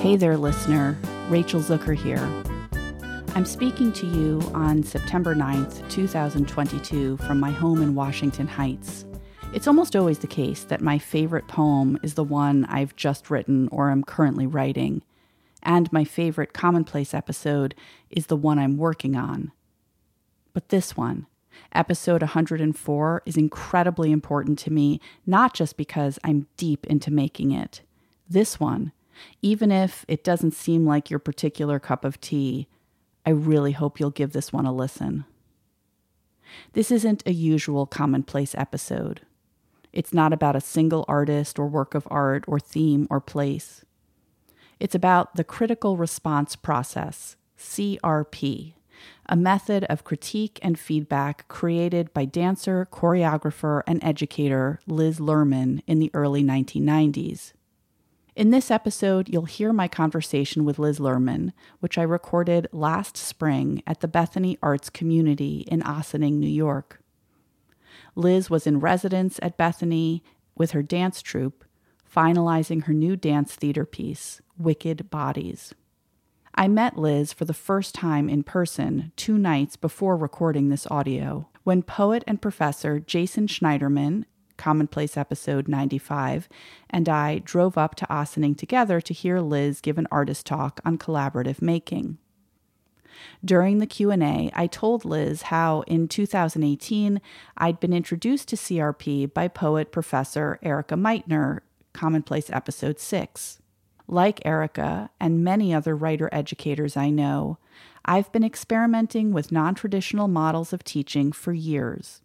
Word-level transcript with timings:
Hey 0.00 0.14
there, 0.14 0.36
listener. 0.36 0.96
Rachel 1.28 1.60
Zucker 1.60 1.96
here. 1.96 2.22
I'm 3.34 3.44
speaking 3.44 3.92
to 3.94 4.06
you 4.06 4.40
on 4.54 4.84
September 4.84 5.34
9th, 5.34 5.90
2022, 5.90 7.16
from 7.16 7.40
my 7.40 7.50
home 7.50 7.82
in 7.82 7.96
Washington 7.96 8.46
Heights. 8.46 9.04
It's 9.52 9.66
almost 9.66 9.96
always 9.96 10.20
the 10.20 10.28
case 10.28 10.62
that 10.62 10.80
my 10.80 10.98
favorite 10.98 11.48
poem 11.48 11.98
is 12.04 12.14
the 12.14 12.22
one 12.22 12.64
I've 12.66 12.94
just 12.94 13.28
written 13.28 13.68
or 13.72 13.90
am 13.90 14.04
currently 14.04 14.46
writing, 14.46 15.02
and 15.64 15.92
my 15.92 16.04
favorite 16.04 16.52
commonplace 16.52 17.12
episode 17.12 17.74
is 18.08 18.26
the 18.26 18.36
one 18.36 18.60
I'm 18.60 18.78
working 18.78 19.16
on. 19.16 19.50
But 20.52 20.68
this 20.68 20.96
one, 20.96 21.26
episode 21.72 22.22
104, 22.22 23.22
is 23.26 23.36
incredibly 23.36 24.12
important 24.12 24.60
to 24.60 24.72
me, 24.72 25.00
not 25.26 25.54
just 25.54 25.76
because 25.76 26.20
I'm 26.22 26.46
deep 26.56 26.86
into 26.86 27.10
making 27.10 27.50
it. 27.50 27.80
This 28.30 28.60
one, 28.60 28.92
even 29.42 29.70
if 29.70 30.04
it 30.08 30.24
doesn't 30.24 30.54
seem 30.54 30.86
like 30.86 31.10
your 31.10 31.18
particular 31.18 31.78
cup 31.78 32.04
of 32.04 32.20
tea, 32.20 32.68
I 33.26 33.30
really 33.30 33.72
hope 33.72 34.00
you'll 34.00 34.10
give 34.10 34.32
this 34.32 34.52
one 34.52 34.66
a 34.66 34.72
listen. 34.72 35.24
This 36.72 36.90
isn't 36.90 37.22
a 37.26 37.32
usual 37.32 37.86
commonplace 37.86 38.54
episode. 38.54 39.20
It's 39.92 40.14
not 40.14 40.32
about 40.32 40.56
a 40.56 40.60
single 40.60 41.04
artist 41.08 41.58
or 41.58 41.66
work 41.66 41.94
of 41.94 42.06
art 42.10 42.44
or 42.46 42.60
theme 42.60 43.06
or 43.10 43.20
place. 43.20 43.84
It's 44.80 44.94
about 44.94 45.34
the 45.34 45.44
critical 45.44 45.96
response 45.96 46.56
process, 46.56 47.36
CRP, 47.58 48.74
a 49.26 49.36
method 49.36 49.84
of 49.84 50.04
critique 50.04 50.58
and 50.62 50.78
feedback 50.78 51.46
created 51.48 52.12
by 52.12 52.24
dancer, 52.24 52.86
choreographer, 52.90 53.82
and 53.86 54.02
educator 54.02 54.80
Liz 54.86 55.18
Lerman 55.18 55.82
in 55.86 55.98
the 55.98 56.10
early 56.14 56.42
1990s. 56.42 57.52
In 58.38 58.50
this 58.50 58.70
episode, 58.70 59.28
you'll 59.28 59.46
hear 59.46 59.72
my 59.72 59.88
conversation 59.88 60.64
with 60.64 60.78
Liz 60.78 61.00
Lerman, 61.00 61.52
which 61.80 61.98
I 61.98 62.02
recorded 62.02 62.68
last 62.70 63.16
spring 63.16 63.82
at 63.84 63.98
the 63.98 64.06
Bethany 64.06 64.56
Arts 64.62 64.90
Community 64.90 65.64
in 65.66 65.82
Ossining, 65.82 66.38
New 66.38 66.46
York. 66.46 67.02
Liz 68.14 68.48
was 68.48 68.64
in 68.64 68.78
residence 68.78 69.40
at 69.42 69.56
Bethany 69.56 70.22
with 70.54 70.70
her 70.70 70.84
dance 70.84 71.20
troupe, 71.20 71.64
finalizing 72.08 72.84
her 72.84 72.92
new 72.94 73.16
dance 73.16 73.56
theater 73.56 73.84
piece, 73.84 74.40
Wicked 74.56 75.10
Bodies. 75.10 75.74
I 76.54 76.68
met 76.68 76.96
Liz 76.96 77.32
for 77.32 77.44
the 77.44 77.52
first 77.52 77.92
time 77.92 78.28
in 78.28 78.44
person 78.44 79.10
two 79.16 79.36
nights 79.36 79.74
before 79.74 80.16
recording 80.16 80.68
this 80.68 80.86
audio 80.88 81.48
when 81.64 81.82
poet 81.82 82.22
and 82.28 82.40
professor 82.40 83.00
Jason 83.00 83.48
Schneiderman 83.48 84.26
Commonplace 84.58 85.16
episode 85.16 85.68
95, 85.68 86.48
and 86.90 87.08
I 87.08 87.38
drove 87.38 87.78
up 87.78 87.94
to 87.94 88.06
Ossining 88.12 88.54
together 88.54 89.00
to 89.00 89.14
hear 89.14 89.40
Liz 89.40 89.80
give 89.80 89.96
an 89.96 90.08
artist 90.10 90.44
talk 90.44 90.80
on 90.84 90.98
collaborative 90.98 91.62
making. 91.62 92.18
During 93.44 93.78
the 93.78 93.86
Q&A, 93.86 94.50
I 94.54 94.66
told 94.66 95.04
Liz 95.04 95.42
how 95.42 95.82
in 95.82 96.08
2018 96.08 97.20
I'd 97.56 97.80
been 97.80 97.92
introduced 97.92 98.48
to 98.48 98.56
CRP 98.56 99.32
by 99.32 99.48
poet 99.48 99.92
professor 99.92 100.58
Erika 100.62 100.94
Meitner, 100.94 101.60
Commonplace 101.92 102.50
episode 102.50 102.98
6. 102.98 103.60
Like 104.06 104.44
Erika 104.44 105.10
and 105.20 105.44
many 105.44 105.74
other 105.74 105.94
writer 105.94 106.28
educators 106.32 106.96
I 106.96 107.10
know, 107.10 107.58
I've 108.04 108.32
been 108.32 108.44
experimenting 108.44 109.32
with 109.32 109.52
non 109.52 109.74
traditional 109.74 110.28
models 110.28 110.72
of 110.72 110.82
teaching 110.82 111.30
for 111.30 111.52
years 111.52 112.22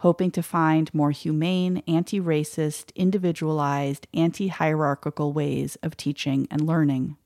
hoping 0.00 0.30
to 0.30 0.42
find 0.42 0.92
more 0.94 1.10
humane, 1.10 1.82
anti 1.86 2.18
racist, 2.20 2.94
individualized, 2.94 4.06
anti 4.14 4.48
hierarchical 4.48 5.32
ways 5.32 5.76
of 5.82 5.96
teaching 5.96 6.48
and 6.50 6.66
learning. 6.66 7.16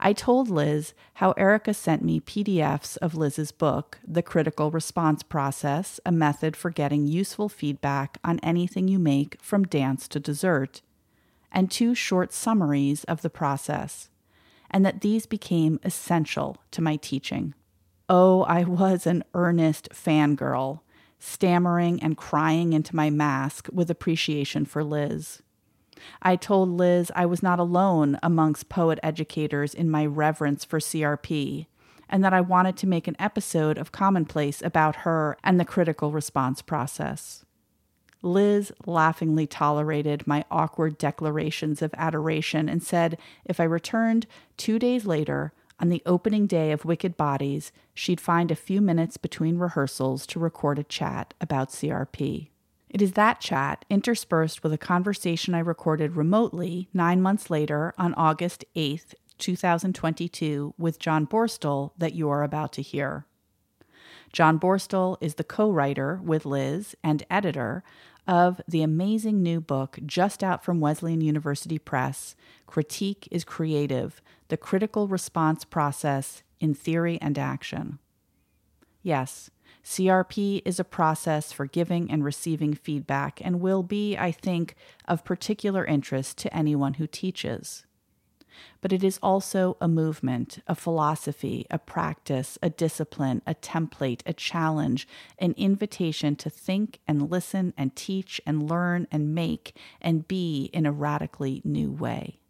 I 0.00 0.12
told 0.12 0.48
Liz 0.48 0.94
how 1.14 1.32
Erika 1.32 1.74
sent 1.74 2.02
me 2.02 2.20
PDFs 2.20 2.96
of 2.98 3.14
Liz's 3.14 3.52
book, 3.52 3.98
The 4.06 4.22
Critical 4.22 4.70
Response 4.70 5.22
Process 5.22 6.00
A 6.04 6.10
Method 6.10 6.56
for 6.56 6.70
Getting 6.70 7.06
Useful 7.06 7.48
Feedback 7.48 8.18
on 8.24 8.40
Anything 8.40 8.88
You 8.88 8.98
Make 8.98 9.40
from 9.40 9.64
Dance 9.64 10.08
to 10.08 10.20
Dessert, 10.20 10.82
and 11.52 11.70
two 11.70 11.94
short 11.94 12.32
summaries 12.32 13.04
of 13.04 13.22
the 13.22 13.30
process, 13.30 14.08
and 14.70 14.84
that 14.84 15.02
these 15.02 15.26
became 15.26 15.78
essential 15.84 16.56
to 16.72 16.82
my 16.82 16.96
teaching. 16.96 17.54
Oh, 18.08 18.42
I 18.42 18.64
was 18.64 19.06
an 19.06 19.22
earnest 19.34 19.90
fangirl 19.90 20.80
stammering 21.26 22.00
and 22.02 22.16
crying 22.16 22.72
into 22.72 22.94
my 22.94 23.10
mask 23.10 23.68
with 23.72 23.90
appreciation 23.90 24.64
for 24.64 24.84
Liz. 24.84 25.42
I 26.22 26.36
told 26.36 26.68
Liz 26.68 27.10
I 27.16 27.26
was 27.26 27.42
not 27.42 27.58
alone 27.58 28.18
amongst 28.22 28.68
poet 28.68 29.00
educators 29.02 29.74
in 29.74 29.90
my 29.90 30.06
reverence 30.06 30.64
for 30.64 30.78
CRP, 30.78 31.66
and 32.08 32.22
that 32.22 32.32
I 32.32 32.40
wanted 32.40 32.76
to 32.78 32.86
make 32.86 33.08
an 33.08 33.16
episode 33.18 33.76
of 33.76 33.90
Commonplace 33.90 34.62
about 34.62 34.96
her 34.96 35.36
and 35.42 35.58
the 35.58 35.64
critical 35.64 36.12
response 36.12 36.62
process. 36.62 37.44
Liz 38.22 38.72
laughingly 38.86 39.46
tolerated 39.46 40.26
my 40.26 40.44
awkward 40.50 40.96
declarations 40.96 41.82
of 41.82 41.94
adoration 41.96 42.68
and 42.68 42.82
said 42.82 43.18
if 43.44 43.58
I 43.58 43.64
returned 43.64 44.26
two 44.56 44.78
days 44.78 45.06
later, 45.06 45.52
on 45.78 45.88
the 45.88 46.02
opening 46.06 46.46
day 46.46 46.72
of 46.72 46.84
Wicked 46.84 47.16
Bodies, 47.16 47.70
she'd 47.94 48.20
find 48.20 48.50
a 48.50 48.56
few 48.56 48.80
minutes 48.80 49.16
between 49.16 49.58
rehearsals 49.58 50.26
to 50.28 50.38
record 50.38 50.78
a 50.78 50.84
chat 50.84 51.34
about 51.40 51.70
CRP. 51.70 52.48
It 52.88 53.02
is 53.02 53.12
that 53.12 53.40
chat, 53.40 53.84
interspersed 53.90 54.62
with 54.62 54.72
a 54.72 54.78
conversation 54.78 55.54
I 55.54 55.58
recorded 55.58 56.16
remotely 56.16 56.88
nine 56.94 57.20
months 57.20 57.50
later 57.50 57.92
on 57.98 58.14
August 58.14 58.64
8th, 58.74 59.14
2022, 59.38 60.74
with 60.78 60.98
John 60.98 61.26
Borstel, 61.26 61.90
that 61.98 62.14
you 62.14 62.30
are 62.30 62.42
about 62.42 62.72
to 62.74 62.82
hear. 62.82 63.26
John 64.32 64.58
Borstel 64.58 65.18
is 65.20 65.34
the 65.34 65.44
co 65.44 65.70
writer 65.70 66.20
with 66.22 66.46
Liz 66.46 66.94
and 67.02 67.24
editor 67.28 67.82
of 68.26 68.60
the 68.66 68.82
amazing 68.82 69.42
new 69.42 69.60
book 69.60 69.98
just 70.04 70.42
out 70.42 70.64
from 70.64 70.80
Wesleyan 70.80 71.20
University 71.20 71.78
Press 71.78 72.34
Critique 72.66 73.28
is 73.30 73.44
Creative 73.44 74.20
The 74.48 74.56
Critical 74.56 75.08
Response 75.08 75.64
Process 75.64 76.42
in 76.60 76.74
Theory 76.74 77.18
and 77.20 77.38
Action. 77.38 77.98
Yes, 79.02 79.50
CRP 79.84 80.62
is 80.64 80.80
a 80.80 80.84
process 80.84 81.52
for 81.52 81.66
giving 81.66 82.10
and 82.10 82.24
receiving 82.24 82.74
feedback 82.74 83.40
and 83.44 83.60
will 83.60 83.82
be, 83.82 84.16
I 84.16 84.32
think, 84.32 84.74
of 85.06 85.24
particular 85.24 85.84
interest 85.84 86.38
to 86.38 86.56
anyone 86.56 86.94
who 86.94 87.06
teaches 87.06 87.86
but 88.80 88.92
it 88.92 89.02
is 89.02 89.18
also 89.22 89.76
a 89.80 89.88
movement, 89.88 90.60
a 90.66 90.74
philosophy, 90.74 91.66
a 91.70 91.78
practice, 91.78 92.58
a 92.62 92.70
discipline, 92.70 93.42
a 93.46 93.54
template, 93.54 94.22
a 94.26 94.32
challenge, 94.32 95.06
an 95.38 95.54
invitation 95.56 96.36
to 96.36 96.50
think 96.50 97.00
and 97.06 97.30
listen 97.30 97.72
and 97.76 97.94
teach 97.96 98.40
and 98.46 98.68
learn 98.68 99.06
and 99.10 99.34
make 99.34 99.76
and 100.00 100.28
be 100.28 100.70
in 100.72 100.86
a 100.86 100.92
radically 100.92 101.60
new 101.64 101.90
way. 101.90 102.40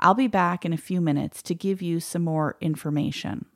I'll 0.00 0.14
be 0.14 0.26
back 0.26 0.64
in 0.64 0.72
a 0.72 0.78
few 0.78 1.00
minutes 1.00 1.42
to 1.42 1.54
give 1.54 1.80
you 1.80 2.00
some 2.00 2.22
more 2.22 2.56
information. 2.60 3.46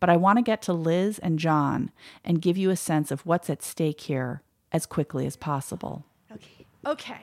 But 0.00 0.10
I 0.10 0.16
want 0.16 0.38
to 0.38 0.42
get 0.42 0.60
to 0.62 0.72
Liz 0.72 1.18
and 1.20 1.38
John 1.38 1.92
and 2.24 2.42
give 2.42 2.56
you 2.56 2.70
a 2.70 2.76
sense 2.76 3.10
of 3.10 3.24
what's 3.24 3.48
at 3.48 3.62
stake 3.62 4.00
here 4.02 4.42
as 4.72 4.86
quickly 4.86 5.26
as 5.26 5.36
possible. 5.36 6.04
Okay. 6.32 6.66
Okay. 6.84 7.20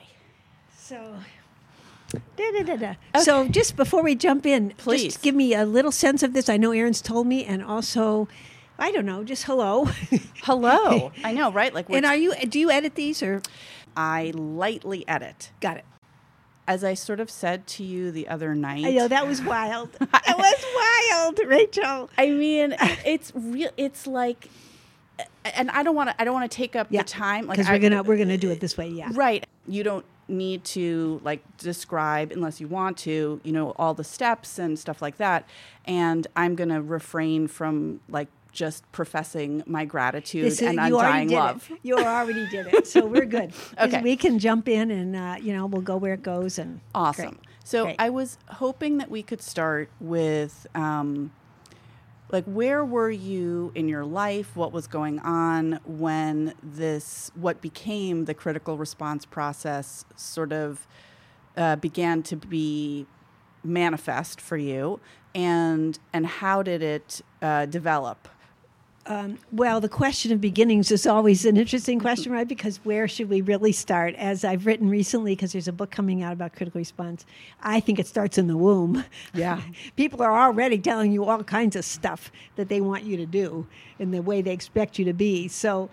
So 0.74 1.16
Da, 2.36 2.52
da, 2.52 2.62
da, 2.62 2.76
da. 2.76 2.90
Okay. 3.14 3.24
So, 3.24 3.48
just 3.48 3.76
before 3.76 4.02
we 4.02 4.14
jump 4.14 4.46
in, 4.46 4.70
Please. 4.76 5.04
just 5.04 5.22
give 5.22 5.34
me 5.34 5.54
a 5.54 5.64
little 5.64 5.90
sense 5.90 6.22
of 6.22 6.32
this. 6.32 6.48
I 6.48 6.56
know 6.56 6.72
Aaron's 6.72 7.02
told 7.02 7.26
me, 7.26 7.44
and 7.44 7.62
also, 7.62 8.28
I 8.78 8.92
don't 8.92 9.06
know, 9.06 9.24
just 9.24 9.44
hello. 9.44 9.86
hello. 10.42 11.12
I 11.24 11.32
know, 11.32 11.50
right? 11.50 11.74
Like, 11.74 11.90
and 11.90 12.06
are 12.06 12.16
you? 12.16 12.34
Do 12.48 12.60
you 12.60 12.70
edit 12.70 12.94
these 12.94 13.22
or? 13.22 13.42
I 13.96 14.32
lightly 14.34 15.06
edit. 15.08 15.50
Got 15.60 15.78
it. 15.78 15.84
As 16.68 16.82
I 16.82 16.94
sort 16.94 17.20
of 17.20 17.30
said 17.30 17.66
to 17.68 17.84
you 17.84 18.10
the 18.10 18.28
other 18.28 18.54
night. 18.54 18.84
I 18.84 18.92
know 18.92 19.08
that 19.08 19.26
was 19.26 19.40
wild. 19.42 19.92
that 20.00 20.34
was 20.36 21.36
wild, 21.38 21.48
Rachel. 21.48 22.10
I 22.18 22.30
mean, 22.30 22.74
it's 23.04 23.32
real. 23.34 23.70
It's 23.76 24.06
like 24.06 24.48
and 25.54 25.70
I 25.70 25.82
don't 25.82 25.94
want 25.94 26.10
to. 26.10 26.20
I 26.20 26.24
don't 26.24 26.34
want 26.34 26.50
to 26.50 26.56
take 26.56 26.76
up 26.76 26.88
yeah. 26.90 27.02
the 27.02 27.08
time. 27.08 27.46
Like 27.46 27.58
we're 27.58 27.78
gonna 27.78 28.02
we're 28.02 28.18
gonna 28.18 28.36
do 28.36 28.50
it 28.50 28.60
this 28.60 28.76
way. 28.76 28.88
Yeah. 28.88 29.10
Right. 29.12 29.46
You 29.66 29.82
don't 29.82 30.04
need 30.28 30.64
to 30.64 31.20
like 31.22 31.40
describe 31.58 32.32
unless 32.32 32.60
you 32.60 32.66
want 32.66 32.96
to 32.96 33.40
you 33.44 33.52
know 33.52 33.70
all 33.76 33.94
the 33.94 34.04
steps 34.04 34.58
and 34.58 34.76
stuff 34.76 35.00
like 35.00 35.18
that 35.18 35.48
and 35.84 36.26
i'm 36.34 36.56
to 36.56 36.82
refrain 36.82 37.46
from 37.46 38.00
like 38.08 38.26
just 38.56 38.90
professing 38.90 39.62
my 39.66 39.84
gratitude 39.84 40.60
and 40.62 40.80
undying 40.80 41.28
love. 41.28 41.70
It. 41.70 41.78
You 41.82 41.98
already 41.98 42.48
did 42.48 42.66
it, 42.66 42.86
so 42.86 43.06
we're 43.06 43.24
good. 43.36 43.52
okay, 43.78 44.02
we 44.02 44.16
can 44.16 44.38
jump 44.38 44.68
in 44.68 44.90
and 44.90 45.14
uh, 45.14 45.36
you 45.40 45.52
know 45.52 45.66
we'll 45.66 45.82
go 45.82 45.96
where 45.96 46.14
it 46.14 46.22
goes 46.22 46.58
and 46.58 46.80
awesome. 46.94 47.34
Great. 47.34 47.40
So 47.64 47.84
great. 47.84 47.96
I 47.98 48.10
was 48.10 48.38
hoping 48.48 48.98
that 48.98 49.10
we 49.10 49.22
could 49.22 49.42
start 49.42 49.90
with 50.00 50.66
um, 50.74 51.30
like 52.32 52.44
where 52.44 52.84
were 52.84 53.10
you 53.10 53.72
in 53.74 53.88
your 53.88 54.04
life 54.04 54.56
what 54.56 54.72
was 54.72 54.86
going 54.86 55.18
on 55.20 55.78
when 55.84 56.54
this 56.62 57.30
what 57.34 57.60
became 57.60 58.24
the 58.24 58.34
critical 58.34 58.76
response 58.78 59.24
process 59.24 60.04
sort 60.16 60.52
of 60.52 60.86
uh, 61.56 61.76
began 61.76 62.22
to 62.22 62.36
be 62.36 63.06
manifest 63.62 64.40
for 64.40 64.56
you, 64.56 65.00
and 65.34 65.98
and 66.12 66.26
how 66.26 66.62
did 66.62 66.82
it 66.82 67.20
uh, 67.42 67.66
develop? 67.66 68.28
Um, 69.08 69.38
well, 69.52 69.80
the 69.80 69.88
question 69.88 70.32
of 70.32 70.40
beginnings 70.40 70.90
is 70.90 71.06
always 71.06 71.44
an 71.44 71.56
interesting 71.56 72.00
question, 72.00 72.32
right? 72.32 72.46
Because 72.46 72.78
where 72.78 73.06
should 73.06 73.28
we 73.28 73.40
really 73.40 73.70
start? 73.70 74.16
As 74.16 74.44
I've 74.44 74.66
written 74.66 74.88
recently, 74.88 75.36
because 75.36 75.52
there's 75.52 75.68
a 75.68 75.72
book 75.72 75.92
coming 75.92 76.24
out 76.24 76.32
about 76.32 76.54
critical 76.54 76.80
response, 76.80 77.24
I 77.62 77.78
think 77.78 78.00
it 78.00 78.08
starts 78.08 78.36
in 78.36 78.48
the 78.48 78.56
womb. 78.56 79.04
Yeah. 79.32 79.60
People 79.96 80.22
are 80.22 80.36
already 80.36 80.78
telling 80.78 81.12
you 81.12 81.24
all 81.24 81.44
kinds 81.44 81.76
of 81.76 81.84
stuff 81.84 82.32
that 82.56 82.68
they 82.68 82.80
want 82.80 83.04
you 83.04 83.16
to 83.16 83.26
do 83.26 83.66
in 84.00 84.10
the 84.10 84.22
way 84.22 84.42
they 84.42 84.52
expect 84.52 84.98
you 84.98 85.04
to 85.04 85.12
be. 85.12 85.46
So 85.46 85.88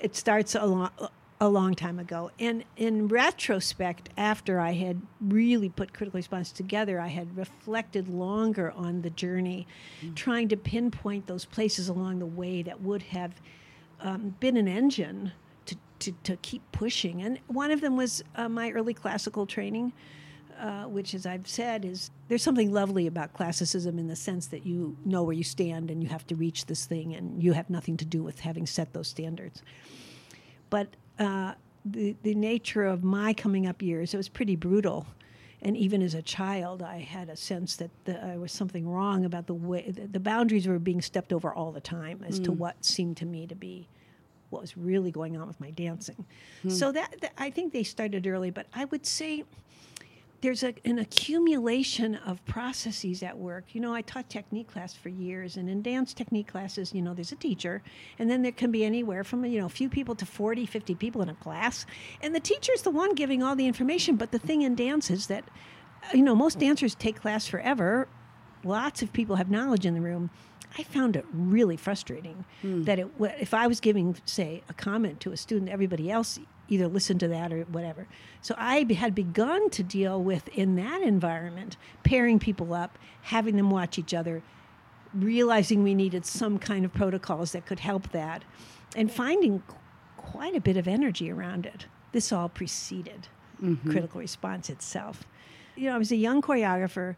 it 0.00 0.14
starts 0.14 0.54
a 0.54 0.66
lot 0.66 1.12
a 1.40 1.48
long 1.48 1.74
time 1.74 1.98
ago. 1.98 2.30
And 2.38 2.64
in 2.76 3.08
retrospect, 3.08 4.08
after 4.16 4.58
I 4.58 4.72
had 4.72 5.00
really 5.20 5.68
put 5.68 5.92
critical 5.92 6.18
response 6.18 6.50
together, 6.50 7.00
I 7.00 7.08
had 7.08 7.36
reflected 7.36 8.08
longer 8.08 8.72
on 8.72 9.02
the 9.02 9.10
journey, 9.10 9.66
mm. 10.02 10.14
trying 10.16 10.48
to 10.48 10.56
pinpoint 10.56 11.26
those 11.26 11.44
places 11.44 11.88
along 11.88 12.18
the 12.18 12.26
way 12.26 12.62
that 12.62 12.80
would 12.80 13.02
have 13.04 13.40
um, 14.00 14.34
been 14.40 14.56
an 14.56 14.66
engine 14.66 15.32
to, 15.66 15.76
to, 16.00 16.12
to, 16.24 16.36
keep 16.38 16.62
pushing. 16.72 17.22
And 17.22 17.38
one 17.46 17.70
of 17.70 17.80
them 17.80 17.96
was 17.96 18.22
uh, 18.34 18.48
my 18.48 18.70
early 18.72 18.94
classical 18.94 19.46
training. 19.46 19.92
Uh, 20.60 20.88
which, 20.88 21.14
as 21.14 21.24
I've 21.24 21.46
said, 21.46 21.84
is 21.84 22.10
there's 22.26 22.42
something 22.42 22.72
lovely 22.72 23.06
about 23.06 23.32
classicism 23.32 23.96
in 23.96 24.08
the 24.08 24.16
sense 24.16 24.48
that 24.48 24.66
you 24.66 24.96
know 25.04 25.22
where 25.22 25.32
you 25.32 25.44
stand 25.44 25.88
and 25.88 26.02
you 26.02 26.08
have 26.08 26.26
to 26.26 26.34
reach 26.34 26.66
this 26.66 26.84
thing, 26.84 27.14
and 27.14 27.40
you 27.40 27.52
have 27.52 27.70
nothing 27.70 27.96
to 27.98 28.04
do 28.04 28.24
with 28.24 28.40
having 28.40 28.66
set 28.66 28.92
those 28.92 29.06
standards. 29.06 29.62
But 30.68 30.96
uh, 31.18 31.54
the, 31.84 32.16
the 32.22 32.34
nature 32.34 32.84
of 32.84 33.04
my 33.04 33.32
coming 33.32 33.66
up 33.66 33.82
years, 33.82 34.14
it 34.14 34.16
was 34.16 34.28
pretty 34.28 34.56
brutal. 34.56 35.06
And 35.60 35.76
even 35.76 36.02
as 36.02 36.14
a 36.14 36.22
child, 36.22 36.82
I 36.82 37.00
had 37.00 37.28
a 37.28 37.36
sense 37.36 37.76
that 37.76 37.90
there 38.04 38.38
was 38.38 38.52
something 38.52 38.88
wrong 38.88 39.24
about 39.24 39.46
the 39.46 39.54
way 39.54 39.90
the, 39.90 40.06
the, 40.06 40.20
boundaries 40.20 40.68
were 40.68 40.78
being 40.78 41.02
stepped 41.02 41.32
over 41.32 41.52
all 41.52 41.72
the 41.72 41.80
time 41.80 42.24
as 42.26 42.38
mm. 42.38 42.44
to 42.44 42.52
what 42.52 42.84
seemed 42.84 43.16
to 43.16 43.26
me 43.26 43.46
to 43.48 43.56
be 43.56 43.88
what 44.50 44.62
was 44.62 44.76
really 44.76 45.10
going 45.10 45.36
on 45.36 45.48
with 45.48 45.60
my 45.60 45.70
dancing. 45.70 46.24
Mm. 46.64 46.72
So 46.72 46.92
that, 46.92 47.20
that 47.20 47.32
I 47.36 47.50
think 47.50 47.72
they 47.72 47.82
started 47.82 48.26
early, 48.26 48.50
but 48.50 48.66
I 48.72 48.84
would 48.86 49.04
say 49.04 49.44
there's 50.40 50.62
a, 50.62 50.72
an 50.84 50.98
accumulation 50.98 52.14
of 52.14 52.44
processes 52.44 53.22
at 53.22 53.36
work. 53.36 53.64
You 53.72 53.80
know, 53.80 53.92
I 53.92 54.02
taught 54.02 54.28
technique 54.30 54.68
class 54.68 54.94
for 54.94 55.08
years, 55.08 55.56
and 55.56 55.68
in 55.68 55.82
dance 55.82 56.14
technique 56.14 56.46
classes, 56.46 56.94
you 56.94 57.02
know, 57.02 57.12
there's 57.12 57.32
a 57.32 57.36
teacher, 57.36 57.82
and 58.18 58.30
then 58.30 58.42
there 58.42 58.52
can 58.52 58.70
be 58.70 58.84
anywhere 58.84 59.24
from, 59.24 59.44
you 59.44 59.60
know, 59.60 59.66
a 59.66 59.70
few 59.70 59.88
people 59.88 60.14
to 60.14 60.26
40, 60.26 60.66
50 60.66 60.94
people 60.94 61.22
in 61.22 61.28
a 61.28 61.34
class. 61.34 61.86
And 62.22 62.34
the 62.34 62.40
teacher's 62.40 62.82
the 62.82 62.90
one 62.90 63.14
giving 63.14 63.42
all 63.42 63.56
the 63.56 63.66
information. 63.66 64.16
But 64.16 64.30
the 64.30 64.38
thing 64.38 64.62
in 64.62 64.74
dance 64.76 65.10
is 65.10 65.26
that, 65.26 65.44
you 66.14 66.22
know, 66.22 66.36
most 66.36 66.58
dancers 66.58 66.94
take 66.94 67.20
class 67.20 67.46
forever. 67.46 68.08
Lots 68.62 69.02
of 69.02 69.12
people 69.12 69.36
have 69.36 69.50
knowledge 69.50 69.86
in 69.86 69.94
the 69.94 70.00
room. 70.00 70.30
I 70.76 70.82
found 70.84 71.16
it 71.16 71.24
really 71.32 71.76
frustrating 71.76 72.44
hmm. 72.60 72.84
that 72.84 72.98
it, 72.98 73.08
if 73.40 73.54
I 73.54 73.66
was 73.66 73.80
giving, 73.80 74.16
say, 74.24 74.62
a 74.68 74.74
comment 74.74 75.18
to 75.20 75.32
a 75.32 75.36
student, 75.36 75.70
everybody 75.70 76.10
else 76.10 76.38
either 76.68 76.88
listen 76.88 77.18
to 77.18 77.28
that 77.28 77.52
or 77.52 77.62
whatever. 77.64 78.06
So 78.42 78.54
I 78.58 78.86
had 78.92 79.14
begun 79.14 79.70
to 79.70 79.82
deal 79.82 80.22
with 80.22 80.48
in 80.48 80.76
that 80.76 81.02
environment, 81.02 81.76
pairing 82.02 82.38
people 82.38 82.74
up, 82.74 82.98
having 83.22 83.56
them 83.56 83.70
watch 83.70 83.98
each 83.98 84.14
other, 84.14 84.42
realizing 85.14 85.82
we 85.82 85.94
needed 85.94 86.26
some 86.26 86.58
kind 86.58 86.84
of 86.84 86.92
protocols 86.92 87.52
that 87.52 87.66
could 87.66 87.80
help 87.80 88.10
that, 88.12 88.44
and 88.96 89.10
finding 89.10 89.62
quite 90.16 90.54
a 90.54 90.60
bit 90.60 90.76
of 90.76 90.86
energy 90.86 91.30
around 91.30 91.66
it. 91.66 91.86
This 92.12 92.32
all 92.32 92.48
preceded 92.48 93.28
mm-hmm. 93.62 93.90
critical 93.90 94.20
response 94.20 94.70
itself. 94.70 95.24
You 95.76 95.88
know, 95.88 95.94
I 95.94 95.98
was 95.98 96.12
a 96.12 96.16
young 96.16 96.42
choreographer 96.42 97.16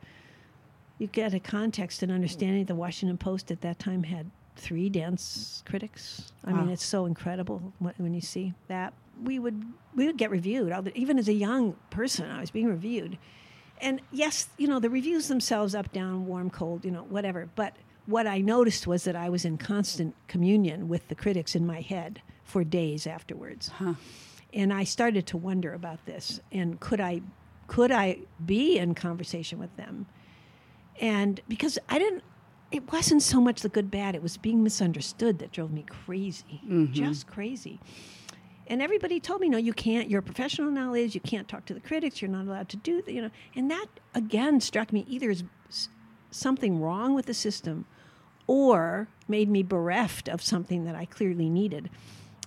you 1.01 1.07
get 1.07 1.33
a 1.33 1.41
context 1.41 2.03
and 2.03 2.13
understanding. 2.13 2.67
The 2.67 2.75
Washington 2.75 3.17
Post 3.17 3.51
at 3.51 3.63
that 3.63 3.79
time 3.79 4.03
had 4.03 4.31
three 4.55 4.91
dance 4.91 5.63
critics. 5.67 6.31
I 6.45 6.53
wow. 6.53 6.61
mean, 6.61 6.69
it's 6.69 6.85
so 6.85 7.07
incredible 7.07 7.73
when 7.79 8.13
you 8.13 8.21
see 8.21 8.53
that. 8.69 8.93
We 9.23 9.39
would 9.39 9.65
we 9.95 10.07
would 10.07 10.17
get 10.17 10.31
reviewed. 10.31 10.73
Even 10.95 11.19
as 11.19 11.29
a 11.29 11.33
young 11.33 11.77
person, 11.91 12.31
I 12.31 12.41
was 12.41 12.51
being 12.51 12.69
reviewed. 12.69 13.19
And 13.81 14.01
yes, 14.13 14.49
you 14.59 14.69
know, 14.69 14.79
the 14.79 14.91
reviews 14.91 15.29
themselves 15.29 15.75
up, 15.75 15.93
down, 15.93 16.27
warm, 16.27 16.51
cold, 16.51 16.85
you 16.85 16.91
know, 16.91 17.05
whatever. 17.05 17.49
But 17.55 17.77
what 18.07 18.27
I 18.27 18.39
noticed 18.41 18.87
was 18.87 19.05
that 19.05 19.17
I 19.17 19.29
was 19.31 19.45
in 19.45 19.57
constant 19.57 20.15
communion 20.29 20.89
with 20.89 21.09
the 21.09 21.15
critics 21.15 21.55
in 21.55 21.67
my 21.67 21.81
head 21.81 22.21
for 22.45 22.63
days 22.63 23.07
afterwards. 23.07 23.69
Huh. 23.69 23.95
And 24.53 24.73
I 24.73 24.85
started 24.85 25.27
to 25.29 25.37
wonder 25.37 25.73
about 25.73 26.05
this. 26.07 26.41
And 26.53 26.79
could 26.81 27.01
I 27.01 27.23
could 27.69 27.93
I 27.93 28.19
be 28.45 28.79
in 28.79 28.95
conversation 28.95 29.59
with 29.59 29.75
them? 29.77 30.07
and 31.01 31.41
because 31.49 31.79
I 31.89 31.99
didn't, 31.99 32.23
it 32.71 32.93
wasn't 32.93 33.23
so 33.23 33.41
much 33.41 33.63
the 33.63 33.69
good 33.69 33.91
bad; 33.91 34.15
it 34.15 34.23
was 34.23 34.37
being 34.37 34.63
misunderstood 34.63 35.39
that 35.41 35.51
drove 35.51 35.73
me 35.73 35.85
crazy, 35.89 36.61
mm-hmm. 36.65 36.93
just 36.93 37.27
crazy. 37.27 37.81
And 38.71 38.81
everybody 38.81 39.19
told 39.19 39.41
me, 39.41 39.49
no, 39.49 39.59
you 39.59 39.73
can't. 39.73 40.09
Your 40.09 40.23
professional 40.23 40.71
knowledge, 40.71 41.15
you 41.17 41.21
can't 41.21 41.49
talk 41.49 41.67
to 41.67 41.75
the 41.75 41.81
critics. 41.81 42.23
You're 42.23 42.31
not 42.31 42.47
allowed 42.47 42.69
to 42.69 42.77
do 42.77 43.03
that. 43.03 43.13
You 43.13 43.23
know, 43.23 43.31
and 43.57 43.69
that 43.69 43.87
again 44.15 44.61
struck 44.61 44.93
me 44.93 45.05
either 45.09 45.29
as 45.31 45.43
something 46.31 46.81
wrong 46.81 47.13
with 47.15 47.27
the 47.27 47.35
system, 47.35 47.85
or 48.47 49.09
made 49.27 49.49
me 49.49 49.65
bereft 49.65 50.29
of 50.29 50.41
something 50.41 50.85
that 50.85 50.95
I 50.95 51.05
clearly 51.05 51.49
needed. 51.49 51.91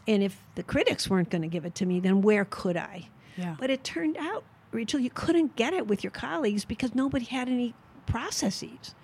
And 0.08 0.24
if 0.24 0.42
the 0.56 0.64
critics 0.64 1.10
weren't 1.10 1.30
going 1.30 1.42
to 1.42 1.48
give 1.50 1.66
it 1.66 1.76
to 1.76 1.86
me, 1.86 2.00
then 2.00 2.22
where 2.22 2.46
could 2.46 2.78
I? 2.78 3.10
Yeah. 3.38 3.56
But 3.60 3.70
it 3.70 3.84
turned 3.84 4.18
out, 4.18 4.46
Rachel, 4.72 5.02
you 5.02 5.10
couldn't 5.10 5.58
get 5.58 5.74
it 5.74 5.88
with 5.88 6.04
your 6.04 6.12
colleagues 6.12 6.64
because 6.66 6.96
nobody 6.96 7.26
had 7.26 7.50
any 7.50 7.74
processes. 8.06 8.96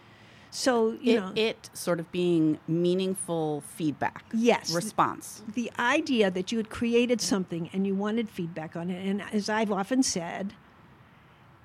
So 0.51 0.97
you 1.01 1.17
it, 1.17 1.19
know, 1.19 1.31
it 1.35 1.69
sort 1.73 1.99
of 1.99 2.11
being 2.11 2.59
meaningful 2.67 3.61
feedback. 3.61 4.25
Yes, 4.33 4.73
response. 4.73 5.43
The 5.53 5.71
idea 5.77 6.31
that 6.31 6.51
you 6.51 6.57
had 6.57 6.69
created 6.69 7.21
something 7.21 7.69
and 7.73 7.85
you 7.85 7.95
wanted 7.95 8.29
feedback 8.29 8.75
on 8.75 8.89
it, 8.89 9.05
and 9.07 9.21
as 9.31 9.49
I've 9.49 9.71
often 9.71 10.01
said, 10.01 10.53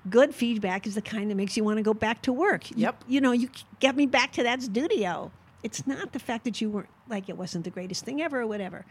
good 0.09 0.35
feedback 0.35 0.85
is 0.85 0.95
the 0.95 1.01
kind 1.01 1.31
that 1.31 1.35
makes 1.35 1.57
you 1.57 1.63
want 1.63 1.77
to 1.77 1.83
go 1.83 1.93
back 1.93 2.21
to 2.23 2.33
work. 2.33 2.69
Yep. 2.75 3.03
You, 3.07 3.15
you 3.15 3.21
know, 3.21 3.31
you 3.31 3.49
get 3.79 3.95
me 3.95 4.05
back 4.05 4.31
to 4.33 4.43
that 4.43 4.61
studio. 4.61 5.31
It's 5.63 5.87
not 5.87 6.11
the 6.11 6.19
fact 6.19 6.43
that 6.43 6.61
you 6.61 6.69
weren't 6.69 6.89
like 7.09 7.27
it 7.27 7.37
wasn't 7.37 7.63
the 7.63 7.71
greatest 7.71 8.05
thing 8.05 8.21
ever 8.21 8.41
or 8.41 8.47
whatever. 8.47 8.85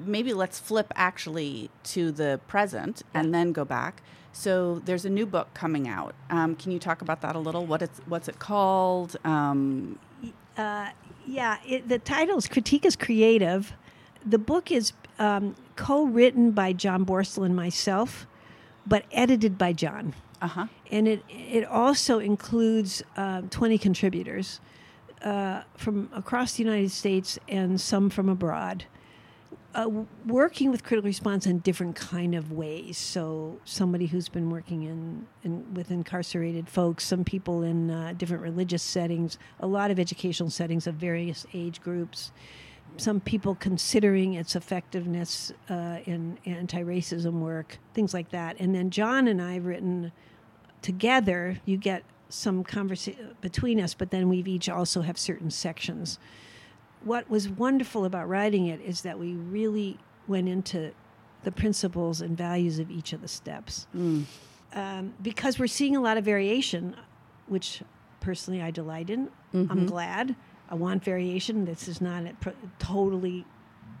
Maybe 0.00 0.32
let's 0.32 0.58
flip 0.58 0.92
actually 0.96 1.68
to 1.84 2.10
the 2.10 2.40
present 2.46 3.02
yeah. 3.12 3.20
and 3.20 3.34
then 3.34 3.52
go 3.52 3.64
back 3.64 4.02
so 4.32 4.80
there's 4.84 5.04
a 5.04 5.10
new 5.10 5.26
book 5.26 5.52
coming 5.54 5.88
out. 5.88 6.14
Um, 6.30 6.54
can 6.54 6.72
you 6.72 6.78
talk 6.78 7.02
about 7.02 7.20
that 7.22 7.36
a 7.36 7.38
little? 7.38 7.66
What 7.66 7.82
it's 7.82 8.00
what's 8.06 8.28
it 8.28 8.38
called? 8.38 9.16
Um, 9.24 9.98
uh, 10.56 10.90
yeah, 11.26 11.58
it, 11.66 11.88
the 11.88 11.98
title 11.98 12.38
is 12.38 12.46
Critique 12.48 12.84
is 12.84 12.96
Creative. 12.96 13.72
The 14.24 14.38
book 14.38 14.70
is 14.70 14.92
um, 15.18 15.56
co-written 15.76 16.52
by 16.52 16.72
John 16.72 17.04
Borstel 17.04 17.44
and 17.44 17.56
myself, 17.56 18.26
but 18.86 19.04
edited 19.12 19.56
by 19.58 19.72
John. 19.72 20.14
Uh-huh. 20.42 20.66
And 20.90 21.08
it 21.08 21.22
it 21.28 21.64
also 21.64 22.18
includes 22.18 23.02
uh, 23.16 23.42
20 23.50 23.78
contributors 23.78 24.60
uh, 25.22 25.62
from 25.76 26.08
across 26.14 26.54
the 26.54 26.62
United 26.62 26.90
States 26.90 27.38
and 27.48 27.80
some 27.80 28.10
from 28.10 28.28
abroad 28.28 28.84
uh, 29.74 29.88
working 30.26 30.70
with 30.70 30.82
critical 30.82 31.06
response 31.08 31.46
in 31.46 31.58
different 31.60 31.94
kind 31.94 32.34
of 32.34 32.52
ways. 32.52 32.98
So 32.98 33.58
somebody 33.64 34.06
who's 34.06 34.28
been 34.28 34.50
working 34.50 34.82
in, 34.82 35.26
in 35.44 35.74
with 35.74 35.90
incarcerated 35.90 36.68
folks, 36.68 37.04
some 37.04 37.24
people 37.24 37.62
in 37.62 37.90
uh, 37.90 38.14
different 38.16 38.42
religious 38.42 38.82
settings, 38.82 39.38
a 39.60 39.66
lot 39.66 39.90
of 39.90 39.98
educational 39.98 40.50
settings 40.50 40.86
of 40.86 40.96
various 40.96 41.46
age 41.54 41.80
groups. 41.80 42.32
Some 42.96 43.20
people 43.20 43.54
considering 43.54 44.34
its 44.34 44.56
effectiveness 44.56 45.52
uh, 45.68 45.98
in 46.04 46.38
anti-racism 46.44 47.34
work, 47.34 47.78
things 47.94 48.12
like 48.12 48.30
that. 48.30 48.56
And 48.58 48.74
then 48.74 48.90
John 48.90 49.28
and 49.28 49.40
I 49.40 49.54
have 49.54 49.66
written 49.66 50.10
together. 50.82 51.58
You 51.64 51.76
get 51.76 52.02
some 52.28 52.64
conversation 52.64 53.36
between 53.40 53.80
us, 53.80 53.94
but 53.94 54.10
then 54.10 54.28
we've 54.28 54.48
each 54.48 54.68
also 54.68 55.02
have 55.02 55.16
certain 55.18 55.50
sections 55.50 56.18
what 57.04 57.30
was 57.30 57.48
wonderful 57.48 58.04
about 58.04 58.28
writing 58.28 58.66
it 58.66 58.80
is 58.80 59.02
that 59.02 59.18
we 59.18 59.32
really 59.32 59.98
went 60.26 60.48
into 60.48 60.92
the 61.42 61.52
principles 61.52 62.20
and 62.20 62.36
values 62.36 62.78
of 62.78 62.90
each 62.90 63.12
of 63.12 63.22
the 63.22 63.28
steps. 63.28 63.86
Mm. 63.96 64.24
Um, 64.72 65.14
because 65.22 65.58
we're 65.58 65.66
seeing 65.66 65.96
a 65.96 66.00
lot 66.00 66.16
of 66.16 66.24
variation, 66.24 66.94
which 67.46 67.82
personally 68.20 68.62
I 68.62 68.70
delight 68.70 69.10
in. 69.10 69.28
Mm-hmm. 69.52 69.72
I'm 69.72 69.86
glad. 69.86 70.36
I 70.68 70.74
want 70.74 71.02
variation. 71.02 71.64
This 71.64 71.88
is 71.88 72.00
not 72.00 72.24
totally 72.78 73.44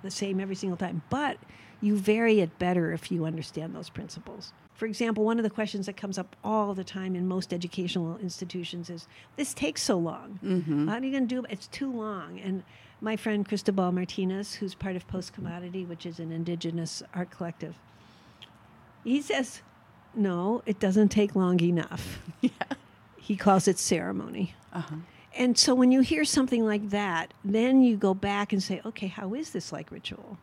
the 0.02 0.10
same 0.10 0.38
every 0.38 0.54
single 0.54 0.76
time, 0.76 1.02
but 1.10 1.38
you 1.80 1.96
vary 1.96 2.40
it 2.40 2.58
better 2.58 2.92
if 2.92 3.10
you 3.10 3.24
understand 3.24 3.74
those 3.74 3.90
principles. 3.90 4.52
For 4.74 4.86
example, 4.86 5.24
one 5.24 5.38
of 5.38 5.42
the 5.42 5.50
questions 5.50 5.86
that 5.86 5.96
comes 5.96 6.16
up 6.16 6.36
all 6.44 6.72
the 6.74 6.84
time 6.84 7.16
in 7.16 7.26
most 7.26 7.52
educational 7.52 8.16
institutions 8.18 8.88
is, 8.88 9.08
"This 9.36 9.52
takes 9.52 9.82
so 9.82 9.98
long. 9.98 10.38
Mm-hmm. 10.42 10.88
How 10.88 10.94
are 10.94 11.04
you 11.04 11.10
going 11.10 11.28
to 11.28 11.34
do 11.34 11.42
it? 11.42 11.50
It's 11.50 11.66
too 11.66 11.92
long." 11.92 12.38
And 12.38 12.62
my 13.00 13.16
friend 13.16 13.48
Cristóbal 13.48 13.92
Martínez, 13.92 14.56
who's 14.56 14.74
part 14.74 14.96
of 14.96 15.08
Postcommodity, 15.08 15.86
which 15.86 16.04
is 16.04 16.18
an 16.18 16.32
indigenous 16.32 17.02
art 17.14 17.30
collective, 17.30 17.74
he 19.04 19.22
says, 19.22 19.62
no, 20.14 20.62
it 20.66 20.78
doesn't 20.78 21.08
take 21.08 21.34
long 21.34 21.60
enough. 21.60 22.20
yeah. 22.40 22.50
He 23.16 23.36
calls 23.36 23.68
it 23.68 23.78
ceremony. 23.78 24.54
Uh-huh. 24.72 24.96
And 25.34 25.56
so 25.56 25.74
when 25.74 25.92
you 25.92 26.00
hear 26.00 26.24
something 26.24 26.64
like 26.64 26.90
that, 26.90 27.32
then 27.44 27.82
you 27.82 27.96
go 27.96 28.14
back 28.14 28.52
and 28.52 28.62
say, 28.62 28.80
okay, 28.84 29.06
how 29.06 29.34
is 29.34 29.50
this 29.50 29.72
like 29.72 29.90
ritual? 29.90 30.38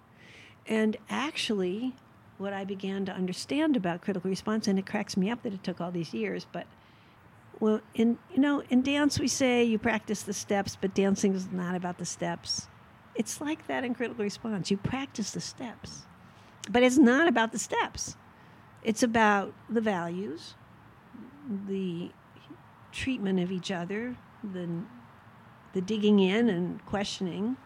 And 0.65 0.97
actually, 1.09 1.93
what 2.37 2.53
I 2.53 2.63
began 2.63 3.05
to 3.05 3.11
understand 3.11 3.75
about 3.75 4.01
critical 4.01 4.29
response, 4.29 4.67
and 4.67 4.79
it 4.79 4.85
cracks 4.85 5.17
me 5.17 5.29
up 5.29 5.43
that 5.43 5.53
it 5.53 5.63
took 5.63 5.81
all 5.81 5.91
these 5.91 6.13
years, 6.13 6.45
but 6.51 6.65
well, 7.59 7.81
in 7.93 8.17
you 8.33 8.39
know, 8.39 8.61
in 8.69 8.81
dance 8.81 9.19
we 9.19 9.27
say 9.27 9.63
you 9.63 9.77
practice 9.77 10.21
the 10.21 10.33
steps, 10.33 10.77
but 10.79 10.93
dancing 10.93 11.33
is 11.33 11.51
not 11.51 11.75
about 11.75 11.97
the 11.97 12.05
steps. 12.05 12.67
It's 13.15 13.41
like 13.41 13.67
that 13.67 13.83
in 13.83 13.95
critical 13.95 14.23
response. 14.23 14.69
You 14.69 14.77
practice 14.77 15.31
the 15.31 15.41
steps, 15.41 16.03
but 16.69 16.83
it's 16.83 16.97
not 16.97 17.27
about 17.27 17.51
the 17.51 17.59
steps. 17.59 18.15
It's 18.83 19.01
about 19.01 19.53
the 19.69 19.81
values, 19.81 20.55
the 21.67 22.11
treatment 22.91 23.39
of 23.39 23.51
each 23.51 23.71
other, 23.71 24.15
the 24.43 24.67
the 25.73 25.81
digging 25.81 26.19
in 26.19 26.49
and 26.49 26.85
questioning, 26.85 27.57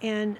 and 0.00 0.38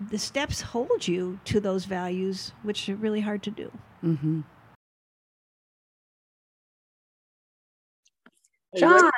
the 0.00 0.18
steps 0.18 0.60
hold 0.60 1.06
you 1.06 1.40
to 1.44 1.60
those 1.60 1.84
values, 1.84 2.52
which 2.62 2.88
are 2.88 2.96
really 2.96 3.20
hard 3.20 3.42
to 3.42 3.50
do. 3.50 3.70
Mm-hmm. 4.02 4.40
John, 8.76 9.10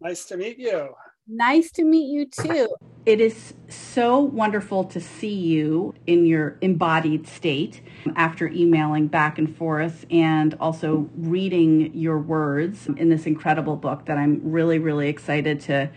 nice 0.00 0.24
to 0.26 0.36
meet 0.36 0.58
you. 0.58 0.94
nice 1.26 1.70
to 1.72 1.84
meet 1.84 2.06
you 2.12 2.26
too. 2.26 2.68
It 3.06 3.20
is 3.20 3.54
so 3.68 4.18
wonderful 4.20 4.84
to 4.84 5.00
see 5.00 5.34
you 5.34 5.94
in 6.06 6.26
your 6.26 6.56
embodied 6.62 7.26
state 7.26 7.82
after 8.16 8.48
emailing 8.48 9.08
back 9.08 9.38
and 9.38 9.54
forth 9.54 10.06
and 10.10 10.54
also 10.60 11.10
reading 11.16 11.94
your 11.94 12.18
words 12.18 12.86
in 12.96 13.10
this 13.10 13.26
incredible 13.26 13.76
book 13.76 14.06
that 14.06 14.16
I'm 14.18 14.40
really, 14.42 14.78
really 14.78 15.08
excited 15.08 15.60
to 15.62 15.90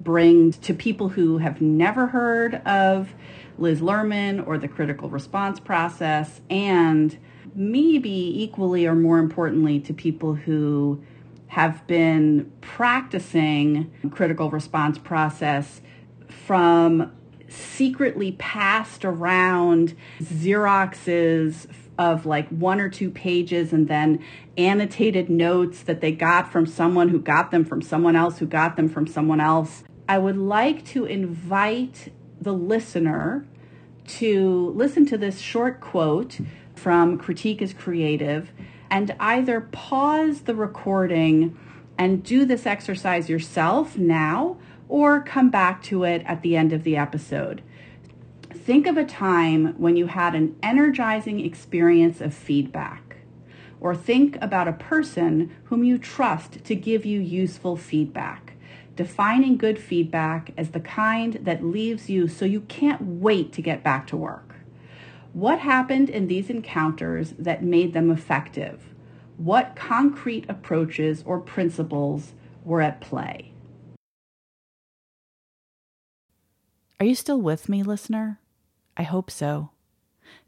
bring 0.00 0.52
to 0.52 0.74
people 0.74 1.08
who 1.10 1.38
have 1.38 1.60
never 1.60 2.06
heard 2.06 2.56
of 2.66 3.14
Liz 3.58 3.80
Lerman 3.80 4.46
or 4.46 4.58
the 4.58 4.68
critical 4.68 5.08
response 5.08 5.60
process, 5.60 6.42
and 6.50 7.18
maybe 7.54 8.42
equally 8.42 8.86
or 8.86 8.94
more 8.94 9.18
importantly, 9.18 9.80
to 9.80 9.94
people 9.94 10.34
who 10.34 11.02
have 11.48 11.86
been 11.86 12.52
practicing 12.60 13.92
critical 14.10 14.50
response 14.50 14.98
process 14.98 15.80
from 16.28 17.12
secretly 17.48 18.32
passed 18.32 19.04
around 19.04 19.94
Xeroxes 20.20 21.66
of 21.98 22.26
like 22.26 22.48
one 22.48 22.80
or 22.80 22.88
two 22.88 23.10
pages 23.10 23.72
and 23.72 23.88
then 23.88 24.22
annotated 24.58 25.30
notes 25.30 25.82
that 25.82 26.00
they 26.00 26.12
got 26.12 26.52
from 26.52 26.66
someone 26.66 27.08
who 27.08 27.18
got 27.18 27.50
them 27.50 27.64
from 27.64 27.80
someone 27.80 28.16
else 28.16 28.38
who 28.38 28.46
got 28.46 28.76
them 28.76 28.88
from 28.88 29.06
someone 29.06 29.40
else. 29.40 29.82
I 30.08 30.18
would 30.18 30.36
like 30.36 30.84
to 30.86 31.04
invite 31.06 32.12
the 32.40 32.52
listener 32.52 33.46
to 34.06 34.72
listen 34.76 35.06
to 35.06 35.18
this 35.18 35.40
short 35.40 35.80
quote 35.80 36.38
from 36.74 37.18
Critique 37.18 37.62
is 37.62 37.72
Creative 37.72 38.50
and 38.90 39.14
either 39.18 39.60
pause 39.60 40.42
the 40.42 40.54
recording 40.54 41.58
and 41.98 42.22
do 42.22 42.44
this 42.44 42.66
exercise 42.66 43.28
yourself 43.28 43.96
now 43.96 44.56
or 44.88 45.20
come 45.22 45.50
back 45.50 45.82
to 45.82 46.04
it 46.04 46.22
at 46.26 46.42
the 46.42 46.56
end 46.56 46.72
of 46.72 46.84
the 46.84 46.96
episode. 46.96 47.62
Think 48.50 48.86
of 48.86 48.96
a 48.96 49.04
time 49.04 49.74
when 49.78 49.96
you 49.96 50.08
had 50.08 50.34
an 50.34 50.56
energizing 50.62 51.44
experience 51.44 52.20
of 52.20 52.34
feedback, 52.34 53.18
or 53.80 53.94
think 53.94 54.36
about 54.40 54.68
a 54.68 54.72
person 54.72 55.54
whom 55.64 55.84
you 55.84 55.98
trust 55.98 56.64
to 56.64 56.74
give 56.74 57.04
you 57.04 57.20
useful 57.20 57.76
feedback. 57.76 58.54
Defining 58.96 59.56
good 59.56 59.78
feedback 59.78 60.52
as 60.56 60.70
the 60.70 60.80
kind 60.80 61.34
that 61.42 61.64
leaves 61.64 62.08
you 62.08 62.26
so 62.26 62.44
you 62.44 62.62
can't 62.62 63.02
wait 63.02 63.52
to 63.52 63.62
get 63.62 63.84
back 63.84 64.06
to 64.08 64.16
work. 64.16 64.55
What 65.36 65.58
happened 65.58 66.08
in 66.08 66.28
these 66.28 66.48
encounters 66.48 67.34
that 67.38 67.62
made 67.62 67.92
them 67.92 68.10
effective? 68.10 68.94
What 69.36 69.76
concrete 69.76 70.46
approaches 70.48 71.22
or 71.26 71.40
principles 71.40 72.32
were 72.64 72.80
at 72.80 73.02
play? 73.02 73.52
Are 76.98 77.04
you 77.04 77.14
still 77.14 77.38
with 77.38 77.68
me, 77.68 77.82
listener? 77.82 78.40
I 78.96 79.02
hope 79.02 79.30
so. 79.30 79.72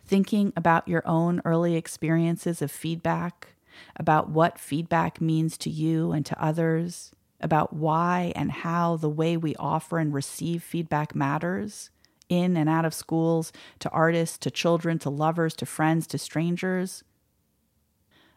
Thinking 0.07 0.55
about 0.57 0.89
your 0.89 1.07
own 1.07 1.43
early 1.45 1.77
experiences 1.77 2.63
of 2.63 2.71
feedback, 2.71 3.49
about 3.95 4.31
what 4.31 4.59
feedback 4.59 5.21
means 5.21 5.59
to 5.59 5.69
you 5.69 6.13
and 6.13 6.25
to 6.25 6.43
others, 6.43 7.13
about 7.43 7.75
why 7.75 8.33
and 8.35 8.51
how 8.51 8.97
the 8.97 9.11
way 9.11 9.37
we 9.37 9.55
offer 9.57 9.99
and 9.99 10.15
receive 10.15 10.63
feedback 10.63 11.15
matters 11.15 11.91
in 12.29 12.57
and 12.57 12.69
out 12.69 12.85
of 12.85 12.95
schools, 12.95 13.53
to 13.81 13.91
artists, 13.91 14.39
to 14.39 14.51
children, 14.51 14.99
to 15.01 15.11
lovers, 15.11 15.55
to 15.57 15.67
friends, 15.67 16.07
to 16.09 16.19
strangers. 16.19 17.05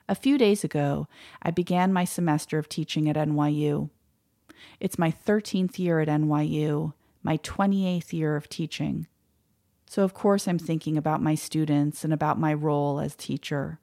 A 0.09 0.15
few 0.15 0.37
days 0.37 0.63
ago, 0.63 1.07
I 1.41 1.51
began 1.51 1.93
my 1.93 2.05
semester 2.05 2.57
of 2.57 2.67
teaching 2.67 3.09
at 3.09 3.15
NYU. 3.15 3.89
It's 4.79 4.99
my 4.99 5.11
13th 5.11 5.79
year 5.79 5.99
at 5.99 6.07
NYU, 6.07 6.93
my 7.23 7.37
28th 7.37 8.13
year 8.13 8.35
of 8.35 8.49
teaching. 8.49 9.07
So, 9.87 10.03
of 10.03 10.13
course, 10.13 10.47
I'm 10.47 10.59
thinking 10.59 10.97
about 10.97 11.21
my 11.21 11.35
students 11.35 12.03
and 12.03 12.13
about 12.13 12.39
my 12.39 12.53
role 12.53 12.99
as 12.99 13.15
teacher. 13.15 13.79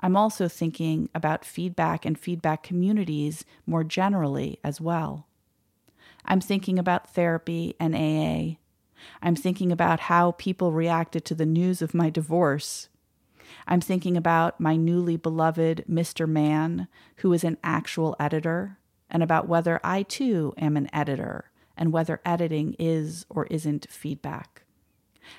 I'm 0.00 0.16
also 0.16 0.48
thinking 0.48 1.08
about 1.14 1.44
feedback 1.44 2.04
and 2.04 2.18
feedback 2.18 2.62
communities 2.62 3.44
more 3.66 3.84
generally 3.84 4.58
as 4.64 4.80
well. 4.80 5.26
I'm 6.24 6.40
thinking 6.40 6.78
about 6.78 7.12
therapy 7.12 7.74
and 7.78 7.94
AA. 7.94 8.59
I'm 9.22 9.36
thinking 9.36 9.72
about 9.72 10.00
how 10.00 10.32
people 10.32 10.72
reacted 10.72 11.24
to 11.26 11.34
the 11.34 11.46
news 11.46 11.82
of 11.82 11.94
my 11.94 12.10
divorce. 12.10 12.88
I'm 13.66 13.80
thinking 13.80 14.16
about 14.16 14.60
my 14.60 14.76
newly 14.76 15.16
beloved 15.16 15.84
Mr. 15.88 16.28
Man, 16.28 16.88
who 17.16 17.32
is 17.32 17.44
an 17.44 17.58
actual 17.62 18.16
editor, 18.18 18.78
and 19.10 19.22
about 19.22 19.48
whether 19.48 19.80
I 19.82 20.02
too 20.02 20.54
am 20.56 20.76
an 20.76 20.88
editor 20.92 21.50
and 21.76 21.92
whether 21.92 22.20
editing 22.24 22.76
is 22.78 23.26
or 23.28 23.46
isn't 23.46 23.86
feedback. 23.90 24.62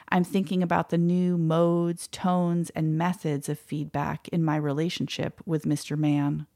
I'm 0.09 0.23
thinking 0.23 0.63
about 0.63 0.89
the 0.89 0.97
new 0.97 1.37
modes, 1.37 2.07
tones, 2.07 2.69
and 2.71 2.97
methods 2.97 3.47
of 3.49 3.59
feedback 3.59 4.27
in 4.29 4.43
my 4.43 4.55
relationship 4.55 5.41
with 5.45 5.65
Mr. 5.65 5.97
Man. 5.97 6.47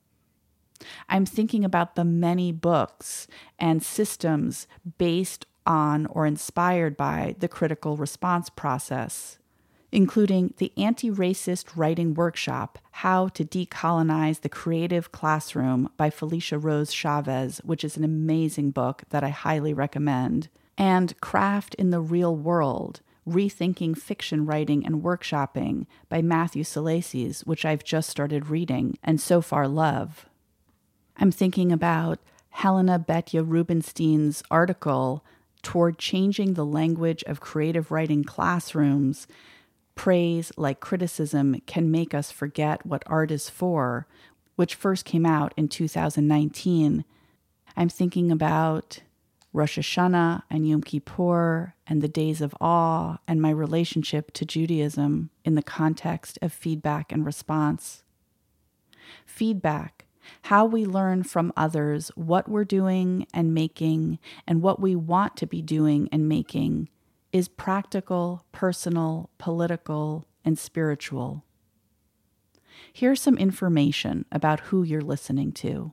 I'm 1.08 1.26
thinking 1.26 1.64
about 1.64 1.96
the 1.96 2.04
many 2.04 2.52
books 2.52 3.28
and 3.58 3.82
systems 3.82 4.68
based 4.98 5.46
on 5.66 6.06
or 6.08 6.26
inspired 6.26 6.96
by 6.96 7.36
the 7.40 7.48
critical 7.48 7.98
response 7.98 8.50
process, 8.50 9.38
including 9.92 10.54
the 10.58 10.72
Anti 10.78 11.10
Racist 11.10 11.76
Writing 11.76 12.14
Workshop 12.14 12.80
How 12.92 13.28
to 13.30 13.44
Decolonize 13.46 14.42
the 14.42 14.50
Creative 14.50 15.12
Classroom 15.12 15.90
by 15.98 16.10
Felicia 16.10 16.58
Rose 16.58 16.94
Chavez, 16.94 17.62
which 17.64 17.84
is 17.84 17.98
an 17.98 18.04
amazing 18.04 18.72
book 18.72 19.04
that 19.10 19.24
I 19.24 19.30
highly 19.30 19.74
recommend, 19.74 20.50
and 20.78 21.20
Craft 21.22 21.76
in 21.76 21.90
the 21.90 22.02
Real 22.02 22.36
World 22.36 23.02
Rethinking 23.28 23.98
Fiction 23.98 24.46
Writing 24.46 24.86
and 24.86 25.02
Workshopping 25.02 25.88
by 26.10 26.22
Matthew 26.22 26.64
Salesses, 26.64 27.46
which 27.46 27.66
I've 27.66 27.84
just 27.84 28.10
started 28.10 28.50
reading 28.50 28.98
and 29.04 29.20
so 29.20 29.42
far 29.42 29.68
love. 29.68 30.28
I'm 31.18 31.32
thinking 31.32 31.72
about 31.72 32.20
Helena 32.50 33.00
Betya 33.00 33.44
Rubinstein's 33.44 34.44
article 34.52 35.26
toward 35.66 35.98
changing 35.98 36.54
the 36.54 36.66
language 36.66 37.24
of 37.24 37.40
creative 37.40 37.90
writing 37.90 38.24
classrooms. 38.24 39.26
Praise, 39.96 40.52
like 40.58 40.80
criticism, 40.80 41.60
can 41.66 41.90
make 41.90 42.14
us 42.14 42.30
forget 42.30 42.86
what 42.86 43.02
art 43.08 43.32
is 43.32 43.50
for, 43.50 44.06
which 44.56 44.76
first 44.76 45.06
came 45.06 45.26
out 45.26 45.56
in 45.58 45.68
2019. 45.68 47.04
I'm 47.76 47.90
thinking 47.90 48.32
about 48.32 49.00
Rosh 49.54 49.80
Hashanah 49.80 50.44
and 50.52 50.70
Yom 50.70 50.84
Kippur 50.84 51.74
and 51.88 52.00
the 52.00 52.08
days 52.08 52.42
of 52.42 52.56
awe 52.62 53.18
and 53.28 53.42
my 53.42 53.50
relationship 53.50 54.34
to 54.34 54.46
Judaism 54.46 55.32
in 55.44 55.56
the 55.56 55.64
context 55.64 56.38
of 56.44 56.54
feedback 56.54 57.12
and 57.12 57.26
response. 57.26 58.04
Feedback, 59.26 59.95
how 60.44 60.66
we 60.66 60.86
learn 60.86 61.24
from 61.24 61.52
others 61.58 62.12
what 62.16 62.48
we're 62.48 62.64
doing 62.64 63.28
and 63.34 63.54
making 63.54 64.20
and 64.48 64.62
what 64.62 64.80
we 64.80 64.96
want 64.96 65.36
to 65.38 65.48
be 65.48 65.62
doing 65.62 66.10
and 66.12 66.30
making, 66.30 66.90
is 67.32 67.48
practical, 67.48 68.46
personal, 68.52 69.30
political, 69.38 70.26
and 70.46 70.58
spiritual. 70.58 71.44
Here's 72.94 73.22
some 73.22 73.38
information 73.38 74.26
about 74.32 74.62
who 74.62 74.84
you're 74.84 75.02
listening 75.02 75.52
to. 75.54 75.92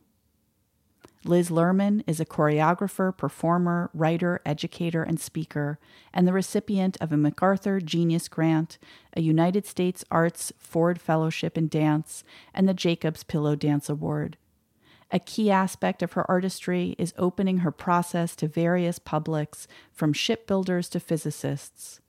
Liz 1.24 1.50
Lerman 1.50 2.02
is 2.08 2.18
a 2.18 2.24
choreographer, 2.24 3.16
performer, 3.16 3.90
writer, 3.94 4.40
educator, 4.44 5.04
and 5.04 5.20
speaker, 5.20 5.78
and 6.12 6.26
the 6.26 6.32
recipient 6.32 6.96
of 7.00 7.12
a 7.12 7.16
MacArthur 7.16 7.80
Genius 7.80 8.26
Grant, 8.26 8.76
a 9.16 9.22
United 9.22 9.64
States 9.64 10.04
Arts 10.10 10.52
Ford 10.58 11.00
Fellowship 11.00 11.56
in 11.56 11.68
Dance, 11.68 12.24
and 12.52 12.68
the 12.68 12.74
Jacob's 12.74 13.22
Pillow 13.22 13.54
Dance 13.54 13.88
Award. 13.88 14.36
A 15.12 15.20
key 15.20 15.48
aspect 15.48 16.02
of 16.02 16.14
her 16.14 16.28
artistry 16.28 16.96
is 16.98 17.14
opening 17.16 17.58
her 17.58 17.70
process 17.70 18.34
to 18.36 18.48
various 18.48 18.98
publics, 18.98 19.68
from 19.92 20.12
shipbuilders 20.12 20.88
to 20.88 20.98
physicists, 20.98 22.00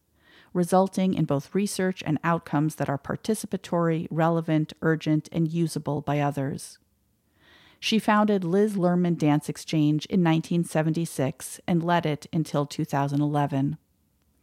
resulting 0.53 1.13
in 1.13 1.25
both 1.25 1.53
research 1.53 2.01
and 2.03 2.17
outcomes 2.23 2.75
that 2.75 2.89
are 2.89 2.97
participatory, 2.97 4.07
relevant, 4.09 4.73
urgent, 4.81 5.29
and 5.31 5.51
usable 5.51 6.01
by 6.01 6.19
others. 6.19 6.79
She 7.83 7.99
founded 7.99 8.45
Liz 8.45 8.75
Lerman 8.75 9.17
Dance 9.17 9.49
Exchange 9.49 10.05
in 10.05 10.21
1976 10.21 11.59
and 11.67 11.83
led 11.83 12.05
it 12.05 12.27
until 12.31 12.65
2011. 12.65 13.77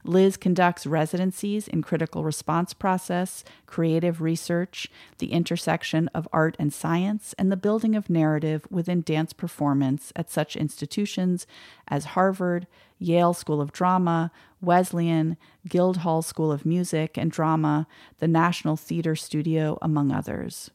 Liz 0.04 0.37
conducts 0.37 0.87
residencies 0.87 1.66
in 1.66 1.80
critical 1.80 2.23
response 2.23 2.75
process, 2.75 3.42
creative 3.64 4.20
research, 4.20 4.90
the 5.20 5.32
intersection 5.32 6.09
of 6.09 6.28
art 6.35 6.54
and 6.59 6.70
science, 6.70 7.35
and 7.38 7.50
the 7.50 7.56
building 7.56 7.97
of 7.97 8.11
narrative 8.11 8.66
within 8.68 9.00
dance 9.00 9.32
performance 9.32 10.12
at 10.14 10.30
such 10.30 10.54
institutions 10.54 11.47
as 11.88 12.12
Harvard, 12.12 12.66
Yale 12.99 13.32
School 13.32 13.62
of 13.62 13.73
Drama, 13.73 14.30
Wesleyan, 14.61 15.38
Guildhall 15.66 16.20
School 16.20 16.52
of 16.52 16.66
Music 16.66 17.16
and 17.16 17.30
Drama, 17.30 17.87
the 18.18 18.28
National 18.28 18.76
Theater 18.76 19.16
Studio, 19.16 19.78
among 19.80 20.12
others. 20.12 20.70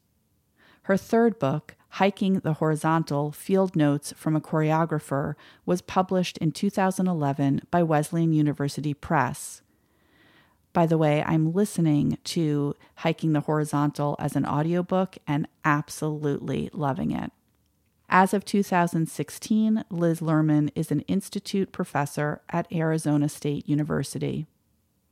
Her 0.85 0.97
third 0.97 1.37
book, 1.37 1.75
Hiking 1.95 2.39
the 2.39 2.55
Horizontal 2.55 3.31
Field 3.31 3.73
Notes 3.73 4.13
from 4.17 4.35
a 4.35 4.41
Choreographer 4.41 5.35
was 5.65 5.81
published 5.81 6.37
in 6.39 6.51
2011 6.51 7.61
by 7.71 7.83
Wesleyan 7.83 8.33
University 8.33 8.93
Press. 8.93 9.61
By 10.73 10.87
the 10.87 10.97
way, 10.97 11.23
I'm 11.25 11.53
listening 11.53 12.17
to 12.25 12.75
Hiking 12.95 13.31
the 13.31 13.39
Horizontal 13.39 14.17
as 14.19 14.35
an 14.35 14.45
audiobook 14.45 15.17
and 15.25 15.47
absolutely 15.63 16.69
loving 16.73 17.11
it. 17.11 17.31
As 18.09 18.33
of 18.33 18.43
2016, 18.43 19.85
Liz 19.89 20.19
Lerman 20.19 20.71
is 20.75 20.91
an 20.91 20.99
institute 21.01 21.71
professor 21.71 22.41
at 22.49 22.69
Arizona 22.73 23.29
State 23.29 23.69
University. 23.69 24.47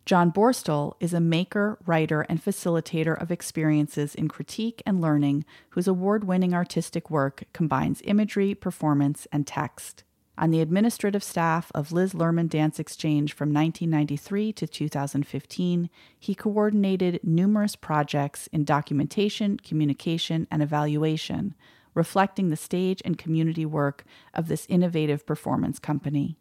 John 0.05 0.33
Borstel 0.33 0.95
is 0.99 1.13
a 1.13 1.21
maker, 1.21 1.79
writer, 1.85 2.21
and 2.21 2.43
facilitator 2.43 3.19
of 3.21 3.31
experiences 3.31 4.13
in 4.13 4.27
critique 4.27 4.83
and 4.85 4.99
learning 4.99 5.45
whose 5.69 5.87
award 5.87 6.25
winning 6.25 6.53
artistic 6.53 7.09
work 7.09 7.45
combines 7.53 8.01
imagery, 8.03 8.53
performance, 8.53 9.27
and 9.31 9.47
text. 9.47 10.03
On 10.37 10.51
the 10.51 10.59
administrative 10.59 11.23
staff 11.23 11.71
of 11.73 11.93
Liz 11.93 12.13
Lerman 12.13 12.49
Dance 12.49 12.79
Exchange 12.79 13.31
from 13.31 13.53
1993 13.53 14.51
to 14.53 14.67
2015, 14.67 15.89
he 16.19 16.35
coordinated 16.35 17.21
numerous 17.23 17.77
projects 17.77 18.47
in 18.47 18.65
documentation, 18.65 19.57
communication, 19.57 20.47
and 20.51 20.61
evaluation, 20.61 21.55
reflecting 21.93 22.49
the 22.49 22.57
stage 22.57 23.01
and 23.05 23.17
community 23.17 23.65
work 23.65 24.03
of 24.33 24.49
this 24.49 24.65
innovative 24.67 25.25
performance 25.25 25.79
company 25.79 26.35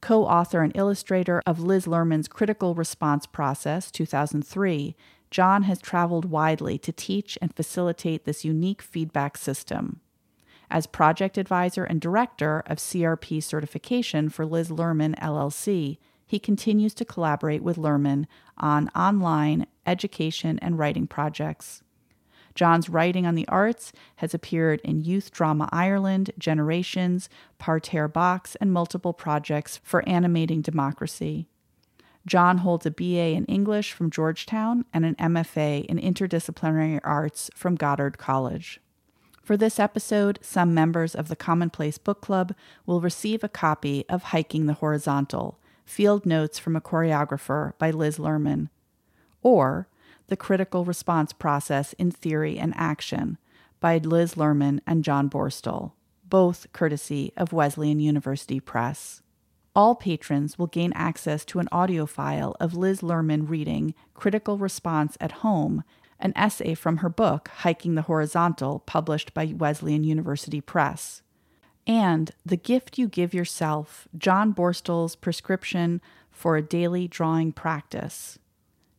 co 0.00 0.24
author 0.24 0.62
and 0.62 0.76
illustrator 0.76 1.42
of 1.46 1.60
Liz 1.60 1.86
Lerman's 1.86 2.28
Critical 2.28 2.74
Response 2.74 3.26
Process, 3.26 3.90
2003, 3.90 4.96
John 5.30 5.64
has 5.64 5.80
traveled 5.80 6.26
widely 6.26 6.78
to 6.78 6.92
teach 6.92 7.36
and 7.42 7.54
facilitate 7.54 8.24
this 8.24 8.44
unique 8.44 8.80
feedback 8.80 9.36
system. 9.36 10.00
As 10.70 10.86
project 10.86 11.38
advisor 11.38 11.84
and 11.84 12.00
director 12.00 12.62
of 12.66 12.78
CRP 12.78 13.42
certification 13.42 14.28
for 14.28 14.44
Liz 14.44 14.68
Lerman 14.68 15.18
LLC, 15.18 15.98
he 16.26 16.38
continues 16.38 16.92
to 16.94 17.06
collaborate 17.06 17.62
with 17.62 17.78
Lerman 17.78 18.26
on 18.58 18.88
online 18.94 19.66
education 19.86 20.58
and 20.60 20.78
writing 20.78 21.06
projects. 21.06 21.82
John's 22.58 22.88
writing 22.88 23.24
on 23.24 23.36
the 23.36 23.46
arts 23.46 23.92
has 24.16 24.34
appeared 24.34 24.80
in 24.80 25.04
Youth 25.04 25.30
Drama 25.30 25.68
Ireland, 25.70 26.32
Generations, 26.36 27.28
Parterre 27.58 28.08
Box, 28.08 28.56
and 28.56 28.72
multiple 28.72 29.12
projects 29.12 29.78
for 29.84 30.06
animating 30.08 30.60
democracy. 30.60 31.46
John 32.26 32.58
holds 32.58 32.84
a 32.84 32.90
BA 32.90 33.28
in 33.36 33.44
English 33.44 33.92
from 33.92 34.10
Georgetown 34.10 34.84
and 34.92 35.04
an 35.04 35.14
MFA 35.14 35.84
in 35.84 35.98
Interdisciplinary 35.98 36.98
Arts 37.04 37.48
from 37.54 37.76
Goddard 37.76 38.18
College. 38.18 38.80
For 39.40 39.56
this 39.56 39.78
episode, 39.78 40.40
some 40.42 40.74
members 40.74 41.14
of 41.14 41.28
the 41.28 41.36
Commonplace 41.36 41.96
Book 41.96 42.20
Club 42.20 42.56
will 42.86 43.00
receive 43.00 43.44
a 43.44 43.48
copy 43.48 44.04
of 44.08 44.24
Hiking 44.24 44.66
the 44.66 44.74
Horizontal 44.74 45.60
Field 45.84 46.26
Notes 46.26 46.58
from 46.58 46.74
a 46.74 46.80
Choreographer 46.80 47.74
by 47.78 47.92
Liz 47.92 48.18
Lerman, 48.18 48.68
or 49.44 49.86
the 50.28 50.36
Critical 50.36 50.84
Response 50.84 51.32
Process 51.32 51.94
in 51.94 52.10
Theory 52.10 52.58
and 52.58 52.72
Action 52.76 53.38
by 53.80 53.98
Liz 53.98 54.34
Lerman 54.34 54.80
and 54.86 55.04
John 55.04 55.28
Borstel, 55.28 55.92
both 56.24 56.66
courtesy 56.72 57.32
of 57.36 57.52
Wesleyan 57.52 58.00
University 58.00 58.60
Press. 58.60 59.22
All 59.74 59.94
patrons 59.94 60.58
will 60.58 60.66
gain 60.66 60.92
access 60.94 61.44
to 61.46 61.60
an 61.60 61.68
audio 61.72 62.04
file 62.04 62.56
of 62.60 62.74
Liz 62.74 63.00
Lerman 63.00 63.48
reading 63.48 63.94
Critical 64.14 64.58
Response 64.58 65.16
at 65.20 65.32
Home, 65.32 65.84
an 66.18 66.32
essay 66.36 66.74
from 66.74 66.98
her 66.98 67.08
book 67.08 67.48
Hiking 67.58 67.94
the 67.94 68.02
Horizontal, 68.02 68.80
published 68.80 69.32
by 69.32 69.46
Wesleyan 69.46 70.04
University 70.04 70.60
Press. 70.60 71.22
And 71.86 72.32
The 72.44 72.56
Gift 72.56 72.98
You 72.98 73.08
Give 73.08 73.32
Yourself, 73.32 74.08
John 74.18 74.52
Borstel's 74.52 75.16
prescription 75.16 76.02
for 76.30 76.56
a 76.56 76.62
daily 76.62 77.08
drawing 77.08 77.52
practice. 77.52 78.38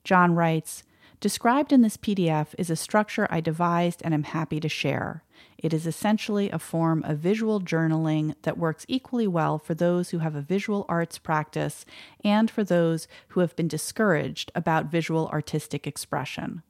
John 0.03 0.33
writes, 0.33 0.83
Described 1.19 1.73
in 1.73 1.82
this 1.82 1.97
PDF 1.97 2.55
is 2.58 2.69
a 2.69 2.77
structure 2.77 3.27
I 3.29 3.41
devised 3.41 4.01
and 4.05 4.13
am 4.13 4.23
happy 4.23 4.62
to 4.62 4.69
share. 4.69 5.23
It 5.58 5.73
is 5.73 5.86
essentially 5.86 6.49
a 6.49 6.60
form 6.60 7.03
of 7.03 7.17
visual 7.17 7.60
journaling 7.60 8.36
that 8.43 8.58
works 8.58 8.86
equally 8.88 9.27
well 9.27 9.60
for 9.60 9.73
those 9.73 10.12
who 10.12 10.19
have 10.19 10.36
a 10.36 10.41
visual 10.41 10.86
arts 10.88 11.17
practice 11.17 11.86
and 12.23 12.49
for 12.49 12.63
those 12.63 13.10
who 13.29 13.41
have 13.41 13.53
been 13.58 13.67
discouraged 13.67 14.49
about 14.55 14.86
visual 14.86 15.27
artistic 15.27 15.86
expression. 15.86 16.62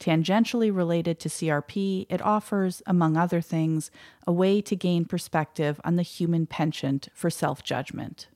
Tangentially 0.00 0.74
related 0.74 1.20
to 1.20 1.28
CRP, 1.28 2.06
it 2.08 2.22
offers, 2.22 2.82
among 2.86 3.18
other 3.18 3.42
things, 3.42 3.90
a 4.26 4.32
way 4.32 4.62
to 4.62 4.74
gain 4.74 5.04
perspective 5.04 5.78
on 5.84 5.96
the 5.96 6.02
human 6.02 6.46
penchant 6.46 7.08
for 7.14 7.28
self 7.28 7.62
judgment. 7.62 8.28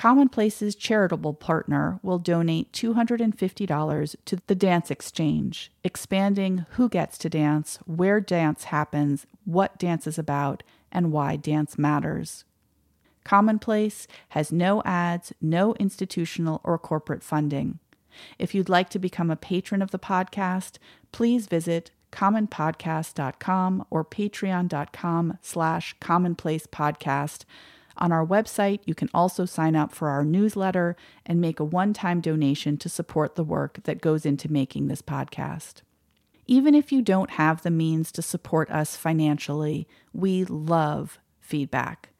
Commonplace's 0.00 0.74
charitable 0.76 1.34
partner 1.34 2.00
will 2.02 2.18
donate 2.18 2.72
$250 2.72 4.16
to 4.24 4.38
the 4.46 4.54
Dance 4.54 4.90
Exchange, 4.90 5.70
expanding 5.84 6.64
who 6.70 6.88
gets 6.88 7.18
to 7.18 7.28
dance, 7.28 7.78
where 7.84 8.18
dance 8.18 8.64
happens, 8.64 9.26
what 9.44 9.78
dance 9.78 10.06
is 10.06 10.18
about, 10.18 10.62
and 10.90 11.12
why 11.12 11.36
dance 11.36 11.76
matters. 11.76 12.44
Commonplace 13.24 14.08
has 14.30 14.50
no 14.50 14.82
ads, 14.86 15.34
no 15.38 15.74
institutional 15.74 16.62
or 16.64 16.78
corporate 16.78 17.22
funding. 17.22 17.78
If 18.38 18.54
you'd 18.54 18.70
like 18.70 18.88
to 18.90 18.98
become 18.98 19.30
a 19.30 19.36
patron 19.36 19.82
of 19.82 19.90
the 19.90 19.98
podcast, 19.98 20.78
please 21.12 21.46
visit 21.46 21.90
commonpodcast.com 22.10 23.84
or 23.90 24.06
patreon.com 24.06 25.38
slash 25.42 25.94
commonplacepodcast 26.00 27.44
on 28.00 28.12
our 28.12 28.24
website, 28.24 28.80
you 28.86 28.94
can 28.94 29.10
also 29.12 29.44
sign 29.44 29.76
up 29.76 29.92
for 29.92 30.08
our 30.08 30.24
newsletter 30.24 30.96
and 31.26 31.40
make 31.40 31.60
a 31.60 31.64
one 31.64 31.92
time 31.92 32.20
donation 32.20 32.76
to 32.78 32.88
support 32.88 33.34
the 33.34 33.44
work 33.44 33.80
that 33.84 34.00
goes 34.00 34.24
into 34.24 34.50
making 34.50 34.88
this 34.88 35.02
podcast. 35.02 35.82
Even 36.46 36.74
if 36.74 36.90
you 36.90 37.02
don't 37.02 37.30
have 37.30 37.62
the 37.62 37.70
means 37.70 38.10
to 38.12 38.22
support 38.22 38.70
us 38.70 38.96
financially, 38.96 39.86
we 40.12 40.44
love 40.44 41.18
feedback. 41.40 42.10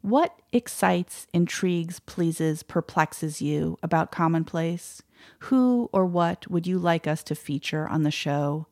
What 0.00 0.38
excites, 0.52 1.26
intrigues, 1.32 1.98
pleases, 2.00 2.62
perplexes 2.62 3.42
you 3.42 3.78
about 3.82 4.12
Commonplace? 4.12 5.02
Who 5.40 5.88
or 5.92 6.04
what 6.06 6.50
would 6.50 6.66
you 6.66 6.78
like 6.78 7.06
us 7.06 7.22
to 7.24 7.34
feature 7.34 7.88
on 7.88 8.02
the 8.02 8.10
show? 8.10 8.66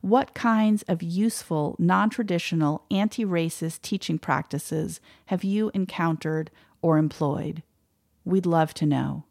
What 0.00 0.34
kinds 0.34 0.82
of 0.82 1.02
useful, 1.02 1.76
non 1.78 2.10
traditional, 2.10 2.84
anti 2.90 3.24
racist 3.24 3.82
teaching 3.82 4.18
practices 4.18 5.00
have 5.26 5.44
you 5.44 5.70
encountered 5.74 6.50
or 6.82 6.98
employed? 6.98 7.62
We'd 8.24 8.46
love 8.46 8.74
to 8.74 8.86
know. 8.86 9.24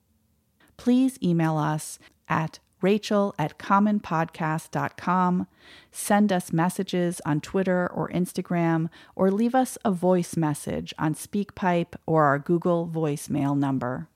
Please 0.78 1.18
email 1.22 1.58
us 1.58 2.00
at 2.28 2.60
rachel 2.82 3.36
at 3.38 3.58
commonpodcast.com, 3.58 5.48
send 5.92 6.32
us 6.32 6.54
messages 6.54 7.22
on 7.26 7.42
Twitter 7.42 7.90
or 7.94 8.10
Instagram, 8.10 8.90
or 9.16 9.32
leave 9.32 9.56
us 9.56 9.78
a 9.84 9.92
voice 9.92 10.38
message 10.38 10.94
on 10.98 11.14
SpeakPipe 11.14 11.96
or 12.06 12.26
our 12.26 12.40
Google 12.40 12.88
voicemail 12.88 13.58
number, 13.58 14.08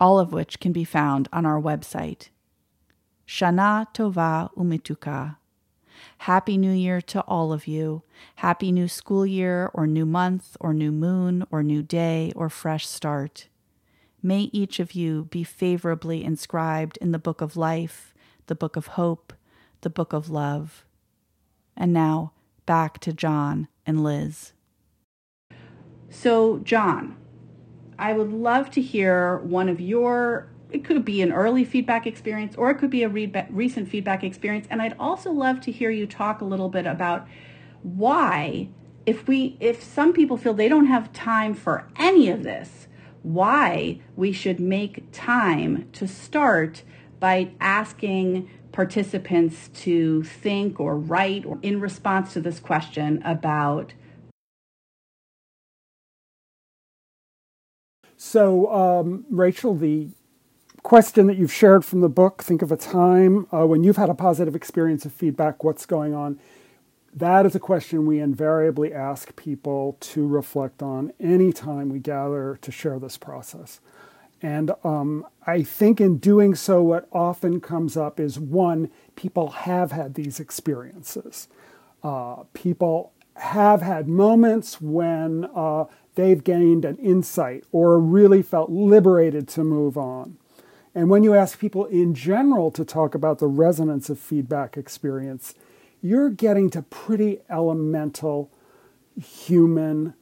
all 0.00 0.18
of 0.18 0.32
which 0.32 0.60
can 0.60 0.72
be 0.72 0.84
found 0.84 1.28
on 1.32 1.46
our 1.46 1.60
website. 1.60 2.28
Shana 3.26 3.86
Tova 3.94 4.50
Umituka. 4.56 5.36
Happy 6.22 6.56
New 6.58 6.72
Year 6.72 7.00
to 7.02 7.20
all 7.22 7.52
of 7.52 7.66
you. 7.66 8.02
Happy 8.36 8.72
new 8.72 8.88
school 8.88 9.24
year, 9.24 9.70
or 9.72 9.86
new 9.86 10.04
month, 10.04 10.56
or 10.60 10.74
new 10.74 10.92
moon, 10.92 11.44
or 11.50 11.62
new 11.62 11.82
day, 11.82 12.32
or 12.34 12.48
fresh 12.48 12.86
start. 12.86 13.48
May 14.22 14.50
each 14.52 14.80
of 14.80 14.92
you 14.92 15.28
be 15.30 15.44
favorably 15.44 16.24
inscribed 16.24 16.98
in 17.00 17.12
the 17.12 17.20
book 17.20 17.40
of 17.40 17.56
life, 17.56 18.12
the 18.46 18.56
book 18.56 18.74
of 18.74 18.88
hope, 18.88 19.32
the 19.82 19.90
book 19.90 20.12
of 20.12 20.28
love. 20.28 20.84
And 21.76 21.92
now, 21.92 22.32
back 22.66 22.98
to 23.00 23.12
John 23.12 23.68
and 23.86 24.02
Liz. 24.02 24.52
So, 26.10 26.58
John, 26.58 27.16
I 27.96 28.12
would 28.12 28.32
love 28.32 28.70
to 28.72 28.82
hear 28.82 29.38
one 29.38 29.68
of 29.68 29.80
your 29.80 30.50
it 30.70 30.84
could 30.84 31.04
be 31.04 31.22
an 31.22 31.32
early 31.32 31.64
feedback 31.64 32.06
experience 32.06 32.54
or 32.56 32.70
it 32.70 32.76
could 32.76 32.90
be 32.90 33.02
a 33.02 33.08
re- 33.08 33.32
recent 33.50 33.88
feedback 33.88 34.22
experience. 34.22 34.66
And 34.70 34.82
I'd 34.82 34.96
also 34.98 35.32
love 35.32 35.60
to 35.62 35.72
hear 35.72 35.90
you 35.90 36.06
talk 36.06 36.40
a 36.40 36.44
little 36.44 36.68
bit 36.68 36.86
about 36.86 37.26
why 37.82 38.68
if 39.06 39.26
we 39.26 39.56
if 39.58 39.82
some 39.82 40.12
people 40.12 40.36
feel 40.36 40.52
they 40.52 40.68
don't 40.68 40.86
have 40.86 41.12
time 41.14 41.54
for 41.54 41.88
any 41.96 42.28
of 42.28 42.42
this 42.42 42.88
why 43.22 43.98
we 44.16 44.32
should 44.32 44.60
make 44.60 45.02
time 45.12 45.88
to 45.92 46.06
start 46.06 46.82
by 47.18 47.50
asking 47.60 48.48
participants 48.70 49.68
to 49.74 50.22
think 50.22 50.78
or 50.78 50.96
write 50.96 51.44
or 51.46 51.58
in 51.62 51.80
response 51.80 52.34
to 52.34 52.40
this 52.40 52.60
question 52.60 53.22
about 53.24 53.94
so 58.16 58.70
um, 58.70 59.24
rachel 59.30 59.74
the 59.74 60.10
question 60.88 61.26
that 61.26 61.36
you've 61.36 61.52
shared 61.52 61.84
from 61.84 62.00
the 62.00 62.08
book 62.08 62.42
think 62.42 62.62
of 62.62 62.72
a 62.72 62.76
time 62.76 63.46
uh, 63.52 63.66
when 63.66 63.84
you've 63.84 63.98
had 63.98 64.08
a 64.08 64.14
positive 64.14 64.56
experience 64.56 65.04
of 65.04 65.12
feedback 65.12 65.62
what's 65.62 65.84
going 65.84 66.14
on 66.14 66.40
that 67.14 67.44
is 67.44 67.54
a 67.54 67.60
question 67.60 68.06
we 68.06 68.20
invariably 68.20 68.90
ask 68.94 69.36
people 69.36 69.98
to 70.00 70.26
reflect 70.26 70.82
on 70.82 71.12
anytime 71.20 71.90
we 71.90 71.98
gather 71.98 72.58
to 72.62 72.70
share 72.70 72.98
this 72.98 73.18
process. 73.18 73.80
And 74.40 74.70
um, 74.84 75.26
I 75.46 75.62
think 75.62 76.00
in 76.00 76.18
doing 76.18 76.54
so, 76.54 76.82
what 76.82 77.08
often 77.12 77.60
comes 77.60 77.96
up 77.96 78.20
is 78.20 78.38
one, 78.38 78.90
people 79.16 79.50
have 79.50 79.90
had 79.90 80.14
these 80.14 80.38
experiences. 80.38 81.48
Uh, 82.02 82.44
people 82.52 83.12
have 83.34 83.82
had 83.82 84.06
moments 84.06 84.80
when 84.80 85.48
uh, 85.54 85.86
they've 86.14 86.42
gained 86.44 86.84
an 86.84 86.96
insight 86.98 87.64
or 87.72 87.98
really 87.98 88.42
felt 88.42 88.70
liberated 88.70 89.48
to 89.48 89.64
move 89.64 89.98
on. 89.98 90.36
And 90.94 91.10
when 91.10 91.22
you 91.22 91.34
ask 91.34 91.58
people 91.58 91.86
in 91.86 92.14
general 92.14 92.70
to 92.72 92.84
talk 92.84 93.14
about 93.14 93.38
the 93.38 93.46
resonance 93.46 94.10
of 94.10 94.18
feedback 94.18 94.76
experience, 94.76 95.54
you're 96.00 96.30
getting 96.30 96.70
to 96.70 96.82
pretty 96.82 97.40
elemental 97.48 98.50
human 99.20 100.14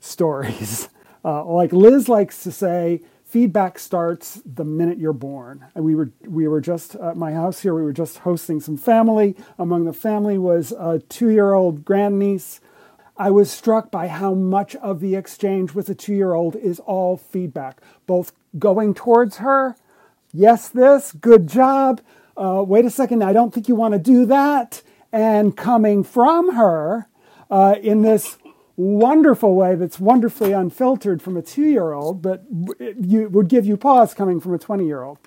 stories. 0.00 0.88
Uh, 1.24 1.44
like 1.44 1.72
Liz 1.72 2.08
likes 2.08 2.42
to 2.42 2.50
say, 2.50 3.00
feedback 3.24 3.78
starts 3.78 4.42
the 4.44 4.64
minute 4.64 4.98
you're 4.98 5.12
born. 5.12 5.64
And 5.74 5.84
we 5.84 5.94
were 5.94 6.10
we 6.26 6.48
were 6.48 6.60
just 6.60 6.96
at 6.96 7.16
my 7.16 7.32
house 7.32 7.60
here. 7.60 7.74
We 7.74 7.82
were 7.82 7.92
just 7.92 8.18
hosting 8.18 8.60
some 8.60 8.76
family. 8.76 9.36
Among 9.56 9.84
the 9.84 9.92
family 9.92 10.36
was 10.36 10.72
a 10.72 11.00
two-year-old 11.08 11.84
grandniece. 11.84 12.60
I 13.22 13.30
was 13.30 13.52
struck 13.52 13.92
by 13.92 14.08
how 14.08 14.34
much 14.34 14.74
of 14.74 14.98
the 14.98 15.14
exchange 15.14 15.74
with 15.74 15.88
a 15.88 15.94
two-year-old 15.94 16.56
is 16.56 16.80
all 16.80 17.16
feedback, 17.16 17.80
both 18.04 18.32
going 18.58 18.94
towards 18.94 19.36
her, 19.36 19.76
yes, 20.32 20.68
this, 20.68 21.12
good 21.12 21.46
job, 21.46 22.00
uh, 22.36 22.64
wait 22.66 22.84
a 22.84 22.90
second, 22.90 23.22
I 23.22 23.32
don't 23.32 23.54
think 23.54 23.68
you 23.68 23.76
want 23.76 23.92
to 23.92 24.00
do 24.00 24.26
that. 24.26 24.82
And 25.12 25.56
coming 25.56 26.02
from 26.02 26.56
her 26.56 27.06
uh, 27.48 27.76
in 27.80 28.02
this 28.02 28.38
wonderful 28.76 29.54
way 29.54 29.76
that's 29.76 30.00
wonderfully 30.00 30.50
unfiltered 30.50 31.22
from 31.22 31.36
a 31.36 31.42
two 31.42 31.62
year 31.62 31.92
old, 31.92 32.22
but 32.22 32.42
you, 33.00 33.28
would 33.28 33.46
give 33.46 33.64
you 33.64 33.76
pause 33.76 34.14
coming 34.14 34.40
from 34.40 34.52
a 34.52 34.58
20 34.58 34.84
year 34.84 35.04
old. 35.04 35.18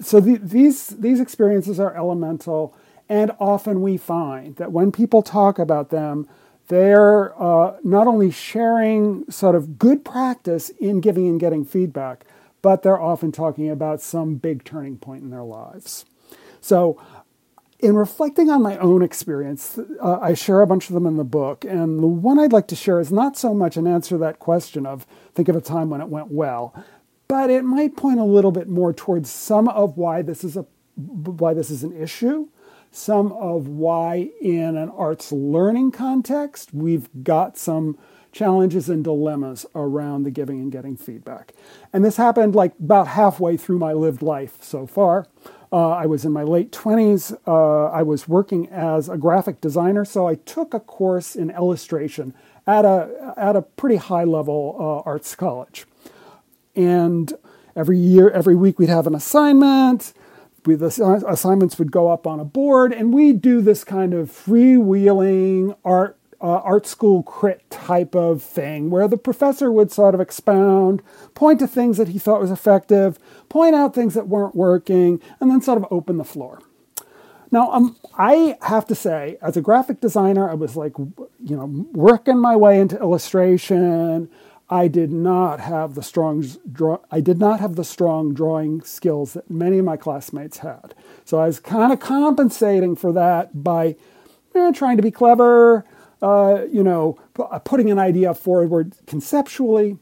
So 0.00 0.18
the, 0.18 0.38
these, 0.38 0.86
these 0.86 1.20
experiences 1.20 1.78
are 1.78 1.94
elemental, 1.94 2.74
and 3.06 3.32
often 3.38 3.82
we 3.82 3.98
find 3.98 4.56
that 4.56 4.72
when 4.72 4.90
people 4.90 5.20
talk 5.20 5.58
about 5.58 5.90
them, 5.90 6.26
they're 6.68 7.40
uh, 7.40 7.76
not 7.82 8.06
only 8.06 8.30
sharing 8.30 9.30
sort 9.30 9.54
of 9.54 9.78
good 9.78 10.04
practice 10.04 10.70
in 10.70 11.00
giving 11.00 11.28
and 11.28 11.38
getting 11.38 11.64
feedback, 11.64 12.24
but 12.62 12.82
they're 12.82 13.00
often 13.00 13.30
talking 13.30 13.68
about 13.68 14.00
some 14.00 14.36
big 14.36 14.64
turning 14.64 14.96
point 14.96 15.22
in 15.22 15.30
their 15.30 15.42
lives. 15.42 16.06
So, 16.60 16.98
in 17.80 17.96
reflecting 17.96 18.48
on 18.48 18.62
my 18.62 18.78
own 18.78 19.02
experience, 19.02 19.78
uh, 20.00 20.18
I 20.18 20.32
share 20.32 20.62
a 20.62 20.66
bunch 20.66 20.88
of 20.88 20.94
them 20.94 21.04
in 21.04 21.18
the 21.18 21.24
book. 21.24 21.66
And 21.66 22.02
the 22.02 22.06
one 22.06 22.38
I'd 22.38 22.52
like 22.52 22.68
to 22.68 22.76
share 22.76 22.98
is 22.98 23.12
not 23.12 23.36
so 23.36 23.52
much 23.52 23.76
an 23.76 23.86
answer 23.86 24.14
to 24.14 24.18
that 24.18 24.38
question 24.38 24.86
of 24.86 25.06
think 25.34 25.50
of 25.50 25.56
a 25.56 25.60
time 25.60 25.90
when 25.90 26.00
it 26.00 26.08
went 26.08 26.28
well, 26.28 26.74
but 27.28 27.50
it 27.50 27.62
might 27.62 27.96
point 27.96 28.20
a 28.20 28.24
little 28.24 28.52
bit 28.52 28.68
more 28.68 28.94
towards 28.94 29.28
some 29.28 29.68
of 29.68 29.98
why 29.98 30.22
this 30.22 30.44
is 30.44 30.56
a 30.56 30.64
why 30.96 31.52
this 31.52 31.70
is 31.70 31.82
an 31.82 31.92
issue, 32.00 32.48
some 32.94 33.32
of 33.32 33.66
why 33.66 34.30
in 34.40 34.76
an 34.76 34.88
arts 34.90 35.32
learning 35.32 35.90
context 35.90 36.72
we've 36.72 37.08
got 37.24 37.58
some 37.58 37.98
challenges 38.30 38.88
and 38.88 39.02
dilemmas 39.02 39.66
around 39.74 40.22
the 40.22 40.30
giving 40.30 40.60
and 40.60 40.70
getting 40.70 40.96
feedback. 40.96 41.52
And 41.92 42.04
this 42.04 42.16
happened 42.16 42.54
like 42.54 42.72
about 42.78 43.08
halfway 43.08 43.56
through 43.56 43.78
my 43.78 43.92
lived 43.92 44.22
life 44.22 44.58
so 44.60 44.86
far. 44.86 45.26
Uh, 45.72 45.90
I 45.90 46.06
was 46.06 46.24
in 46.24 46.30
my 46.30 46.44
late 46.44 46.70
20s. 46.70 47.36
Uh, 47.46 47.86
I 47.90 48.02
was 48.02 48.28
working 48.28 48.68
as 48.68 49.08
a 49.08 49.16
graphic 49.16 49.60
designer, 49.60 50.04
so 50.04 50.28
I 50.28 50.36
took 50.36 50.72
a 50.72 50.80
course 50.80 51.34
in 51.34 51.50
illustration 51.50 52.32
at 52.64 52.84
a, 52.84 53.34
at 53.36 53.56
a 53.56 53.62
pretty 53.62 53.96
high 53.96 54.24
level 54.24 54.76
uh, 54.78 55.08
arts 55.08 55.34
college. 55.34 55.86
And 56.76 57.32
every 57.74 57.98
year, 57.98 58.30
every 58.30 58.54
week, 58.54 58.78
we'd 58.78 58.88
have 58.88 59.08
an 59.08 59.16
assignment. 59.16 60.12
We, 60.66 60.76
the 60.76 61.24
assignments 61.28 61.78
would 61.78 61.92
go 61.92 62.10
up 62.10 62.26
on 62.26 62.40
a 62.40 62.44
board, 62.44 62.92
and 62.92 63.12
we'd 63.12 63.42
do 63.42 63.60
this 63.60 63.84
kind 63.84 64.14
of 64.14 64.30
freewheeling 64.30 65.76
art 65.84 66.16
uh, 66.40 66.60
art 66.62 66.86
school 66.86 67.22
crit 67.22 67.68
type 67.70 68.14
of 68.14 68.42
thing 68.42 68.90
where 68.90 69.08
the 69.08 69.16
professor 69.16 69.72
would 69.72 69.90
sort 69.90 70.14
of 70.14 70.20
expound, 70.20 71.02
point 71.34 71.58
to 71.58 71.66
things 71.66 71.96
that 71.96 72.08
he 72.08 72.18
thought 72.18 72.40
was 72.40 72.50
effective, 72.50 73.18
point 73.48 73.74
out 73.74 73.94
things 73.94 74.12
that 74.12 74.28
weren't 74.28 74.54
working, 74.54 75.22
and 75.40 75.50
then 75.50 75.62
sort 75.62 75.78
of 75.78 75.86
open 75.90 76.18
the 76.18 76.24
floor. 76.24 76.60
Now, 77.50 77.70
um, 77.70 77.96
I 78.18 78.58
have 78.62 78.84
to 78.88 78.94
say, 78.94 79.38
as 79.40 79.56
a 79.56 79.62
graphic 79.62 80.00
designer, 80.00 80.50
I 80.50 80.54
was 80.54 80.76
like, 80.76 80.98
you 80.98 81.56
know, 81.56 81.86
working 81.92 82.38
my 82.38 82.56
way 82.56 82.78
into 82.78 82.98
illustration. 82.98 84.28
I 84.74 84.88
did 84.88 85.12
not 85.12 85.60
have 85.60 85.94
the 85.94 86.02
strong 86.02 86.44
draw, 86.72 86.98
I 87.08 87.20
did 87.20 87.38
not 87.38 87.60
have 87.60 87.76
the 87.76 87.84
strong 87.84 88.34
drawing 88.34 88.82
skills 88.82 89.34
that 89.34 89.48
many 89.48 89.78
of 89.78 89.84
my 89.84 89.96
classmates 89.96 90.58
had. 90.58 90.96
So 91.24 91.38
I 91.38 91.46
was 91.46 91.60
kind 91.60 91.92
of 91.92 92.00
compensating 92.00 92.96
for 92.96 93.12
that 93.12 93.62
by 93.62 93.94
eh, 94.52 94.72
trying 94.72 94.96
to 94.96 95.02
be 95.02 95.12
clever, 95.12 95.84
uh, 96.20 96.64
you 96.72 96.82
know, 96.82 97.16
uh, 97.38 97.60
putting 97.60 97.88
an 97.88 98.00
idea 98.00 98.34
forward 98.34 98.96
conceptually. 99.06 99.96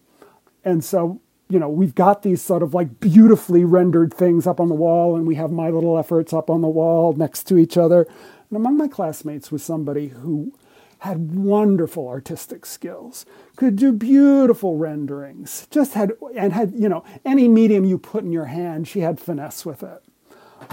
And 0.64 0.82
so, 0.82 1.20
you 1.50 1.58
know, 1.58 1.68
we've 1.68 1.94
got 1.94 2.22
these 2.22 2.40
sort 2.40 2.62
of 2.62 2.72
like 2.72 2.98
beautifully 2.98 3.66
rendered 3.66 4.14
things 4.14 4.46
up 4.46 4.58
on 4.58 4.70
the 4.70 4.74
wall, 4.74 5.16
and 5.16 5.26
we 5.26 5.34
have 5.34 5.50
my 5.50 5.68
little 5.68 5.98
efforts 5.98 6.32
up 6.32 6.48
on 6.48 6.62
the 6.62 6.68
wall 6.68 7.12
next 7.12 7.42
to 7.48 7.58
each 7.58 7.76
other. 7.76 8.06
And 8.48 8.56
among 8.56 8.78
my 8.78 8.88
classmates 8.88 9.52
was 9.52 9.62
somebody 9.62 10.08
who 10.08 10.54
had 11.02 11.34
wonderful 11.34 12.08
artistic 12.08 12.66
skills, 12.66 13.24
could 13.56 13.76
do 13.76 13.92
beautiful 13.92 14.76
renderings, 14.76 15.68
just 15.70 15.94
had, 15.94 16.12
and 16.36 16.52
had, 16.52 16.72
you 16.74 16.88
know, 16.88 17.04
any 17.24 17.48
medium 17.48 17.84
you 17.84 17.98
put 17.98 18.24
in 18.24 18.32
your 18.32 18.46
hand, 18.46 18.88
she 18.88 19.00
had 19.00 19.20
finesse 19.20 19.64
with 19.64 19.82
it. 19.82 20.02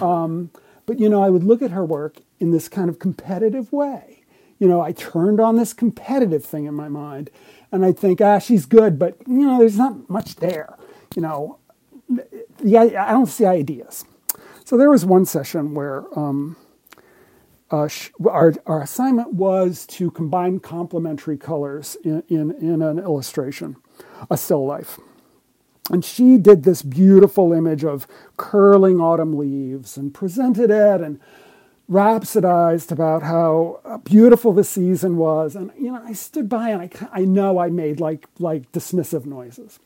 Um, 0.02 0.52
but, 0.86 1.00
you 1.00 1.10
know, 1.10 1.22
I 1.22 1.30
would 1.30 1.44
look 1.44 1.62
at 1.62 1.72
her 1.72 1.86
work 1.86 2.18
in 2.40 2.52
this 2.52 2.68
kind 2.70 2.90
of 2.90 3.00
competitive 3.00 3.72
way 3.72 4.20
you 4.60 4.68
know, 4.68 4.82
I 4.82 4.92
turned 4.92 5.40
on 5.40 5.56
this 5.56 5.74
competitive 5.74 6.46
thing 6.46 6.66
in 6.66 6.74
my 6.74 6.90
mind, 6.90 7.32
and 7.72 7.86
I'd 7.86 7.98
think, 7.98 8.20
ah, 8.20 8.40
she's 8.40 8.66
good, 8.66 9.00
but 9.00 9.18
you 9.26 9.48
know, 9.48 9.58
there's 9.58 9.78
not 9.78 10.10
much 10.10 10.36
there. 10.36 10.78
You 11.16 11.22
know, 11.22 11.60
yeah, 12.64 13.06
I 13.08 13.12
don't 13.12 13.28
see 13.28 13.46
ideas. 13.46 14.04
So 14.66 14.78
there 14.78 14.90
was 14.90 15.06
one 15.06 15.26
session 15.26 15.74
where 15.74 16.06
um, 16.18 16.58
uh, 17.72 17.88
our, 18.28 18.54
our 18.66 18.82
assignment 18.82 19.34
was 19.34 19.86
to 19.88 20.12
combine 20.12 20.60
complementary 20.60 21.38
colors 21.38 21.98
in, 22.04 22.24
in, 22.28 22.52
in 22.52 22.82
an 22.82 23.00
illustration, 23.00 23.76
a 24.30 24.38
still 24.38 24.66
life. 24.66 25.00
And 25.92 26.06
she 26.06 26.38
did 26.38 26.64
this 26.64 26.82
beautiful 26.82 27.52
image 27.52 27.84
of 27.84 28.08
curling 28.38 29.00
autumn 29.00 29.38
leaves 29.38 29.98
and 29.98 30.14
presented 30.14 30.70
it 30.70 31.02
and 31.02 31.20
rhapsodized 31.90 32.92
about 32.92 33.24
how 33.24 34.02
beautiful 34.04 34.54
the 34.54 34.64
season 34.64 35.18
was. 35.18 35.56
And, 35.56 35.72
you 35.78 35.92
know, 35.92 36.02
I 36.04 36.14
stood 36.14 36.48
by 36.48 36.70
and 36.70 36.82
I, 36.84 36.90
I 37.12 37.26
know 37.26 37.58
I 37.58 37.70
made 37.70 38.00
like, 38.00 38.28
like 38.38 38.72
dismissive 38.72 39.26
noises. 39.26 39.80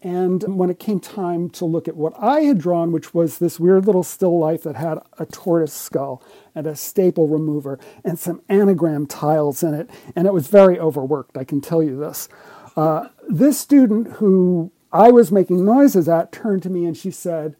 And 0.00 0.56
when 0.56 0.70
it 0.70 0.78
came 0.78 1.00
time 1.00 1.50
to 1.50 1.64
look 1.64 1.88
at 1.88 1.96
what 1.96 2.14
I 2.16 2.42
had 2.42 2.58
drawn, 2.58 2.92
which 2.92 3.12
was 3.12 3.38
this 3.38 3.58
weird 3.58 3.86
little 3.86 4.04
still 4.04 4.38
life 4.38 4.62
that 4.62 4.76
had 4.76 4.98
a 5.18 5.26
tortoise 5.26 5.72
skull 5.72 6.22
and 6.54 6.66
a 6.66 6.76
staple 6.76 7.26
remover 7.26 7.80
and 8.04 8.18
some 8.18 8.42
anagram 8.48 9.06
tiles 9.06 9.62
in 9.62 9.74
it, 9.74 9.90
and 10.14 10.26
it 10.26 10.32
was 10.32 10.46
very 10.46 10.78
overworked, 10.78 11.36
I 11.36 11.44
can 11.44 11.60
tell 11.60 11.82
you 11.82 11.98
this. 11.98 12.28
Uh, 12.76 13.08
this 13.28 13.58
student 13.58 14.12
who 14.14 14.70
I 14.92 15.10
was 15.10 15.32
making 15.32 15.64
noises 15.64 16.08
at 16.08 16.30
turned 16.30 16.62
to 16.62 16.70
me 16.70 16.84
and 16.84 16.96
she 16.96 17.10
said, 17.10 17.56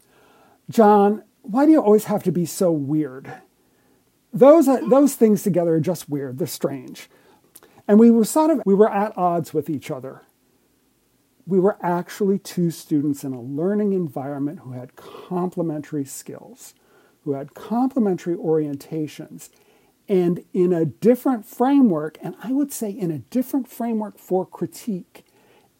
John, 0.69 1.23
why 1.41 1.65
do 1.65 1.71
you 1.71 1.81
always 1.81 2.05
have 2.05 2.23
to 2.23 2.31
be 2.31 2.45
so 2.45 2.71
weird? 2.71 3.33
those 4.33 4.67
uh, 4.67 4.81
those 4.89 5.15
things 5.15 5.43
together 5.43 5.75
are 5.75 5.79
just 5.79 6.09
weird. 6.09 6.37
They're 6.37 6.47
strange, 6.47 7.09
and 7.87 7.99
we 7.99 8.11
were 8.11 8.25
sort 8.25 8.51
of 8.51 8.61
we 8.65 8.73
were 8.73 8.91
at 8.91 9.17
odds 9.17 9.53
with 9.53 9.69
each 9.69 9.91
other. 9.91 10.21
We 11.49 11.59
were 11.59 11.77
actually 11.81 12.37
two 12.37 12.69
students 12.69 13.23
in 13.23 13.33
a 13.33 13.41
learning 13.41 13.93
environment 13.93 14.59
who 14.59 14.73
had 14.73 14.95
complementary 14.95 16.05
skills, 16.05 16.75
who 17.23 17.31
had 17.31 17.55
complementary 17.55 18.35
orientations, 18.35 19.49
and 20.07 20.45
in 20.53 20.71
a 20.71 20.85
different 20.85 21.47
framework, 21.47 22.19
and 22.21 22.35
I 22.43 22.51
would 22.51 22.71
say 22.71 22.91
in 22.91 23.09
a 23.09 23.17
different 23.17 23.67
framework 23.67 24.19
for 24.19 24.45
critique 24.45 25.25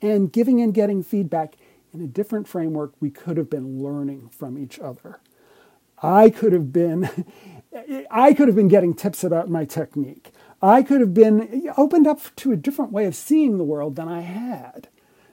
and 0.01 0.33
giving 0.33 0.59
and 0.59 0.73
getting 0.73 1.03
feedback 1.03 1.53
in 1.93 2.01
a 2.01 2.07
different 2.07 2.47
framework, 2.47 2.93
we 2.99 3.11
could 3.11 3.37
have 3.37 3.51
been 3.51 3.83
learning 3.83 4.29
from 4.29 4.57
each 4.57 4.79
other. 4.79 5.19
I 6.01 6.31
could 6.31 6.51
have 6.51 6.73
been 6.73 7.25
I 8.09 8.33
could 8.33 8.47
have 8.47 8.55
been 8.55 8.69
getting 8.69 8.95
tips 8.95 9.23
about 9.23 9.49
my 9.49 9.65
technique. 9.65 10.31
I 10.63 10.81
could 10.81 10.99
have 10.99 11.13
been 11.13 11.71
opened 11.77 12.07
up 12.07 12.21
to 12.37 12.51
a 12.51 12.57
different 12.57 12.91
way 12.91 13.05
of 13.05 13.15
seeing 13.15 13.59
the 13.59 13.63
world 13.63 13.97
than 13.97 14.07
I 14.07 14.21
had. 14.21 14.87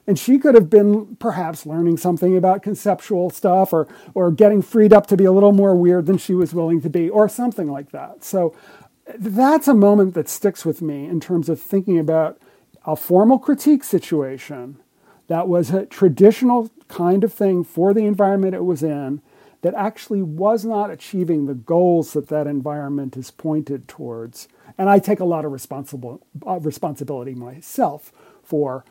And 0.07 0.17
she 0.17 0.39
could 0.39 0.55
have 0.55 0.69
been 0.69 1.17
perhaps 1.17 1.65
learning 1.65 1.97
something 1.97 2.37
about 2.37 2.63
conceptual 2.63 3.29
stuff 3.29 3.73
or, 3.73 3.87
or 4.13 4.31
getting 4.31 4.61
freed 4.61 4.93
up 4.93 5.05
to 5.07 5.17
be 5.17 5.25
a 5.25 5.33
little 5.33 5.51
more 5.51 5.75
weird 5.75 6.05
than 6.05 6.17
she 6.17 6.33
was 6.33 6.53
willing 6.53 6.81
to 6.81 6.89
be, 6.89 7.09
or 7.09 7.27
something 7.27 7.69
like 7.69 7.91
that. 7.91 8.23
So 8.23 8.55
that's 9.17 9.67
a 9.67 9.73
moment 9.73 10.13
that 10.13 10.29
sticks 10.29 10.65
with 10.65 10.81
me 10.81 11.05
in 11.05 11.19
terms 11.19 11.49
of 11.49 11.61
thinking 11.61 11.99
about 11.99 12.39
a 12.85 12.95
formal 12.95 13.37
critique 13.37 13.83
situation 13.83 14.77
that 15.27 15.47
was 15.47 15.71
a 15.71 15.85
traditional 15.85 16.71
kind 16.87 17.23
of 17.23 17.33
thing 17.33 17.63
for 17.63 17.93
the 17.93 18.05
environment 18.05 18.55
it 18.55 18.63
was 18.63 18.81
in 18.81 19.21
that 19.61 19.73
actually 19.73 20.21
was 20.21 20.63
not 20.63 20.89
achieving 20.89 21.45
the 21.45 21.53
goals 21.53 22.13
that 22.13 22.27
that 22.27 22.47
environment 22.47 23.17
is 23.17 23.31
pointed 23.31 23.87
towards. 23.87 24.47
And 24.77 24.89
I 24.89 24.99
take 24.99 25.19
a 25.19 25.25
lot 25.25 25.43
of 25.43 25.51
responsible, 25.51 26.21
uh, 26.45 26.59
responsibility 26.59 27.33
myself 27.33 28.13
for 28.43 28.85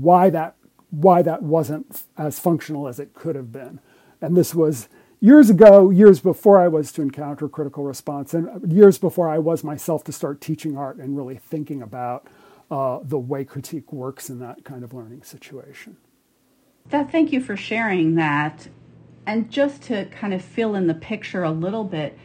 why 0.00 0.30
that, 0.30 0.56
why 0.90 1.22
that 1.22 1.42
wasn't 1.42 2.04
as 2.16 2.38
functional 2.38 2.88
as 2.88 2.98
it 2.98 3.14
could 3.14 3.36
have 3.36 3.52
been. 3.52 3.80
And 4.20 4.36
this 4.36 4.54
was 4.54 4.88
years 5.20 5.50
ago, 5.50 5.90
years 5.90 6.20
before 6.20 6.60
I 6.60 6.68
was 6.68 6.92
to 6.92 7.02
encounter 7.02 7.48
critical 7.48 7.84
response, 7.84 8.34
and 8.34 8.72
years 8.72 8.98
before 8.98 9.28
I 9.28 9.38
was 9.38 9.62
myself 9.64 10.04
to 10.04 10.12
start 10.12 10.40
teaching 10.40 10.76
art 10.76 10.96
and 10.96 11.16
really 11.16 11.36
thinking 11.36 11.82
about 11.82 12.26
uh, 12.70 13.00
the 13.02 13.18
way 13.18 13.44
critique 13.44 13.92
works 13.92 14.30
in 14.30 14.38
that 14.40 14.64
kind 14.64 14.82
of 14.82 14.92
learning 14.92 15.22
situation. 15.22 15.96
That, 16.90 17.12
thank 17.12 17.32
you 17.32 17.40
for 17.40 17.56
sharing 17.56 18.16
that. 18.16 18.68
And 19.26 19.50
just 19.50 19.82
to 19.82 20.06
kind 20.06 20.34
of 20.34 20.42
fill 20.42 20.74
in 20.74 20.88
the 20.88 20.94
picture 20.94 21.44
a 21.44 21.52
little 21.52 21.84
bit, 21.84 22.18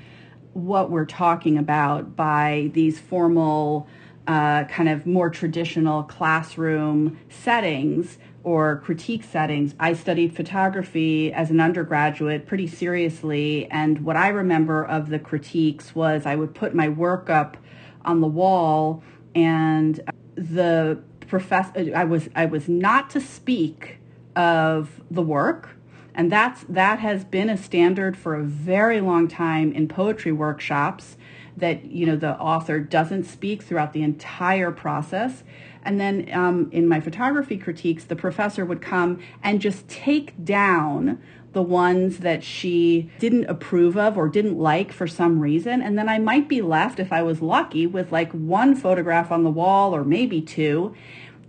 what 0.53 0.89
we're 0.89 1.05
talking 1.05 1.57
about 1.57 2.15
by 2.15 2.71
these 2.73 2.99
formal, 2.99 3.87
uh, 4.27 4.65
kind 4.65 4.89
of 4.89 5.05
more 5.05 5.29
traditional 5.29 6.03
classroom 6.03 7.17
settings 7.29 8.17
or 8.43 8.77
critique 8.77 9.23
settings. 9.23 9.73
I 9.79 9.93
studied 9.93 10.35
photography 10.35 11.33
as 11.33 11.49
an 11.49 11.59
undergraduate 11.59 12.45
pretty 12.45 12.67
seriously. 12.67 13.67
And 13.71 14.03
what 14.03 14.15
I 14.15 14.29
remember 14.29 14.85
of 14.85 15.09
the 15.09 15.19
critiques 15.19 15.95
was 15.95 16.25
I 16.25 16.35
would 16.35 16.53
put 16.53 16.75
my 16.75 16.89
work 16.89 17.29
up 17.29 17.57
on 18.05 18.21
the 18.21 18.27
wall 18.27 19.03
and 19.33 19.99
the 20.35 21.01
professor, 21.27 21.91
I 21.95 22.03
was, 22.03 22.29
I 22.35 22.45
was 22.45 22.69
not 22.69 23.09
to 23.11 23.21
speak 23.21 23.97
of 24.35 25.01
the 25.09 25.21
work 25.21 25.77
and 26.17 26.31
that's 26.31 26.65
that 26.67 26.99
has 26.99 27.23
been 27.23 27.47
a 27.47 27.55
standard 27.55 28.17
for 28.17 28.35
a 28.35 28.43
very 28.43 28.99
long 28.99 29.27
time 29.27 29.71
in 29.71 29.87
poetry 29.87 30.31
workshops 30.31 31.15
that 31.57 31.85
you 31.85 32.05
know 32.05 32.15
the 32.15 32.39
author 32.39 32.79
doesn't 32.79 33.25
speak 33.25 33.63
throughout 33.63 33.93
the 33.93 34.03
entire 34.03 34.71
process. 34.71 35.43
And 35.83 35.99
then 35.99 36.29
um, 36.33 36.69
in 36.71 36.87
my 36.87 36.99
photography 36.99 37.57
critiques 37.57 38.03
the 38.05 38.15
professor 38.15 38.65
would 38.65 38.81
come 38.81 39.19
and 39.43 39.59
just 39.61 39.87
take 39.87 40.43
down 40.43 41.21
the 41.53 41.61
ones 41.63 42.19
that 42.19 42.43
she 42.43 43.09
didn't 43.19 43.45
approve 43.45 43.97
of 43.97 44.17
or 44.17 44.29
didn't 44.29 44.59
like 44.59 44.91
for 44.91 45.07
some 45.07 45.39
reason. 45.39 45.81
And 45.81 45.97
then 45.97 46.07
i 46.07 46.19
might 46.19 46.47
be 46.47 46.61
left 46.61 46.99
if 46.99 47.11
i 47.11 47.23
was 47.23 47.41
lucky 47.41 47.87
with 47.87 48.11
like 48.11 48.31
one 48.31 48.75
photograph 48.75 49.31
on 49.31 49.43
the 49.43 49.49
wall 49.49 49.95
or 49.95 50.03
maybe 50.03 50.41
two. 50.41 50.95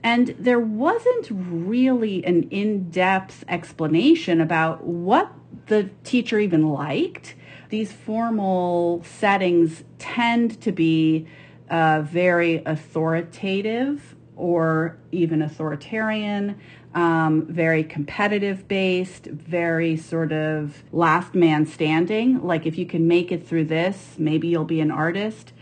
And 0.02 0.28
there 0.38 0.60
wasn't 0.60 1.28
really 1.30 2.24
an 2.24 2.44
in 2.50 2.90
depth 2.90 3.44
explanation 3.48 4.40
about 4.40 4.84
what 4.84 5.32
the 5.66 5.90
teacher 6.04 6.38
even 6.38 6.68
liked. 6.68 7.34
These 7.68 7.92
formal 7.92 9.02
settings 9.04 9.84
tend 9.98 10.60
to 10.62 10.72
be 10.72 11.26
uh, 11.70 12.02
very 12.02 12.62
authoritative 12.64 14.14
or 14.36 14.96
even 15.12 15.42
authoritarian, 15.42 16.58
um, 16.94 17.46
very 17.46 17.84
competitive 17.84 18.66
based, 18.68 19.26
very 19.26 19.96
sort 19.96 20.32
of 20.32 20.82
last 20.92 21.34
man 21.34 21.66
standing. 21.66 22.42
Like 22.42 22.64
if 22.64 22.78
you 22.78 22.86
can 22.86 23.06
make 23.06 23.32
it 23.32 23.46
through 23.46 23.64
this, 23.64 24.14
maybe 24.18 24.48
you'll 24.48 24.64
be 24.64 24.80
an 24.80 24.90
artist, 24.90 25.52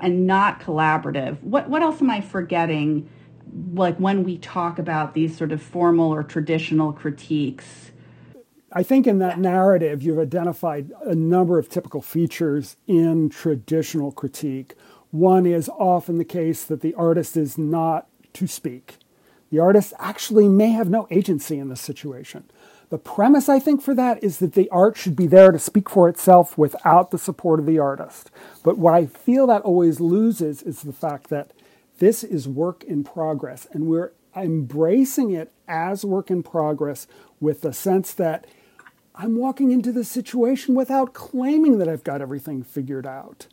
and 0.00 0.26
not 0.26 0.60
collaborative. 0.60 1.40
What 1.42 1.68
what 1.68 1.82
else 1.82 2.00
am 2.00 2.10
I 2.10 2.20
forgetting? 2.20 3.08
like 3.74 3.96
when 3.98 4.24
we 4.24 4.38
talk 4.38 4.78
about 4.78 5.14
these 5.14 5.36
sort 5.36 5.52
of 5.52 5.62
formal 5.62 6.12
or 6.12 6.22
traditional 6.22 6.92
critiques. 6.92 7.91
I 8.74 8.82
think 8.82 9.06
in 9.06 9.18
that 9.18 9.38
narrative, 9.38 10.02
you've 10.02 10.18
identified 10.18 10.92
a 11.04 11.14
number 11.14 11.58
of 11.58 11.68
typical 11.68 12.00
features 12.00 12.76
in 12.86 13.28
traditional 13.28 14.12
critique. 14.12 14.74
One 15.10 15.44
is 15.44 15.68
often 15.68 16.16
the 16.16 16.24
case 16.24 16.64
that 16.64 16.80
the 16.80 16.94
artist 16.94 17.36
is 17.36 17.58
not 17.58 18.08
to 18.32 18.46
speak. 18.46 18.96
The 19.50 19.58
artist 19.58 19.92
actually 19.98 20.48
may 20.48 20.70
have 20.70 20.88
no 20.88 21.06
agency 21.10 21.58
in 21.58 21.68
this 21.68 21.82
situation. 21.82 22.44
The 22.88 22.96
premise, 22.96 23.48
I 23.48 23.58
think, 23.58 23.82
for 23.82 23.94
that 23.94 24.22
is 24.24 24.38
that 24.38 24.54
the 24.54 24.70
art 24.70 24.96
should 24.96 25.16
be 25.16 25.26
there 25.26 25.52
to 25.52 25.58
speak 25.58 25.90
for 25.90 26.08
itself 26.08 26.56
without 26.56 27.10
the 27.10 27.18
support 27.18 27.60
of 27.60 27.66
the 27.66 27.78
artist. 27.78 28.30
But 28.62 28.78
what 28.78 28.94
I 28.94 29.04
feel 29.04 29.46
that 29.48 29.62
always 29.62 30.00
loses 30.00 30.62
is 30.62 30.80
the 30.80 30.92
fact 30.92 31.28
that 31.28 31.52
this 31.98 32.24
is 32.24 32.48
work 32.48 32.84
in 32.84 33.04
progress, 33.04 33.66
and 33.72 33.86
we're 33.86 34.12
embracing 34.34 35.30
it 35.30 35.52
as 35.68 36.04
work 36.04 36.30
in 36.30 36.42
progress 36.42 37.06
with 37.38 37.60
the 37.60 37.72
sense 37.72 38.14
that 38.14 38.46
I'm 39.14 39.36
walking 39.36 39.70
into 39.70 39.92
this 39.92 40.08
situation 40.08 40.74
without 40.74 41.12
claiming 41.12 41.78
that 41.78 41.88
I've 41.88 42.04
got 42.04 42.22
everything 42.22 42.62
figured 42.62 43.06
out, 43.06 43.46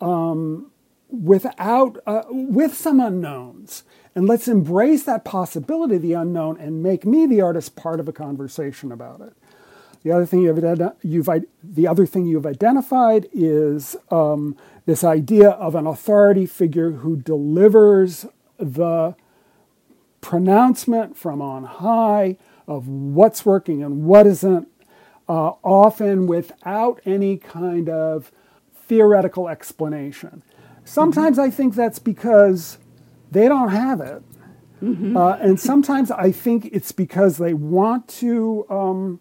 um, 0.00 0.70
without 1.08 1.98
uh, 2.06 2.22
with 2.28 2.74
some 2.74 3.00
unknowns. 3.00 3.84
And 4.14 4.26
let's 4.26 4.48
embrace 4.48 5.02
that 5.04 5.24
possibility 5.24 5.98
the 5.98 6.14
unknown 6.14 6.58
and 6.58 6.82
make 6.82 7.04
me 7.04 7.26
the 7.26 7.42
artist 7.42 7.76
part 7.76 8.00
of 8.00 8.08
a 8.08 8.12
conversation 8.12 8.90
about 8.90 9.20
it. 9.20 9.34
The 10.02 10.12
other 10.12 10.24
thing 10.24 10.40
you've, 10.40 10.62
you've 11.02 11.28
the 11.62 11.86
other 11.86 12.06
thing 12.06 12.26
you've 12.26 12.46
identified 12.46 13.28
is 13.32 13.96
um, 14.10 14.56
this 14.86 15.02
idea 15.04 15.50
of 15.50 15.74
an 15.74 15.86
authority 15.86 16.46
figure 16.46 16.92
who 16.92 17.16
delivers 17.16 18.24
the 18.56 19.14
pronouncement 20.20 21.16
from 21.16 21.42
on 21.42 21.64
high 21.64 22.36
of 22.66 22.88
what's 22.88 23.44
working 23.44 23.82
and 23.82 24.04
what 24.04 24.26
isn't, 24.26 24.68
uh, 25.28 25.52
often 25.62 26.26
without 26.26 27.00
any 27.04 27.36
kind 27.36 27.88
of 27.88 28.30
theoretical 28.74 29.48
explanation. 29.48 30.42
Sometimes 30.84 31.38
mm-hmm. 31.38 31.46
I 31.46 31.50
think 31.50 31.74
that's 31.74 31.98
because 31.98 32.78
they 33.30 33.48
don't 33.48 33.70
have 33.70 34.00
it. 34.00 34.22
Mm-hmm. 34.82 35.16
Uh, 35.16 35.36
and 35.36 35.58
sometimes 35.58 36.10
I 36.10 36.30
think 36.30 36.66
it's 36.72 36.92
because 36.92 37.38
they 37.38 37.54
want 37.54 38.06
to 38.08 38.66
um, 38.68 39.20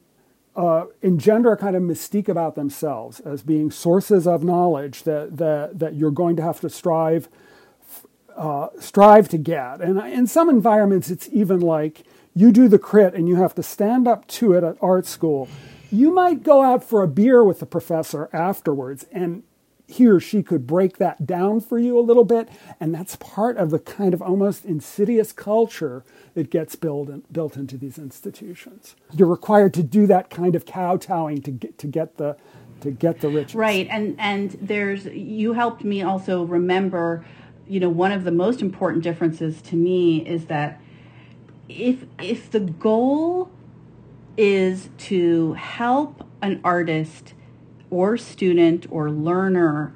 uh, 0.56 0.86
engender 1.02 1.52
a 1.54 1.58
kind 1.58 1.76
of 1.76 1.82
mystique 1.82 2.28
about 2.28 2.56
themselves 2.56 3.20
as 3.22 3.42
being 3.42 3.72
sources 3.72 4.28
of 4.28 4.44
knowledge 4.44 5.04
that, 5.04 5.38
that, 5.38 5.80
that 5.80 5.96
you're 5.96 6.12
going 6.12 6.36
to 6.36 6.42
have 6.42 6.60
to 6.62 6.70
strive 6.70 7.30
uh, 8.36 8.68
strive 8.80 9.30
to 9.30 9.38
get. 9.38 9.80
And 9.80 9.98
in 9.98 10.28
some 10.28 10.50
environments, 10.50 11.10
it's 11.10 11.30
even 11.32 11.62
like 11.62 12.04
you 12.34 12.52
do 12.52 12.68
the 12.68 12.78
crit 12.78 13.14
and 13.14 13.30
you 13.30 13.38
have 13.38 13.56
to 13.56 13.64
stand 13.64 14.08
up 14.08 14.28
to 14.28 14.54
it 14.54 14.64
at 14.64 14.76
art 14.82 15.06
school. 15.06 15.48
You 15.92 16.12
might 16.12 16.44
go 16.44 16.64
out 16.64 16.84
for 16.84 17.04
a 17.04 17.08
beer 17.08 17.44
with 17.44 17.60
the 17.60 17.66
professor 17.66 18.30
afterwards, 18.34 19.06
and 19.12 19.44
he 19.88 20.08
or 20.08 20.20
she 20.20 20.42
could 20.42 20.66
break 20.66 20.98
that 20.98 21.26
down 21.26 21.62
for 21.62 21.78
you 21.78 21.98
a 21.98 22.02
little 22.02 22.24
bit. 22.24 22.50
And 22.80 22.94
that's 22.94 23.16
part 23.18 23.58
of 23.58 23.70
the 23.70 23.80
kind 23.80 24.14
of 24.14 24.22
almost 24.22 24.66
insidious 24.66 25.32
culture 25.32 26.04
that 26.34 26.50
gets 26.50 26.76
built, 26.76 27.10
in, 27.10 27.24
built 27.32 27.56
into 27.56 27.78
these 27.78 27.98
institutions. 27.98 28.96
You're 29.14 29.28
required 29.28 29.74
to 29.76 29.84
do 29.84 30.08
that 30.08 30.30
kind 30.30 30.56
of 30.56 30.66
kowtowing 30.66 31.42
to 31.44 31.52
get, 31.52 31.78
to 31.78 31.88
get 31.88 32.18
the 32.18 32.38
to 32.82 32.92
get 32.92 33.22
the 33.22 33.30
riches. 33.30 33.56
Right, 33.56 33.88
and 33.90 34.16
and 34.20 34.52
there's 34.62 35.06
you 35.06 35.54
helped 35.54 35.84
me 35.84 36.02
also 36.02 36.44
remember, 36.44 37.26
you 37.68 37.80
know, 37.80 37.90
one 37.90 38.12
of 38.12 38.26
the 38.26 38.32
most 38.32 38.62
important 38.62 39.04
differences 39.04 39.62
to 39.64 39.76
me 39.76 40.26
is 40.28 40.46
that 40.48 40.82
if 41.70 42.06
if 42.20 42.52
the 42.52 42.60
goal 42.60 43.50
is 44.38 44.90
to 44.98 45.54
help 45.54 46.28
an 46.42 46.60
artist 46.64 47.34
or 47.90 48.18
student 48.18 48.86
or 48.90 49.10
learner 49.10 49.94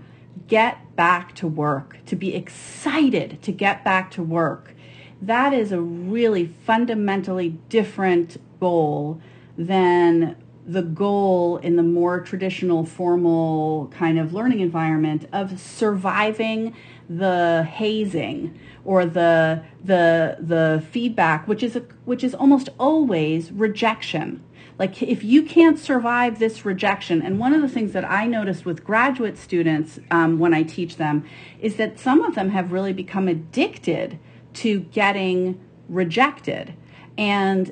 get 0.47 0.95
back 0.95 1.35
to 1.35 1.47
work, 1.47 1.97
to 2.05 2.15
be 2.15 2.33
excited 2.33 3.41
to 3.41 3.51
get 3.51 3.83
back 3.83 4.11
to 4.11 4.23
work. 4.23 4.73
That 5.21 5.53
is 5.53 5.71
a 5.71 5.81
really 5.81 6.47
fundamentally 6.47 7.49
different 7.69 8.37
goal 8.59 9.21
than 9.57 10.35
the 10.65 10.81
goal 10.81 11.57
in 11.57 11.75
the 11.75 11.83
more 11.83 12.21
traditional 12.21 12.85
formal 12.85 13.87
kind 13.87 14.19
of 14.19 14.33
learning 14.33 14.59
environment 14.59 15.27
of 15.33 15.59
surviving 15.59 16.75
the 17.09 17.67
hazing 17.69 18.57
or 18.89 19.05
the 19.05 19.63
the 19.83 20.35
the 20.39 20.83
feedback 20.89 21.47
which 21.47 21.61
is 21.61 21.75
a, 21.75 21.81
which 22.05 22.23
is 22.23 22.33
almost 22.33 22.69
always 22.79 23.51
rejection. 23.51 24.43
Like 24.79 25.03
if 25.03 25.23
you 25.23 25.43
can't 25.43 25.77
survive 25.77 26.39
this 26.39 26.65
rejection 26.65 27.21
and 27.21 27.37
one 27.37 27.53
of 27.53 27.61
the 27.61 27.69
things 27.69 27.91
that 27.91 28.03
i 28.09 28.25
noticed 28.25 28.65
with 28.65 28.83
graduate 28.83 29.37
students 29.37 29.99
um, 30.09 30.39
when 30.39 30.55
i 30.55 30.63
teach 30.63 30.95
them 30.95 31.23
is 31.59 31.75
that 31.75 31.99
some 31.99 32.23
of 32.23 32.33
them 32.33 32.49
have 32.49 32.71
really 32.71 32.93
become 32.93 33.27
addicted 33.27 34.17
to 34.55 34.79
getting 34.79 35.59
rejected. 35.87 36.73
And 37.15 37.71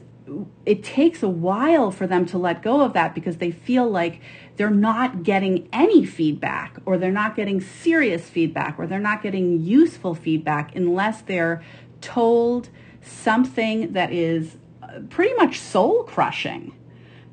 it 0.66 0.84
takes 0.84 1.24
a 1.24 1.30
while 1.30 1.92
for 1.92 2.08
them 2.08 2.26
to 2.26 2.38
let 2.38 2.62
go 2.62 2.82
of 2.82 2.94
that 2.94 3.16
because 3.16 3.38
they 3.38 3.52
feel 3.52 3.90
like 3.90 4.22
they're 4.58 4.70
not 4.70 5.24
getting 5.24 5.70
any 5.72 6.06
feedback 6.06 6.78
or 6.86 6.98
they're 6.98 7.12
not 7.12 7.36
getting 7.36 7.62
serious 7.62 8.30
feedback 8.30 8.78
or 8.78 8.88
they're 8.88 9.00
not 9.00 9.22
getting 9.22 9.62
useful 9.62 10.16
feedback 10.16 10.76
unless 10.76 11.22
they're 11.22 11.64
told 12.02 12.70
something 13.02 13.94
that 13.94 14.12
is 14.12 14.58
uh, 14.84 15.00
pretty 15.10 15.34
much 15.36 15.60
soul 15.60 16.04
crushing. 16.04 16.74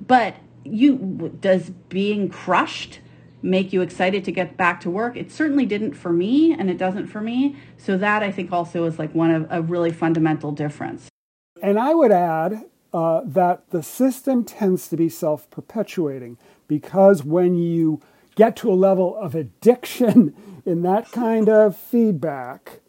But 0.07 0.37
you 0.64 1.37
does 1.40 1.70
being 1.88 2.28
crushed 2.28 3.00
make 3.42 3.72
you 3.72 3.83
excited 3.83 4.24
to 4.24 4.33
get 4.33 4.57
back 4.57 4.80
to 4.80 4.90
work? 4.90 5.16
It 5.16 5.30
certainly 5.30 5.66
didn't 5.66 5.94
for 5.94 6.12
me 6.12 6.52
and 6.52 6.70
it 6.70 6.78
doesn't 6.78 7.09
for 7.09 7.20
me. 7.20 7.57
So 7.76 7.98
that 7.98 8.22
I 8.22 8.30
think 8.30 8.52
also 8.52 8.85
is 8.85 8.98
like 8.98 9.14
one 9.14 9.30
of 9.30 9.46
a 9.50 9.61
really 9.61 9.92
fundamental 9.92 10.52
difference. 10.52 11.09
And 11.62 11.78
I 11.78 11.94
would 11.94 12.12
add 12.12 12.64
uh, 12.94 13.22
that 13.24 13.68
the 13.70 13.83
system 13.83 14.44
tends 14.44 14.88
to 14.88 14.96
be 14.96 15.09
self 15.09 15.50
perpetuating 15.50 16.38
because 16.68 17.24
when 17.24 17.57
you 17.57 18.00
get 18.37 18.57
to 18.57 18.70
a 18.70 18.74
level 18.74 19.16
of 19.16 19.35
addiction 19.35 20.35
in 20.64 20.83
that 20.83 21.11
kind 21.11 21.48
of 21.48 21.76
feedback, 21.76 22.80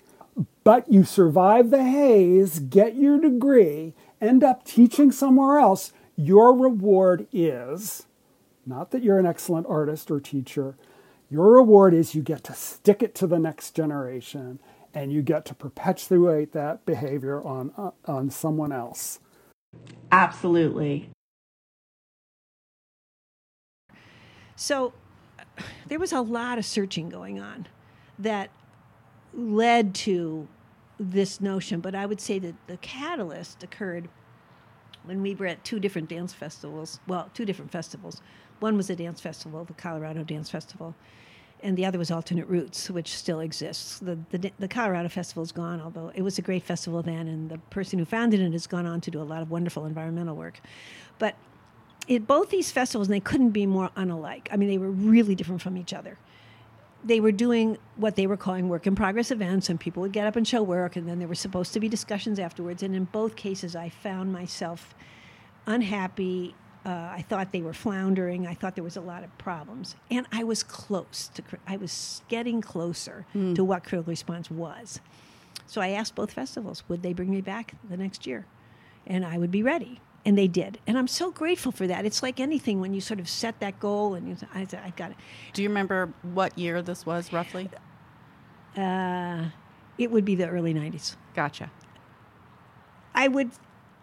but 0.63 0.91
you 0.91 1.03
survive 1.03 1.71
the 1.71 1.83
haze, 1.83 2.59
get 2.59 2.95
your 2.95 3.19
degree, 3.19 3.93
end 4.21 4.43
up 4.43 4.63
teaching 4.63 5.11
somewhere 5.11 5.57
else, 5.57 5.91
your 6.15 6.55
reward 6.55 7.27
is 7.33 8.05
not 8.65 8.91
that 8.91 9.03
you're 9.03 9.19
an 9.19 9.25
excellent 9.25 9.67
artist 9.67 10.09
or 10.09 10.19
teacher, 10.19 10.75
your 11.29 11.51
reward 11.51 11.93
is 11.93 12.15
you 12.15 12.21
get 12.21 12.43
to 12.43 12.53
stick 12.53 13.01
it 13.01 13.15
to 13.15 13.27
the 13.27 13.39
next 13.39 13.75
generation 13.75 14.59
and 14.93 15.11
you 15.11 15.21
get 15.21 15.45
to 15.45 15.53
perpetuate 15.53 16.53
that 16.53 16.85
behavior 16.85 17.43
on, 17.43 17.71
uh, 17.77 17.91
on 18.05 18.29
someone 18.29 18.71
else. 18.71 19.19
Absolutely. 20.11 21.09
So 24.55 24.93
there 25.87 25.99
was 25.99 26.13
a 26.13 26.21
lot 26.21 26.57
of 26.57 26.65
searching 26.65 27.09
going 27.09 27.39
on 27.39 27.67
that 28.17 28.49
led 29.33 29.93
to 29.93 30.47
this 30.99 31.41
notion, 31.41 31.81
but 31.81 31.93
I 31.93 32.05
would 32.05 32.21
say 32.21 32.39
that 32.39 32.55
the 32.67 32.77
catalyst 32.77 33.63
occurred 33.63 34.07
when 35.03 35.21
we 35.21 35.35
were 35.35 35.47
at 35.47 35.63
two 35.63 35.79
different 35.79 36.09
dance 36.09 36.33
festivals. 36.33 36.99
Well, 37.07 37.29
two 37.33 37.45
different 37.45 37.71
festivals. 37.71 38.21
One 38.59 38.77
was 38.77 38.89
a 38.89 38.95
dance 38.95 39.19
festival, 39.19 39.65
the 39.65 39.73
Colorado 39.73 40.23
Dance 40.23 40.49
Festival, 40.49 40.95
and 41.65 41.75
the 41.75 41.85
other 41.85 41.97
was 41.97 42.11
Alternate 42.11 42.47
Roots, 42.47 42.91
which 42.91 43.13
still 43.13 43.39
exists. 43.39 43.97
The, 43.97 44.19
the, 44.29 44.51
the 44.59 44.67
Colorado 44.67 45.09
Festival 45.09 45.41
is 45.41 45.51
gone, 45.51 45.81
although 45.81 46.11
it 46.13 46.21
was 46.21 46.37
a 46.37 46.43
great 46.43 46.63
festival 46.63 47.01
then, 47.01 47.27
and 47.27 47.49
the 47.49 47.57
person 47.57 47.97
who 47.97 48.05
founded 48.05 48.39
it 48.39 48.51
has 48.51 48.67
gone 48.67 48.85
on 48.85 49.01
to 49.01 49.11
do 49.11 49.19
a 49.19 49.23
lot 49.23 49.41
of 49.41 49.49
wonderful 49.49 49.85
environmental 49.85 50.35
work. 50.35 50.61
But 51.17 51.35
it, 52.07 52.27
both 52.27 52.51
these 52.51 52.71
festivals, 52.71 53.07
and 53.07 53.15
they 53.15 53.19
couldn't 53.19 53.49
be 53.49 53.65
more 53.65 53.89
unalike. 53.97 54.47
I 54.51 54.57
mean, 54.57 54.69
they 54.69 54.77
were 54.77 54.91
really 54.91 55.33
different 55.33 55.61
from 55.61 55.75
each 55.75 55.91
other. 55.91 56.19
They 57.03 57.19
were 57.19 57.31
doing 57.31 57.79
what 57.95 58.15
they 58.15 58.27
were 58.27 58.37
calling 58.37 58.69
work 58.69 58.85
in 58.85 58.95
progress 58.95 59.31
events, 59.31 59.67
and 59.67 59.79
people 59.79 60.01
would 60.01 60.13
get 60.13 60.27
up 60.27 60.35
and 60.35 60.47
show 60.47 60.61
work, 60.61 60.95
and 60.95 61.09
then 61.09 61.17
there 61.17 61.27
were 61.27 61.33
supposed 61.33 61.73
to 61.73 61.79
be 61.79 61.89
discussions 61.89 62.37
afterwards. 62.37 62.83
And 62.83 62.95
in 62.95 63.05
both 63.05 63.35
cases, 63.35 63.75
I 63.75 63.89
found 63.89 64.31
myself 64.31 64.93
unhappy 65.65 66.53
uh, 66.85 67.09
I 67.11 67.25
thought 67.27 67.51
they 67.51 67.61
were 67.61 67.73
floundering. 67.73 68.45
I 68.45 68.53
thought 68.53 68.75
there 68.75 68.83
was 68.83 68.95
a 68.95 69.01
lot 69.01 69.23
of 69.23 69.35
problems, 69.39 69.95
and 70.11 70.27
I 70.31 70.43
was 70.43 70.61
close 70.61 71.31
to. 71.33 71.43
I 71.67 71.77
was 71.77 72.21
getting 72.27 72.61
closer 72.61 73.25
mm. 73.35 73.55
to 73.55 73.63
what 73.63 73.83
critical 73.83 74.11
response 74.11 74.51
was. 74.51 74.99
So 75.65 75.81
I 75.81 75.89
asked 75.89 76.13
both 76.13 76.31
festivals, 76.31 76.83
would 76.87 77.01
they 77.01 77.13
bring 77.13 77.31
me 77.31 77.41
back 77.41 77.73
the 77.89 77.97
next 77.97 78.27
year, 78.27 78.45
and 79.07 79.25
I 79.25 79.39
would 79.39 79.49
be 79.49 79.63
ready, 79.63 79.99
and 80.25 80.37
they 80.37 80.47
did, 80.47 80.77
and 80.85 80.95
I'm 80.95 81.07
so 81.07 81.31
grateful 81.31 81.71
for 81.71 81.87
that. 81.87 82.05
It's 82.05 82.21
like 82.21 82.39
anything 82.39 82.79
when 82.79 82.93
you 82.93 83.01
sort 83.01 83.19
of 83.19 83.27
set 83.27 83.59
that 83.61 83.79
goal, 83.79 84.13
and 84.13 84.29
you, 84.29 84.37
I, 84.53 84.67
I 84.83 84.93
got 84.95 85.09
it. 85.09 85.17
Do 85.53 85.63
you 85.63 85.69
remember 85.69 86.13
what 86.21 86.55
year 86.55 86.83
this 86.83 87.03
was 87.03 87.33
roughly? 87.33 87.69
Uh, 88.77 89.45
it 89.97 90.11
would 90.11 90.25
be 90.25 90.35
the 90.35 90.47
early 90.47 90.73
'90s. 90.73 91.15
Gotcha. 91.33 91.71
I 93.15 93.27
would 93.27 93.49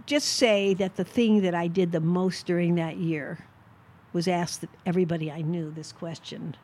just 0.07 0.29
say 0.29 0.75
that 0.75 0.97
the 0.97 1.05
thing 1.05 1.43
that 1.43 1.55
I 1.55 1.69
did 1.69 1.93
the 1.93 2.01
most 2.01 2.47
during 2.47 2.75
that 2.77 2.97
year 2.97 3.39
was 4.13 4.29
ask 4.29 4.63
everybody 4.85 5.31
I 5.31 5.43
knew 5.43 5.71
this 5.71 5.93
question. 5.93 6.57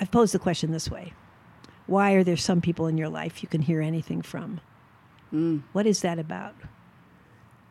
I've 0.00 0.10
posed 0.10 0.34
the 0.34 0.38
question 0.38 0.72
this 0.72 0.90
way 0.90 1.12
Why 1.86 2.12
are 2.12 2.24
there 2.24 2.36
some 2.36 2.60
people 2.60 2.86
in 2.86 2.98
your 2.98 3.08
life 3.08 3.42
you 3.42 3.48
can 3.48 3.62
hear 3.62 3.80
anything 3.80 4.22
from? 4.22 4.60
Mm. 5.32 5.62
What 5.72 5.86
is 5.86 6.00
that 6.02 6.18
about? 6.18 6.54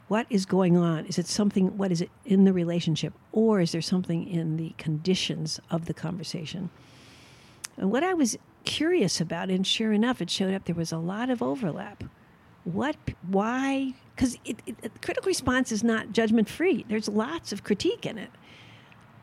What 0.07 0.27
is 0.29 0.45
going 0.45 0.77
on? 0.77 1.05
Is 1.07 1.17
it 1.17 1.25
something, 1.25 1.77
what 1.77 1.91
is 1.91 2.01
it 2.01 2.11
in 2.25 2.43
the 2.43 2.53
relationship? 2.53 3.13
Or 3.31 3.59
is 3.59 3.71
there 3.71 3.81
something 3.81 4.27
in 4.27 4.57
the 4.57 4.75
conditions 4.77 5.59
of 5.71 5.85
the 5.85 5.95
conversation? 5.95 6.69
And 7.75 7.91
what 7.91 8.03
I 8.03 8.13
was 8.13 8.37
curious 8.65 9.19
about, 9.19 9.49
and 9.49 9.65
sure 9.65 9.93
enough, 9.93 10.21
it 10.21 10.29
showed 10.29 10.53
up 10.53 10.65
there 10.65 10.75
was 10.75 10.91
a 10.91 10.99
lot 10.99 11.31
of 11.31 11.41
overlap. 11.41 12.03
What, 12.65 12.95
why 13.27 13.95
because 14.15 14.37
critical 15.01 15.27
response 15.27 15.71
is 15.71 15.83
not 15.83 16.11
judgment 16.11 16.49
free. 16.49 16.85
There's 16.87 17.09
lots 17.09 17.51
of 17.51 17.63
critique 17.63 18.05
in 18.05 18.17
it, 18.17 18.29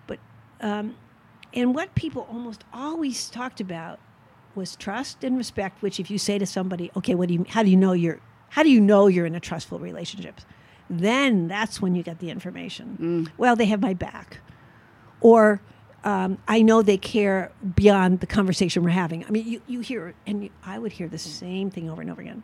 but 0.06 0.18
um, 0.60 0.96
and 1.54 1.74
what 1.74 1.94
people 1.94 2.26
almost 2.30 2.64
always 2.72 3.30
talked 3.30 3.60
about 3.60 3.98
was 4.54 4.76
trust 4.76 5.24
and 5.24 5.36
respect. 5.36 5.82
Which, 5.82 5.98
if 5.98 6.10
you 6.10 6.18
say 6.18 6.38
to 6.38 6.46
somebody, 6.46 6.90
"Okay, 6.96 7.14
what 7.14 7.28
do 7.28 7.34
you? 7.34 7.46
How 7.48 7.62
do 7.62 7.70
you 7.70 7.76
know 7.76 7.92
you're? 7.92 8.20
How 8.50 8.62
do 8.62 8.70
you 8.70 8.80
know 8.80 9.06
you're 9.06 9.26
in 9.26 9.34
a 9.34 9.40
trustful 9.40 9.78
relationship?" 9.78 10.40
Then 10.90 11.48
that's 11.48 11.80
when 11.80 11.94
you 11.94 12.02
get 12.02 12.18
the 12.18 12.28
information. 12.28 12.98
Mm. 13.00 13.32
Well, 13.38 13.56
they 13.56 13.64
have 13.66 13.80
my 13.80 13.94
back, 13.94 14.40
or 15.20 15.62
um, 16.04 16.38
I 16.48 16.62
know 16.62 16.82
they 16.82 16.98
care 16.98 17.52
beyond 17.74 18.20
the 18.20 18.26
conversation 18.26 18.82
we're 18.82 18.90
having. 18.90 19.24
I 19.24 19.30
mean, 19.30 19.46
you, 19.46 19.62
you 19.66 19.80
hear, 19.80 20.14
and 20.26 20.44
you, 20.44 20.50
I 20.64 20.78
would 20.78 20.92
hear 20.92 21.08
the 21.08 21.18
same 21.18 21.70
thing 21.70 21.88
over 21.88 22.02
and 22.02 22.10
over 22.10 22.20
again. 22.20 22.42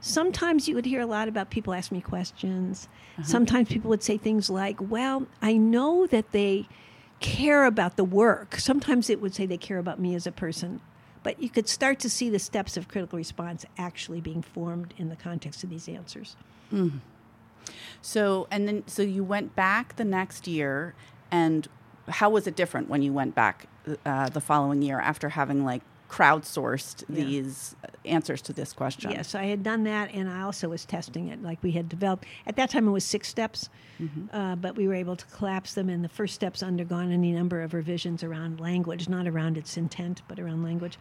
Sometimes 0.00 0.68
you 0.68 0.74
would 0.74 0.86
hear 0.86 1.00
a 1.00 1.06
lot 1.06 1.28
about 1.28 1.50
people 1.50 1.74
ask 1.74 1.92
me 1.92 2.00
questions. 2.00 2.88
Uh-huh. 3.18 3.26
Sometimes 3.26 3.68
people 3.68 3.90
would 3.90 4.02
say 4.02 4.16
things 4.16 4.48
like, 4.48 4.78
Well, 4.80 5.26
I 5.42 5.56
know 5.56 6.06
that 6.06 6.32
they 6.32 6.68
care 7.20 7.64
about 7.64 7.96
the 7.96 8.04
work. 8.04 8.56
Sometimes 8.56 9.10
it 9.10 9.20
would 9.20 9.34
say 9.34 9.46
they 9.46 9.58
care 9.58 9.78
about 9.78 10.00
me 10.00 10.14
as 10.14 10.26
a 10.26 10.32
person. 10.32 10.80
But 11.22 11.42
you 11.42 11.50
could 11.50 11.68
start 11.68 11.98
to 12.00 12.10
see 12.10 12.30
the 12.30 12.38
steps 12.38 12.78
of 12.78 12.88
critical 12.88 13.18
response 13.18 13.66
actually 13.76 14.22
being 14.22 14.42
formed 14.42 14.94
in 14.96 15.10
the 15.10 15.16
context 15.16 15.62
of 15.62 15.68
these 15.68 15.86
answers. 15.86 16.34
Mm-hmm. 16.72 16.98
So, 18.00 18.48
and 18.50 18.66
then, 18.66 18.84
so 18.86 19.02
you 19.02 19.22
went 19.22 19.54
back 19.54 19.96
the 19.96 20.04
next 20.04 20.48
year, 20.48 20.94
and 21.30 21.68
how 22.08 22.30
was 22.30 22.46
it 22.46 22.56
different 22.56 22.88
when 22.88 23.02
you 23.02 23.12
went 23.12 23.34
back 23.34 23.66
uh, 24.06 24.30
the 24.30 24.40
following 24.40 24.80
year 24.80 24.98
after 24.98 25.28
having 25.30 25.64
like 25.64 25.82
crowdsourced 26.10 27.04
yeah. 27.08 27.24
these 27.24 27.76
answers 28.04 28.42
to 28.42 28.52
this 28.52 28.72
question. 28.72 29.12
Yes, 29.12 29.34
I 29.34 29.44
had 29.44 29.62
done 29.62 29.84
that, 29.84 30.12
and 30.12 30.28
I 30.28 30.42
also 30.42 30.68
was 30.68 30.84
testing 30.84 31.28
it. 31.28 31.42
Like 31.42 31.62
we 31.62 31.70
had 31.70 31.88
developed 31.88 32.24
at 32.46 32.56
that 32.56 32.70
time, 32.70 32.88
it 32.88 32.90
was 32.90 33.04
six 33.04 33.28
steps, 33.28 33.68
mm-hmm. 34.00 34.34
uh, 34.36 34.56
but 34.56 34.74
we 34.74 34.88
were 34.88 34.94
able 34.94 35.14
to 35.14 35.24
collapse 35.26 35.74
them. 35.74 35.88
And 35.88 36.02
the 36.02 36.08
first 36.08 36.34
steps 36.34 36.62
undergone 36.62 37.12
any 37.12 37.32
number 37.32 37.62
of 37.62 37.74
revisions 37.74 38.24
around 38.24 38.60
language, 38.60 39.08
not 39.08 39.28
around 39.28 39.56
its 39.56 39.76
intent, 39.76 40.22
but 40.26 40.40
around 40.40 40.64
language. 40.64 40.98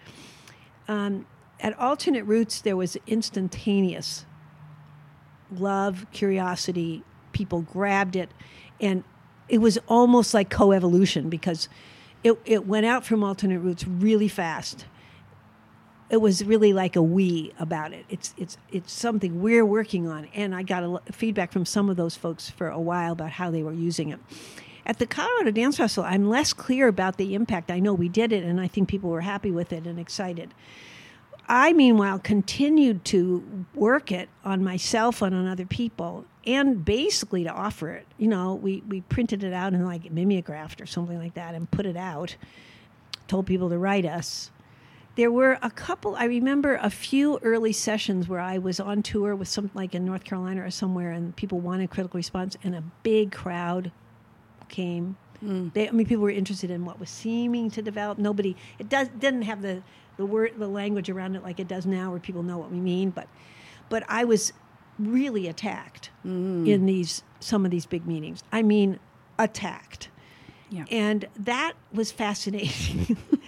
Um, 0.88 1.26
at 1.60 1.78
alternate 1.80 2.24
roots, 2.24 2.62
there 2.62 2.78
was 2.78 2.95
instantaneous 3.07 4.26
love, 5.51 6.05
curiosity. 6.12 7.03
People 7.32 7.62
grabbed 7.62 8.16
it, 8.16 8.30
and 8.80 9.03
it 9.47 9.57
was 9.57 9.80
almost 9.88 10.36
like 10.36 10.51
coevolution 10.51 11.32
because 11.32 11.68
it, 12.24 12.39
it 12.45 12.68
went 12.68 12.86
out 12.86 13.03
from 13.03 13.24
alternate 13.24 13.60
roots 13.60 13.88
really 13.88 14.28
fast 14.28 14.86
it 16.10 16.18
was 16.18 16.43
really 16.43 16.74
like 16.74 16.95
a 16.95 17.01
we 17.01 17.53
about 17.60 17.93
it. 17.93 18.05
It's 18.10 18.34
it's 18.38 18.57
it's 18.72 18.91
something 18.91 19.41
we're 19.41 19.66
working 19.66 20.07
on, 20.07 20.28
and 20.34 20.55
I 20.55 20.64
got 20.64 20.84
a 20.84 21.12
feedback 21.12 21.51
from 21.51 21.66
some 21.66 21.89
of 21.89 21.97
those 21.97 22.16
folks 22.16 22.49
for 22.49 22.68
a 22.68 22.80
while 22.80 23.14
about 23.14 23.32
how 23.32 23.51
they 23.51 23.64
were 23.64 23.74
using 23.74 24.10
it. 24.10 24.20
At 24.86 24.97
the 24.97 25.05
Colorado 25.05 25.51
Dance 25.51 25.78
Festival, 25.78 26.10
I'm 26.10 26.28
less 26.28 26.51
clear 26.51 26.88
about 26.88 27.18
the 27.18 27.36
impact. 27.36 27.70
I 27.70 27.80
know 27.80 27.93
we 27.93 28.10
did 28.10 28.34
it, 28.34 28.43
and 28.43 28.60
I 28.60 28.68
think 28.68 28.88
people 28.89 29.12
were 29.12 29.22
happy 29.22 29.51
with 29.51 29.72
it 29.72 29.86
and 29.86 29.99
excited. 29.99 30.53
I, 31.47 31.74
meanwhile, 31.74 32.20
continued 32.20 33.05
to 33.05 33.66
work 33.76 34.12
it 34.12 34.30
on 34.43 34.64
myself 34.64 35.22
and 35.22 35.36
on 35.36 35.47
other 35.47 35.66
people, 35.66 36.26
and 36.45 36.84
basically 36.84 37.43
to 37.43 37.51
offer 37.51 37.89
it. 37.89 38.07
You 38.18 38.30
know, 38.30 38.55
we, 38.55 38.82
we 38.88 39.01
printed 39.01 39.43
it 39.43 39.53
out 39.53 39.74
in 39.74 39.86
like 39.86 40.12
mimeographed 40.12 40.82
or 40.82 40.88
something 40.88 41.20
like 41.20 41.36
that 41.36 41.53
and 41.53 41.70
put 41.70 41.86
it 41.86 41.97
out, 41.97 42.36
told 43.28 43.45
people 43.45 43.70
to 43.70 43.78
write 43.78 44.05
us 44.05 44.49
there 45.20 45.30
were 45.30 45.59
a 45.61 45.70
couple 45.70 46.15
i 46.15 46.24
remember 46.24 46.80
a 46.82 46.89
few 46.89 47.38
early 47.39 47.74
sessions 47.74 48.30
where 48.30 48.39
i 48.39 48.57
was 48.57 48.80
on 48.80 49.03
tour 49.03 49.36
with 49.36 49.49
some 49.49 49.70
like 49.74 49.93
in 49.93 50.05
north 50.05 50.24
carolina 50.24 50.63
or 50.63 50.72
somewhere 50.72 51.11
and 51.11 51.36
people 51.36 51.59
wanted 51.59 51.89
critical 51.89 52.17
response 52.17 52.55
and 52.63 52.74
a 52.74 52.82
big 53.03 53.30
crowd 53.30 53.91
came 54.70 55.17
mm. 55.43 55.74
they, 55.74 55.89
i 55.89 55.91
mean 55.91 56.07
people 56.07 56.24
were 56.24 56.30
interested 56.30 56.72
in 56.72 56.86
what 56.86 57.01
was 57.01 57.09
seeming 57.09 57.70
to 57.70 57.82
develop 57.82 58.17
nobody 58.17 58.55
it 58.80 58.88
does 58.88 59.09
didn't 59.20 59.41
have 59.41 59.61
the 59.61 59.84
the 60.15 60.26
word 60.26 60.53
the 60.57 60.70
language 60.70 61.09
around 61.09 61.36
it 61.36 61.43
like 61.43 61.59
it 61.59 61.67
does 61.67 61.86
now 61.86 62.09
where 62.11 62.20
people 62.22 62.41
know 62.41 62.57
what 62.57 62.72
we 62.72 62.80
mean 62.80 63.09
but 63.09 63.28
but 63.89 64.03
i 64.07 64.24
was 64.24 64.53
really 64.97 65.49
attacked 65.49 66.11
mm. 66.26 66.65
in 66.65 66.86
these 66.86 67.24
some 67.41 67.65
of 67.65 67.72
these 67.72 67.86
big 67.86 68.07
meetings 68.07 68.41
i 68.53 68.63
mean 68.63 68.97
attacked 69.38 70.07
yeah. 70.70 70.86
and 70.89 71.28
that 71.38 71.74
was 71.91 72.09
fascinating 72.09 73.17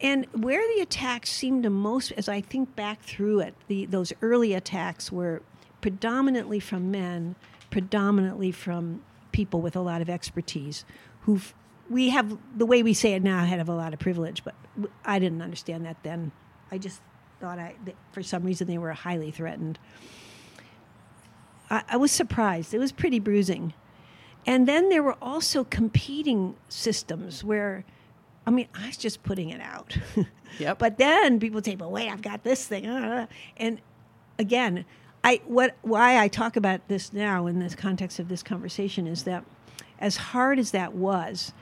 And 0.00 0.26
where 0.32 0.62
the 0.74 0.82
attacks 0.82 1.30
seemed 1.30 1.62
to 1.62 1.70
most, 1.70 2.12
as 2.12 2.28
I 2.28 2.40
think 2.40 2.76
back 2.76 3.02
through 3.02 3.40
it, 3.40 3.54
the, 3.66 3.86
those 3.86 4.12
early 4.20 4.52
attacks 4.52 5.10
were 5.10 5.42
predominantly 5.80 6.60
from 6.60 6.90
men, 6.90 7.34
predominantly 7.70 8.52
from 8.52 9.02
people 9.32 9.60
with 9.60 9.76
a 9.76 9.80
lot 9.80 10.00
of 10.02 10.08
expertise 10.08 10.84
who 11.22 11.40
we 11.90 12.10
have 12.10 12.36
the 12.56 12.66
way 12.66 12.82
we 12.82 12.94
say 12.94 13.12
it 13.12 13.22
now 13.22 13.44
had 13.44 13.60
a 13.60 13.72
lot 13.72 13.92
of 13.92 13.98
privilege 13.98 14.42
but 14.42 14.54
i 15.04 15.18
didn't 15.18 15.42
understand 15.42 15.84
that 15.84 15.96
then. 16.02 16.32
I 16.70 16.78
just 16.78 17.00
thought 17.40 17.58
i 17.58 17.74
for 18.12 18.22
some 18.22 18.44
reason 18.44 18.66
they 18.66 18.78
were 18.78 18.92
highly 18.92 19.30
threatened. 19.30 19.78
I, 21.70 21.82
I 21.90 21.96
was 21.96 22.10
surprised. 22.10 22.72
It 22.72 22.78
was 22.78 22.92
pretty 22.92 23.18
bruising. 23.18 23.74
And 24.46 24.66
then 24.66 24.88
there 24.88 25.02
were 25.02 25.16
also 25.20 25.64
competing 25.64 26.56
systems 26.68 27.44
where 27.44 27.84
I 28.46 28.50
mean, 28.50 28.68
I 28.74 28.86
was 28.86 28.96
just 28.96 29.22
putting 29.22 29.50
it 29.50 29.60
out. 29.60 29.96
Yep. 30.58 30.78
but 30.78 30.96
then 30.96 31.38
people 31.38 31.60
say, 31.62 31.74
"But 31.74 31.90
wait, 31.90 32.08
I've 32.08 32.22
got 32.22 32.42
this 32.42 32.66
thing," 32.66 32.86
uh, 32.86 33.26
and 33.58 33.78
again, 34.38 34.86
I 35.22 35.42
what 35.44 35.76
why 35.82 36.18
I 36.18 36.28
talk 36.28 36.56
about 36.56 36.86
this 36.88 37.12
now 37.12 37.46
in 37.46 37.58
this 37.58 37.74
context 37.74 38.18
of 38.20 38.28
this 38.28 38.42
conversation 38.42 39.06
is 39.06 39.24
that 39.24 39.44
as 39.98 40.16
hard 40.16 40.58
as 40.58 40.70
that 40.70 40.94
was, 40.94 41.52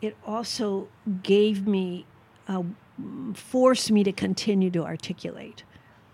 it 0.00 0.16
also 0.26 0.88
gave 1.22 1.66
me, 1.66 2.06
uh, 2.48 2.62
forced 3.34 3.90
me 3.90 4.02
to 4.04 4.12
continue 4.12 4.70
to 4.70 4.82
articulate 4.84 5.64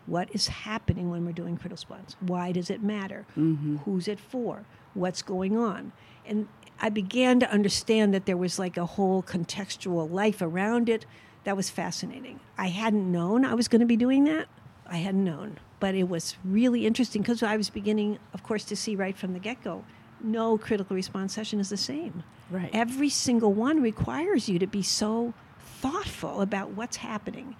what 0.06 0.28
is 0.34 0.48
happening 0.48 1.10
when 1.10 1.24
we're 1.24 1.32
doing 1.32 1.56
critical 1.56 1.74
response. 1.74 2.16
Why 2.20 2.52
does 2.52 2.70
it 2.70 2.82
matter? 2.82 3.26
Mm-hmm. 3.36 3.76
Who's 3.78 4.08
it 4.08 4.18
for? 4.18 4.64
What's 4.94 5.22
going 5.22 5.56
on? 5.56 5.92
And 6.26 6.48
I 6.80 6.88
began 6.88 7.40
to 7.40 7.50
understand 7.50 8.14
that 8.14 8.26
there 8.26 8.36
was 8.36 8.58
like 8.58 8.76
a 8.76 8.86
whole 8.86 9.22
contextual 9.22 10.10
life 10.10 10.40
around 10.40 10.88
it 10.88 11.06
that 11.44 11.56
was 11.56 11.70
fascinating. 11.70 12.40
I 12.56 12.68
hadn't 12.68 13.10
known 13.10 13.44
I 13.44 13.54
was 13.54 13.68
going 13.68 13.80
to 13.80 13.86
be 13.86 13.96
doing 13.96 14.24
that. 14.24 14.46
I 14.86 14.96
hadn't 14.96 15.24
known, 15.24 15.58
but 15.80 15.94
it 15.94 16.08
was 16.08 16.36
really 16.44 16.86
interesting 16.86 17.22
because 17.22 17.42
I 17.42 17.56
was 17.56 17.68
beginning, 17.68 18.18
of 18.32 18.42
course, 18.42 18.64
to 18.64 18.76
see 18.76 18.96
right 18.96 19.16
from 19.16 19.32
the 19.32 19.38
get 19.38 19.62
go 19.62 19.84
no 20.20 20.58
critical 20.58 20.96
response 20.96 21.32
session 21.32 21.60
is 21.60 21.68
the 21.68 21.76
same. 21.76 22.22
Right. 22.50 22.70
Every 22.72 23.08
single 23.08 23.52
one 23.52 23.82
requires 23.82 24.48
you 24.48 24.58
to 24.58 24.66
be 24.66 24.82
so 24.82 25.34
thoughtful 25.60 26.40
about 26.40 26.70
what's 26.70 26.98
happening. 26.98 27.56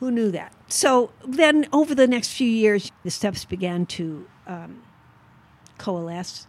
Who 0.00 0.10
knew 0.10 0.30
that? 0.30 0.54
So 0.68 1.12
then, 1.26 1.68
over 1.72 1.94
the 1.94 2.06
next 2.06 2.32
few 2.32 2.48
years, 2.48 2.90
the 3.04 3.10
steps 3.10 3.44
began 3.44 3.84
to 3.86 4.26
um, 4.46 4.82
coalesce 5.76 6.46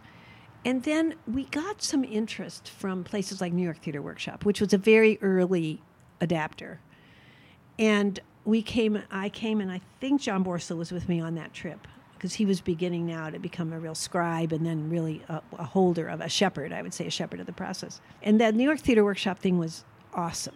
and 0.64 0.82
then 0.84 1.14
we 1.26 1.44
got 1.44 1.82
some 1.82 2.04
interest 2.04 2.68
from 2.68 3.02
places 3.02 3.40
like 3.40 3.52
New 3.52 3.64
York 3.64 3.78
Theater 3.78 4.00
Workshop, 4.00 4.44
which 4.44 4.60
was 4.60 4.72
a 4.72 4.78
very 4.78 5.18
early 5.20 5.82
adapter. 6.20 6.80
And 7.78 8.20
we 8.44 8.62
came, 8.62 9.02
I 9.10 9.28
came, 9.28 9.60
and 9.60 9.72
I 9.72 9.80
think 10.00 10.20
John 10.20 10.44
Borstel 10.44 10.76
was 10.76 10.92
with 10.92 11.08
me 11.08 11.20
on 11.20 11.34
that 11.34 11.52
trip 11.52 11.88
because 12.14 12.34
he 12.34 12.46
was 12.46 12.60
beginning 12.60 13.04
now 13.06 13.30
to 13.30 13.38
become 13.40 13.72
a 13.72 13.80
real 13.80 13.96
scribe 13.96 14.52
and 14.52 14.64
then 14.64 14.88
really 14.88 15.24
a, 15.28 15.42
a, 15.58 15.64
holder 15.64 16.06
of 16.06 16.20
a 16.20 16.28
shepherd, 16.28 16.72
I 16.72 16.80
would 16.80 16.94
say, 16.94 17.06
a 17.06 17.10
shepherd 17.10 17.40
of 17.40 17.46
the 17.46 17.52
process. 17.52 18.00
And 18.22 18.40
that 18.40 18.54
New 18.54 18.62
York 18.62 18.78
Theater 18.78 19.02
Workshop 19.02 19.40
thing 19.40 19.58
was 19.58 19.84
awesome. 20.14 20.54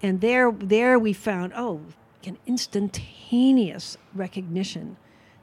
And 0.00 0.20
there, 0.20 0.52
there 0.52 0.96
we 0.96 1.12
found, 1.12 1.52
oh, 1.56 1.80
an 2.24 2.38
instantaneous 2.46 3.96
recognition 4.14 4.96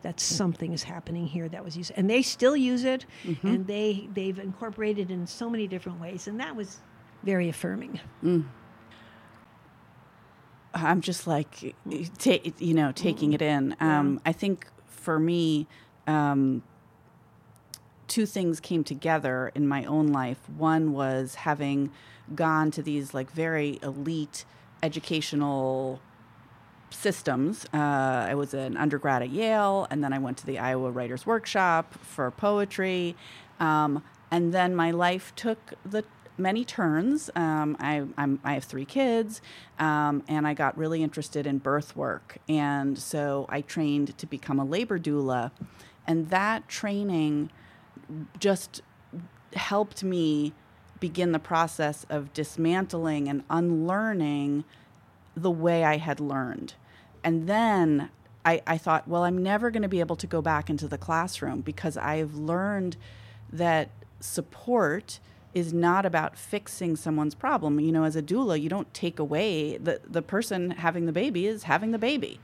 that 0.07 0.21
something 0.21 0.71
is 0.71 0.83
happening 0.83 1.27
here 1.27 1.49
that 1.49 1.61
was 1.65 1.75
used 1.75 1.91
and 1.97 2.09
they 2.09 2.21
still 2.21 2.55
use 2.55 2.85
it 2.85 3.05
mm-hmm. 3.25 3.45
and 3.45 3.67
they 3.67 4.07
they've 4.13 4.39
incorporated 4.39 5.11
it 5.11 5.13
in 5.13 5.27
so 5.27 5.49
many 5.49 5.67
different 5.67 5.99
ways 5.99 6.29
and 6.29 6.39
that 6.39 6.55
was 6.55 6.79
very 7.23 7.49
affirming. 7.49 7.99
Mm. 8.23 8.45
i'm 10.73 11.01
just 11.01 11.27
like 11.27 11.75
ta- 12.19 12.51
you 12.57 12.73
know 12.73 12.93
taking 12.93 13.33
it 13.33 13.41
in. 13.41 13.75
Um, 13.81 14.21
i 14.25 14.31
think 14.31 14.67
for 14.85 15.19
me 15.19 15.67
um, 16.07 16.63
two 18.07 18.25
things 18.25 18.61
came 18.61 18.85
together 18.85 19.51
in 19.53 19.67
my 19.67 19.83
own 19.83 20.07
life. 20.07 20.49
One 20.49 20.93
was 20.93 21.35
having 21.35 21.91
gone 22.33 22.71
to 22.71 22.81
these 22.81 23.13
like 23.13 23.29
very 23.29 23.77
elite 23.83 24.45
educational 24.81 25.99
systems. 26.89 27.65
Uh, 27.73 27.77
I 27.77 28.35
was 28.35 28.53
an 28.53 28.77
undergrad 28.77 29.21
at 29.21 29.29
Yale, 29.29 29.87
and 29.89 30.03
then 30.03 30.13
I 30.13 30.19
went 30.19 30.37
to 30.37 30.45
the 30.45 30.59
Iowa 30.59 30.91
Writers 30.91 31.25
Workshop 31.25 31.93
for 32.01 32.31
poetry. 32.31 33.15
Um, 33.59 34.03
and 34.31 34.53
then 34.53 34.75
my 34.75 34.91
life 34.91 35.33
took 35.35 35.73
the 35.85 36.03
many 36.37 36.63
turns. 36.63 37.29
Um, 37.35 37.75
I, 37.79 38.03
I'm, 38.17 38.39
i 38.43 38.53
have 38.53 38.63
three 38.63 38.85
kids, 38.85 39.41
um, 39.79 40.23
and 40.27 40.47
I 40.47 40.53
got 40.53 40.77
really 40.77 41.03
interested 41.03 41.47
in 41.47 41.57
birth 41.57 41.95
work. 41.95 42.37
And 42.47 42.97
so 42.97 43.45
I 43.49 43.61
trained 43.61 44.17
to 44.17 44.25
become 44.25 44.59
a 44.59 44.65
labor 44.65 44.99
doula. 44.99 45.51
And 46.05 46.29
that 46.29 46.67
training 46.67 47.49
just 48.39 48.81
helped 49.53 50.03
me 50.03 50.53
begin 50.99 51.31
the 51.31 51.39
process 51.39 52.05
of 52.09 52.33
dismantling 52.33 53.27
and 53.27 53.43
unlearning 53.49 54.63
the 55.37 55.51
way 55.51 55.83
I 55.83 55.97
had 55.97 56.19
learned. 56.19 56.73
And 57.23 57.47
then 57.47 58.09
I, 58.43 58.61
I 58.65 58.77
thought, 58.77 59.07
well, 59.07 59.23
I'm 59.23 59.37
never 59.37 59.69
going 59.69 59.83
to 59.83 59.89
be 59.89 59.99
able 59.99 60.15
to 60.17 60.27
go 60.27 60.41
back 60.41 60.69
into 60.69 60.87
the 60.87 60.97
classroom 60.97 61.61
because 61.61 61.95
I've 61.97 62.35
learned 62.35 62.97
that 63.51 63.89
support 64.19 65.19
is 65.53 65.73
not 65.73 66.05
about 66.05 66.37
fixing 66.37 66.95
someone's 66.95 67.35
problem. 67.35 67.79
You 67.79 67.91
know, 67.91 68.03
as 68.03 68.15
a 68.15 68.21
doula, 68.21 68.59
you 68.61 68.69
don't 68.69 68.91
take 68.93 69.19
away 69.19 69.77
the 69.77 70.01
the 70.05 70.21
person 70.21 70.71
having 70.71 71.05
the 71.05 71.11
baby 71.11 71.47
is 71.47 71.63
having 71.63 71.91
the 71.91 71.97
baby, 71.97 72.39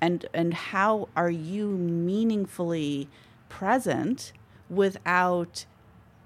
and 0.00 0.26
and 0.34 0.52
how 0.52 1.08
are 1.16 1.30
you 1.30 1.68
meaningfully 1.68 3.08
present 3.48 4.32
without 4.68 5.64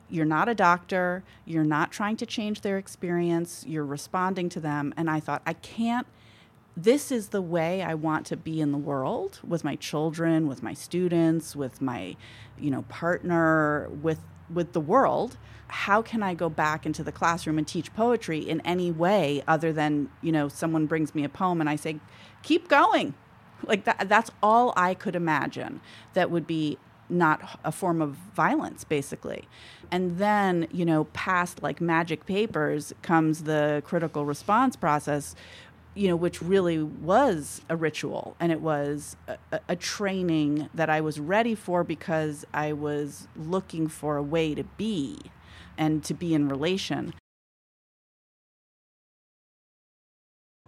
you're 0.09 0.24
not 0.24 0.48
a 0.48 0.54
doctor, 0.54 1.22
you're 1.44 1.64
not 1.64 1.90
trying 1.90 2.16
to 2.18 2.26
change 2.26 2.61
their 2.61 2.78
experience, 2.78 3.64
you're 3.66 3.84
responding 3.84 4.48
to 4.50 4.61
them. 4.61 4.94
And 4.96 5.11
I 5.11 5.20
thought, 5.20 5.42
I 5.46 5.54
can't, 5.54 6.07
this 6.76 7.11
is 7.11 7.28
the 7.28 7.40
way 7.42 7.82
I 7.82 7.94
want 7.94 8.26
to 8.26 8.36
be 8.36 8.61
in 8.61 8.70
the 8.70 8.78
world 8.78 9.40
with 9.46 9.64
my 9.64 9.76
children, 9.76 10.46
with 10.46 10.62
my 10.62 10.74
students, 10.74 11.57
with 11.57 11.80
my, 11.80 12.16
you 12.59 12.70
know, 12.70 12.82
partner, 12.82 13.88
with 14.02 14.20
with 14.52 14.72
the 14.72 14.80
world. 14.80 15.36
How 15.68 16.02
can 16.02 16.22
I 16.22 16.34
go 16.34 16.48
back 16.48 16.86
into 16.86 17.02
the 17.02 17.11
classroom 17.11 17.59
and 17.59 17.66
teach 17.66 17.92
poetry 17.94 18.38
in 18.38 18.61
any 18.61 18.92
way 18.92 19.42
other 19.48 19.72
than, 19.72 20.11
you 20.22 20.30
know, 20.30 20.48
someone 20.48 20.86
brings 20.86 21.14
me 21.14 21.24
a 21.24 21.28
poem 21.28 21.61
and 21.61 21.68
I 21.68 21.74
say, 21.74 21.98
keep 22.42 22.68
going. 22.68 23.14
Like 23.64 23.84
that 23.84 24.09
that's 24.09 24.30
all 24.42 24.72
I 24.76 24.94
could 24.94 25.16
imagine 25.16 25.80
that 26.12 26.30
would 26.30 26.46
be 26.46 26.78
not 27.09 27.61
a 27.64 27.72
form 27.72 28.02
of 28.02 28.11
violence 28.11 28.84
basically. 28.84 29.48
And 29.90 30.18
then 30.18 30.68
you 30.72 30.84
know 30.84 31.04
past 31.12 31.62
like 31.62 31.80
magic 31.80 32.26
papers 32.26 32.92
comes 33.02 33.44
the 33.44 33.82
critical 33.84 34.24
response 34.24 34.76
process 34.76 35.34
you 35.94 36.09
know 36.09 36.16
which 36.16 36.42
really 36.42 36.82
was 36.82 37.62
a 37.68 37.76
ritual. 37.76 38.36
And 38.38 38.52
it 38.52 38.61
was 38.61 39.16
a, 39.28 39.61
a, 39.68 39.76
training 39.76 40.68
that 40.74 40.90
i 40.90 41.00
was 41.00 41.18
ready 41.18 41.54
for 41.54 41.84
because 41.84 42.44
i 42.52 42.72
was 42.72 43.28
looking 43.36 43.88
for 43.88 44.16
a 44.16 44.22
way 44.22 44.54
to 44.54 44.64
be 44.76 45.18
and 45.78 46.04
to 46.04 46.14
be 46.14 46.34
in 46.34 46.48
relation. 46.48 47.14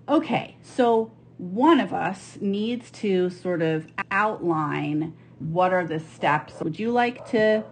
Okay 0.08 0.56
so 0.62 1.12
one 1.38 1.78
of 1.78 1.92
us 1.92 2.36
needs 2.40 2.90
to 2.90 3.30
sort 3.30 3.62
of 3.62 3.86
outline 4.10 5.14
what 5.38 5.72
are 5.72 5.86
the 5.86 6.00
steps 6.00 6.54
would 6.60 6.78
you 6.78 6.90
like 6.90 7.28
to 7.30 7.64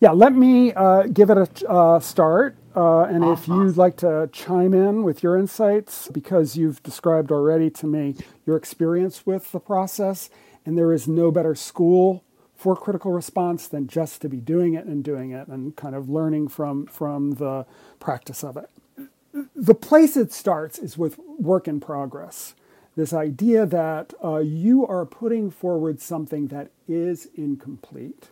Yeah, 0.00 0.10
let 0.10 0.34
me 0.34 0.72
uh, 0.74 1.04
give 1.04 1.30
it 1.30 1.38
a 1.38 1.68
uh, 1.68 2.00
start. 2.00 2.56
Uh, 2.74 3.04
and 3.04 3.24
uh-huh. 3.24 3.32
if 3.32 3.48
you'd 3.48 3.78
like 3.78 3.96
to 3.96 4.28
chime 4.30 4.74
in 4.74 5.02
with 5.02 5.22
your 5.22 5.38
insights, 5.38 6.08
because 6.08 6.56
you've 6.56 6.82
described 6.82 7.32
already 7.32 7.70
to 7.70 7.86
me 7.86 8.14
your 8.44 8.56
experience 8.56 9.24
with 9.24 9.50
the 9.52 9.60
process, 9.60 10.28
and 10.66 10.76
there 10.76 10.92
is 10.92 11.08
no 11.08 11.30
better 11.30 11.54
school 11.54 12.22
for 12.54 12.76
critical 12.76 13.12
response 13.12 13.68
than 13.68 13.86
just 13.86 14.20
to 14.20 14.28
be 14.28 14.38
doing 14.38 14.74
it 14.74 14.84
and 14.84 15.02
doing 15.02 15.30
it 15.30 15.48
and 15.48 15.76
kind 15.76 15.94
of 15.94 16.10
learning 16.10 16.48
from, 16.48 16.86
from 16.86 17.32
the 17.32 17.64
practice 17.98 18.44
of 18.44 18.58
it. 18.58 18.68
The 19.54 19.74
place 19.74 20.16
it 20.16 20.32
starts 20.32 20.78
is 20.78 20.98
with 20.98 21.18
work 21.38 21.66
in 21.66 21.80
progress. 21.80 22.54
This 22.96 23.12
idea 23.12 23.66
that 23.66 24.14
uh, 24.24 24.38
you 24.38 24.86
are 24.86 25.04
putting 25.04 25.50
forward 25.50 26.00
something 26.00 26.46
that 26.48 26.70
is 26.88 27.28
incomplete, 27.34 28.30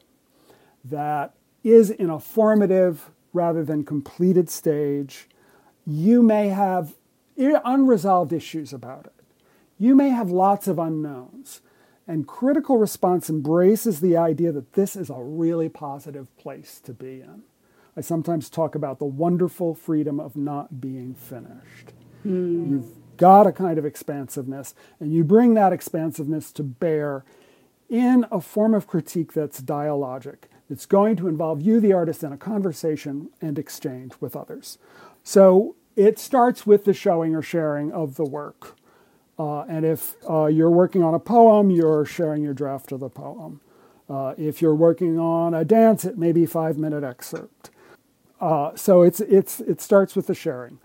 that 0.82 1.34
is 1.62 1.90
in 1.90 2.08
a 2.08 2.18
formative 2.18 3.10
rather 3.34 3.62
than 3.62 3.84
completed 3.84 4.48
stage. 4.48 5.28
You 5.86 6.22
may 6.22 6.48
have 6.48 6.94
unresolved 7.36 8.32
issues 8.32 8.72
about 8.72 9.06
it. 9.06 9.12
You 9.78 9.94
may 9.94 10.08
have 10.10 10.30
lots 10.30 10.66
of 10.66 10.78
unknowns. 10.78 11.60
And 12.06 12.26
critical 12.26 12.78
response 12.78 13.30
embraces 13.30 14.00
the 14.00 14.16
idea 14.16 14.52
that 14.52 14.74
this 14.74 14.94
is 14.94 15.10
a 15.10 15.16
really 15.18 15.68
positive 15.68 16.34
place 16.36 16.80
to 16.84 16.92
be 16.92 17.20
in. 17.20 17.42
I 17.96 18.00
sometimes 18.02 18.50
talk 18.50 18.74
about 18.74 18.98
the 18.98 19.04
wonderful 19.04 19.74
freedom 19.74 20.20
of 20.20 20.36
not 20.36 20.80
being 20.80 21.14
finished. 21.14 21.92
Mm. 22.26 22.70
You've 22.70 23.03
got 23.16 23.46
a 23.46 23.52
kind 23.52 23.78
of 23.78 23.84
expansiveness, 23.84 24.74
and 25.00 25.12
you 25.12 25.24
bring 25.24 25.54
that 25.54 25.72
expansiveness 25.72 26.52
to 26.52 26.62
bear 26.62 27.24
in 27.88 28.26
a 28.30 28.40
form 28.40 28.74
of 28.74 28.86
critique 28.86 29.32
that's 29.32 29.60
dialogic. 29.60 30.44
It's 30.70 30.86
going 30.86 31.16
to 31.16 31.28
involve 31.28 31.60
you, 31.60 31.80
the 31.80 31.92
artist, 31.92 32.22
in 32.22 32.32
a 32.32 32.38
conversation 32.38 33.28
and 33.40 33.58
exchange 33.58 34.12
with 34.20 34.34
others. 34.34 34.78
So 35.22 35.76
it 35.94 36.18
starts 36.18 36.66
with 36.66 36.84
the 36.84 36.94
showing 36.94 37.34
or 37.34 37.42
sharing 37.42 37.92
of 37.92 38.16
the 38.16 38.24
work. 38.24 38.76
Uh, 39.38 39.62
and 39.62 39.84
if 39.84 40.16
uh, 40.28 40.46
you're 40.46 40.70
working 40.70 41.02
on 41.02 41.14
a 41.14 41.18
poem, 41.18 41.70
you're 41.70 42.04
sharing 42.04 42.42
your 42.42 42.54
draft 42.54 42.92
of 42.92 43.00
the 43.00 43.08
poem. 43.08 43.60
Uh, 44.08 44.34
if 44.36 44.62
you're 44.62 44.74
working 44.74 45.18
on 45.18 45.54
a 45.54 45.64
dance, 45.64 46.04
it 46.04 46.16
may 46.18 46.32
be 46.32 46.46
five 46.46 46.76
minute 46.78 47.04
excerpt. 47.04 47.70
Uh, 48.40 48.74
so 48.76 49.02
it's, 49.02 49.20
it's, 49.20 49.60
it 49.60 49.80
starts 49.80 50.14
with 50.14 50.26
the 50.26 50.34
sharing. 50.34 50.78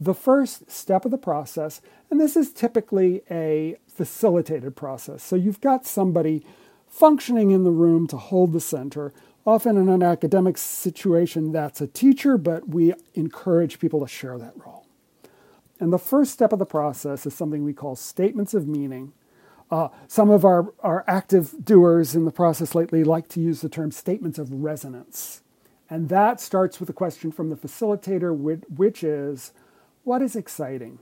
The 0.00 0.14
first 0.14 0.70
step 0.70 1.04
of 1.04 1.10
the 1.10 1.18
process, 1.18 1.80
and 2.10 2.20
this 2.20 2.36
is 2.36 2.52
typically 2.52 3.22
a 3.30 3.76
facilitated 3.88 4.76
process. 4.76 5.22
So 5.22 5.36
you've 5.36 5.60
got 5.60 5.86
somebody 5.86 6.44
functioning 6.86 7.50
in 7.50 7.64
the 7.64 7.70
room 7.70 8.06
to 8.08 8.16
hold 8.16 8.52
the 8.52 8.60
center. 8.60 9.12
Often 9.46 9.76
in 9.76 9.88
an 9.88 10.02
academic 10.02 10.58
situation, 10.58 11.52
that's 11.52 11.80
a 11.80 11.86
teacher, 11.86 12.36
but 12.36 12.68
we 12.68 12.92
encourage 13.14 13.78
people 13.78 14.00
to 14.00 14.08
share 14.08 14.38
that 14.38 14.54
role. 14.56 14.86
And 15.78 15.92
the 15.92 15.98
first 15.98 16.32
step 16.32 16.52
of 16.52 16.58
the 16.58 16.66
process 16.66 17.26
is 17.26 17.34
something 17.34 17.64
we 17.64 17.72
call 17.72 17.96
statements 17.96 18.54
of 18.54 18.66
meaning. 18.66 19.12
Uh, 19.70 19.88
some 20.08 20.30
of 20.30 20.44
our, 20.44 20.72
our 20.80 21.04
active 21.06 21.64
doers 21.64 22.14
in 22.14 22.24
the 22.24 22.30
process 22.30 22.74
lately 22.74 23.02
like 23.02 23.28
to 23.28 23.40
use 23.40 23.60
the 23.60 23.68
term 23.68 23.90
statements 23.90 24.38
of 24.38 24.50
resonance. 24.52 25.42
And 25.88 26.08
that 26.08 26.40
starts 26.40 26.80
with 26.80 26.88
a 26.88 26.94
question 26.94 27.30
from 27.30 27.50
the 27.50 27.56
facilitator, 27.56 28.34
which 28.34 29.04
is 29.04 29.52
what 30.06 30.22
is 30.22 30.36
exciting, 30.36 31.00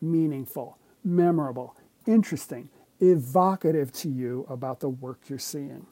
meaningful, 0.00 0.78
memorable, 1.04 1.76
interesting, 2.06 2.70
evocative 3.00 3.92
to 3.92 4.08
you 4.08 4.46
about 4.48 4.80
the 4.80 4.88
work 4.88 5.20
you're 5.28 5.38
seeing. 5.38 5.86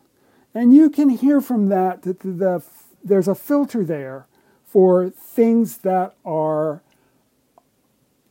And 0.54 0.74
you 0.74 0.88
can 0.88 1.10
hear 1.10 1.42
from 1.42 1.68
that 1.68 2.02
that 2.02 2.20
the, 2.20 2.32
the, 2.32 2.62
there's 3.04 3.28
a 3.28 3.34
filter 3.34 3.84
there 3.84 4.26
for 4.64 5.10
things 5.10 5.78
that 5.78 6.14
are 6.24 6.82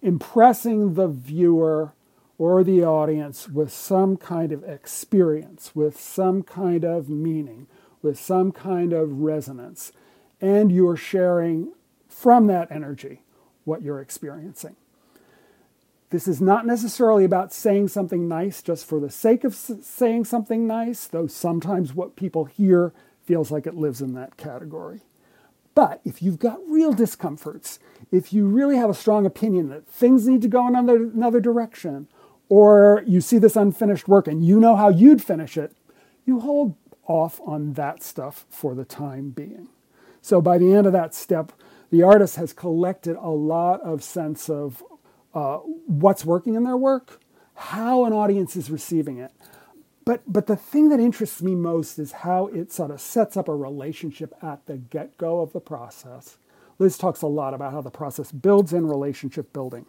impressing 0.01 0.95
the 0.95 1.07
viewer 1.07 1.93
or 2.39 2.63
the 2.63 2.83
audience 2.83 3.47
with 3.47 3.71
some 3.71 4.17
kind 4.17 4.51
of 4.51 4.63
experience, 4.63 5.75
with 5.75 5.99
some 5.99 6.41
kind 6.41 6.83
of 6.83 7.07
meaning, 7.07 7.67
with 8.01 8.19
some 8.19 8.51
kind 8.51 8.93
of 8.93 9.19
resonance. 9.19 9.91
And 10.41 10.71
you're 10.71 10.97
sharing 10.97 11.73
from 12.09 12.47
that 12.47 12.71
energy 12.71 13.21
what 13.65 13.81
you're 13.81 13.99
experiencing. 13.99 14.75
This 16.09 16.27
is 16.27 16.39
not 16.39 16.65
necessarily 16.65 17.25
about 17.25 17.51
saying 17.51 17.87
something 17.87 18.27
nice 18.27 18.61
just 18.61 18.85
for 18.85 18.99
the 18.99 19.09
sake 19.09 19.43
of 19.43 19.55
saying 19.55 20.25
something 20.25 20.67
nice, 20.67 21.07
though 21.07 21.25
sometimes 21.25 21.93
what 21.95 22.15
people 22.15 22.45
hear 22.45 22.93
feels 23.23 23.51
like 23.51 23.65
it 23.65 23.75
lives 23.75 24.01
in 24.01 24.13
that 24.13 24.37
category. 24.37 25.01
But 25.75 26.01
if 26.05 26.21
you've 26.21 26.37
got 26.37 26.59
real 26.67 26.93
discomforts, 26.93 27.79
if 28.11 28.31
you 28.31 28.45
really 28.45 28.77
have 28.77 28.91
a 28.91 28.93
strong 28.93 29.25
opinion 29.25 29.69
that 29.69 29.87
things 29.87 30.27
need 30.27 30.43
to 30.43 30.47
go 30.47 30.67
in 30.67 30.75
another, 30.75 30.97
another 30.97 31.39
direction, 31.39 32.07
or 32.47 33.03
you 33.07 33.21
see 33.21 33.39
this 33.39 33.55
unfinished 33.55 34.07
work 34.07 34.27
and 34.27 34.45
you 34.45 34.59
know 34.59 34.75
how 34.75 34.89
you'd 34.89 35.23
finish 35.23 35.57
it, 35.57 35.75
you 36.25 36.41
hold 36.41 36.75
off 37.07 37.41
on 37.43 37.73
that 37.73 38.03
stuff 38.03 38.45
for 38.49 38.75
the 38.75 38.85
time 38.85 39.31
being. 39.31 39.67
So 40.21 40.41
by 40.41 40.57
the 40.57 40.73
end 40.73 40.85
of 40.85 40.93
that 40.93 41.15
step, 41.15 41.51
the 41.93 42.01
artist 42.01 42.37
has 42.37 42.53
collected 42.53 43.15
a 43.17 43.29
lot 43.29 43.79
of 43.81 44.03
sense 44.03 44.49
of 44.49 44.83
uh, 45.35 45.57
what's 45.57 46.25
working 46.25 46.55
in 46.55 46.63
their 46.63 46.75
work, 46.75 47.21
how 47.53 48.05
an 48.05 48.11
audience 48.11 48.55
is 48.55 48.71
receiving 48.71 49.19
it. 49.19 49.31
But, 50.03 50.23
but 50.25 50.47
the 50.47 50.55
thing 50.55 50.89
that 50.89 50.99
interests 50.99 51.43
me 51.43 51.53
most 51.53 51.99
is 51.99 52.11
how 52.11 52.47
it 52.47 52.71
sort 52.71 52.89
of 52.89 52.99
sets 52.99 53.37
up 53.37 53.47
a 53.47 53.55
relationship 53.55 54.33
at 54.41 54.65
the 54.65 54.77
get 54.77 55.19
go 55.19 55.41
of 55.41 55.53
the 55.53 55.59
process. 55.59 56.37
Liz 56.79 56.97
talks 56.97 57.21
a 57.21 57.27
lot 57.27 57.53
about 57.53 57.73
how 57.73 57.81
the 57.81 57.91
process 57.91 58.31
builds 58.31 58.73
in 58.73 58.87
relationship 58.87 59.53
building. 59.53 59.85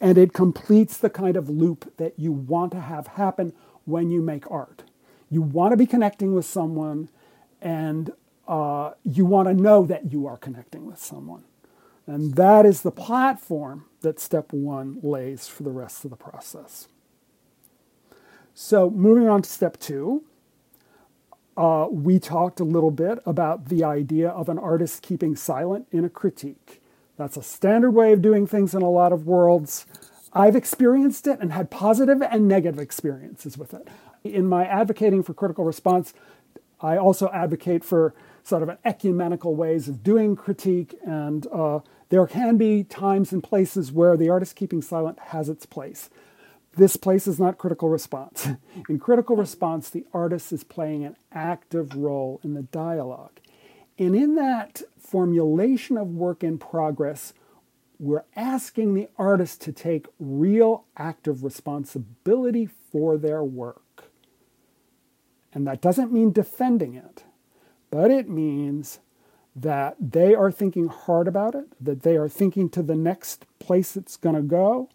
And 0.00 0.16
it 0.16 0.32
completes 0.32 0.96
the 0.96 1.10
kind 1.10 1.36
of 1.36 1.50
loop 1.50 1.98
that 1.98 2.18
you 2.18 2.32
want 2.32 2.72
to 2.72 2.80
have 2.80 3.08
happen 3.08 3.52
when 3.84 4.10
you 4.10 4.22
make 4.22 4.50
art. 4.50 4.84
You 5.28 5.42
want 5.42 5.72
to 5.72 5.76
be 5.76 5.86
connecting 5.86 6.32
with 6.32 6.46
someone, 6.46 7.10
and 7.60 8.10
uh, 8.46 8.92
you 9.04 9.24
want 9.24 9.48
to 9.48 9.54
know 9.54 9.84
that 9.84 10.12
you 10.12 10.26
are 10.26 10.36
connecting 10.36 10.86
with 10.86 10.98
someone. 10.98 11.44
And 12.06 12.34
that 12.34 12.64
is 12.64 12.82
the 12.82 12.92
platform 12.92 13.86
that 14.02 14.20
step 14.20 14.52
one 14.52 14.98
lays 15.02 15.48
for 15.48 15.64
the 15.64 15.72
rest 15.72 16.04
of 16.04 16.10
the 16.10 16.16
process. 16.16 16.88
So, 18.54 18.88
moving 18.90 19.28
on 19.28 19.42
to 19.42 19.50
step 19.50 19.78
two, 19.78 20.22
uh, 21.56 21.88
we 21.90 22.18
talked 22.18 22.60
a 22.60 22.64
little 22.64 22.90
bit 22.90 23.18
about 23.26 23.68
the 23.68 23.82
idea 23.82 24.28
of 24.28 24.48
an 24.48 24.58
artist 24.58 25.02
keeping 25.02 25.34
silent 25.34 25.88
in 25.90 26.04
a 26.04 26.08
critique. 26.08 26.80
That's 27.16 27.36
a 27.36 27.42
standard 27.42 27.92
way 27.92 28.12
of 28.12 28.22
doing 28.22 28.46
things 28.46 28.74
in 28.74 28.82
a 28.82 28.90
lot 28.90 29.12
of 29.12 29.26
worlds. 29.26 29.86
I've 30.32 30.54
experienced 30.54 31.26
it 31.26 31.40
and 31.40 31.52
had 31.52 31.70
positive 31.70 32.20
and 32.22 32.46
negative 32.46 32.78
experiences 32.78 33.56
with 33.56 33.72
it. 33.72 33.88
In 34.22 34.46
my 34.46 34.66
advocating 34.66 35.22
for 35.22 35.32
critical 35.32 35.64
response, 35.64 36.12
I 36.80 36.98
also 36.98 37.30
advocate 37.32 37.84
for 37.84 38.14
sort 38.46 38.62
of 38.62 38.68
an 38.68 38.78
ecumenical 38.84 39.56
ways 39.56 39.88
of 39.88 40.04
doing 40.04 40.36
critique 40.36 40.94
and 41.04 41.48
uh, 41.48 41.80
there 42.10 42.26
can 42.28 42.56
be 42.56 42.84
times 42.84 43.32
and 43.32 43.42
places 43.42 43.90
where 43.90 44.16
the 44.16 44.28
artist 44.28 44.54
keeping 44.54 44.80
silent 44.80 45.18
has 45.18 45.48
its 45.48 45.66
place. 45.66 46.08
This 46.76 46.96
place 46.96 47.26
is 47.26 47.40
not 47.40 47.58
critical 47.58 47.88
response. 47.88 48.48
In 48.88 49.00
critical 49.00 49.34
response, 49.34 49.90
the 49.90 50.04
artist 50.12 50.52
is 50.52 50.62
playing 50.62 51.04
an 51.04 51.16
active 51.32 51.96
role 51.96 52.40
in 52.44 52.54
the 52.54 52.62
dialogue. 52.62 53.40
And 53.98 54.14
in 54.14 54.34
that 54.34 54.82
formulation 54.98 55.96
of 55.96 56.08
work 56.08 56.44
in 56.44 56.58
progress, 56.58 57.32
we're 57.98 58.24
asking 58.36 58.92
the 58.92 59.08
artist 59.16 59.62
to 59.62 59.72
take 59.72 60.06
real 60.20 60.84
active 60.98 61.42
responsibility 61.42 62.66
for 62.66 63.16
their 63.16 63.42
work. 63.42 64.04
And 65.54 65.66
that 65.66 65.80
doesn't 65.80 66.12
mean 66.12 66.30
defending 66.30 66.94
it, 66.94 67.24
but 67.96 68.10
it 68.10 68.28
means 68.28 68.98
that 69.54 69.96
they 69.98 70.34
are 70.34 70.52
thinking 70.52 70.86
hard 70.86 71.26
about 71.26 71.54
it, 71.54 71.64
that 71.82 72.02
they 72.02 72.14
are 72.14 72.28
thinking 72.28 72.68
to 72.68 72.82
the 72.82 72.94
next 72.94 73.46
place 73.58 73.96
it's 73.96 74.18
going 74.18 74.34
to 74.34 74.42
go. 74.42 74.90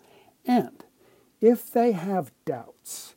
And 0.45 0.85
if 1.41 1.71
they 1.71 1.93
have 1.93 2.31
doubts, 2.45 3.15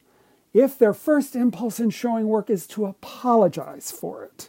if 0.55 0.79
their 0.79 0.95
first 0.95 1.37
impulse 1.37 1.79
in 1.79 1.91
showing 1.91 2.29
work 2.29 2.49
is 2.49 2.67
to 2.69 2.87
apologize 2.87 3.91
for 3.91 4.25
it 4.25 4.49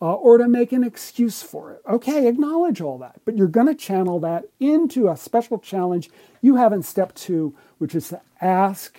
uh, 0.00 0.14
or 0.14 0.36
to 0.36 0.48
make 0.48 0.72
an 0.72 0.82
excuse 0.82 1.44
for 1.44 1.70
it, 1.70 1.80
okay, 1.88 2.26
acknowledge 2.26 2.80
all 2.80 2.98
that. 2.98 3.20
But 3.24 3.36
you're 3.36 3.46
going 3.46 3.68
to 3.68 3.76
channel 3.76 4.18
that 4.18 4.46
into 4.58 5.08
a 5.08 5.16
special 5.16 5.60
challenge 5.60 6.10
you 6.40 6.56
have 6.56 6.72
in 6.72 6.82
step 6.82 7.14
two, 7.14 7.54
which 7.78 7.94
is 7.94 8.08
to 8.08 8.20
ask 8.40 8.98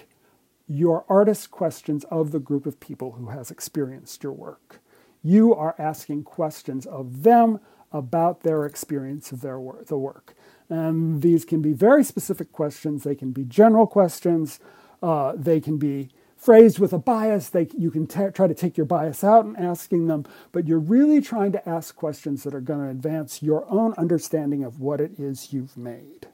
your 0.66 1.04
artist 1.10 1.52
questions 1.52 2.06
of 2.06 2.32
the 2.32 2.40
group 2.40 2.66
of 2.66 2.80
people 2.80 3.12
who 3.20 3.32
has 3.32 3.52
experienced 3.52 4.24
your 4.24 4.32
work. 4.32 4.80
You 5.24 5.56
are 5.56 5.76
asking 5.80 6.24
questions 6.24 6.86
of 6.86 7.24
them 7.24 7.60
about 7.92 8.42
their 8.42 8.66
experience 8.66 9.32
of 9.32 9.42
their 9.42 9.60
work, 9.60 9.86
the 9.88 9.98
work. 9.98 10.36
And 10.70 11.22
these 11.22 11.46
can 11.46 11.62
be 11.62 11.74
very 11.74 12.04
specific 12.04 12.52
questions. 12.52 13.04
They 13.04 13.16
can 13.16 13.32
be 13.32 13.44
general 13.44 13.88
questions. 13.88 14.60
Uh, 15.02 15.34
they 15.36 15.60
can 15.60 15.78
be 15.78 16.10
phrased 16.44 16.78
with 16.78 16.92
a 16.92 17.00
bias, 17.00 17.48
they, 17.50 17.70
you 17.78 17.90
can 17.90 18.06
t- 18.06 18.28
try 18.34 18.48
to 18.48 18.54
take 18.54 18.76
your 18.76 18.86
bias 18.86 19.24
out 19.24 19.46
in 19.46 19.56
asking 19.56 20.08
them, 20.08 20.26
but 20.52 20.68
you're 20.68 20.78
really 20.78 21.22
trying 21.22 21.54
to 21.54 21.70
ask 21.70 21.96
questions 21.96 22.44
that 22.44 22.54
are 22.54 22.60
going 22.60 22.82
to 22.82 22.90
advance 22.90 23.42
your 23.42 23.66
own 23.72 23.94
understanding 23.98 24.62
of 24.62 24.82
what 24.82 25.00
it 25.00 25.18
is 25.18 25.54
you've 25.54 25.78
made. 25.78 26.28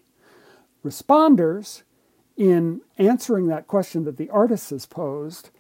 Responders, 0.83 1.83
in 2.35 2.81
answering 2.97 3.47
that 3.47 3.67
question 3.67 4.03
that 4.05 4.17
the 4.17 4.31
artist 4.31 4.71
has 4.71 4.87
posed, 4.87 5.51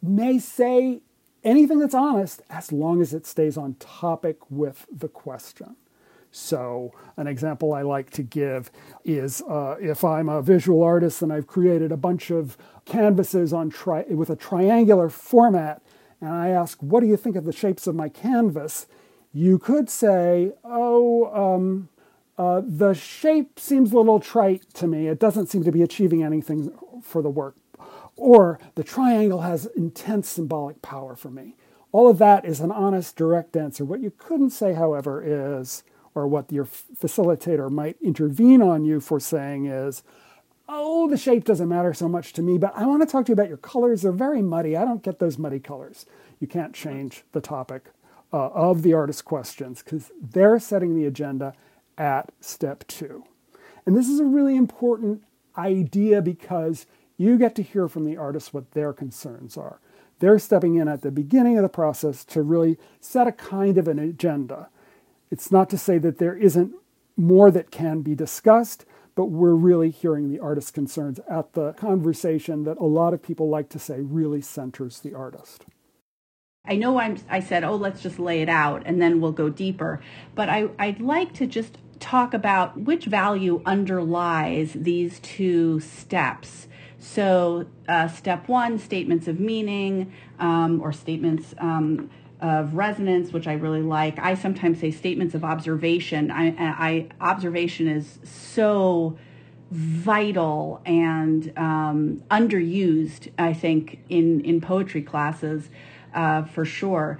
may 0.00 0.38
say 0.38 1.00
anything 1.46 1.78
that's 1.78 1.94
honest 1.94 2.42
as 2.50 2.72
long 2.72 3.00
as 3.00 3.14
it 3.14 3.24
stays 3.26 3.56
on 3.56 3.74
topic 3.74 4.38
with 4.50 4.84
the 4.92 5.08
question. 5.08 5.76
So, 6.32 6.92
an 7.16 7.26
example 7.26 7.72
I 7.72 7.80
like 7.80 8.10
to 8.10 8.22
give 8.22 8.70
is 9.04 9.40
uh, 9.48 9.76
if 9.80 10.04
I'm 10.04 10.28
a 10.28 10.42
visual 10.42 10.82
artist 10.82 11.22
and 11.22 11.32
I've 11.32 11.46
created 11.46 11.92
a 11.92 11.96
bunch 11.96 12.30
of 12.30 12.58
canvases 12.84 13.54
on 13.54 13.70
tri- 13.70 14.04
with 14.10 14.28
a 14.28 14.36
triangular 14.36 15.08
format, 15.08 15.80
and 16.20 16.30
I 16.30 16.48
ask, 16.48 16.78
What 16.80 17.00
do 17.00 17.06
you 17.06 17.16
think 17.16 17.36
of 17.36 17.44
the 17.44 17.52
shapes 17.52 17.86
of 17.86 17.94
my 17.94 18.10
canvas? 18.10 18.86
You 19.32 19.58
could 19.58 19.88
say, 19.88 20.52
Oh, 20.62 21.32
um, 21.32 21.88
uh, 22.36 22.60
the 22.66 22.92
shape 22.92 23.58
seems 23.58 23.92
a 23.92 23.96
little 23.96 24.20
trite 24.20 24.74
to 24.74 24.86
me. 24.86 25.08
It 25.08 25.18
doesn't 25.18 25.46
seem 25.46 25.64
to 25.64 25.72
be 25.72 25.82
achieving 25.82 26.22
anything 26.22 26.70
for 27.02 27.22
the 27.22 27.30
work. 27.30 27.56
Or 28.16 28.58
the 28.74 28.84
triangle 28.84 29.42
has 29.42 29.66
intense 29.76 30.28
symbolic 30.28 30.82
power 30.82 31.16
for 31.16 31.30
me. 31.30 31.54
All 31.92 32.08
of 32.08 32.18
that 32.18 32.44
is 32.44 32.60
an 32.60 32.72
honest, 32.72 33.16
direct 33.16 33.56
answer. 33.56 33.84
What 33.84 34.00
you 34.00 34.10
couldn't 34.10 34.50
say, 34.50 34.74
however, 34.74 35.22
is, 35.24 35.82
or 36.14 36.26
what 36.26 36.50
your 36.50 36.64
facilitator 36.64 37.70
might 37.70 37.96
intervene 38.02 38.62
on 38.62 38.84
you 38.84 39.00
for 39.00 39.20
saying 39.20 39.66
is, 39.66 40.02
oh, 40.68 41.08
the 41.08 41.16
shape 41.16 41.44
doesn't 41.44 41.68
matter 41.68 41.94
so 41.94 42.08
much 42.08 42.32
to 42.32 42.42
me, 42.42 42.58
but 42.58 42.72
I 42.74 42.86
want 42.86 43.02
to 43.02 43.06
talk 43.06 43.26
to 43.26 43.30
you 43.30 43.34
about 43.34 43.48
your 43.48 43.56
colors. 43.56 44.02
They're 44.02 44.12
very 44.12 44.42
muddy. 44.42 44.76
I 44.76 44.84
don't 44.84 45.02
get 45.02 45.18
those 45.18 45.38
muddy 45.38 45.60
colors. 45.60 46.06
You 46.40 46.46
can't 46.46 46.74
change 46.74 47.22
the 47.32 47.40
topic 47.40 47.90
uh, 48.32 48.48
of 48.48 48.82
the 48.82 48.94
artist's 48.94 49.22
questions 49.22 49.82
because 49.82 50.10
they're 50.20 50.58
setting 50.58 50.96
the 50.96 51.06
agenda 51.06 51.54
at 51.96 52.32
step 52.40 52.86
two. 52.88 53.24
And 53.84 53.96
this 53.96 54.08
is 54.08 54.18
a 54.18 54.24
really 54.24 54.56
important 54.56 55.22
idea 55.56 56.20
because 56.20 56.86
you 57.16 57.38
get 57.38 57.54
to 57.56 57.62
hear 57.62 57.88
from 57.88 58.04
the 58.04 58.16
artist 58.16 58.52
what 58.52 58.72
their 58.72 58.92
concerns 58.92 59.56
are. 59.56 59.80
They're 60.18 60.38
stepping 60.38 60.76
in 60.76 60.88
at 60.88 61.02
the 61.02 61.10
beginning 61.10 61.56
of 61.58 61.62
the 61.62 61.68
process 61.68 62.24
to 62.26 62.42
really 62.42 62.78
set 63.00 63.26
a 63.26 63.32
kind 63.32 63.76
of 63.78 63.88
an 63.88 63.98
agenda. 63.98 64.68
It's 65.30 65.52
not 65.52 65.68
to 65.70 65.78
say 65.78 65.98
that 65.98 66.18
there 66.18 66.36
isn't 66.36 66.74
more 67.16 67.50
that 67.50 67.70
can 67.70 68.02
be 68.02 68.14
discussed, 68.14 68.84
but 69.14 69.26
we're 69.26 69.54
really 69.54 69.90
hearing 69.90 70.28
the 70.28 70.40
artist's 70.40 70.70
concerns 70.70 71.18
at 71.28 71.54
the 71.54 71.72
conversation 71.72 72.64
that 72.64 72.78
a 72.78 72.84
lot 72.84 73.14
of 73.14 73.22
people 73.22 73.48
like 73.48 73.68
to 73.70 73.78
say 73.78 74.00
really 74.00 74.40
centers 74.40 75.00
the 75.00 75.14
artist. 75.14 75.64
I 76.68 76.76
know 76.76 76.98
I'm, 76.98 77.16
I 77.30 77.40
said, 77.40 77.64
oh, 77.64 77.76
let's 77.76 78.02
just 78.02 78.18
lay 78.18 78.42
it 78.42 78.48
out 78.48 78.82
and 78.84 79.00
then 79.00 79.20
we'll 79.20 79.32
go 79.32 79.48
deeper. 79.48 80.00
But 80.34 80.48
I, 80.48 80.68
I'd 80.78 81.00
like 81.00 81.32
to 81.34 81.46
just 81.46 81.78
talk 82.00 82.34
about 82.34 82.78
which 82.78 83.06
value 83.06 83.62
underlies 83.64 84.72
these 84.74 85.18
two 85.20 85.80
steps. 85.80 86.68
So, 86.98 87.66
uh, 87.88 88.08
step 88.08 88.48
one, 88.48 88.78
statements 88.78 89.28
of 89.28 89.40
meaning 89.40 90.12
um, 90.38 90.80
or 90.82 90.92
statements 90.92 91.54
um, 91.58 92.10
of 92.40 92.74
resonance, 92.74 93.32
which 93.32 93.46
I 93.46 93.54
really 93.54 93.82
like. 93.82 94.18
I 94.18 94.34
sometimes 94.34 94.80
say 94.80 94.90
statements 94.90 95.34
of 95.34 95.44
observation. 95.44 96.30
I, 96.30 96.54
I 96.58 97.08
observation 97.20 97.88
is 97.88 98.18
so 98.24 99.18
vital 99.70 100.80
and 100.86 101.52
um, 101.56 102.22
underused. 102.30 103.30
I 103.38 103.52
think 103.52 104.00
in 104.08 104.40
in 104.42 104.60
poetry 104.60 105.02
classes, 105.02 105.68
uh, 106.14 106.44
for 106.44 106.64
sure. 106.64 107.18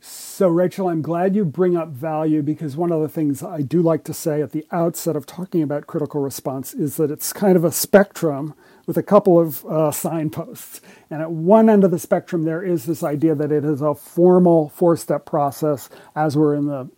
So, 0.00 0.48
Rachel, 0.48 0.88
I'm 0.88 1.02
glad 1.02 1.36
you 1.36 1.44
bring 1.44 1.76
up 1.76 1.90
value 1.90 2.42
because 2.42 2.76
one 2.76 2.90
of 2.92 3.02
the 3.02 3.08
things 3.08 3.42
I 3.42 3.60
do 3.62 3.82
like 3.82 4.04
to 4.04 4.14
say 4.14 4.40
at 4.40 4.52
the 4.52 4.66
outset 4.72 5.14
of 5.16 5.26
talking 5.26 5.62
about 5.62 5.86
critical 5.86 6.22
response 6.22 6.72
is 6.72 6.96
that 6.96 7.10
it's 7.10 7.34
kind 7.34 7.56
of 7.56 7.64
a 7.64 7.72
spectrum 7.72 8.54
with 8.90 8.96
a 8.96 9.02
couple 9.04 9.38
of 9.38 9.64
uh, 9.66 9.92
signposts. 9.92 10.80
And 11.10 11.22
at 11.22 11.30
one 11.30 11.70
end 11.70 11.84
of 11.84 11.92
the 11.92 11.98
spectrum, 12.00 12.42
there 12.42 12.60
is 12.60 12.86
this 12.86 13.04
idea 13.04 13.36
that 13.36 13.52
it 13.52 13.64
is 13.64 13.80
a 13.80 13.94
formal 13.94 14.70
four 14.70 14.96
step 14.96 15.24
process, 15.24 15.88
as 16.16 16.36
we're 16.36 16.56
in 16.56 16.66
the 16.66 16.90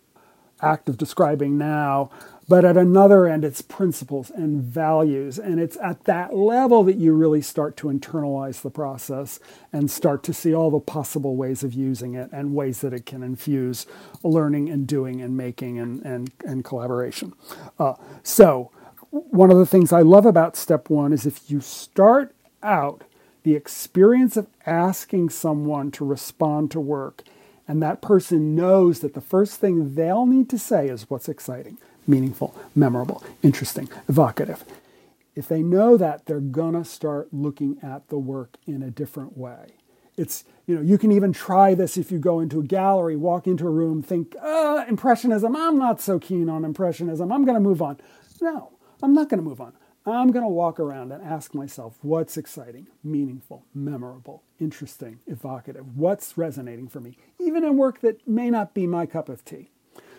act 0.59 0.89
of 0.89 0.97
describing 0.97 1.55
now, 1.55 2.09
but 2.49 2.65
at 2.65 2.77
another 2.77 3.27
end, 3.27 3.45
it's 3.45 3.61
principles 3.61 4.31
and 4.31 4.63
values. 4.63 5.37
And 5.37 5.59
it's 5.59 5.77
at 5.83 6.05
that 6.05 6.35
level 6.35 6.83
that 6.85 6.95
you 6.95 7.13
really 7.13 7.43
start 7.43 7.77
to 7.77 7.89
internalize 7.89 8.63
the 8.63 8.71
process 8.71 9.39
and 9.71 9.91
start 9.91 10.23
to 10.23 10.33
see 10.33 10.51
all 10.51 10.71
the 10.71 10.79
possible 10.79 11.35
ways 11.35 11.63
of 11.63 11.73
using 11.75 12.15
it 12.15 12.31
and 12.33 12.55
ways 12.55 12.81
that 12.81 12.91
it 12.91 13.05
can 13.05 13.21
infuse 13.21 13.85
learning 14.23 14.67
and 14.67 14.87
doing 14.87 15.21
and 15.21 15.37
making 15.37 15.77
and, 15.77 16.03
and, 16.03 16.31
and 16.43 16.65
collaboration. 16.65 17.33
Uh, 17.77 17.93
so, 18.23 18.71
one 19.13 19.51
of 19.51 19.57
the 19.57 19.65
things 19.65 19.93
I 19.93 20.01
love 20.01 20.25
about 20.25 20.55
step 20.55 20.89
one 20.89 21.13
is 21.13 21.27
if 21.27 21.51
you 21.51 21.61
start 21.61 22.33
out 22.63 23.03
the 23.43 23.55
experience 23.55 24.35
of 24.37 24.47
asking 24.65 25.29
someone 25.29 25.91
to 25.91 26.03
respond 26.03 26.71
to 26.71 26.79
work, 26.79 27.21
and 27.67 27.81
that 27.81 28.01
person 28.01 28.55
knows 28.55 29.01
that 29.01 29.13
the 29.13 29.21
first 29.21 29.59
thing 29.59 29.93
they'll 29.93 30.25
need 30.25 30.49
to 30.49 30.57
say 30.57 30.87
is 30.87 31.09
what's 31.09 31.29
exciting 31.29 31.77
meaningful, 32.05 32.53
memorable, 32.75 33.23
interesting, 33.41 33.87
evocative. 34.09 34.65
If 35.35 35.47
they 35.47 35.61
know 35.61 35.95
that, 35.95 36.25
they're 36.25 36.41
to 36.73 36.83
start 36.83 37.29
looking 37.31 37.77
at 37.81 38.09
the 38.09 38.17
work 38.17 38.57
in 38.67 38.83
a 38.83 38.91
different 38.91 39.37
way. 39.37 39.67
It's, 40.17 40.43
you 40.67 40.75
know, 40.75 40.81
you 40.81 40.97
can 40.97 41.13
even 41.13 41.31
try 41.31 41.75
this 41.75 41.95
if 41.95 42.11
you 42.11 42.19
go 42.19 42.41
into 42.41 42.59
a 42.59 42.63
gallery, 42.63 43.15
walk 43.15 43.47
into 43.47 43.65
a 43.65 43.69
room, 43.69 44.03
think, 44.03 44.35
uh, 44.41 44.83
Impressionism, 44.89 45.55
I'm 45.55 45.77
not 45.77 46.01
so 46.01 46.19
keen 46.19 46.49
on 46.49 46.65
Impressionism, 46.65 47.31
I'm 47.31 47.45
to 47.55 47.61
move 47.61 47.81
on. 47.81 48.01
No, 48.41 48.72
I'm 49.03 49.13
not 49.13 49.29
going 49.29 49.43
to 49.43 49.47
move 49.47 49.59
on. 49.59 49.73
I'm 50.05 50.31
going 50.31 50.43
to 50.43 50.49
walk 50.49 50.79
around 50.79 51.11
and 51.11 51.21
ask 51.23 51.53
myself 51.53 51.97
what's 52.01 52.37
exciting, 52.37 52.87
meaningful, 53.03 53.65
memorable, 53.73 54.43
interesting, 54.59 55.19
evocative, 55.27 55.97
what's 55.97 56.37
resonating 56.37 56.87
for 56.87 56.99
me, 56.99 57.17
even 57.39 57.63
in 57.63 57.77
work 57.77 58.01
that 58.01 58.25
may 58.27 58.49
not 58.49 58.73
be 58.73 58.87
my 58.87 59.05
cup 59.05 59.29
of 59.29 59.45
tea. 59.45 59.69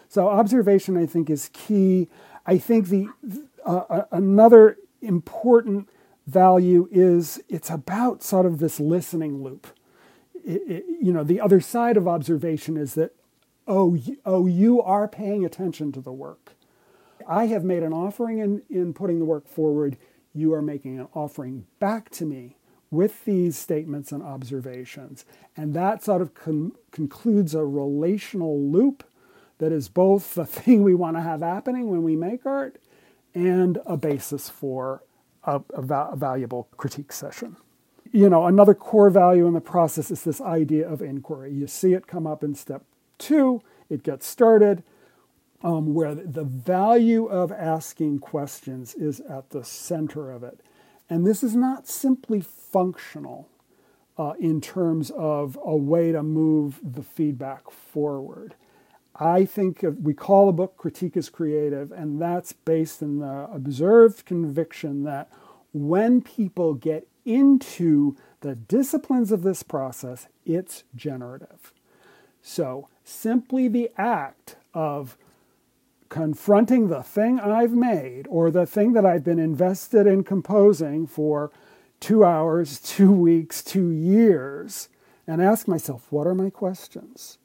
So 0.09 0.29
observation, 0.29 0.97
I 0.97 1.07
think, 1.07 1.29
is 1.29 1.51
key. 1.53 2.09
I 2.47 2.59
think 2.59 2.89
the 2.89 3.09
uh, 3.65 4.03
another 4.13 4.77
important 5.01 5.89
value 6.27 6.89
is 6.91 7.43
it's 7.49 7.71
about 7.71 8.23
sort 8.23 8.47
of 8.47 8.59
this 8.59 8.79
listening 8.79 9.43
loop. 9.43 9.67
It, 10.45 10.63
it, 10.67 10.85
you 11.01 11.13
know, 11.13 11.25
the 11.25 11.41
other 11.41 11.61
side 11.61 11.97
of 11.97 12.07
observation 12.07 12.77
is 12.77 12.95
that 12.95 13.15
oh, 13.67 13.99
oh, 14.27 14.47
you 14.47 14.83
are 14.83 15.09
paying 15.09 15.45
attention 15.45 15.91
to 15.93 16.01
the 16.01 16.13
work. 16.13 16.53
I 17.29 17.47
have 17.47 17.65
made 17.65 17.83
an 17.83 17.93
offering 17.93 18.39
in, 18.39 18.63
in 18.71 18.95
putting 18.95 19.19
the 19.19 19.25
work 19.25 19.49
forward. 19.49 19.97
You 20.35 20.53
are 20.55 20.63
making 20.63 20.99
an 20.99 21.09
offering 21.15 21.67
back 21.79 22.11
to 22.11 22.25
me 22.25 22.57
with 22.91 23.25
these 23.25 23.59
statements 23.59 24.13
and 24.13 24.23
observations. 24.23 25.25
And 25.57 25.75
that 25.75 26.03
sort 26.05 26.23
of 26.23 26.35
con- 26.35 26.73
concludes 26.91 27.55
a 27.55 27.65
relational 27.65 28.61
loop 28.61 29.05
that 29.59 29.73
is 29.73 29.89
both 29.89 30.35
the 30.35 30.47
thing 30.47 30.83
we 30.83 30.95
want 30.95 31.17
to 31.17 31.23
have 31.23 31.41
happening 31.41 31.89
when 31.89 32.03
we 32.03 32.17
make 32.17 32.47
art 32.47 32.81
and 33.35 33.79
a 33.87 33.97
basis 33.97 34.49
for 34.49 35.03
a, 35.45 35.61
a, 35.75 35.83
va- 35.83 36.11
a 36.13 36.17
valuable 36.17 36.69
critique 36.77 37.13
session. 37.13 37.57
You 38.13 38.31
know, 38.31 38.47
another 38.47 38.75
core 38.75 39.11
value 39.11 39.47
in 39.49 39.55
the 39.55 39.61
process 39.61 40.11
is 40.11 40.23
this 40.23 40.41
idea 40.41 40.89
of 40.89 41.03
inquiry. 41.03 41.53
You 41.53 41.67
see 41.67 41.95
it 41.95 42.07
come 42.07 42.29
up 42.29 42.45
in 42.45 42.55
step 42.55 42.85
two, 43.19 43.61
it 43.91 44.03
gets 44.05 44.27
started, 44.27 44.85
um, 45.65 45.95
where 45.95 46.15
the 46.15 46.45
value 46.45 47.25
of 47.25 47.51
asking 47.51 48.19
questions 48.19 48.95
is 48.95 49.21
at 49.21 49.49
the 49.51 49.65
center 49.65 50.31
of 50.31 50.45
it. 50.45 50.61
And 51.09 51.27
this 51.27 51.43
is 51.43 51.57
not 51.57 51.89
simply 51.89 52.43
functional 52.43 53.49
uh, 54.19 54.35
in 54.39 54.61
terms 54.61 55.11
of 55.11 55.59
a 55.65 55.75
way 55.75 56.13
to 56.13 56.23
move 56.23 56.81
the 56.83 57.03
feedback 57.03 57.71
forward. 57.71 58.55
I 59.17 59.47
think 59.47 59.83
of, 59.83 60.01
we 60.01 60.13
call 60.13 60.47
the 60.47 60.53
book 60.53 60.77
Critique 60.77 61.17
is 61.17 61.31
Creative, 61.31 61.91
and 61.91 62.21
that's 62.21 62.53
based 62.53 63.01
in 63.01 63.21
the 63.21 63.49
observed 63.51 64.27
conviction 64.27 65.05
that 65.05 65.31
when 65.73 66.21
people 66.21 66.75
get 66.75 67.09
into 67.25 68.17
the 68.41 68.55
disciplines 68.55 69.33
of 69.33 69.43
this 69.43 69.63
process, 69.63 70.27
it's 70.45 70.85
generative. 70.95 71.73
So, 72.43 72.89
simply 73.03 73.69
the 73.69 73.91
act 73.97 74.57
of 74.75 75.17
confronting 76.15 76.87
the 76.87 77.03
thing 77.03 77.41
I've 77.41 77.73
made 77.73 78.29
or 78.31 78.49
the 78.49 78.67
thing 78.67 78.93
that 78.93 79.05
I've 79.05 79.25
been 79.25 79.41
invested 79.41 80.07
in 80.07 80.23
composing 80.23 81.09
for 81.09 81.51
two 81.99 82.25
hours, 82.25 82.79
two 82.85 83.11
weeks, 83.11 83.65
two 83.65 83.91
years, 83.91 84.89
and 85.27 85.43
ask 85.43 85.67
myself, 85.67 86.07
what 86.13 86.29
are 86.29 86.35
my 86.37 86.51
questions? 86.51 87.39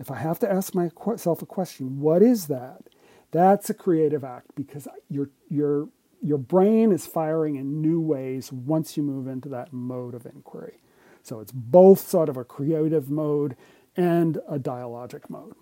If 0.00 0.10
I 0.10 0.16
have 0.16 0.40
to 0.40 0.50
ask 0.50 0.74
myself 0.74 1.42
a 1.42 1.46
question, 1.46 2.00
what 2.00 2.20
is 2.20 2.48
that? 2.48 2.88
That's 3.30 3.70
a 3.70 3.74
creative 3.74 4.24
act 4.24 4.52
because 4.56 4.88
your 5.08 5.30
your 5.48 5.88
your 6.20 6.38
brain 6.38 6.90
is 6.90 7.06
firing 7.06 7.54
in 7.54 7.80
new 7.80 8.00
ways 8.00 8.50
once 8.50 8.96
you 8.96 9.04
move 9.04 9.28
into 9.28 9.48
that 9.50 9.72
mode 9.72 10.14
of 10.14 10.26
inquiry. 10.26 10.80
So 11.22 11.38
it's 11.38 11.52
both 11.52 12.00
sort 12.00 12.28
of 12.28 12.36
a 12.36 12.42
creative 12.42 13.10
mode 13.10 13.54
and 13.96 14.38
a 14.48 14.58
dialogic 14.58 15.30
mode. 15.30 15.54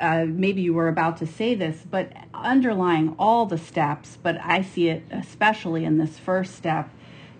Uh, 0.00 0.24
maybe 0.26 0.60
you 0.60 0.74
were 0.74 0.88
about 0.88 1.16
to 1.18 1.26
say 1.26 1.54
this, 1.54 1.84
but 1.88 2.12
underlying 2.32 3.14
all 3.18 3.46
the 3.46 3.58
steps, 3.58 4.18
but 4.22 4.36
I 4.42 4.62
see 4.62 4.88
it 4.88 5.04
especially 5.10 5.84
in 5.84 5.98
this 5.98 6.18
first 6.18 6.56
step, 6.56 6.90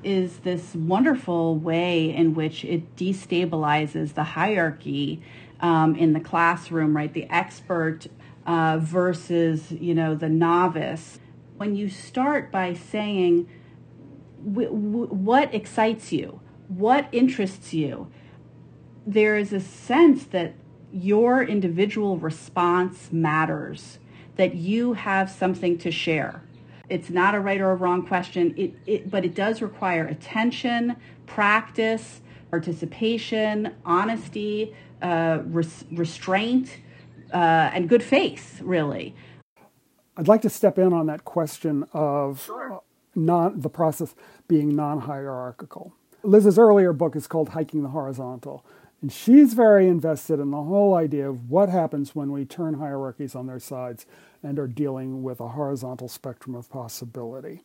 is 0.04 0.38
this 0.38 0.74
wonderful 0.74 1.56
way 1.56 2.14
in 2.14 2.34
which 2.34 2.64
it 2.64 2.94
destabilizes 2.96 4.14
the 4.14 4.22
hierarchy 4.22 5.20
um, 5.60 5.96
in 5.96 6.12
the 6.12 6.20
classroom, 6.20 6.96
right? 6.96 7.12
The 7.12 7.28
expert 7.30 8.06
uh, 8.46 8.78
versus, 8.80 9.72
you 9.72 9.94
know, 9.94 10.14
the 10.14 10.28
novice. 10.28 11.18
When 11.56 11.74
you 11.74 11.88
start 11.88 12.52
by 12.52 12.74
saying, 12.74 13.48
w- 14.44 14.68
w- 14.68 15.06
what 15.06 15.54
excites 15.54 16.12
you? 16.12 16.40
What 16.68 17.08
interests 17.12 17.72
you? 17.72 18.10
There 19.06 19.36
is 19.36 19.52
a 19.52 19.60
sense 19.60 20.24
that 20.26 20.54
your 20.94 21.42
individual 21.42 22.16
response 22.18 23.12
matters, 23.12 23.98
that 24.36 24.54
you 24.54 24.92
have 24.92 25.28
something 25.28 25.76
to 25.78 25.90
share. 25.90 26.42
It's 26.88 27.10
not 27.10 27.34
a 27.34 27.40
right 27.40 27.60
or 27.60 27.70
a 27.70 27.74
wrong 27.74 28.06
question, 28.06 28.54
it, 28.56 28.74
it, 28.86 29.10
but 29.10 29.24
it 29.24 29.34
does 29.34 29.62
require 29.62 30.06
attention, 30.06 30.96
practice, 31.26 32.20
participation, 32.50 33.74
honesty, 33.84 34.74
uh, 35.02 35.40
res- 35.46 35.84
restraint, 35.90 36.78
uh, 37.32 37.70
and 37.72 37.88
good 37.88 38.02
faith, 38.02 38.60
really. 38.62 39.14
I'd 40.16 40.28
like 40.28 40.42
to 40.42 40.50
step 40.50 40.78
in 40.78 40.92
on 40.92 41.06
that 41.06 41.24
question 41.24 41.84
of 41.92 42.44
sure. 42.44 42.82
non, 43.16 43.60
the 43.60 43.70
process 43.70 44.14
being 44.46 44.76
non 44.76 45.00
hierarchical. 45.00 45.92
Liz's 46.22 46.58
earlier 46.58 46.92
book 46.92 47.16
is 47.16 47.26
called 47.26 47.50
Hiking 47.50 47.82
the 47.82 47.88
Horizontal. 47.88 48.64
And 49.04 49.12
she's 49.12 49.52
very 49.52 49.86
invested 49.86 50.40
in 50.40 50.50
the 50.50 50.62
whole 50.62 50.94
idea 50.94 51.28
of 51.28 51.50
what 51.50 51.68
happens 51.68 52.14
when 52.14 52.32
we 52.32 52.46
turn 52.46 52.72
hierarchies 52.72 53.34
on 53.34 53.46
their 53.46 53.60
sides 53.60 54.06
and 54.42 54.58
are 54.58 54.66
dealing 54.66 55.22
with 55.22 55.40
a 55.40 55.48
horizontal 55.48 56.08
spectrum 56.08 56.54
of 56.54 56.70
possibility. 56.70 57.60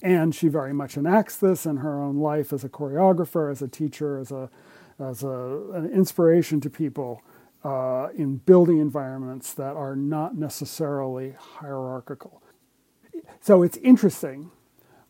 And 0.00 0.32
she 0.32 0.46
very 0.46 0.72
much 0.72 0.96
enacts 0.96 1.38
this 1.38 1.66
in 1.66 1.78
her 1.78 2.00
own 2.00 2.18
life 2.18 2.52
as 2.52 2.62
a 2.62 2.68
choreographer, 2.68 3.50
as 3.50 3.62
a 3.62 3.66
teacher, 3.66 4.16
as 4.20 4.30
a 4.30 4.48
as 5.00 5.24
a, 5.24 5.72
an 5.74 5.90
inspiration 5.92 6.60
to 6.60 6.70
people 6.70 7.20
uh, 7.64 8.10
in 8.16 8.36
building 8.36 8.78
environments 8.78 9.54
that 9.54 9.74
are 9.74 9.96
not 9.96 10.36
necessarily 10.36 11.34
hierarchical. 11.36 12.40
So 13.40 13.64
it's 13.64 13.76
interesting 13.78 14.52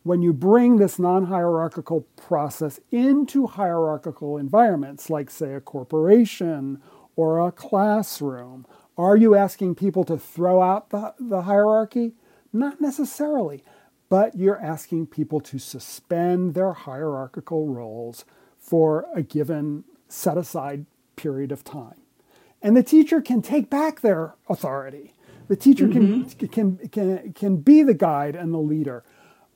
when 0.07 0.21
you 0.21 0.33
bring 0.33 0.77
this 0.77 0.97
non 0.97 1.25
hierarchical 1.25 2.07
process 2.15 2.79
into 2.91 3.45
hierarchical 3.45 4.37
environments, 4.37 5.09
like, 5.09 5.29
say, 5.29 5.53
a 5.53 5.59
corporation 5.61 6.81
or 7.15 7.45
a 7.45 7.51
classroom, 7.51 8.65
are 8.97 9.17
you 9.17 9.35
asking 9.35 9.75
people 9.75 10.03
to 10.05 10.17
throw 10.17 10.61
out 10.61 10.89
the, 10.89 11.13
the 11.19 11.41
hierarchy? 11.41 12.13
Not 12.53 12.79
necessarily, 12.79 13.63
but 14.09 14.35
you're 14.35 14.61
asking 14.61 15.07
people 15.07 15.41
to 15.41 15.59
suspend 15.59 16.53
their 16.53 16.73
hierarchical 16.73 17.67
roles 17.67 18.23
for 18.57 19.05
a 19.13 19.21
given 19.21 19.83
set 20.07 20.37
aside 20.37 20.85
period 21.15 21.51
of 21.51 21.63
time. 21.63 22.01
And 22.61 22.75
the 22.75 22.83
teacher 22.83 23.21
can 23.21 23.41
take 23.41 23.69
back 23.69 24.01
their 24.01 24.35
authority. 24.49 25.13
The 25.47 25.55
teacher 25.55 25.87
mm-hmm. 25.87 26.23
can, 26.23 26.47
can, 26.47 26.89
can, 26.89 27.33
can 27.33 27.57
be 27.57 27.83
the 27.83 27.93
guide 27.93 28.35
and 28.35 28.53
the 28.53 28.57
leader 28.57 29.03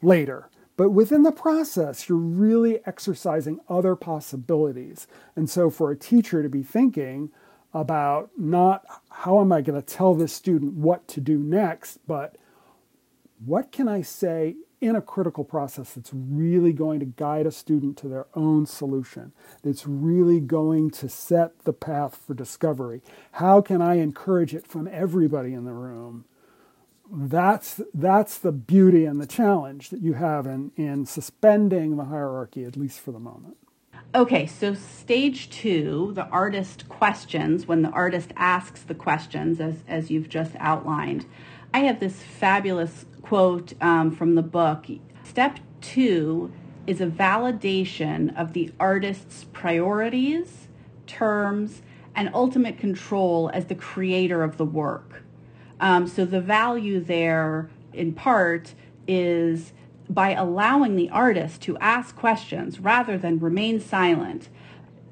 later. 0.01 0.49
But 0.77 0.91
within 0.91 1.23
the 1.23 1.31
process, 1.31 2.09
you're 2.09 2.17
really 2.17 2.79
exercising 2.85 3.59
other 3.69 3.95
possibilities. 3.95 5.05
And 5.35 5.49
so, 5.49 5.69
for 5.69 5.91
a 5.91 5.95
teacher 5.95 6.41
to 6.41 6.49
be 6.49 6.63
thinking 6.63 7.29
about 7.73 8.31
not 8.37 8.83
how 9.09 9.39
am 9.39 9.51
I 9.51 9.61
going 9.61 9.79
to 9.79 9.85
tell 9.85 10.13
this 10.13 10.33
student 10.33 10.73
what 10.73 11.07
to 11.09 11.21
do 11.21 11.37
next, 11.37 11.99
but 12.07 12.35
what 13.45 13.71
can 13.71 13.87
I 13.87 14.01
say 14.01 14.55
in 14.81 14.95
a 14.95 15.01
critical 15.01 15.43
process 15.43 15.93
that's 15.93 16.11
really 16.13 16.73
going 16.73 16.99
to 16.99 17.05
guide 17.05 17.45
a 17.45 17.51
student 17.51 17.97
to 17.97 18.07
their 18.07 18.25
own 18.33 18.65
solution, 18.65 19.31
that's 19.63 19.85
really 19.85 20.39
going 20.39 20.89
to 20.91 21.07
set 21.07 21.59
the 21.59 21.73
path 21.73 22.15
for 22.25 22.33
discovery? 22.33 23.01
How 23.33 23.61
can 23.61 23.81
I 23.81 23.95
encourage 23.95 24.53
it 24.53 24.67
from 24.67 24.87
everybody 24.91 25.53
in 25.53 25.65
the 25.65 25.73
room? 25.73 26.25
That's 27.11 27.81
that's 27.93 28.37
the 28.37 28.51
beauty 28.51 29.05
and 29.05 29.19
the 29.19 29.27
challenge 29.27 29.89
that 29.89 30.01
you 30.01 30.13
have 30.13 30.45
in 30.45 30.71
in 30.75 31.05
suspending 31.05 31.97
the 31.97 32.05
hierarchy 32.05 32.63
at 32.63 32.77
least 32.77 32.99
for 32.99 33.11
the 33.11 33.19
moment. 33.19 33.57
Okay 34.15 34.45
so 34.45 34.73
stage 34.73 35.49
two 35.49 36.11
the 36.13 36.27
artist 36.27 36.87
questions 36.89 37.67
when 37.67 37.81
the 37.81 37.89
artist 37.89 38.31
asks 38.35 38.81
the 38.81 38.95
questions 38.95 39.59
as 39.59 39.83
as 39.87 40.09
you've 40.09 40.29
just 40.29 40.53
outlined 40.59 41.25
i 41.73 41.79
have 41.79 41.99
this 41.99 42.21
fabulous 42.21 43.05
quote 43.21 43.73
um, 43.81 44.11
from 44.11 44.35
the 44.35 44.41
book. 44.41 44.87
Step 45.23 45.59
two 45.79 46.51
is 46.85 46.99
a 46.99 47.07
validation 47.07 48.37
of 48.37 48.53
the 48.53 48.71
artist's 48.79 49.45
priorities 49.53 50.67
terms 51.07 51.81
and 52.15 52.29
ultimate 52.33 52.77
control 52.77 53.49
as 53.53 53.67
the 53.67 53.75
creator 53.75 54.43
of 54.43 54.57
the 54.57 54.65
work 54.65 55.20
um, 55.81 56.07
so 56.07 56.23
the 56.25 56.39
value 56.39 56.99
there, 57.03 57.69
in 57.91 58.13
part, 58.13 58.75
is 59.07 59.73
by 60.07 60.31
allowing 60.31 60.95
the 60.95 61.09
artist 61.09 61.61
to 61.63 61.77
ask 61.79 62.15
questions 62.15 62.79
rather 62.79 63.17
than 63.17 63.39
remain 63.39 63.79
silent. 63.79 64.47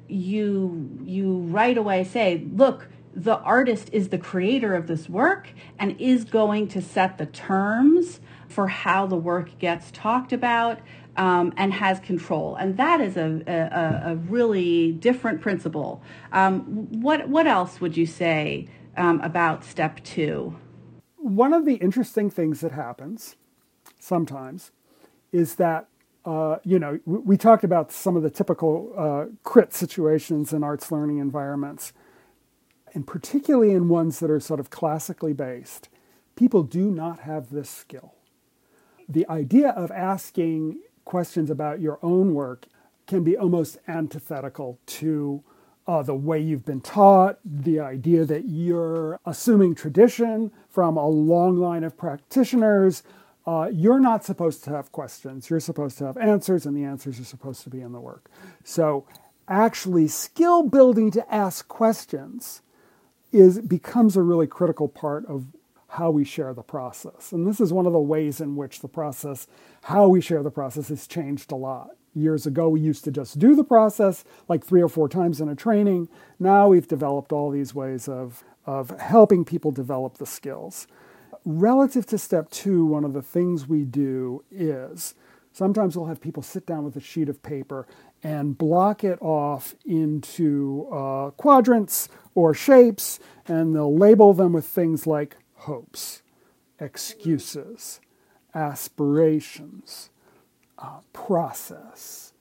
You 0.08 0.98
you 1.04 1.38
right 1.38 1.76
away 1.76 2.04
say, 2.04 2.46
look, 2.54 2.88
the 3.14 3.38
artist 3.38 3.90
is 3.92 4.08
the 4.08 4.18
creator 4.18 4.74
of 4.74 4.86
this 4.86 5.08
work 5.08 5.50
and 5.78 6.00
is 6.00 6.24
going 6.24 6.68
to 6.68 6.80
set 6.80 7.18
the 7.18 7.26
terms 7.26 8.20
for 8.48 8.68
how 8.68 9.06
the 9.06 9.16
work 9.16 9.58
gets 9.58 9.90
talked 9.90 10.32
about 10.32 10.78
um, 11.16 11.52
and 11.56 11.72
has 11.72 11.98
control. 12.00 12.54
And 12.54 12.76
that 12.76 13.00
is 13.00 13.16
a, 13.16 13.42
a, 13.46 14.12
a 14.12 14.16
really 14.16 14.92
different 14.92 15.40
principle. 15.40 16.02
Um, 16.32 16.60
what, 17.00 17.28
what 17.28 17.46
else 17.46 17.80
would 17.80 17.96
you 17.96 18.06
say 18.06 18.68
um, 18.96 19.20
about 19.20 19.64
step 19.64 20.02
two? 20.04 20.56
One 21.16 21.52
of 21.52 21.64
the 21.64 21.74
interesting 21.74 22.30
things 22.30 22.60
that 22.60 22.72
happens 22.72 23.36
sometimes 23.98 24.72
is 25.32 25.56
that, 25.56 25.88
uh, 26.24 26.56
you 26.64 26.78
know, 26.78 26.98
we, 27.04 27.18
we, 27.18 27.36
talked 27.36 27.64
about 27.64 27.92
some 27.92 28.16
of 28.16 28.22
the 28.22 28.30
typical 28.30 28.92
uh, 28.96 29.26
crit 29.42 29.72
situations 29.72 30.52
in 30.52 30.64
arts 30.64 30.90
learning 30.90 31.18
environments, 31.18 31.92
and 32.92 33.06
particularly 33.06 33.72
in 33.72 33.88
ones 33.88 34.18
that 34.20 34.30
are 34.30 34.40
sort 34.40 34.60
of 34.60 34.70
classically 34.70 35.32
based. 35.32 35.88
People 36.36 36.62
do 36.62 36.90
not 36.90 37.20
have 37.20 37.50
this 37.50 37.68
skill. 37.68 38.14
The 39.08 39.28
idea 39.28 39.70
of 39.70 39.90
asking 39.90 40.80
questions 41.04 41.50
about 41.50 41.80
your 41.80 41.98
own 42.02 42.34
work 42.34 42.66
can 43.06 43.24
be 43.24 43.36
almost 43.36 43.78
antithetical 43.88 44.78
to 44.86 45.42
uh, 45.90 46.04
the 46.04 46.14
way 46.14 46.38
you've 46.38 46.64
been 46.64 46.80
taught, 46.80 47.40
the 47.44 47.80
idea 47.80 48.24
that 48.24 48.44
you're 48.44 49.18
assuming 49.26 49.74
tradition 49.74 50.52
from 50.68 50.96
a 50.96 51.08
long 51.08 51.56
line 51.56 51.82
of 51.82 51.96
practitioners. 51.96 53.02
Uh, 53.44 53.68
you're 53.72 53.98
not 53.98 54.24
supposed 54.24 54.62
to 54.62 54.70
have 54.70 54.92
questions. 54.92 55.50
You're 55.50 55.58
supposed 55.58 55.98
to 55.98 56.04
have 56.04 56.16
answers, 56.16 56.64
and 56.64 56.76
the 56.76 56.84
answers 56.84 57.18
are 57.18 57.24
supposed 57.24 57.64
to 57.64 57.70
be 57.70 57.80
in 57.80 57.90
the 57.90 57.98
work. 57.98 58.30
So, 58.62 59.04
actually, 59.48 60.06
skill 60.06 60.62
building 60.62 61.10
to 61.10 61.34
ask 61.34 61.66
questions 61.66 62.62
is 63.32 63.58
becomes 63.58 64.16
a 64.16 64.22
really 64.22 64.46
critical 64.46 64.86
part 64.86 65.26
of 65.26 65.46
how 65.88 66.12
we 66.12 66.24
share 66.24 66.54
the 66.54 66.62
process. 66.62 67.32
And 67.32 67.48
this 67.48 67.60
is 67.60 67.72
one 67.72 67.86
of 67.86 67.92
the 67.92 67.98
ways 67.98 68.40
in 68.40 68.54
which 68.54 68.78
the 68.78 68.86
process, 68.86 69.48
how 69.82 70.06
we 70.06 70.20
share 70.20 70.44
the 70.44 70.52
process, 70.52 70.88
has 70.88 71.08
changed 71.08 71.50
a 71.50 71.56
lot. 71.56 71.96
Years 72.14 72.44
ago, 72.44 72.68
we 72.68 72.80
used 72.80 73.04
to 73.04 73.12
just 73.12 73.38
do 73.38 73.54
the 73.54 73.62
process 73.62 74.24
like 74.48 74.64
three 74.64 74.82
or 74.82 74.88
four 74.88 75.08
times 75.08 75.40
in 75.40 75.48
a 75.48 75.54
training. 75.54 76.08
Now 76.38 76.68
we've 76.68 76.88
developed 76.88 77.30
all 77.30 77.50
these 77.50 77.72
ways 77.72 78.08
of, 78.08 78.42
of 78.66 78.90
helping 78.98 79.44
people 79.44 79.70
develop 79.70 80.18
the 80.18 80.26
skills. 80.26 80.88
Relative 81.44 82.04
to 82.06 82.18
step 82.18 82.50
two, 82.50 82.84
one 82.84 83.04
of 83.04 83.12
the 83.12 83.22
things 83.22 83.68
we 83.68 83.84
do 83.84 84.42
is 84.50 85.14
sometimes 85.52 85.96
we'll 85.96 86.06
have 86.06 86.20
people 86.20 86.42
sit 86.42 86.66
down 86.66 86.84
with 86.84 86.96
a 86.96 87.00
sheet 87.00 87.28
of 87.28 87.42
paper 87.42 87.86
and 88.22 88.58
block 88.58 89.04
it 89.04 89.18
off 89.22 89.74
into 89.84 90.88
uh, 90.92 91.30
quadrants 91.30 92.08
or 92.34 92.52
shapes, 92.52 93.20
and 93.46 93.74
they'll 93.74 93.96
label 93.96 94.34
them 94.34 94.52
with 94.52 94.66
things 94.66 95.06
like 95.06 95.36
hopes, 95.54 96.22
excuses, 96.78 98.00
aspirations, 98.54 100.10
uh, 100.80 101.00
process, 101.12 102.32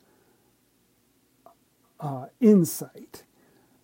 uh, 1.99 2.27
insight, 2.39 3.23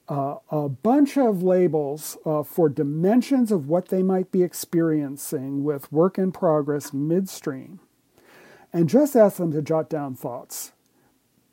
uh, 0.07 0.35
a 0.51 0.69
bunch 0.69 1.17
of 1.17 1.41
labels 1.41 2.17
uh, 2.25 2.43
for 2.43 2.69
dimensions 2.69 3.51
of 3.51 3.67
what 3.67 3.89
they 3.89 4.03
might 4.03 4.31
be 4.31 4.43
experiencing 4.43 5.63
with 5.63 5.91
work 5.91 6.17
in 6.17 6.31
progress 6.31 6.93
midstream, 6.93 7.79
and 8.71 8.87
just 8.87 9.15
ask 9.15 9.37
them 9.37 9.51
to 9.51 9.61
jot 9.61 9.89
down 9.89 10.15
thoughts 10.15 10.71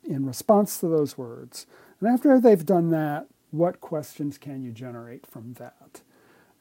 in 0.03 0.25
response 0.25 0.79
to 0.79 0.87
those 0.87 1.17
words. 1.17 1.65
And 1.99 2.09
after 2.09 2.39
they've 2.39 2.65
done 2.65 2.89
that, 2.91 3.27
what 3.51 3.81
questions 3.81 4.37
can 4.37 4.61
you 4.61 4.71
generate 4.71 5.25
from 5.25 5.53
that? 5.53 6.01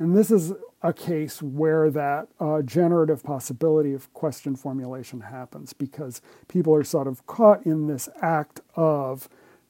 And 0.02 0.16
this 0.16 0.32
is 0.32 0.52
a 0.82 0.92
case 0.92 1.40
where 1.40 1.88
that 1.88 2.26
uh, 2.40 2.62
generative 2.62 3.22
possibility 3.22 3.94
of 3.94 4.12
question 4.14 4.56
formulation 4.56 5.20
happens 5.20 5.72
because 5.72 6.20
people 6.48 6.74
are 6.74 6.82
sort 6.82 7.06
of 7.06 7.24
caught 7.28 7.64
in 7.64 7.86
this 7.86 8.08
act 8.20 8.62
of 8.74 9.28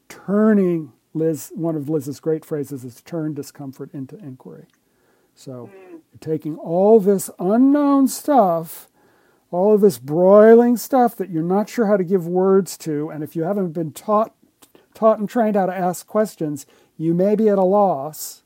turning 0.08 0.94
Liz, 1.12 1.52
one 1.54 1.76
of 1.76 1.90
Liz's 1.90 2.18
great 2.18 2.46
phrases 2.46 2.82
is 2.82 3.02
turn 3.02 3.34
discomfort 3.34 3.92
into 3.92 4.16
inquiry. 4.16 4.64
So 5.34 5.68
you're 5.90 6.00
taking 6.18 6.56
all 6.56 6.98
this 6.98 7.28
unknown 7.38 8.08
stuff, 8.08 8.88
all 9.50 9.74
of 9.74 9.82
this 9.82 9.98
broiling 9.98 10.78
stuff 10.78 11.14
that 11.16 11.28
you're 11.28 11.42
not 11.42 11.68
sure 11.68 11.88
how 11.88 11.98
to 11.98 12.04
give 12.04 12.26
words 12.26 12.78
to, 12.78 13.10
and 13.10 13.22
if 13.22 13.36
you 13.36 13.42
haven't 13.42 13.72
been 13.72 13.92
taught 13.92 14.34
taught 14.94 15.18
and 15.18 15.28
trained 15.28 15.56
how 15.56 15.66
to 15.66 15.76
ask 15.76 16.06
questions, 16.06 16.64
you 16.96 17.12
may 17.12 17.36
be 17.36 17.50
at 17.50 17.58
a 17.58 17.62
loss 17.62 18.41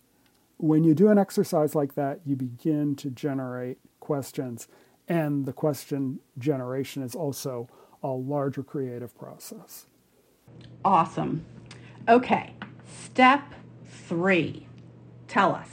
when 0.58 0.84
you 0.84 0.94
do 0.94 1.08
an 1.08 1.18
exercise 1.18 1.74
like 1.74 1.94
that, 1.94 2.20
you 2.24 2.36
begin 2.36 2.96
to 2.96 3.10
generate 3.10 3.78
questions. 4.00 4.68
And 5.08 5.46
the 5.46 5.52
question 5.52 6.20
generation 6.38 7.02
is 7.02 7.14
also 7.14 7.68
a 8.02 8.08
larger 8.08 8.62
creative 8.62 9.16
process. 9.16 9.86
Awesome. 10.84 11.44
Okay, 12.08 12.54
step 13.04 13.42
three. 13.84 14.66
Tell 15.28 15.54
us. 15.54 15.68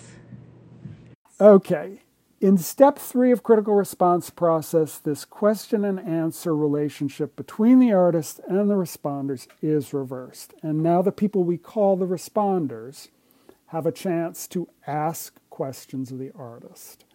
Okay, 1.40 2.02
in 2.44 2.58
step 2.58 3.00
three 3.00 3.32
of 3.32 3.42
critical 3.42 3.74
response 3.74 4.30
process, 4.30 4.98
this 4.98 5.24
question 5.24 5.86
and 5.86 6.00
answer 6.00 6.56
relationship 6.56 7.36
between 7.36 7.80
the 7.80 7.94
artist 7.94 8.42
and 8.48 8.70
the 8.70 8.76
responders 8.76 9.48
is 9.62 9.94
reversed. 9.94 10.54
And 10.62 10.84
now 10.84 11.02
the 11.02 11.14
people 11.14 11.44
we 11.44 11.58
call 11.58 11.96
the 11.96 12.06
responders 12.06 13.08
have 13.74 13.88
a 13.88 13.92
chance 13.92 14.48
to 14.48 14.70
ask 14.86 15.40
questions 15.50 16.12
of 16.12 16.20
the 16.20 16.32
artist. 16.36 17.06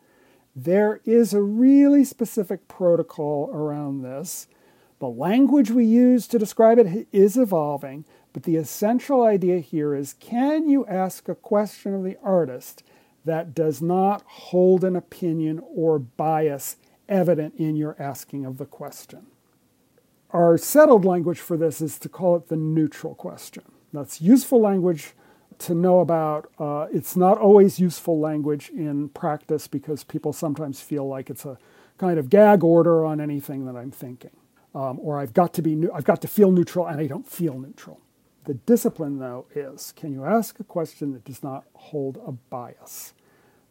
There 0.57 1.01
is 1.05 1.33
a 1.33 1.41
really 1.41 2.03
specific 2.03 2.67
protocol 2.67 3.49
around 3.53 4.03
this. 4.03 4.49
The 4.99 5.07
language 5.07 5.71
we 5.71 5.85
use 5.85 6.27
to 6.27 6.39
describe 6.39 6.81
it 6.81 7.07
is 7.13 7.37
evolving, 7.37 8.05
but 8.33 8.43
the 8.43 8.57
essential 8.57 9.23
idea 9.23 9.61
here 9.61 9.95
is 9.95 10.15
can 10.15 10.69
you 10.69 10.85
ask 10.87 11.29
a 11.29 11.37
question 11.37 11.95
of 11.95 12.03
the 12.03 12.17
artist 12.25 12.83
that 13.25 13.55
does 13.55 13.81
not 13.81 14.25
hold 14.27 14.83
an 14.83 14.97
opinion 14.97 15.61
or 15.63 16.01
bias 16.01 16.77
evident 17.09 17.55
in 17.55 17.77
your 17.77 17.95
asking 18.01 18.45
of 18.45 18.59
the 18.59 18.67
question? 18.67 19.29
Our 20.31 20.59
settled 20.59 21.05
language 21.05 21.39
for 21.39 21.57
this 21.57 21.81
is 21.81 22.01
to 22.01 22.09
call 22.09 22.35
it 22.35 22.49
the 22.49 22.57
neutral 22.57 23.15
question. 23.15 23.63
That's 23.93 24.21
useful 24.21 24.61
language 24.61 25.15
to 25.61 25.75
know 25.75 26.01
about. 26.01 26.51
Uh, 26.59 26.87
it's 26.93 27.17
not 27.17 27.39
always 27.39 27.79
useful 27.79 28.19
language 28.19 28.71
in 28.71 29.09
practice 29.11 29.67
because 29.67 30.05
people 30.05 30.33
sometimes 30.33 30.81
feel 30.81 31.07
like 31.07 31.31
it's 31.31 31.45
a 31.45 31.59
kind 31.99 32.19
of 32.19 32.31
gag 32.31 32.63
order 32.63 33.05
on 33.05 33.21
anything 33.21 33.67
that 33.67 33.77
I'm 33.77 33.91
thinking, 33.91 34.37
um, 34.75 34.99
or 35.01 35.19
I've 35.19 35.35
got 35.35 35.53
to 35.55 35.63
be, 35.63 35.89
I've 35.93 36.05
got 36.05 36.23
to 36.23 36.29
feel 36.29 36.53
neutral, 36.53 36.87
and 36.87 37.01
I 37.01 37.07
don't 37.07 37.27
feel 37.27 37.59
neutral. 37.59 38.01
The 38.45 38.55
discipline, 38.55 39.19
though, 39.19 39.47
is 39.55 39.93
can 39.93 40.13
you 40.13 40.25
ask 40.25 40.59
a 40.59 40.65
question 40.65 41.13
that 41.13 41.25
does 41.25 41.43
not 41.43 41.65
hold 41.75 42.19
a 42.27 42.33
bias? 42.33 43.13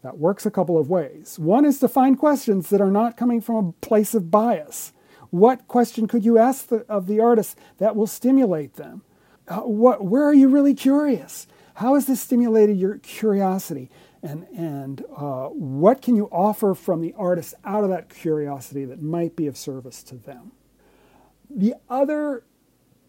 That 0.03 0.19
works 0.19 0.45
a 0.45 0.51
couple 0.51 0.77
of 0.77 0.89
ways. 0.89 1.39
One 1.39 1.65
is 1.65 1.79
to 1.79 1.87
find 1.87 2.19
questions 2.19 2.69
that 2.69 2.81
are 2.81 2.91
not 2.91 3.17
coming 3.17 3.41
from 3.41 3.55
a 3.55 3.71
place 3.85 4.13
of 4.13 4.29
bias. 4.29 4.93
What 5.31 5.67
question 5.67 6.07
could 6.07 6.23
you 6.23 6.37
ask 6.37 6.67
the, 6.67 6.85
of 6.87 7.07
the 7.07 7.19
artist 7.19 7.57
that 7.79 7.95
will 7.95 8.07
stimulate 8.07 8.75
them? 8.75 9.01
Uh, 9.47 9.61
what, 9.61 10.05
where 10.05 10.23
are 10.23 10.33
you 10.33 10.47
really 10.47 10.73
curious? 10.73 11.47
How 11.77 11.93
has 11.93 12.07
this 12.07 12.19
stimulated 12.19 12.79
your 12.79 12.97
curiosity? 12.97 13.91
And, 14.23 14.47
and 14.47 15.05
uh, 15.15 15.49
what 15.49 16.01
can 16.01 16.15
you 16.15 16.27
offer 16.31 16.73
from 16.73 17.01
the 17.01 17.13
artist 17.15 17.53
out 17.63 17.83
of 17.83 17.91
that 17.91 18.09
curiosity 18.09 18.83
that 18.85 18.99
might 18.99 19.35
be 19.35 19.45
of 19.45 19.55
service 19.55 20.01
to 20.05 20.15
them? 20.15 20.53
The 21.51 21.75
other 21.87 22.43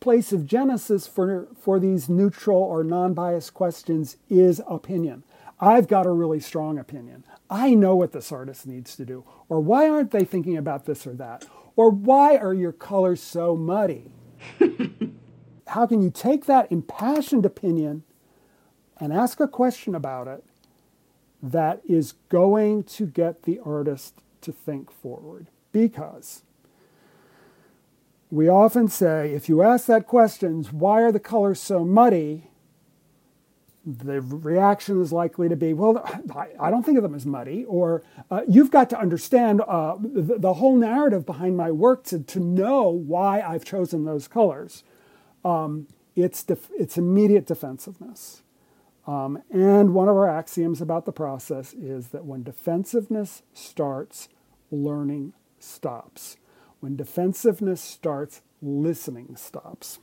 place 0.01 0.33
of 0.33 0.45
genesis 0.45 1.07
for, 1.07 1.49
for 1.59 1.81
these 1.81 2.11
neutral 2.11 2.59
or 2.59 2.85
non 2.85 3.14
biased 3.14 3.55
questions 3.55 4.19
is 4.29 4.61
opinion. 4.69 5.25
I've 5.59 5.89
got 5.89 6.05
a 6.05 6.11
really 6.11 6.39
strong 6.39 6.79
opinion. 6.79 7.25
I 7.49 7.73
know 7.73 7.97
what 7.97 8.12
this 8.12 8.31
artist 8.31 8.66
needs 8.66 8.95
to 8.97 9.07
do. 9.07 9.25
Or 9.49 9.61
why 9.61 9.89
aren't 9.89 10.11
they 10.11 10.27
thinking 10.27 10.59
about 10.59 10.85
this 10.85 11.07
or 11.07 11.14
that? 11.14 11.47
Or 11.75 11.89
why 11.89 12.37
are 12.37 12.53
your 12.53 12.73
colors 12.73 13.23
so 13.23 13.57
muddy? 13.57 14.12
How 15.69 15.87
can 15.87 16.03
you 16.03 16.11
take 16.11 16.45
that 16.45 16.71
impassioned 16.71 17.47
opinion 17.47 18.05
and 19.01 19.12
ask 19.12 19.40
a 19.40 19.49
question 19.49 19.94
about 19.94 20.28
it 20.28 20.44
that 21.42 21.80
is 21.88 22.12
going 22.28 22.82
to 22.82 23.07
get 23.07 23.42
the 23.42 23.61
artist 23.64 24.14
to 24.40 24.53
think 24.53 24.90
forward. 24.90 25.46
Because 25.72 26.42
we 28.30 28.49
often 28.49 28.88
say, 28.88 29.32
if 29.32 29.49
you 29.49 29.62
ask 29.62 29.86
that 29.86 30.07
question, 30.07 30.64
why 30.64 31.03
are 31.03 31.12
the 31.12 31.20
colors 31.20 31.61
so 31.61 31.84
muddy? 31.84 32.51
The 33.86 34.20
reaction 34.20 35.01
is 35.01 35.12
likely 35.12 35.49
to 35.49 35.57
be, 35.57 35.72
well, 35.72 36.05
I 36.61 36.70
don't 36.70 36.84
think 36.84 36.99
of 36.99 37.03
them 37.03 37.14
as 37.14 37.24
muddy, 37.24 37.64
or 37.64 38.03
uh, 38.30 38.42
you've 38.46 38.70
got 38.70 38.90
to 38.90 38.99
understand 38.99 39.62
uh, 39.66 39.96
the, 39.99 40.38
the, 40.38 40.55
whole 40.55 40.76
narrative 40.76 41.24
behind 41.24 41.57
my 41.57 41.70
work 41.70 42.05
to, 42.05 42.18
to 42.18 42.40
know 42.40 42.90
why 42.90 43.40
I've 43.40 43.64
chosen 43.64 44.05
those 44.05 44.28
colors. 44.28 44.82
Um, 45.42 45.86
it's, 46.14 46.42
def- 46.42 46.70
it's 46.78 46.99
immediate 46.99 47.46
defensiveness. 47.46 48.42
Um, 49.09 49.43
and 49.51 49.95
one 49.95 50.07
of 50.07 50.17
our 50.17 50.29
axioms 50.29 50.83
about 50.83 51.07
the 51.07 51.13
process 51.13 51.73
is 51.73 52.09
that 52.09 52.27
when 52.27 52.43
defensiveness 52.43 53.43
starts, 53.55 54.29
learning 54.71 55.33
stops. 55.59 56.37
When 56.81 56.95
defensiveness 56.95 57.81
starts, 57.81 58.43
listening 58.61 59.35
stops. 59.37 59.99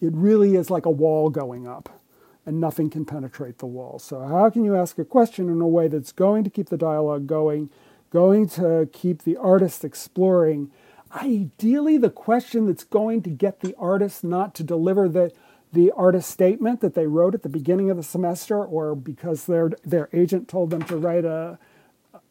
It 0.00 0.14
really 0.14 0.56
is 0.56 0.70
like 0.70 0.86
a 0.86 0.90
wall 0.90 1.28
going 1.28 1.68
up, 1.68 2.00
and 2.46 2.58
nothing 2.58 2.88
can 2.88 3.04
penetrate 3.04 3.58
the 3.58 3.66
wall. 3.66 3.98
So, 3.98 4.20
how 4.20 4.48
can 4.48 4.64
you 4.64 4.74
ask 4.74 4.98
a 4.98 5.04
question 5.04 5.50
in 5.50 5.60
a 5.60 5.68
way 5.68 5.86
that's 5.86 6.12
going 6.12 6.44
to 6.44 6.50
keep 6.50 6.70
the 6.70 6.78
dialogue 6.78 7.26
going, 7.26 7.68
going 8.10 8.48
to 8.50 8.88
keep 8.90 9.22
the 9.22 9.36
artist 9.36 9.84
exploring? 9.84 10.70
Ideally, 11.14 11.98
the 11.98 12.10
question 12.10 12.66
that's 12.66 12.84
going 12.84 13.22
to 13.22 13.30
get 13.30 13.60
the 13.60 13.76
artist 13.76 14.24
not 14.24 14.54
to 14.54 14.64
deliver 14.64 15.10
the 15.10 15.30
the 15.72 15.90
artist 15.92 16.30
statement 16.30 16.80
that 16.80 16.94
they 16.94 17.06
wrote 17.06 17.34
at 17.34 17.42
the 17.42 17.48
beginning 17.48 17.90
of 17.90 17.96
the 17.96 18.02
semester, 18.02 18.62
or 18.62 18.94
because 18.94 19.46
their 19.46 19.70
their 19.84 20.08
agent 20.12 20.48
told 20.48 20.70
them 20.70 20.82
to 20.82 20.96
write 20.96 21.24
a 21.24 21.58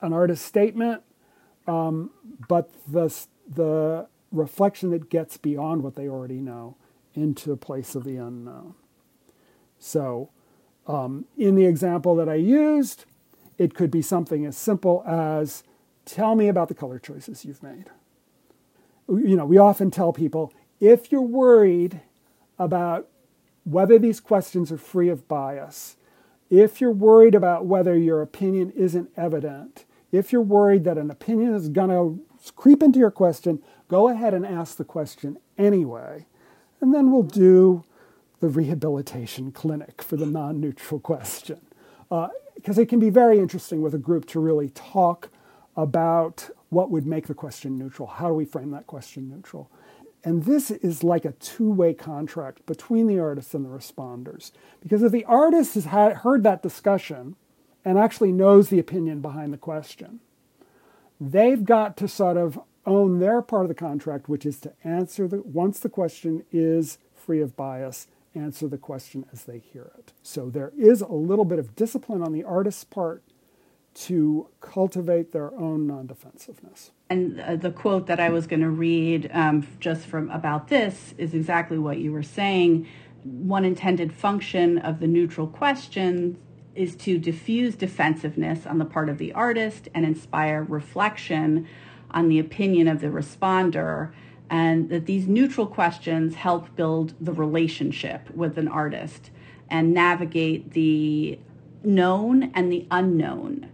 an 0.01 0.13
artist 0.13 0.45
statement, 0.45 1.01
um, 1.67 2.11
but 2.47 2.69
the 2.87 3.11
the 3.47 4.07
reflection 4.31 4.91
that 4.91 5.09
gets 5.09 5.37
beyond 5.37 5.83
what 5.83 5.95
they 5.95 6.07
already 6.07 6.39
know 6.39 6.75
into 7.13 7.51
a 7.51 7.57
place 7.57 7.95
of 7.95 8.03
the 8.03 8.15
unknown. 8.15 8.73
So, 9.77 10.29
um, 10.87 11.25
in 11.37 11.55
the 11.55 11.65
example 11.65 12.15
that 12.15 12.29
I 12.29 12.35
used, 12.35 13.05
it 13.57 13.73
could 13.73 13.91
be 13.91 14.01
something 14.01 14.45
as 14.45 14.55
simple 14.55 15.03
as, 15.05 15.63
"Tell 16.05 16.35
me 16.35 16.47
about 16.47 16.67
the 16.67 16.75
color 16.75 16.99
choices 16.99 17.43
you've 17.43 17.63
made." 17.63 17.89
You 19.09 19.35
know, 19.35 19.45
we 19.45 19.57
often 19.57 19.91
tell 19.91 20.13
people 20.13 20.53
if 20.79 21.11
you're 21.11 21.21
worried 21.21 22.01
about 22.57 23.07
whether 23.63 23.99
these 23.99 24.19
questions 24.19 24.71
are 24.71 24.77
free 24.77 25.09
of 25.09 25.27
bias, 25.27 25.97
if 26.49 26.81
you're 26.81 26.91
worried 26.91 27.35
about 27.35 27.65
whether 27.65 27.95
your 27.95 28.21
opinion 28.21 28.71
isn't 28.71 29.09
evident, 29.15 29.85
if 30.11 30.31
you're 30.31 30.41
worried 30.41 30.83
that 30.83 30.97
an 30.97 31.09
opinion 31.09 31.53
is 31.53 31.69
going 31.69 31.89
to 31.89 32.51
creep 32.55 32.83
into 32.83 32.99
your 32.99 33.11
question, 33.11 33.61
go 33.87 34.09
ahead 34.09 34.33
and 34.33 34.45
ask 34.45 34.77
the 34.77 34.83
question 34.83 35.37
anyway. 35.57 36.25
And 36.81 36.93
then 36.93 37.11
we'll 37.11 37.23
do 37.23 37.83
the 38.39 38.49
rehabilitation 38.49 39.51
clinic 39.51 40.01
for 40.01 40.17
the 40.17 40.25
non 40.25 40.59
neutral 40.59 40.99
question. 40.99 41.61
Because 42.09 42.77
uh, 42.77 42.81
it 42.81 42.89
can 42.89 42.99
be 42.99 43.09
very 43.09 43.39
interesting 43.39 43.81
with 43.81 43.93
a 43.93 43.99
group 43.99 44.25
to 44.27 44.39
really 44.39 44.69
talk 44.69 45.29
about 45.77 46.49
what 46.69 46.89
would 46.89 47.05
make 47.05 47.27
the 47.27 47.33
question 47.33 47.77
neutral. 47.77 48.07
How 48.07 48.27
do 48.27 48.33
we 48.33 48.45
frame 48.45 48.71
that 48.71 48.87
question 48.87 49.29
neutral? 49.29 49.69
And 50.23 50.43
this 50.43 50.69
is 50.69 51.03
like 51.03 51.25
a 51.25 51.31
two 51.33 51.71
way 51.71 51.93
contract 51.93 52.65
between 52.65 53.07
the 53.07 53.19
artists 53.19 53.53
and 53.53 53.65
the 53.65 53.69
responders. 53.69 54.51
Because 54.81 55.01
if 55.01 55.11
the 55.11 55.25
artist 55.25 55.75
has 55.75 55.85
had, 55.85 56.17
heard 56.17 56.43
that 56.43 56.61
discussion 56.61 57.35
and 57.83 57.97
actually 57.97 58.31
knows 58.31 58.69
the 58.69 58.79
opinion 58.79 59.21
behind 59.21 59.51
the 59.51 59.57
question, 59.57 60.19
they've 61.19 61.65
got 61.65 61.97
to 61.97 62.07
sort 62.07 62.37
of 62.37 62.59
own 62.85 63.19
their 63.19 63.41
part 63.41 63.63
of 63.63 63.69
the 63.69 63.75
contract, 63.75 64.29
which 64.29 64.45
is 64.45 64.59
to 64.59 64.73
answer 64.83 65.27
the, 65.27 65.41
once 65.41 65.79
the 65.79 65.89
question 65.89 66.43
is 66.51 66.97
free 67.15 67.41
of 67.41 67.55
bias, 67.55 68.07
answer 68.35 68.67
the 68.67 68.77
question 68.77 69.25
as 69.31 69.43
they 69.43 69.59
hear 69.59 69.91
it. 69.97 70.13
So 70.23 70.49
there 70.49 70.71
is 70.77 71.01
a 71.01 71.11
little 71.11 71.45
bit 71.45 71.59
of 71.59 71.75
discipline 71.75 72.21
on 72.21 72.31
the 72.31 72.43
artist's 72.43 72.83
part 72.83 73.23
to 73.93 74.47
cultivate 74.61 75.31
their 75.31 75.53
own 75.55 75.87
non 75.87 76.07
defensiveness. 76.07 76.91
And 77.09 77.41
uh, 77.41 77.55
the 77.57 77.71
quote 77.71 78.07
that 78.07 78.19
I 78.19 78.29
was 78.29 78.47
going 78.47 78.61
to 78.61 78.69
read 78.69 79.29
um, 79.33 79.67
just 79.79 80.05
from 80.05 80.29
about 80.29 80.69
this 80.69 81.13
is 81.17 81.33
exactly 81.33 81.77
what 81.77 81.97
you 81.97 82.11
were 82.11 82.23
saying. 82.23 82.87
One 83.23 83.65
intended 83.65 84.13
function 84.13 84.77
of 84.77 84.99
the 84.99 85.07
neutral 85.07 85.47
question 85.47 86.37
is 86.73 86.95
to 86.95 87.17
diffuse 87.17 87.75
defensiveness 87.75 88.65
on 88.65 88.77
the 88.77 88.85
part 88.85 89.09
of 89.09 89.17
the 89.17 89.33
artist 89.33 89.89
and 89.93 90.05
inspire 90.05 90.63
reflection 90.63 91.67
on 92.11 92.29
the 92.29 92.39
opinion 92.39 92.87
of 92.87 93.01
the 93.01 93.07
responder 93.07 94.11
and 94.49 94.89
that 94.89 95.05
these 95.05 95.27
neutral 95.27 95.65
questions 95.65 96.35
help 96.35 96.75
build 96.75 97.13
the 97.21 97.31
relationship 97.31 98.29
with 98.31 98.57
an 98.57 98.67
artist 98.67 99.31
and 99.69 99.93
navigate 99.93 100.71
the 100.71 101.39
known 101.83 102.51
and 102.53 102.71
the 102.71 102.85
unknown. 102.91 103.69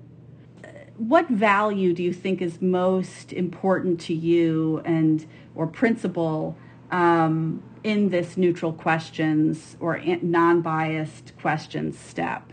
What 0.97 1.29
value 1.29 1.93
do 1.93 2.01
you 2.01 2.11
think 2.11 2.41
is 2.41 2.59
most 2.59 3.31
important 3.31 3.99
to 4.01 4.15
you 4.15 4.81
and 4.83 5.25
or 5.53 5.67
principle 5.67 6.57
um, 6.89 7.61
in 7.83 8.09
this 8.09 8.35
neutral 8.35 8.73
questions 8.73 9.77
or 9.79 9.99
non-biased 10.23 11.37
questions 11.39 11.99
step? 11.99 12.51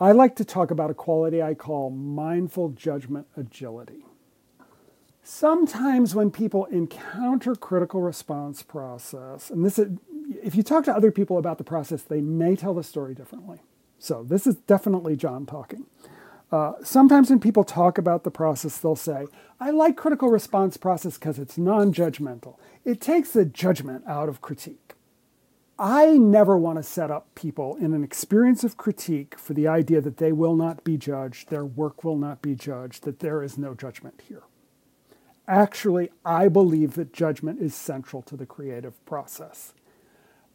I 0.00 0.12
like 0.12 0.34
to 0.36 0.44
talk 0.44 0.72
about 0.72 0.90
a 0.90 0.94
quality 0.94 1.40
I 1.42 1.54
call 1.54 1.90
mindful 1.90 2.70
judgment 2.70 3.28
agility. 3.36 4.04
Sometimes 5.22 6.14
when 6.14 6.30
people 6.30 6.64
encounter 6.66 7.54
critical 7.54 8.00
response 8.00 8.62
process, 8.64 9.50
and 9.50 9.64
this 9.64 9.78
is, 9.78 9.96
if 10.42 10.56
you 10.56 10.62
talk 10.64 10.84
to 10.84 10.94
other 10.94 11.12
people 11.12 11.38
about 11.38 11.58
the 11.58 11.64
process, 11.64 12.02
they 12.02 12.20
may 12.20 12.56
tell 12.56 12.74
the 12.74 12.82
story 12.82 13.14
differently. 13.14 13.60
So 13.98 14.24
this 14.24 14.46
is 14.46 14.56
definitely 14.56 15.16
John 15.16 15.46
talking. 15.46 15.86
Uh, 16.50 16.72
sometimes 16.82 17.28
when 17.28 17.40
people 17.40 17.64
talk 17.64 17.98
about 17.98 18.24
the 18.24 18.30
process, 18.30 18.78
they'll 18.78 18.96
say, 18.96 19.26
I 19.60 19.70
like 19.70 19.96
critical 19.96 20.30
response 20.30 20.76
process 20.76 21.18
because 21.18 21.38
it's 21.38 21.58
non 21.58 21.92
judgmental. 21.92 22.56
It 22.84 23.00
takes 23.00 23.32
the 23.32 23.44
judgment 23.44 24.04
out 24.06 24.28
of 24.28 24.40
critique. 24.40 24.94
I 25.78 26.16
never 26.16 26.56
want 26.56 26.78
to 26.78 26.82
set 26.82 27.10
up 27.10 27.32
people 27.34 27.76
in 27.76 27.92
an 27.94 28.02
experience 28.02 28.64
of 28.64 28.76
critique 28.76 29.38
for 29.38 29.54
the 29.54 29.68
idea 29.68 30.00
that 30.00 30.16
they 30.16 30.32
will 30.32 30.56
not 30.56 30.82
be 30.82 30.96
judged, 30.96 31.50
their 31.50 31.64
work 31.64 32.02
will 32.02 32.16
not 32.16 32.42
be 32.42 32.54
judged, 32.54 33.04
that 33.04 33.20
there 33.20 33.42
is 33.42 33.56
no 33.56 33.74
judgment 33.74 34.22
here. 34.26 34.42
Actually, 35.46 36.10
I 36.24 36.48
believe 36.48 36.94
that 36.94 37.12
judgment 37.12 37.60
is 37.60 37.74
central 37.74 38.22
to 38.22 38.36
the 38.36 38.44
creative 38.44 39.04
process. 39.06 39.72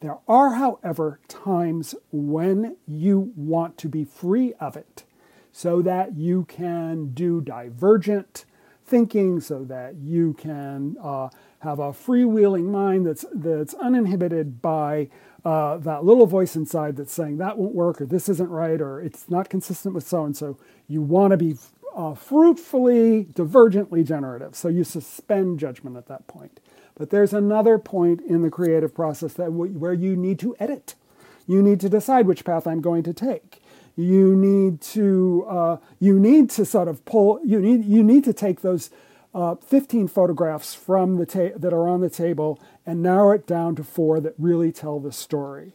There 0.02 0.18
are, 0.28 0.56
however, 0.56 1.22
times 1.30 1.96
when 2.12 2.76
you 2.86 3.32
want 3.38 3.78
to 3.78 3.88
be 3.88 4.04
free 4.04 4.54
of 4.60 4.76
it 4.76 5.06
so 5.54 5.82
that 5.84 6.18
you 6.18 6.44
can 6.46 7.14
do 7.14 7.40
divergent 7.40 8.44
thinking, 8.86 9.40
so 9.40 9.64
that 9.64 9.96
you 9.96 10.34
can 10.34 10.98
uh, 11.02 11.30
have 11.60 11.80
a 11.80 11.92
freewheeling 11.92 12.66
mind 12.66 13.06
that's, 13.06 13.26
that's 13.34 13.74
uninhibited 13.76 14.62
by 14.62 15.08
uh, 15.46 15.78
that 15.78 16.04
little 16.04 16.28
voice 16.28 16.56
inside 16.56 16.96
that's 16.98 17.14
saying 17.14 17.38
that 17.38 17.58
won't 17.58 17.76
work 17.76 18.02
or 18.02 18.06
this 18.06 18.28
isn't 18.30 18.50
right 18.50 18.82
or 18.82 19.00
it's 19.02 19.30
not 19.30 19.50
consistent 19.50 19.96
with 19.96 20.06
so 20.06 20.26
and 20.26 20.36
so. 20.36 20.58
You 20.88 21.02
want 21.02 21.32
to 21.32 21.38
be 21.38 21.56
uh, 21.96 22.14
fruitfully, 22.14 23.26
divergently 23.34 24.06
generative. 24.06 24.56
So 24.56 24.68
you 24.68 24.84
suspend 24.84 25.60
judgment 25.60 25.98
at 25.98 26.08
that 26.08 26.28
point. 26.28 26.60
But 26.96 27.10
there's 27.10 27.34
another 27.34 27.78
point 27.78 28.22
in 28.22 28.42
the 28.42 28.50
creative 28.50 28.94
process 28.94 29.34
that 29.34 29.46
w- 29.46 29.78
where 29.78 29.94
you 29.94 30.16
need 30.16 30.40
to 30.40 30.56
edit. 30.60 30.96
You 31.48 31.62
need 31.62 31.80
to 31.82 31.90
decide 31.90 32.26
which 32.26 32.46
path 32.46 32.68
I'm 32.68 32.82
going 32.82 33.04
to 33.04 33.14
take. 33.14 33.62
You 33.96 34.36
need 34.36 34.82
to 34.82 35.46
uh, 35.48 35.78
you 36.00 36.20
need 36.20 36.50
to 36.52 36.66
sort 36.66 36.88
of 36.88 37.06
pull. 37.06 37.40
You 37.46 37.60
need 37.60 37.86
you 37.86 38.04
need 38.04 38.24
to 38.24 38.34
take 38.34 38.62
those 38.62 38.90
uh, 39.34 39.56
15 39.56 40.08
photographs 40.08 40.74
from 40.74 41.18
the 41.18 41.26
ta- 41.26 41.58
that 41.58 41.74
are 41.74 41.88
on 41.88 42.02
the 42.02 42.10
table 42.10 42.60
and 42.86 43.02
narrow 43.02 43.32
it 43.32 43.48
down 43.48 43.76
to 43.76 43.84
four 43.84 44.20
that 44.20 44.34
really 44.38 44.72
tell 44.72 45.00
the 45.00 45.12
story. 45.12 45.74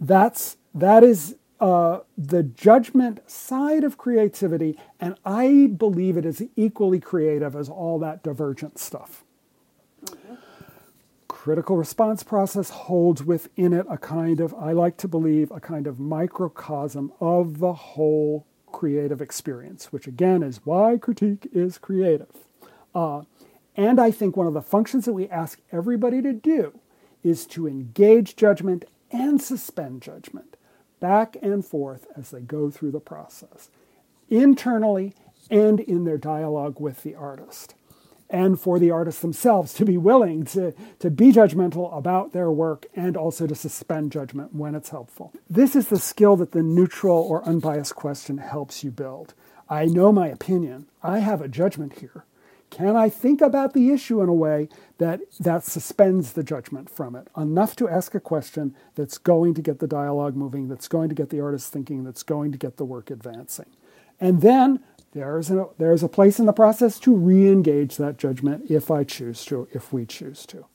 That's 0.00 0.56
that 0.74 1.04
is 1.04 1.36
uh, 1.60 2.00
the 2.18 2.42
judgment 2.42 3.20
side 3.30 3.84
of 3.84 3.96
creativity, 3.96 4.76
and 4.98 5.14
I 5.24 5.72
believe 5.76 6.16
it 6.16 6.26
is 6.26 6.42
equally 6.56 6.98
creative 6.98 7.54
as 7.54 7.68
all 7.68 7.98
that 8.00 8.22
divergent 8.22 8.78
stuff. 8.78 9.22
Mm-hmm. 10.04 10.34
Critical 11.42 11.76
response 11.76 12.22
process 12.22 12.70
holds 12.70 13.24
within 13.24 13.72
it 13.72 13.84
a 13.90 13.98
kind 13.98 14.38
of, 14.38 14.54
I 14.54 14.70
like 14.70 14.96
to 14.98 15.08
believe, 15.08 15.50
a 15.50 15.58
kind 15.58 15.88
of 15.88 15.98
microcosm 15.98 17.12
of 17.18 17.58
the 17.58 17.72
whole 17.72 18.46
creative 18.70 19.20
experience, 19.20 19.92
which 19.92 20.06
again 20.06 20.44
is 20.44 20.60
why 20.62 20.98
critique 20.98 21.48
is 21.52 21.78
creative. 21.78 22.30
Uh, 22.94 23.22
and 23.76 23.98
I 23.98 24.12
think 24.12 24.36
one 24.36 24.46
of 24.46 24.54
the 24.54 24.62
functions 24.62 25.04
that 25.04 25.14
we 25.14 25.28
ask 25.30 25.58
everybody 25.72 26.22
to 26.22 26.32
do 26.32 26.78
is 27.24 27.44
to 27.46 27.66
engage 27.66 28.36
judgment 28.36 28.84
and 29.10 29.42
suspend 29.42 30.00
judgment 30.00 30.56
back 31.00 31.36
and 31.42 31.66
forth 31.66 32.06
as 32.16 32.30
they 32.30 32.40
go 32.40 32.70
through 32.70 32.92
the 32.92 33.00
process, 33.00 33.68
internally 34.30 35.12
and 35.50 35.80
in 35.80 36.04
their 36.04 36.18
dialogue 36.18 36.78
with 36.78 37.02
the 37.02 37.16
artist. 37.16 37.74
And 38.32 38.58
for 38.58 38.78
the 38.78 38.90
artists 38.90 39.20
themselves 39.20 39.74
to 39.74 39.84
be 39.84 39.98
willing 39.98 40.44
to, 40.46 40.72
to 41.00 41.10
be 41.10 41.32
judgmental 41.32 41.94
about 41.96 42.32
their 42.32 42.50
work 42.50 42.86
and 42.96 43.14
also 43.14 43.46
to 43.46 43.54
suspend 43.54 44.10
judgment 44.10 44.54
when 44.54 44.74
it's 44.74 44.88
helpful. 44.88 45.34
This 45.50 45.76
is 45.76 45.88
the 45.88 45.98
skill 45.98 46.36
that 46.36 46.52
the 46.52 46.62
neutral 46.62 47.18
or 47.18 47.46
unbiased 47.46 47.94
question 47.94 48.38
helps 48.38 48.82
you 48.82 48.90
build. 48.90 49.34
I 49.68 49.84
know 49.84 50.12
my 50.12 50.28
opinion. 50.28 50.86
I 51.02 51.18
have 51.18 51.42
a 51.42 51.48
judgment 51.48 51.98
here. 51.98 52.24
Can 52.72 52.96
I 52.96 53.10
think 53.10 53.42
about 53.42 53.74
the 53.74 53.90
issue 53.90 54.22
in 54.22 54.30
a 54.30 54.34
way 54.34 54.70
that, 54.96 55.20
that 55.38 55.62
suspends 55.62 56.32
the 56.32 56.42
judgment 56.42 56.88
from 56.88 57.14
it? 57.14 57.28
Enough 57.36 57.76
to 57.76 57.88
ask 57.88 58.14
a 58.14 58.20
question 58.20 58.74
that's 58.94 59.18
going 59.18 59.52
to 59.52 59.60
get 59.60 59.78
the 59.78 59.86
dialogue 59.86 60.34
moving, 60.36 60.68
that's 60.68 60.88
going 60.88 61.10
to 61.10 61.14
get 61.14 61.28
the 61.28 61.40
artist 61.42 61.70
thinking, 61.70 62.02
that's 62.02 62.22
going 62.22 62.50
to 62.50 62.56
get 62.56 62.78
the 62.78 62.86
work 62.86 63.10
advancing. 63.10 63.66
And 64.18 64.40
then 64.40 64.80
there's 65.12 65.50
a, 65.50 65.66
there's 65.78 66.02
a 66.02 66.08
place 66.08 66.38
in 66.38 66.46
the 66.46 66.52
process 66.52 66.98
to 67.00 67.14
re 67.14 67.48
engage 67.48 67.96
that 67.96 68.18
judgment 68.18 68.70
if 68.70 68.90
I 68.90 69.04
choose 69.04 69.44
to, 69.46 69.68
if 69.72 69.92
we 69.92 70.06
choose 70.06 70.46
to. 70.46 70.66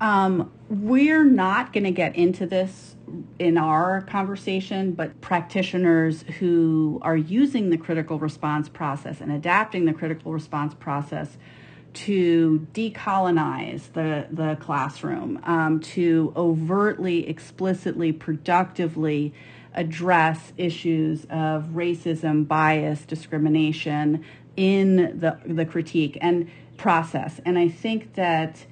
Um, 0.00 0.50
we're 0.68 1.24
not 1.24 1.72
going 1.72 1.84
to 1.84 1.92
get 1.92 2.16
into 2.16 2.44
this 2.44 2.96
in 3.38 3.56
our 3.56 4.00
conversation, 4.02 4.92
but 4.92 5.20
practitioners 5.20 6.22
who 6.40 6.98
are 7.02 7.16
using 7.16 7.70
the 7.70 7.76
critical 7.76 8.18
response 8.18 8.68
process 8.68 9.20
and 9.20 9.30
adapting 9.30 9.84
the 9.84 9.92
critical 9.92 10.32
response 10.32 10.74
process 10.74 11.36
to 11.92 12.66
decolonize 12.72 13.92
the, 13.92 14.26
the 14.30 14.56
classroom, 14.60 15.38
um, 15.44 15.78
to 15.78 16.32
overtly, 16.34 17.28
explicitly, 17.28 18.12
productively 18.12 19.32
address 19.74 20.52
issues 20.56 21.24
of 21.30 21.70
racism, 21.74 22.46
bias, 22.46 23.04
discrimination 23.04 24.24
in 24.56 25.18
the, 25.18 25.38
the 25.46 25.64
critique 25.64 26.18
and 26.20 26.50
process. 26.76 27.40
And 27.44 27.58
I 27.58 27.68
think 27.68 28.14
that 28.14 28.66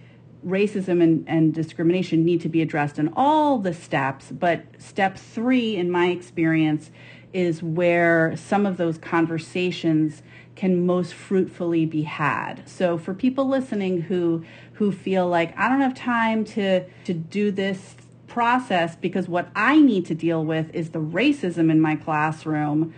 racism 0.47 1.03
and, 1.03 1.25
and 1.29 1.55
discrimination 1.55 2.25
need 2.25 2.41
to 2.43 2.49
be 2.49 2.63
addressed 2.63 2.99
in 2.99 3.13
all 3.15 3.59
the 3.59 3.75
steps, 3.75 4.31
but 4.31 4.65
step 4.79 5.19
three, 5.19 5.77
in 5.77 5.91
my 5.91 6.09
experience, 6.09 6.91
is 7.33 7.63
where 7.63 8.37
some 8.37 8.67
of 8.67 8.77
those 8.77 8.99
conversations 8.99 10.23
can 10.57 10.85
most 10.85 11.15
fruitfully 11.15 11.87
be 11.87 12.03
had. 12.03 12.69
So 12.69 12.99
for 12.99 13.15
people 13.15 13.49
listening 13.49 14.03
who 14.03 14.45
who 14.75 14.93
feel 14.93 15.29
like 15.29 15.57
I 15.59 15.69
don't 15.69 15.81
have 15.81 15.95
time 15.95 16.45
to 16.47 16.85
to 17.05 17.15
do 17.15 17.51
this 17.51 17.95
process 18.31 18.97
because 18.97 19.29
what 19.29 19.49
I 19.55 19.81
need 19.81 20.07
to 20.07 20.15
deal 20.15 20.45
with 20.45 20.75
is 20.75 20.91
the 20.91 21.01
racism 21.01 21.71
in 21.71 21.81
my 21.81 21.97
classroom, 21.97 22.95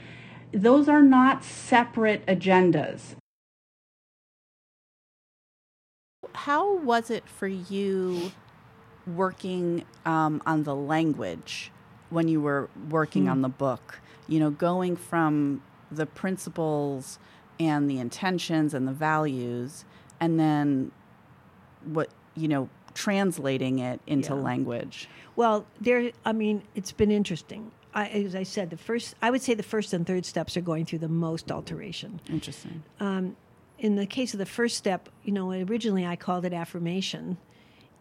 those 0.52 0.88
are 0.88 1.02
not 1.02 1.42
separate 1.42 2.24
agendas. 2.26 3.16
how 6.34 6.76
was 6.78 7.10
it 7.10 7.28
for 7.28 7.46
you 7.46 8.32
working 9.06 9.84
um, 10.04 10.42
on 10.46 10.62
the 10.64 10.74
language 10.74 11.70
when 12.10 12.28
you 12.28 12.40
were 12.40 12.68
working 12.90 13.24
hmm. 13.24 13.30
on 13.30 13.42
the 13.42 13.48
book? 13.48 14.00
You 14.28 14.40
know, 14.40 14.50
going 14.50 14.96
from 14.96 15.62
the 15.90 16.06
principles 16.06 17.18
and 17.60 17.88
the 17.90 17.98
intentions 17.98 18.74
and 18.74 18.88
the 18.88 18.92
values, 18.92 19.84
and 20.20 20.38
then 20.38 20.90
what, 21.84 22.08
you 22.34 22.48
know, 22.48 22.68
translating 23.02 23.80
it 23.80 24.00
into 24.06 24.32
yeah. 24.32 24.40
language. 24.40 25.08
Well, 25.34 25.66
there, 25.80 26.12
I 26.24 26.32
mean, 26.32 26.62
it's 26.76 26.92
been 26.92 27.10
interesting. 27.10 27.72
I, 27.94 28.06
as 28.08 28.36
I 28.36 28.44
said, 28.44 28.70
the 28.70 28.76
first, 28.76 29.16
I 29.20 29.30
would 29.30 29.42
say 29.42 29.54
the 29.54 29.62
first 29.64 29.92
and 29.92 30.06
third 30.06 30.24
steps 30.24 30.56
are 30.56 30.60
going 30.60 30.86
through 30.86 31.00
the 31.00 31.08
most 31.08 31.50
alteration. 31.50 32.20
Interesting. 32.30 32.82
Um, 33.00 33.36
in 33.80 33.96
the 33.96 34.06
case 34.06 34.34
of 34.34 34.38
the 34.38 34.46
first 34.46 34.76
step, 34.76 35.08
you 35.24 35.32
know, 35.32 35.50
originally 35.50 36.06
I 36.06 36.14
called 36.14 36.44
it 36.44 36.52
affirmation, 36.52 37.38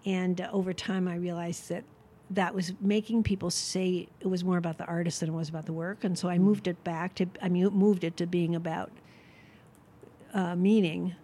and 0.06 0.39
uh, 0.39 0.49
over 0.54 0.72
time 0.72 1.08
I 1.08 1.16
realized 1.16 1.70
that 1.70 1.84
that 2.30 2.54
was 2.54 2.74
making 2.80 3.24
people 3.24 3.49
say 3.49 4.08
it 4.20 4.28
was 4.28 4.43
more 4.43 4.58
about 4.58 4.78
the 4.78 4.86
artist 4.86 5.20
than 5.22 5.30
it 5.30 5.34
was 5.34 5.49
about 5.49 5.66
the 5.66 5.74
work, 5.74 6.04
and 6.04 6.18
so 6.18 6.30
I 6.30 6.38
moved 6.38 6.68
it 6.68 6.82
back 6.84 7.16
to 7.16 7.26
I 7.41 7.49
mean, 7.49 7.68
moved 7.74 8.04
it 8.04 8.18
to 8.18 8.28
being 8.28 8.56
about 8.56 8.91
uh, 10.34 10.56
meaning. 10.56 11.16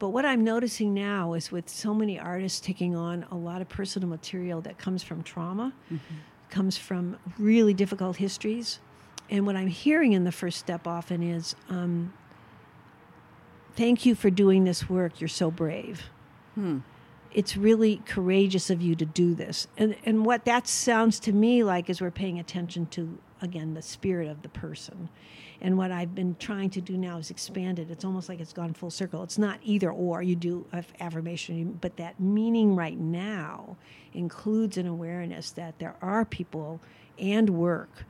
But 0.00 0.08
what 0.08 0.24
I'm 0.24 0.42
noticing 0.42 0.94
now 0.94 1.34
is 1.34 1.52
with 1.52 1.68
so 1.68 1.94
many 1.94 2.18
artists 2.18 2.58
taking 2.58 2.96
on 2.96 3.26
a 3.30 3.36
lot 3.36 3.60
of 3.60 3.68
personal 3.68 4.08
material 4.08 4.60
that 4.62 4.78
comes 4.78 5.02
from 5.02 5.22
trauma, 5.22 5.74
mm-hmm. 5.92 6.14
comes 6.48 6.76
from 6.76 7.18
really 7.38 7.74
difficult 7.74 8.16
histories, 8.16 8.80
and 9.28 9.46
what 9.46 9.56
I'm 9.56 9.68
hearing 9.68 10.12
in 10.12 10.24
the 10.24 10.32
first 10.32 10.58
step 10.58 10.86
often 10.86 11.22
is, 11.22 11.54
um, 11.68 12.14
"Thank 13.76 14.06
you 14.06 14.14
for 14.14 14.30
doing 14.30 14.64
this 14.64 14.88
work. 14.90 15.20
You're 15.20 15.28
so 15.28 15.50
brave." 15.50 16.10
Hmm 16.54 16.78
it's 17.32 17.56
really 17.56 18.02
courageous 18.06 18.70
of 18.70 18.82
you 18.82 18.94
to 18.96 19.04
do 19.04 19.34
this. 19.34 19.68
And 19.76 19.94
and 20.04 20.24
what 20.26 20.44
that 20.46 20.66
sounds 20.66 21.20
to 21.20 21.32
me 21.32 21.62
like 21.62 21.88
is 21.88 22.00
we're 22.00 22.10
paying 22.10 22.38
attention 22.38 22.86
to 22.86 23.18
again 23.42 23.74
the 23.74 23.82
spirit 23.82 24.28
of 24.28 24.42
the 24.42 24.48
person. 24.48 25.08
And 25.60 25.76
what 25.76 25.90
I've 25.90 26.14
been 26.14 26.36
trying 26.38 26.70
to 26.70 26.80
do 26.80 26.96
now 26.96 27.18
is 27.18 27.30
expand 27.30 27.78
it. 27.78 27.90
It's 27.90 28.04
almost 28.04 28.28
like 28.28 28.40
it's 28.40 28.52
gone 28.52 28.72
full 28.72 28.90
circle. 28.90 29.22
It's 29.22 29.38
not 29.38 29.58
either 29.62 29.90
or. 29.90 30.22
You 30.22 30.36
do 30.36 30.66
affirmation, 31.00 31.78
but 31.80 31.96
that 31.98 32.18
meaning 32.18 32.76
right 32.76 32.98
now 32.98 33.76
includes 34.14 34.78
an 34.78 34.86
awareness 34.86 35.50
that 35.52 35.78
there 35.78 35.96
are 36.00 36.24
people 36.24 36.80
and 37.18 37.50
work 37.50 38.04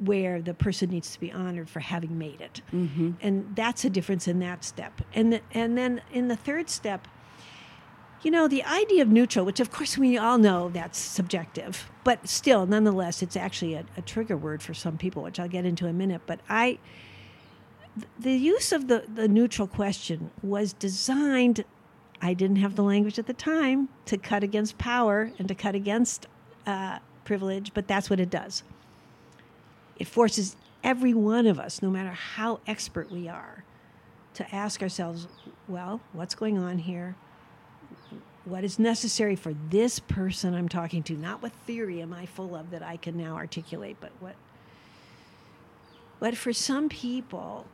where 0.00 0.42
the 0.42 0.54
person 0.54 0.90
needs 0.90 1.12
to 1.12 1.20
be 1.20 1.30
honored 1.30 1.68
for 1.68 1.80
having 1.80 2.18
made 2.18 2.40
it. 2.40 2.62
Mm-hmm. 2.72 3.12
And 3.20 3.54
that's 3.54 3.84
a 3.84 3.90
difference 3.90 4.26
in 4.26 4.40
that 4.40 4.64
step. 4.64 5.00
And 5.14 5.34
the, 5.34 5.40
and 5.52 5.78
then 5.78 6.02
in 6.12 6.28
the 6.28 6.36
third 6.36 6.68
step, 6.68 7.06
you 8.22 8.30
know, 8.30 8.46
the 8.46 8.62
idea 8.64 9.02
of 9.02 9.08
neutral, 9.08 9.44
which 9.44 9.60
of 9.60 9.70
course 9.70 9.98
we 9.98 10.16
all 10.16 10.38
know 10.38 10.68
that's 10.68 10.98
subjective, 10.98 11.90
but 12.04 12.28
still, 12.28 12.66
nonetheless, 12.66 13.22
it's 13.22 13.36
actually 13.36 13.74
a, 13.74 13.84
a 13.96 14.02
trigger 14.02 14.36
word 14.36 14.62
for 14.62 14.74
some 14.74 14.96
people, 14.96 15.22
which 15.22 15.40
I'll 15.40 15.48
get 15.48 15.64
into 15.64 15.86
in 15.86 15.90
a 15.90 15.94
minute. 15.94 16.22
But 16.26 16.40
I, 16.48 16.78
the 18.18 18.32
use 18.32 18.72
of 18.72 18.88
the, 18.88 19.04
the 19.12 19.26
neutral 19.28 19.66
question 19.66 20.30
was 20.42 20.72
designed, 20.72 21.64
I 22.20 22.34
didn't 22.34 22.56
have 22.56 22.76
the 22.76 22.84
language 22.84 23.18
at 23.18 23.26
the 23.26 23.34
time, 23.34 23.88
to 24.06 24.16
cut 24.16 24.44
against 24.44 24.78
power 24.78 25.32
and 25.38 25.48
to 25.48 25.54
cut 25.54 25.74
against 25.74 26.26
uh, 26.66 27.00
privilege, 27.24 27.74
but 27.74 27.88
that's 27.88 28.08
what 28.08 28.20
it 28.20 28.30
does. 28.30 28.62
It 29.96 30.06
forces 30.06 30.56
every 30.84 31.14
one 31.14 31.46
of 31.46 31.58
us, 31.58 31.82
no 31.82 31.90
matter 31.90 32.10
how 32.10 32.60
expert 32.66 33.10
we 33.10 33.28
are, 33.28 33.64
to 34.34 34.54
ask 34.54 34.80
ourselves, 34.80 35.26
well, 35.68 36.00
what's 36.12 36.34
going 36.34 36.58
on 36.58 36.78
here? 36.78 37.16
What 38.44 38.64
is 38.64 38.78
necessary 38.78 39.36
for 39.36 39.54
this 39.70 39.98
person 39.98 40.54
I'm 40.54 40.68
talking 40.68 41.02
to, 41.04 41.14
not 41.14 41.42
what 41.42 41.52
theory 41.66 42.02
am 42.02 42.12
I 42.12 42.26
full 42.26 42.56
of 42.56 42.70
that 42.70 42.82
I 42.82 42.96
can 42.96 43.16
now 43.16 43.36
articulate, 43.36 43.96
but 44.00 44.10
what. 44.20 44.34
But 46.18 46.36
for 46.36 46.52
some 46.52 46.88
people 46.88 47.66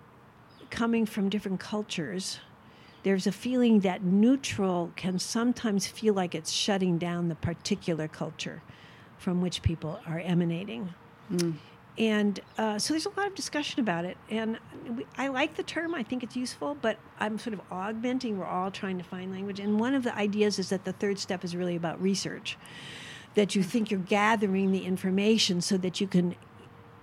coming 0.70 1.06
from 1.06 1.28
different 1.28 1.60
cultures, 1.60 2.40
there's 3.02 3.26
a 3.26 3.32
feeling 3.32 3.80
that 3.80 4.02
neutral 4.02 4.92
can 4.96 5.18
sometimes 5.18 5.86
feel 5.86 6.14
like 6.14 6.34
it's 6.34 6.50
shutting 6.50 6.98
down 6.98 7.28
the 7.28 7.34
particular 7.34 8.08
culture 8.08 8.62
from 9.18 9.40
which 9.40 9.62
people 9.62 10.00
are 10.06 10.20
emanating. 10.20 10.92
Mm. 11.32 11.54
And 11.98 12.38
uh, 12.56 12.78
so 12.78 12.94
there's 12.94 13.06
a 13.06 13.10
lot 13.16 13.26
of 13.26 13.34
discussion 13.34 13.80
about 13.80 14.04
it. 14.04 14.16
And 14.30 14.58
I 15.16 15.28
like 15.28 15.56
the 15.56 15.64
term, 15.64 15.94
I 15.94 16.04
think 16.04 16.22
it's 16.22 16.36
useful, 16.36 16.76
but 16.80 16.96
I'm 17.18 17.38
sort 17.38 17.54
of 17.54 17.60
augmenting. 17.72 18.38
We're 18.38 18.46
all 18.46 18.70
trying 18.70 18.98
to 18.98 19.04
find 19.04 19.32
language. 19.32 19.58
And 19.58 19.80
one 19.80 19.94
of 19.94 20.04
the 20.04 20.16
ideas 20.16 20.60
is 20.60 20.68
that 20.68 20.84
the 20.84 20.92
third 20.92 21.18
step 21.18 21.42
is 21.42 21.56
really 21.56 21.74
about 21.74 22.00
research, 22.00 22.56
that 23.34 23.56
you 23.56 23.64
think 23.64 23.90
you're 23.90 23.98
gathering 23.98 24.70
the 24.70 24.84
information 24.84 25.60
so 25.60 25.76
that 25.78 26.00
you 26.00 26.06
can 26.06 26.36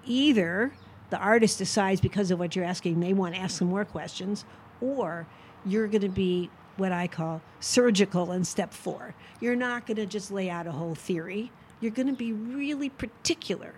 either 0.05 0.71
the 1.09 1.17
artist 1.17 1.57
decides 1.57 2.01
because 2.01 2.31
of 2.31 2.39
what 2.39 2.55
you're 2.55 2.65
asking, 2.65 2.99
they 2.99 3.13
want 3.13 3.35
to 3.35 3.41
ask 3.41 3.59
some 3.59 3.67
more 3.67 3.85
questions, 3.85 4.45
or 4.81 5.27
you're 5.65 5.87
going 5.87 6.01
to 6.01 6.09
be 6.09 6.49
what 6.77 6.91
I 6.91 7.07
call 7.07 7.41
surgical 7.59 8.31
in 8.31 8.43
step 8.43 8.73
four. 8.73 9.13
You're 9.39 9.55
not 9.55 9.85
going 9.85 9.97
to 9.97 10.05
just 10.05 10.31
lay 10.31 10.49
out 10.49 10.67
a 10.67 10.71
whole 10.71 10.95
theory. 10.95 11.51
You're 11.79 11.91
going 11.91 12.07
to 12.07 12.13
be 12.13 12.33
really 12.33 12.89
particular 12.89 13.75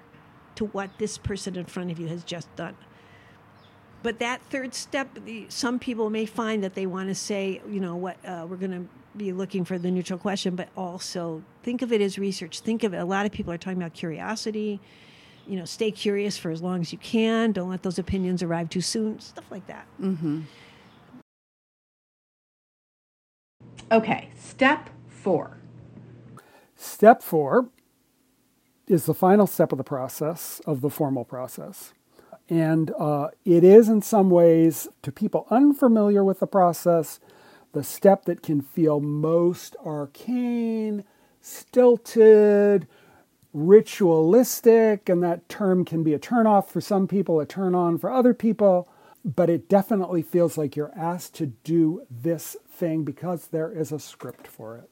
to 0.57 0.65
what 0.65 0.89
this 0.97 1.17
person 1.17 1.55
in 1.55 1.65
front 1.65 1.91
of 1.91 1.99
you 1.99 2.07
has 2.07 2.23
just 2.23 2.53
done. 2.55 2.75
But 4.03 4.19
that 4.19 4.41
third 4.49 4.73
step, 4.73 5.09
the, 5.25 5.45
some 5.49 5.79
people 5.79 6.09
may 6.09 6.25
find 6.25 6.63
that 6.63 6.75
they 6.75 6.85
want 6.85 7.09
to 7.09 7.15
say, 7.15 7.61
you 7.67 7.79
know, 7.79 7.95
what 7.95 8.17
uh, 8.25 8.45
we're 8.47 8.57
going 8.57 8.71
to 8.71 8.85
be 9.17 9.33
looking 9.33 9.65
for 9.65 9.79
the 9.79 9.89
neutral 9.89 10.19
question, 10.19 10.55
but 10.55 10.69
also 10.77 11.41
think 11.63 11.81
of 11.81 11.91
it 11.91 12.01
as 12.01 12.19
research. 12.19 12.59
Think 12.59 12.83
of 12.83 12.93
it. 12.93 12.97
A 12.97 13.05
lot 13.05 13.25
of 13.25 13.31
people 13.31 13.51
are 13.51 13.57
talking 13.57 13.81
about 13.81 13.93
curiosity. 13.93 14.79
You 15.47 15.57
know, 15.57 15.65
stay 15.65 15.91
curious 15.91 16.37
for 16.37 16.51
as 16.51 16.61
long 16.61 16.81
as 16.81 16.91
you 16.91 16.99
can. 16.99 17.51
Don't 17.51 17.69
let 17.69 17.83
those 17.83 17.97
opinions 17.97 18.43
arrive 18.43 18.69
too 18.69 18.81
soon. 18.81 19.19
Stuff 19.19 19.45
like 19.49 19.65
that. 19.67 19.87
Mm-hmm. 20.01 20.41
Okay, 23.91 24.29
step 24.37 24.89
four. 25.07 25.57
Step 26.75 27.23
four 27.23 27.69
is 28.87 29.05
the 29.05 29.13
final 29.13 29.47
step 29.47 29.71
of 29.71 29.77
the 29.77 29.83
process, 29.83 30.61
of 30.65 30.81
the 30.81 30.89
formal 30.89 31.25
process. 31.25 31.93
And 32.49 32.91
uh, 32.97 33.29
it 33.43 33.63
is, 33.63 33.89
in 33.89 34.01
some 34.01 34.29
ways, 34.29 34.87
to 35.01 35.11
people 35.11 35.47
unfamiliar 35.49 36.23
with 36.23 36.39
the 36.39 36.47
process, 36.47 37.19
the 37.73 37.83
step 37.83 38.25
that 38.25 38.41
can 38.41 38.61
feel 38.61 39.01
most 39.01 39.75
arcane, 39.85 41.03
stilted, 41.41 42.87
ritualistic, 43.53 45.09
and 45.09 45.21
that 45.23 45.49
term 45.49 45.83
can 45.83 46.03
be 46.03 46.13
a 46.13 46.19
turnoff 46.19 46.69
for 46.69 46.79
some 46.79 47.07
people, 47.07 47.39
a 47.39 47.45
turn 47.45 47.75
on 47.75 47.97
for 47.97 48.09
other 48.09 48.33
people. 48.33 48.87
But 49.25 49.49
it 49.49 49.67
definitely 49.67 50.21
feels 50.21 50.57
like 50.57 50.77
you're 50.77 50.93
asked 50.95 51.35
to 51.35 51.47
do 51.47 52.03
this 52.09 52.55
thing 52.69 53.03
because 53.03 53.47
there 53.47 53.71
is 53.71 53.91
a 53.91 53.99
script 53.99 54.47
for 54.47 54.77
it. 54.77 54.89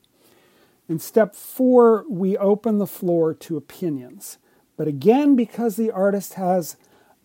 In 0.88 1.00
step 1.00 1.36
four, 1.36 2.06
we 2.10 2.38
open 2.38 2.78
the 2.78 2.88
floor 2.88 3.34
to 3.34 3.58
opinions. 3.58 4.38
But 4.78 4.88
again, 4.88 5.36
because 5.36 5.76
the 5.76 5.92
artist 5.92 6.34
has 6.36 6.78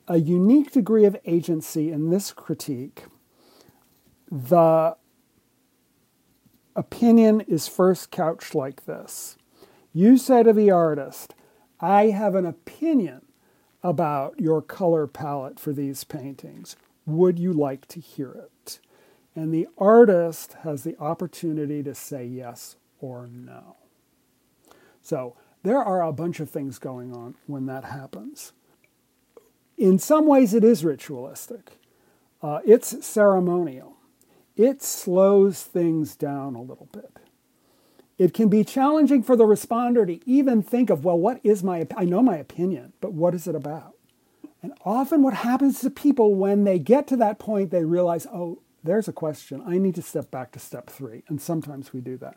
a 0.09 0.19
unique 0.19 0.73
degree 0.73 1.05
of 1.05 1.17
agency 1.25 1.93
in 1.93 2.11
this 2.11 2.33
critique, 2.33 3.05
the 4.31 4.97
opinion 6.75 7.41
is 7.43 7.69
first 7.69 8.11
couched 8.11 8.55
like 8.55 8.87
this 8.87 9.37
You 9.93 10.17
say 10.17 10.43
to 10.43 10.53
the 10.53 10.71
artist, 10.71 11.35
I 11.81 12.07
have 12.07 12.35
an 12.35 12.47
opinion 12.47 13.23
about 13.83 14.39
your 14.41 14.63
color 14.63 15.07
palette 15.07 15.59
for 15.59 15.73
these 15.73 16.05
paintings. 16.05 16.77
Would 17.07 17.39
you 17.39 17.53
like 17.53 17.87
to 17.89 18.01
hear 18.01 18.31
it? 18.33 18.79
And 19.35 19.53
the 19.53 19.69
artist 19.79 20.55
has 20.63 20.85
the 20.85 20.97
opportunity 20.99 21.83
to 21.83 21.95
say 21.95 22.25
yes 22.25 22.77
or 23.01 23.27
no. 23.27 23.77
So 25.03 25.37
there 25.63 25.83
are 25.83 26.03
a 26.03 26.13
bunch 26.13 26.41
of 26.41 26.51
things 26.51 26.79
going 26.79 27.13
on 27.13 27.35
when 27.47 27.67
that 27.67 27.85
happens. 27.85 28.53
In 29.77 29.99
some 29.99 30.27
ways, 30.27 30.55
it 30.55 30.63
is 30.65 30.85
ritualistic, 30.85 31.79
uh, 32.43 32.61
it's 32.65 33.05
ceremonial. 33.05 33.97
It 34.57 34.83
slows 34.83 35.63
things 35.63 36.15
down 36.15 36.55
a 36.55 36.61
little 36.61 36.89
bit. 36.93 37.17
It 38.19 38.35
can 38.35 38.51
be 38.51 38.63
challenging 38.63 39.23
for 39.23 39.35
the 39.35 39.45
responder 39.45 40.07
to 40.07 40.29
even 40.29 40.63
think 40.63 40.91
of, 40.91 41.03
well, 41.03 41.19
what 41.19 41.41
is 41.43 41.63
my, 41.65 41.87
I 41.97 42.05
know 42.05 42.21
my 42.21 42.37
opinion, 42.37 42.93
but 43.01 43.15
what 43.15 43.35
is 43.35 43.47
it 43.47 43.55
about? 43.55 43.95
And 44.63 44.75
often 44.85 45.23
what 45.23 45.33
happens 45.33 45.81
to 45.81 45.89
people 45.89 46.35
when 46.35 46.65
they 46.65 46.79
get 46.79 47.07
to 47.07 47.17
that 47.17 47.39
point, 47.39 47.71
they 47.71 47.85
realize, 47.85 48.27
oh, 48.27 48.61
there's 48.85 49.09
a 49.09 49.13
question. 49.13 49.63
I 49.67 49.79
need 49.79 49.95
to 49.95 50.03
step 50.03 50.31
back 50.31 50.53
to 50.53 50.59
step 50.59 50.91
three. 50.91 51.23
And 51.29 51.41
sometimes 51.41 51.95
we 51.95 52.03
do 52.03 52.19
that. 52.19 52.37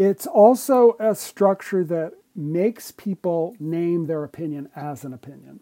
It's 0.00 0.26
also 0.26 0.96
a 0.98 1.14
structure 1.14 1.84
that 1.84 2.14
makes 2.34 2.90
people 2.90 3.54
name 3.60 4.06
their 4.06 4.24
opinion 4.24 4.70
as 4.74 5.04
an 5.04 5.12
opinion. 5.12 5.60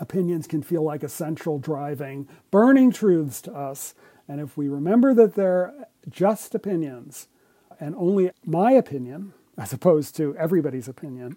Opinions 0.00 0.48
can 0.48 0.60
feel 0.60 0.82
like 0.82 1.04
essential 1.04 1.60
driving, 1.60 2.26
burning 2.50 2.90
truths 2.90 3.40
to 3.42 3.54
us. 3.54 3.94
And 4.26 4.40
if 4.40 4.56
we 4.56 4.68
remember 4.68 5.14
that 5.14 5.36
they're 5.36 5.72
just 6.10 6.56
opinions 6.56 7.28
and 7.78 7.94
only 7.94 8.32
my 8.44 8.72
opinion, 8.72 9.34
as 9.56 9.72
opposed 9.72 10.16
to 10.16 10.36
everybody's 10.36 10.88
opinion, 10.88 11.36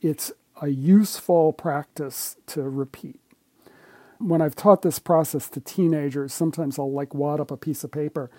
it's 0.00 0.32
a 0.62 0.68
useful 0.68 1.52
practice 1.52 2.38
to 2.46 2.62
repeat. 2.62 3.20
When 4.16 4.40
I've 4.40 4.56
taught 4.56 4.80
this 4.80 4.98
process 4.98 5.50
to 5.50 5.60
teenagers, 5.60 6.32
sometimes 6.32 6.78
I'll 6.78 6.90
like 6.90 7.12
wad 7.12 7.40
up 7.40 7.50
a 7.50 7.58
piece 7.58 7.84
of 7.84 7.92
paper 7.92 8.30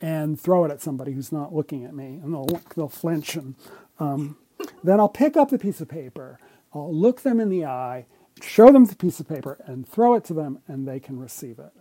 and 0.00 0.40
throw 0.40 0.64
it 0.64 0.70
at 0.70 0.80
somebody 0.80 1.12
who's 1.12 1.32
not 1.32 1.54
looking 1.54 1.84
at 1.84 1.94
me, 1.94 2.20
and 2.22 2.32
they'll 2.32 2.60
they'll 2.76 2.88
flinch, 2.88 3.34
and 3.36 3.54
um, 3.98 4.36
then 4.82 5.00
I'll 5.00 5.08
pick 5.08 5.36
up 5.36 5.50
the 5.50 5.58
piece 5.58 5.80
of 5.80 5.88
paper, 5.88 6.38
I'll 6.72 6.94
look 6.94 7.22
them 7.22 7.40
in 7.40 7.48
the 7.48 7.64
eye, 7.64 8.06
show 8.40 8.70
them 8.70 8.84
the 8.84 8.96
piece 8.96 9.20
of 9.20 9.28
paper, 9.28 9.58
and 9.66 9.86
throw 9.88 10.14
it 10.14 10.24
to 10.24 10.34
them, 10.34 10.60
and 10.68 10.86
they 10.86 11.00
can 11.00 11.18
receive 11.18 11.58
it. 11.58 11.72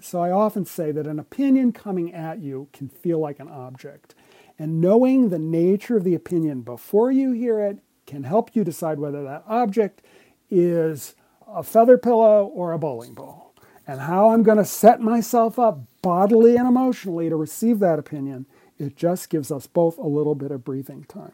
So 0.00 0.20
I 0.20 0.30
often 0.30 0.64
say 0.64 0.92
that 0.92 1.06
an 1.06 1.18
opinion 1.18 1.72
coming 1.72 2.14
at 2.14 2.40
you 2.40 2.68
can 2.72 2.88
feel 2.88 3.18
like 3.18 3.38
an 3.38 3.48
object, 3.48 4.14
and 4.58 4.80
knowing 4.80 5.28
the 5.28 5.38
nature 5.38 5.96
of 5.96 6.04
the 6.04 6.14
opinion 6.14 6.62
before 6.62 7.12
you 7.12 7.32
hear 7.32 7.60
it 7.60 7.78
can 8.06 8.24
help 8.24 8.56
you 8.56 8.64
decide 8.64 8.98
whether 8.98 9.22
that 9.22 9.44
object 9.46 10.02
is 10.50 11.14
a 11.46 11.62
feather 11.62 11.96
pillow 11.96 12.46
or 12.46 12.72
a 12.72 12.78
bowling 12.78 13.14
ball. 13.14 13.54
And 13.86 14.00
how 14.00 14.30
I'm 14.30 14.42
going 14.42 14.58
to 14.58 14.64
set 14.64 15.00
myself 15.00 15.58
up 15.58 15.80
bodily 16.02 16.56
and 16.56 16.66
emotionally 16.66 17.28
to 17.28 17.36
receive 17.36 17.78
that 17.80 17.98
opinion, 17.98 18.46
it 18.78 18.96
just 18.96 19.28
gives 19.28 19.50
us 19.50 19.66
both 19.66 19.98
a 19.98 20.06
little 20.06 20.34
bit 20.34 20.50
of 20.50 20.64
breathing 20.64 21.04
time. 21.04 21.32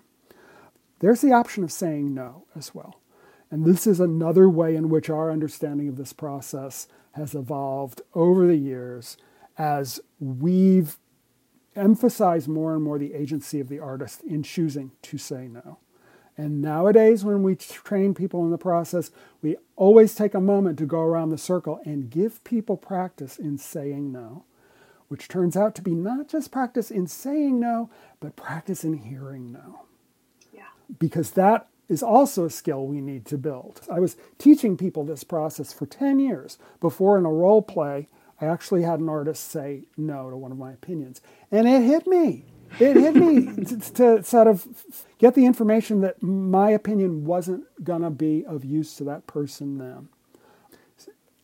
There's 1.00 1.20
the 1.20 1.32
option 1.32 1.62
of 1.62 1.72
saying 1.72 2.14
no 2.14 2.44
as 2.56 2.74
well. 2.74 3.00
And 3.50 3.64
this 3.64 3.86
is 3.86 4.00
another 4.00 4.48
way 4.48 4.74
in 4.74 4.88
which 4.88 5.08
our 5.08 5.30
understanding 5.30 5.88
of 5.88 5.96
this 5.96 6.12
process 6.12 6.88
has 7.12 7.34
evolved 7.34 8.02
over 8.14 8.46
the 8.46 8.56
years 8.56 9.16
as 9.56 10.00
we've 10.18 10.98
emphasized 11.74 12.48
more 12.48 12.74
and 12.74 12.82
more 12.82 12.98
the 12.98 13.14
agency 13.14 13.60
of 13.60 13.68
the 13.68 13.78
artist 13.78 14.22
in 14.24 14.42
choosing 14.42 14.90
to 15.02 15.18
say 15.18 15.46
no. 15.46 15.78
And 16.38 16.60
nowadays, 16.60 17.24
when 17.24 17.42
we 17.42 17.54
train 17.56 18.12
people 18.12 18.44
in 18.44 18.50
the 18.50 18.58
process, 18.58 19.10
we 19.40 19.56
always 19.74 20.14
take 20.14 20.34
a 20.34 20.40
moment 20.40 20.78
to 20.78 20.86
go 20.86 21.00
around 21.00 21.30
the 21.30 21.38
circle 21.38 21.80
and 21.84 22.10
give 22.10 22.44
people 22.44 22.76
practice 22.76 23.38
in 23.38 23.56
saying 23.56 24.12
no, 24.12 24.44
which 25.08 25.28
turns 25.28 25.56
out 25.56 25.74
to 25.74 25.82
be 25.82 25.94
not 25.94 26.28
just 26.28 26.50
practice 26.50 26.90
in 26.90 27.06
saying 27.06 27.60
no, 27.60 27.90
but 28.20 28.36
practice 28.36 28.84
in 28.84 28.94
hearing 28.94 29.52
no. 29.52 29.86
Yeah. 30.52 30.62
Because 30.98 31.32
that 31.32 31.68
is 31.88 32.02
also 32.02 32.44
a 32.44 32.50
skill 32.50 32.86
we 32.86 33.00
need 33.00 33.24
to 33.26 33.38
build. 33.38 33.80
I 33.90 34.00
was 34.00 34.16
teaching 34.38 34.76
people 34.76 35.04
this 35.04 35.24
process 35.24 35.72
for 35.72 35.86
10 35.86 36.18
years 36.18 36.58
before 36.80 37.16
in 37.18 37.24
a 37.24 37.30
role 37.30 37.62
play, 37.62 38.08
I 38.40 38.46
actually 38.46 38.82
had 38.82 39.00
an 39.00 39.08
artist 39.08 39.48
say 39.48 39.84
no 39.96 40.28
to 40.30 40.36
one 40.36 40.52
of 40.52 40.58
my 40.58 40.72
opinions. 40.72 41.20
And 41.50 41.68
it 41.68 41.82
hit 41.82 42.06
me. 42.06 42.44
It 42.80 42.96
hit 42.96 43.14
me 43.14 43.64
to, 43.64 43.92
to, 43.92 44.22
sort 44.24 44.48
of 44.48 44.66
get 45.18 45.34
the 45.34 45.46
information 45.46 46.00
that 46.00 46.22
my 46.22 46.70
opinion 46.70 47.24
wasn't 47.24 47.64
going 47.82 48.02
to 48.02 48.10
be 48.10 48.44
of 48.44 48.64
use 48.64 48.96
to 48.96 49.04
that 49.04 49.26
person 49.26 49.78
then. 49.78 50.08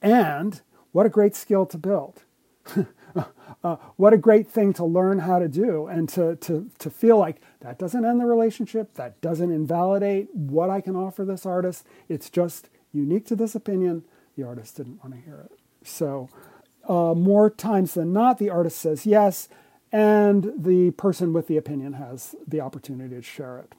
And 0.02 0.60
what 0.90 1.06
a 1.06 1.08
great 1.08 1.36
skill 1.36 1.64
to 1.66 1.78
build. 1.78 2.22
uh, 3.64 3.76
what 3.96 4.12
a 4.12 4.18
great 4.18 4.48
thing 4.48 4.72
to 4.74 4.84
learn 4.84 5.20
how 5.20 5.38
to 5.38 5.48
do 5.48 5.86
and 5.86 6.08
to, 6.10 6.36
to, 6.36 6.70
to 6.78 6.90
feel 6.90 7.18
like 7.18 7.40
that 7.60 7.78
doesn't 7.78 8.04
end 8.04 8.20
the 8.20 8.26
relationship, 8.26 8.94
that 8.94 9.20
doesn't 9.20 9.50
invalidate 9.50 10.34
what 10.34 10.70
I 10.70 10.80
can 10.80 10.96
offer 10.96 11.24
this 11.24 11.46
artist. 11.46 11.86
It's 12.08 12.30
just 12.30 12.68
unique 12.92 13.26
to 13.26 13.36
this 13.36 13.54
opinion. 13.54 14.04
The 14.36 14.44
artist 14.44 14.76
didn't 14.76 15.02
want 15.02 15.14
to 15.14 15.20
hear 15.20 15.40
it. 15.44 15.58
So, 15.86 16.28
uh, 16.88 17.14
more 17.14 17.50
times 17.50 17.94
than 17.94 18.12
not, 18.12 18.38
the 18.38 18.50
artist 18.50 18.78
says 18.78 19.06
yes, 19.06 19.48
and 19.92 20.52
the 20.56 20.90
person 20.92 21.32
with 21.32 21.46
the 21.46 21.56
opinion 21.56 21.94
has 21.94 22.34
the 22.46 22.60
opportunity 22.60 23.14
to 23.14 23.22
share 23.22 23.58
it. 23.58 23.74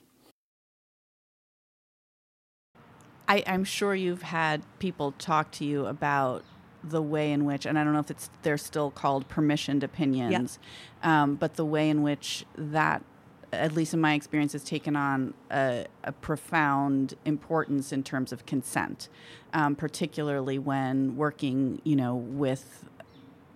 I, 3.28 3.38
am 3.40 3.64
sure 3.64 3.96
you've 3.96 4.22
had 4.22 4.62
people 4.80 5.14
talk 5.14 5.52
to 5.54 5.66
you 5.66 5.86
about 5.86 6.44
the 6.84 7.02
way 7.02 7.32
in 7.32 7.46
which, 7.46 7.66
and 7.66 7.80
I 7.80 7.84
don't 7.84 7.94
know 7.94 8.00
if 8.00 8.12
it's 8.12 8.30
they're 8.42 8.58
still 8.58 8.92
called 8.92 9.28
permissioned 9.30 9.84
opinions, 9.84 10.60
um, 11.02 11.36
but 11.36 11.56
the 11.56 11.66
way 11.66 11.90
in 11.90 12.02
which 12.04 12.46
that, 12.58 13.04
at 13.52 13.74
least 13.74 13.94
in 13.94 14.02
my 14.02 14.14
experience, 14.16 14.54
has 14.54 14.64
taken 14.64 14.96
on 14.96 15.34
a, 15.50 15.86
a 16.04 16.12
profound 16.12 17.16
importance 17.26 17.92
in 17.92 18.04
terms 18.04 18.32
of 18.32 18.46
consent, 18.46 19.10
um, 19.54 19.76
particularly 19.76 20.60
when 20.60 21.16
working, 21.16 21.82
you 21.84 21.96
know, 21.96 22.16
with 22.16 22.86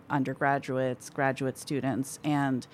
undergraduates, 0.09 1.09
graduate 1.09 1.57
students, 1.57 2.19
and 2.23 2.65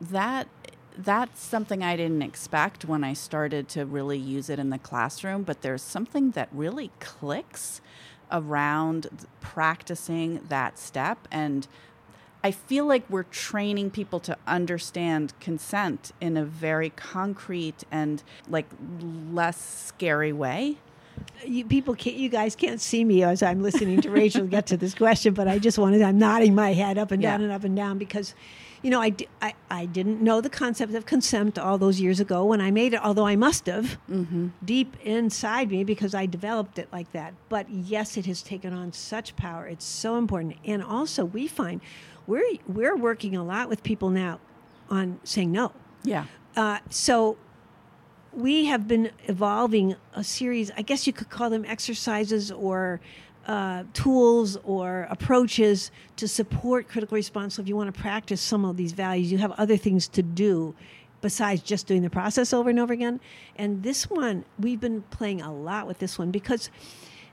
that 0.00 0.48
that's 0.96 1.40
something 1.40 1.84
I 1.84 1.96
didn't 1.96 2.22
expect 2.22 2.84
when 2.84 3.04
I 3.04 3.12
started 3.12 3.68
to 3.68 3.86
really 3.86 4.18
use 4.18 4.50
it 4.50 4.58
in 4.58 4.70
the 4.70 4.78
classroom, 4.78 5.44
but 5.44 5.62
there's 5.62 5.82
something 5.82 6.32
that 6.32 6.48
really 6.50 6.90
clicks 6.98 7.80
around 8.30 9.08
practicing 9.40 10.40
that 10.48 10.78
step 10.78 11.28
and 11.30 11.66
I 12.42 12.52
feel 12.52 12.86
like 12.86 13.04
we're 13.10 13.24
training 13.24 13.90
people 13.90 14.20
to 14.20 14.36
understand 14.46 15.32
consent 15.40 16.12
in 16.20 16.36
a 16.36 16.44
very 16.44 16.90
concrete 16.90 17.84
and 17.90 18.22
like 18.48 18.66
less 19.32 19.60
scary 19.60 20.32
way. 20.32 20.76
You 21.44 21.64
people 21.64 21.96
can't, 21.96 22.14
you 22.14 22.28
guys 22.28 22.54
can't 22.54 22.80
see 22.80 23.04
me 23.04 23.24
as 23.24 23.42
I'm 23.42 23.60
listening 23.60 24.00
to 24.02 24.10
Rachel 24.10 24.46
get 24.46 24.66
to 24.68 24.76
this 24.76 24.94
question, 24.94 25.34
but 25.34 25.48
I 25.48 25.58
just 25.58 25.78
wanted, 25.78 26.00
I'm 26.00 26.18
nodding 26.18 26.54
my 26.54 26.74
head 26.74 26.96
up 26.96 27.10
and 27.10 27.20
down 27.20 27.40
yeah. 27.40 27.46
and 27.46 27.52
up 27.52 27.64
and 27.64 27.74
down 27.74 27.98
because 27.98 28.34
you 28.82 28.90
know, 28.90 29.00
I, 29.00 29.14
I, 29.42 29.54
I 29.70 29.86
didn't 29.86 30.20
know 30.20 30.40
the 30.40 30.50
concept 30.50 30.94
of 30.94 31.06
consent 31.06 31.58
all 31.58 31.78
those 31.78 32.00
years 32.00 32.20
ago 32.20 32.44
when 32.44 32.60
I 32.60 32.70
made 32.70 32.94
it, 32.94 33.04
although 33.04 33.26
I 33.26 33.36
must 33.36 33.66
have 33.66 33.98
mm-hmm. 34.08 34.48
deep 34.64 34.96
inside 35.02 35.70
me 35.70 35.84
because 35.84 36.14
I 36.14 36.26
developed 36.26 36.78
it 36.78 36.88
like 36.92 37.12
that. 37.12 37.34
But 37.48 37.68
yes, 37.70 38.16
it 38.16 38.26
has 38.26 38.42
taken 38.42 38.72
on 38.72 38.92
such 38.92 39.36
power. 39.36 39.66
It's 39.66 39.84
so 39.84 40.16
important. 40.16 40.56
And 40.64 40.82
also, 40.82 41.24
we 41.24 41.48
find 41.48 41.80
we're, 42.26 42.44
we're 42.66 42.96
working 42.96 43.36
a 43.36 43.44
lot 43.44 43.68
with 43.68 43.82
people 43.82 44.10
now 44.10 44.40
on 44.90 45.20
saying 45.24 45.50
no. 45.50 45.72
Yeah. 46.04 46.26
Uh, 46.56 46.78
so 46.90 47.36
we 48.32 48.66
have 48.66 48.86
been 48.86 49.10
evolving 49.26 49.96
a 50.14 50.22
series, 50.22 50.70
I 50.76 50.82
guess 50.82 51.06
you 51.06 51.12
could 51.12 51.30
call 51.30 51.50
them 51.50 51.64
exercises 51.64 52.52
or 52.52 53.00
uh, 53.48 53.84
tools 53.94 54.58
or 54.62 55.08
approaches 55.10 55.90
to 56.16 56.28
support 56.28 56.86
critical 56.86 57.16
response. 57.16 57.54
So 57.54 57.62
if 57.62 57.68
you 57.68 57.76
want 57.76 57.92
to 57.92 58.00
practice 58.00 58.40
some 58.40 58.64
of 58.64 58.76
these 58.76 58.92
values, 58.92 59.32
you 59.32 59.38
have 59.38 59.52
other 59.52 59.78
things 59.78 60.06
to 60.08 60.22
do 60.22 60.74
besides 61.20 61.62
just 61.62 61.86
doing 61.86 62.02
the 62.02 62.10
process 62.10 62.52
over 62.52 62.70
and 62.70 62.78
over 62.78 62.92
again. 62.92 63.20
And 63.56 63.82
this 63.82 64.08
one, 64.08 64.44
we've 64.58 64.80
been 64.80 65.02
playing 65.02 65.40
a 65.40 65.52
lot 65.52 65.86
with 65.86 65.98
this 65.98 66.18
one 66.18 66.30
because 66.30 66.70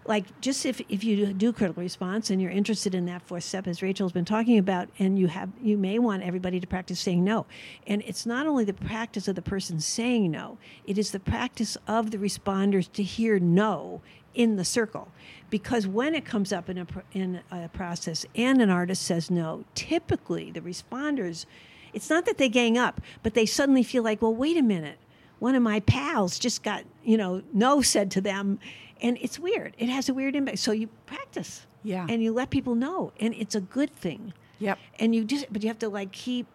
like 0.07 0.39
just 0.39 0.65
if, 0.65 0.81
if 0.87 1.03
you 1.03 1.33
do 1.33 1.51
critical 1.51 1.81
response 1.81 2.29
and 2.29 2.41
you're 2.41 2.51
interested 2.51 2.93
in 2.93 3.05
that 3.05 3.21
fourth 3.23 3.43
step 3.43 3.67
as 3.67 3.81
rachel's 3.81 4.11
been 4.11 4.25
talking 4.25 4.57
about 4.57 4.87
and 4.99 5.17
you 5.17 5.27
have 5.27 5.49
you 5.61 5.77
may 5.77 5.97
want 5.97 6.21
everybody 6.21 6.59
to 6.59 6.67
practice 6.67 6.99
saying 6.99 7.23
no 7.23 7.45
and 7.87 8.03
it's 8.05 8.25
not 8.25 8.45
only 8.45 8.63
the 8.63 8.73
practice 8.73 9.27
of 9.27 9.35
the 9.35 9.41
person 9.41 9.79
saying 9.79 10.29
no 10.29 10.57
it 10.85 10.97
is 10.97 11.11
the 11.11 11.19
practice 11.19 11.75
of 11.87 12.11
the 12.11 12.17
responders 12.17 12.91
to 12.91 13.01
hear 13.01 13.39
no 13.39 14.01
in 14.35 14.57
the 14.57 14.65
circle 14.65 15.11
because 15.49 15.87
when 15.87 16.15
it 16.15 16.25
comes 16.25 16.51
up 16.51 16.69
in 16.69 16.79
a, 16.79 16.87
in 17.13 17.41
a 17.51 17.69
process 17.69 18.25
and 18.35 18.61
an 18.61 18.69
artist 18.69 19.03
says 19.03 19.29
no 19.29 19.63
typically 19.75 20.51
the 20.51 20.61
responders 20.61 21.45
it's 21.93 22.09
not 22.09 22.25
that 22.25 22.37
they 22.37 22.49
gang 22.49 22.77
up 22.77 23.01
but 23.23 23.33
they 23.33 23.45
suddenly 23.45 23.83
feel 23.83 24.03
like 24.03 24.21
well 24.21 24.35
wait 24.35 24.57
a 24.57 24.61
minute. 24.61 24.97
One 25.39 25.55
of 25.55 25.61
my 25.61 25.79
pals 25.81 26.37
just 26.39 26.63
got 26.63 26.83
you 27.03 27.17
know 27.17 27.41
no 27.53 27.81
said 27.81 28.11
to 28.11 28.21
them. 28.21 28.59
And 29.01 29.17
it's 29.21 29.37
weird. 29.37 29.75
It 29.77 29.89
has 29.89 30.07
a 30.07 30.13
weird 30.13 30.35
impact. 30.35 30.59
So 30.59 30.71
you 30.71 30.87
practice 31.05 31.65
yeah. 31.83 32.07
and 32.09 32.23
you 32.23 32.31
let 32.31 32.49
people 32.49 32.75
know 32.75 33.11
and 33.19 33.33
it's 33.33 33.53
a 33.55 33.61
good 33.61 33.93
thing. 33.93 34.33
Yep. 34.59 34.79
And 34.99 35.13
you 35.13 35.25
just 35.25 35.51
but 35.51 35.63
you 35.63 35.67
have 35.67 35.79
to 35.79 35.89
like 35.89 36.11
keep 36.11 36.47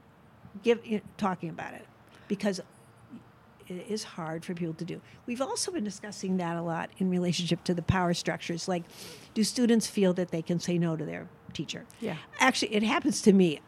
give 0.63 0.85
you 0.85 0.99
know, 0.99 1.03
talking 1.17 1.49
about 1.51 1.75
it. 1.75 1.87
Because 2.29 2.61
it 3.71 3.87
is 3.89 4.03
hard 4.03 4.45
for 4.45 4.53
people 4.55 4.75
to 4.75 4.85
do. 4.85 5.01
We've 5.27 5.41
also 5.41 5.71
been 5.71 5.85
discussing 5.85 6.39
that 6.39 6.57
a 6.57 6.63
lot 6.63 6.91
in 6.99 7.09
relationship 7.09 7.63
to 7.65 7.75
the 7.75 7.83
power 7.83 8.15
structures. 8.15 8.67
Like, 8.67 8.83
do 9.33 9.45
students 9.45 9.87
feel 9.87 10.13
that 10.15 10.31
they 10.31 10.43
can 10.43 10.59
say 10.59 10.77
no 10.77 10.97
to 10.97 11.05
their 11.05 11.29
teacher? 11.53 11.87
Yeah. 12.01 12.17
Actually, 12.41 12.75
it 12.75 12.83
happens 12.83 13.23
to 13.23 13.33
me. 13.33 13.61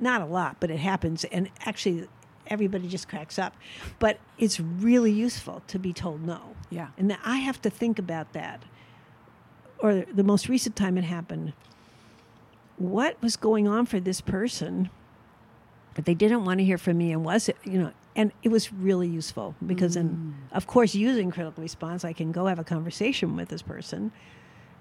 Not 0.00 0.22
a 0.22 0.26
lot, 0.26 0.56
but 0.60 0.70
it 0.70 0.78
happens. 0.78 1.24
And 1.24 1.50
actually, 1.66 2.08
everybody 2.46 2.88
just 2.88 3.08
cracks 3.08 3.38
up. 3.38 3.54
But 3.98 4.18
it's 4.38 4.58
really 4.58 5.12
useful 5.12 5.62
to 5.66 5.78
be 5.78 5.92
told 5.92 6.22
no. 6.22 6.40
Yeah. 6.70 6.88
And 6.96 7.16
I 7.24 7.36
have 7.36 7.60
to 7.62 7.70
think 7.70 7.98
about 7.98 8.32
that. 8.32 8.62
Or 9.80 10.04
the 10.12 10.24
most 10.24 10.48
recent 10.48 10.74
time 10.74 10.96
it 10.96 11.04
happened, 11.04 11.52
what 12.78 13.20
was 13.22 13.36
going 13.36 13.68
on 13.68 13.86
for 13.86 14.00
this 14.00 14.20
person? 14.20 14.88
But 15.94 16.04
they 16.04 16.14
didn't 16.14 16.44
want 16.44 16.60
to 16.60 16.64
hear 16.64 16.78
from 16.78 16.96
me, 16.96 17.10
and 17.10 17.24
was 17.24 17.48
it, 17.48 17.56
you 17.64 17.78
know, 17.80 17.92
and 18.18 18.32
it 18.42 18.50
was 18.50 18.70
really 18.72 19.08
useful 19.08 19.54
because 19.66 19.96
mm. 19.96 20.00
in 20.00 20.34
of 20.52 20.66
course 20.66 20.94
using 20.94 21.30
critical 21.30 21.62
response 21.62 22.04
i 22.04 22.12
can 22.12 22.32
go 22.32 22.44
have 22.46 22.58
a 22.58 22.64
conversation 22.64 23.36
with 23.36 23.48
this 23.48 23.62
person 23.62 24.12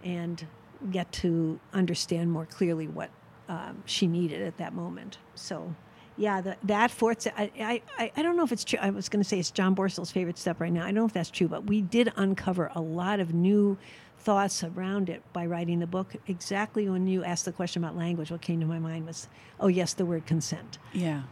and 0.04 0.46
get 0.92 1.12
to 1.12 1.60
understand 1.74 2.32
more 2.32 2.46
clearly 2.46 2.88
what 2.88 3.10
um, 3.50 3.82
she 3.86 4.08
needed 4.08 4.42
at 4.42 4.58
that 4.58 4.74
moment. 4.74 5.18
So 5.36 5.76
yeah 6.20 6.42
the, 6.42 6.58
that 6.64 6.90
fourth 6.90 7.28
I, 7.38 7.52
I, 8.00 8.12
I 8.16 8.22
don't 8.24 8.36
know 8.36 8.44
if 8.44 8.52
it's 8.52 8.64
true 8.64 8.80
i 8.82 8.90
was 8.90 9.08
going 9.08 9.22
to 9.22 9.30
say 9.30 9.38
it's 9.38 9.52
John 9.52 9.76
Borstel's 9.76 10.12
favorite 10.12 10.40
step 10.40 10.60
right 10.60 10.74
now. 10.74 10.82
I 10.82 10.86
don't 10.86 10.96
know 10.96 11.06
if 11.06 11.14
that's 11.14 11.30
true 11.30 11.48
but 11.48 11.66
we 11.66 11.82
did 11.82 12.12
uncover 12.16 12.72
a 12.74 12.82
lot 12.82 13.20
of 13.20 13.36
new 13.36 13.78
thoughts 14.18 14.64
around 14.64 15.10
it 15.10 15.22
by 15.32 15.46
writing 15.46 15.78
the 15.80 15.88
book 15.88 16.16
exactly 16.26 16.90
when 16.90 17.06
you 17.06 17.24
asked 17.24 17.46
the 17.46 17.52
question 17.52 17.84
about 17.84 17.96
language. 17.96 18.32
What 18.32 18.42
came 18.42 18.60
to 18.60 18.66
my 18.66 18.80
mind 18.80 19.06
was 19.06 19.28
oh 19.60 19.68
yes 19.68 19.94
the 19.94 20.06
word 20.06 20.26
consent. 20.26 20.80
Yeah 20.92 21.24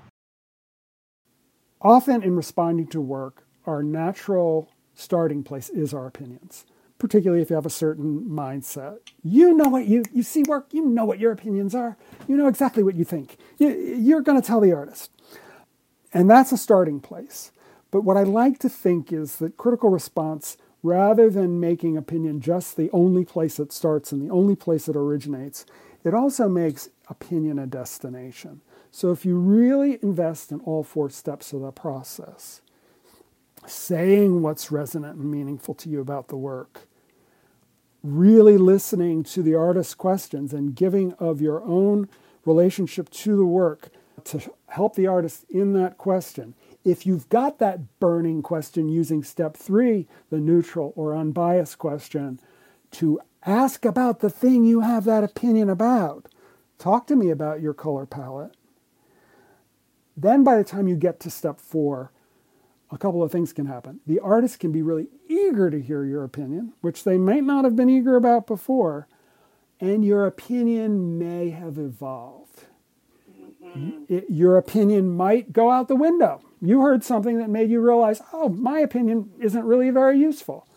Often 1.86 2.24
in 2.24 2.36
responding 2.36 2.88
to 2.88 3.00
work, 3.00 3.44
our 3.68 3.84
natural 3.84 4.72
starting 4.96 5.44
place 5.44 5.70
is 5.70 5.94
our 5.94 6.08
opinions, 6.08 6.66
particularly 6.98 7.44
if 7.44 7.52
you 7.52 7.56
have 7.56 7.68
a 7.68 7.70
certain 7.70 8.22
mindset. 8.28 8.98
You 9.24 9.54
know 9.54 9.70
what 9.70 9.86
you, 9.86 10.04
you 10.12 10.24
see 10.24 10.42
work, 10.42 10.70
you 10.72 10.84
know 10.84 11.06
what 11.06 11.20
your 11.20 11.32
opinions 11.32 11.76
are, 11.76 11.96
you 12.28 12.38
know 12.38 12.48
exactly 12.48 12.82
what 12.82 12.96
you 12.96 13.04
think. 13.04 13.38
You, 13.60 13.70
you're 13.70 14.22
going 14.22 14.42
to 14.42 14.46
tell 14.46 14.62
the 14.62 14.74
artist. 14.74 15.12
And 16.12 16.28
that's 16.28 16.52
a 16.52 16.58
starting 16.58 17.02
place. 17.02 17.52
But 17.92 18.02
what 18.02 18.18
I 18.18 18.24
like 18.24 18.58
to 18.62 18.70
think 18.70 19.14
is 19.14 19.36
that 19.36 19.56
critical 19.58 19.92
response, 19.92 20.58
rather 20.82 21.30
than 21.30 21.60
making 21.60 21.98
opinion 21.98 22.42
just 22.42 22.78
the 22.78 22.90
only 22.94 23.26
place 23.26 23.60
it 23.60 23.72
starts 23.72 24.12
and 24.12 24.28
the 24.28 24.34
only 24.34 24.56
place 24.56 24.90
it 24.90 24.96
originates, 24.96 25.68
it 26.04 26.16
also 26.16 26.50
makes 26.50 26.90
opinion 27.10 27.60
a 27.60 27.68
destination. 27.68 28.62
So 28.96 29.12
if 29.12 29.26
you 29.26 29.36
really 29.36 30.00
invest 30.02 30.54
in 30.54 30.62
all 30.62 30.82
four 30.82 31.10
steps 31.10 31.52
of 31.52 31.60
the 31.60 31.72
process, 31.74 32.62
saying 33.68 34.42
what's 34.42 34.72
resonant 34.72 35.18
and 35.18 35.30
meaningful 35.30 35.74
to 35.74 35.90
you 35.90 36.00
about 36.00 36.30
the 36.30 36.38
work, 36.38 36.88
really 38.02 38.58
listening 38.58 39.22
to 39.24 39.44
the 39.44 39.54
artist's 39.54 39.96
questions 39.96 40.54
and 40.54 40.78
giving 40.78 41.12
of 41.16 41.42
your 41.42 41.62
own 41.64 42.08
relationship 42.46 43.10
to 43.10 43.36
the 43.36 43.46
work 43.46 43.90
to 44.24 44.50
help 44.70 44.96
the 44.96 45.08
artist 45.08 45.44
in 45.50 45.74
that 45.74 45.98
question. 45.98 46.54
If 46.86 47.06
you've 47.06 47.28
got 47.28 47.60
that 47.60 48.00
burning 48.00 48.42
question 48.42 48.88
using 48.88 49.26
step 49.26 49.58
three, 49.58 50.08
the 50.30 50.40
neutral 50.40 50.94
or 50.96 51.18
unbiased 51.18 51.80
question, 51.80 52.40
to 52.92 53.20
ask 53.46 53.84
about 53.84 54.22
the 54.22 54.30
thing 54.30 54.64
you 54.64 54.80
have 54.80 55.04
that 55.04 55.26
opinion 55.26 55.70
about. 55.70 56.30
Talk 56.80 57.08
to 57.08 57.18
me 57.18 57.30
about 57.30 57.60
your 57.60 57.74
color 57.74 58.06
palette. 58.06 58.56
Then, 60.18 60.44
by 60.44 60.58
the 60.58 60.64
time 60.64 60.88
you 60.88 60.96
get 60.96 61.20
to 61.22 61.30
step 61.30 61.60
four, 61.60 62.12
a 62.92 62.98
couple 62.98 63.22
of 63.24 63.32
things 63.32 63.52
can 63.52 63.66
happen. 63.66 64.00
The 64.06 64.20
artist 64.20 64.60
can 64.60 64.72
be 64.72 64.82
really 64.82 65.08
eager 65.28 65.70
to 65.70 65.82
hear 65.82 66.06
your 66.06 66.24
opinion, 66.24 66.74
which 66.82 67.04
they 67.04 67.18
might 67.18 67.44
not 67.44 67.66
have 67.66 67.76
been 67.76 67.90
eager 67.90 68.16
about 68.16 68.48
before, 68.48 69.08
and 69.80 70.06
your 70.06 70.26
opinion 70.26 71.18
may 71.18 71.50
have 71.50 71.78
evolved. 71.78 72.66
Mm-hmm. 73.62 74.14
It, 74.14 74.26
your 74.30 74.58
opinion 74.58 75.16
might 75.18 75.52
go 75.52 75.72
out 75.72 75.88
the 75.88 75.96
window. 75.96 76.42
You 76.62 76.82
heard 76.82 77.04
something 77.04 77.38
that 77.40 77.50
made 77.50 77.70
you 77.70 77.82
realize, 77.82 78.22
oh, 78.32 78.50
my 78.50 78.80
opinion 78.80 79.32
isn't 79.40 79.66
really 79.66 79.90
very 79.90 80.18
useful. 80.18 80.68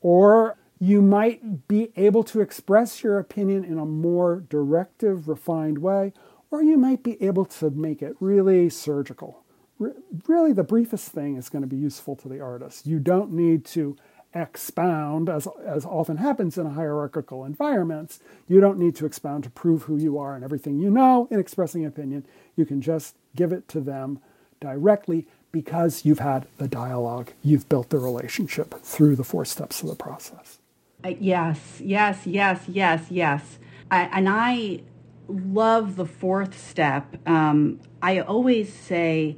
Or 0.00 0.58
you 0.78 1.00
might 1.00 1.66
be 1.68 1.90
able 1.96 2.22
to 2.24 2.40
express 2.40 3.02
your 3.02 3.18
opinion 3.18 3.64
in 3.64 3.78
a 3.78 3.86
more 3.86 4.44
directive, 4.48 5.28
refined 5.28 5.78
way, 5.78 6.12
or 6.50 6.62
you 6.62 6.76
might 6.76 7.02
be 7.02 7.22
able 7.22 7.44
to 7.44 7.70
make 7.70 8.02
it 8.02 8.16
really 8.20 8.70
surgical 8.70 9.44
really 9.78 10.52
the 10.52 10.64
briefest 10.64 11.10
thing 11.10 11.36
is 11.36 11.48
going 11.48 11.62
to 11.62 11.68
be 11.68 11.76
useful 11.76 12.16
to 12.16 12.28
the 12.28 12.40
artist. 12.40 12.86
You 12.86 12.98
don't 12.98 13.32
need 13.32 13.64
to 13.66 13.96
expound, 14.34 15.28
as, 15.28 15.48
as 15.64 15.84
often 15.84 16.18
happens 16.18 16.58
in 16.58 16.66
hierarchical 16.72 17.44
environments, 17.44 18.20
you 18.48 18.60
don't 18.60 18.78
need 18.78 18.94
to 18.96 19.06
expound 19.06 19.44
to 19.44 19.50
prove 19.50 19.84
who 19.84 19.96
you 19.96 20.18
are 20.18 20.34
and 20.34 20.44
everything 20.44 20.78
you 20.78 20.90
know 20.90 21.28
in 21.30 21.40
expressing 21.40 21.84
opinion. 21.84 22.26
You 22.54 22.66
can 22.66 22.80
just 22.80 23.14
give 23.34 23.52
it 23.52 23.68
to 23.68 23.80
them 23.80 24.20
directly 24.60 25.26
because 25.52 26.04
you've 26.04 26.18
had 26.18 26.46
the 26.58 26.68
dialogue, 26.68 27.32
you've 27.42 27.68
built 27.68 27.90
the 27.90 27.98
relationship 27.98 28.74
through 28.82 29.16
the 29.16 29.24
four 29.24 29.44
steps 29.44 29.82
of 29.82 29.88
the 29.88 29.94
process. 29.94 30.58
Uh, 31.04 31.14
yes, 31.20 31.80
yes, 31.80 32.26
yes, 32.26 32.62
yes, 32.68 33.06
yes. 33.10 33.58
I, 33.90 34.02
and 34.12 34.28
I 34.28 34.80
love 35.28 35.96
the 35.96 36.06
fourth 36.06 36.58
step. 36.58 37.16
Um, 37.26 37.80
I 38.02 38.20
always 38.20 38.72
say, 38.72 39.36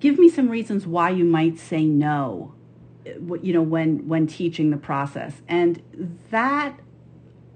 give 0.00 0.18
me 0.18 0.28
some 0.28 0.48
reasons 0.48 0.86
why 0.86 1.10
you 1.10 1.24
might 1.24 1.58
say 1.58 1.84
no 1.84 2.54
you 3.42 3.52
know 3.52 3.62
when 3.62 4.06
when 4.08 4.26
teaching 4.26 4.70
the 4.70 4.76
process 4.76 5.40
and 5.48 5.82
that 6.30 6.78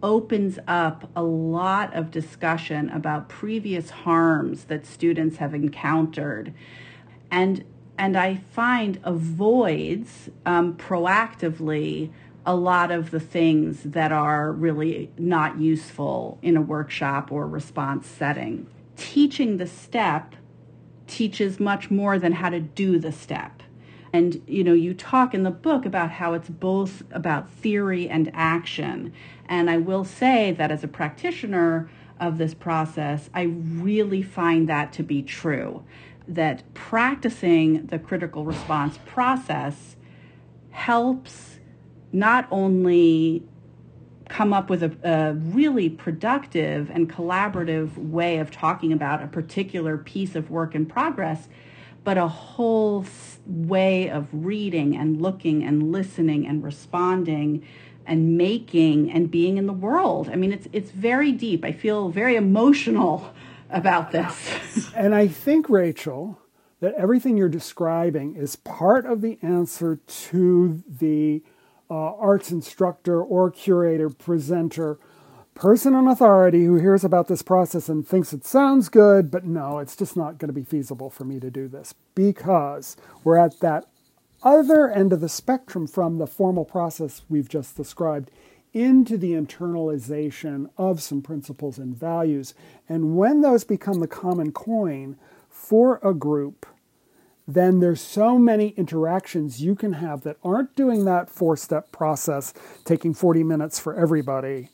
opens 0.03 0.59
up 0.67 1.09
a 1.15 1.23
lot 1.23 1.95
of 1.95 2.11
discussion 2.11 2.89
about 2.91 3.29
previous 3.29 3.91
harms 3.91 4.65
that 4.65 4.85
students 4.85 5.37
have 5.37 5.55
encountered 5.55 6.53
and 7.31 7.65
and 7.99 8.17
i 8.17 8.35
find 8.35 8.99
avoids 9.05 10.31
um, 10.47 10.75
proactively 10.75 12.11
a 12.45 12.55
lot 12.55 12.91
of 12.91 13.11
the 13.11 13.21
things 13.21 13.83
that 13.85 14.11
are 14.13 14.53
really 14.53 15.11
not 15.17 15.59
useful 15.59 16.39
in 16.43 16.57
a 16.57 16.63
workshop 16.63 17.31
or 17.31 17.47
response 17.47 18.07
setting 18.07 18.67
teaching 18.97 19.57
the 19.57 19.67
step 19.67 20.35
teaches 21.07 21.59
much 21.59 21.91
more 21.91 22.19
than 22.19 22.33
how 22.33 22.49
to 22.49 22.61
do 22.61 22.99
the 22.99 23.13
step. 23.13 23.63
And 24.13 24.43
you 24.47 24.63
know, 24.63 24.75
you 24.75 24.95
talk 24.95 25.35
in 25.35 25.43
the 25.43 25.51
book 25.51 25.87
about 25.87 26.11
how 26.11 26.35
it's 26.35 26.49
both 26.49 27.03
about 27.11 27.51
theory 27.51 28.09
and 28.09 28.31
action. 28.35 29.13
And 29.47 29.71
I 29.71 29.79
will 29.79 30.05
say 30.05 30.53
that 30.53 30.71
as 30.71 30.85
a 30.85 30.89
practitioner 30.89 31.91
of 32.21 32.39
this 32.39 32.55
process, 32.55 33.31
I 33.35 33.43
really 33.43 34.23
find 34.23 34.69
that 34.69 34.93
to 34.95 35.03
be 35.03 35.23
true. 35.23 35.83
That 36.29 36.63
practicing 36.75 37.87
the 37.87 37.99
critical 37.99 38.45
response 38.45 38.99
process 39.07 39.97
helps 40.71 41.52
not 42.13 42.47
only 42.51 43.43
come 44.29 44.53
up 44.53 44.71
with 44.71 44.83
a, 44.83 44.97
a, 45.03 45.35
really 45.35 45.91
productive 45.91 46.91
and 46.91 47.11
collaborative 47.11 47.97
way 47.99 48.39
of 48.39 48.51
talking 48.51 48.93
about 48.93 49.23
a 49.23 49.27
particular 49.27 49.99
piece 49.99 50.35
of 50.35 50.51
work 50.51 50.75
in 50.75 50.87
progress, 50.87 51.49
but 52.05 52.17
a 52.17 52.29
whole 52.29 53.05
way 53.47 54.09
of 54.09 54.27
reading 54.33 54.97
and 54.97 55.21
looking 55.21 55.63
and 55.63 55.93
listening 55.93 56.47
and 56.47 56.65
responding 56.65 57.67
and 58.07 58.37
making 58.37 59.11
and 59.11 59.31
being 59.31 59.59
in 59.59 59.67
the 59.67 59.73
world. 59.73 60.29
I 60.29 60.37
mean, 60.37 60.53
it's 60.53 60.67
it's 60.73 60.91
very 60.91 61.31
deep. 61.33 61.65
I 61.65 61.73
feel 61.73 62.09
very 62.09 62.37
emotional 62.37 63.33
about 63.71 64.13
this. 64.13 64.91
and 64.97 65.15
I 65.15 65.29
think 65.29 65.69
Rachel 65.69 66.39
that 66.81 66.95
everything 66.95 67.37
you're 67.37 67.49
describing 67.49 68.35
is 68.35 68.57
part 68.57 69.07
of 69.07 69.21
the 69.21 69.39
answer 69.41 70.01
to 70.07 70.83
the 70.89 71.43
uh, 71.93 72.15
arts 72.17 72.51
instructor 72.51 73.23
or 73.23 73.51
curator, 73.51 74.09
presenter, 74.09 74.99
person 75.55 75.95
in 75.95 76.09
authority 76.09 76.65
who 76.65 76.77
hears 76.77 77.05
about 77.05 77.29
this 77.29 77.43
process 77.43 77.87
and 77.91 78.09
thinks 78.09 78.33
it 78.33 78.47
sounds 78.47 78.89
good, 78.89 79.31
but 79.31 79.45
no, 79.45 79.79
it's 79.79 79.95
just 79.95 80.17
not 80.17 80.39
going 80.39 80.49
to 80.49 80.55
be 80.55 80.65
feasible 80.65 81.11
for 81.11 81.25
me 81.25 81.39
to 81.39 81.51
do 81.51 81.69
this 81.69 81.95
because 82.15 82.97
we're 83.23 83.37
at 83.37 83.61
that 83.61 83.85
other 84.43 84.91
end 84.91 85.13
of 85.13 85.21
the 85.21 85.29
spectrum 85.29 85.87
from 85.87 86.17
the 86.17 86.27
formal 86.27 86.65
process 86.65 87.21
we've 87.29 87.51
just 87.51 87.77
described 87.77 88.31
into 88.73 89.19
the 89.19 89.33
internalization 89.33 90.71
of 90.79 91.03
some 91.03 91.21
principles 91.21 91.77
and 91.77 91.95
values. 91.95 92.55
And 92.89 93.19
when 93.19 93.43
those 93.43 93.65
become 93.65 94.01
the 94.01 94.09
common 94.09 94.51
coin 94.53 95.19
for 95.51 96.01
a 96.03 96.15
group, 96.15 96.65
then 97.47 97.81
there's 97.81 98.01
so 98.01 98.39
many 98.39 98.69
interactions 98.71 99.63
you 99.63 99.75
can 99.75 99.95
have 99.95 100.23
that 100.23 100.37
aren't 100.45 100.77
doing 100.77 101.05
that 101.05 101.29
four 101.29 101.57
step 101.57 101.91
process, 101.93 102.55
taking 102.85 103.15
40 103.15 103.43
minutes 103.43 103.79
for 103.79 103.95
everybody, 103.95 104.69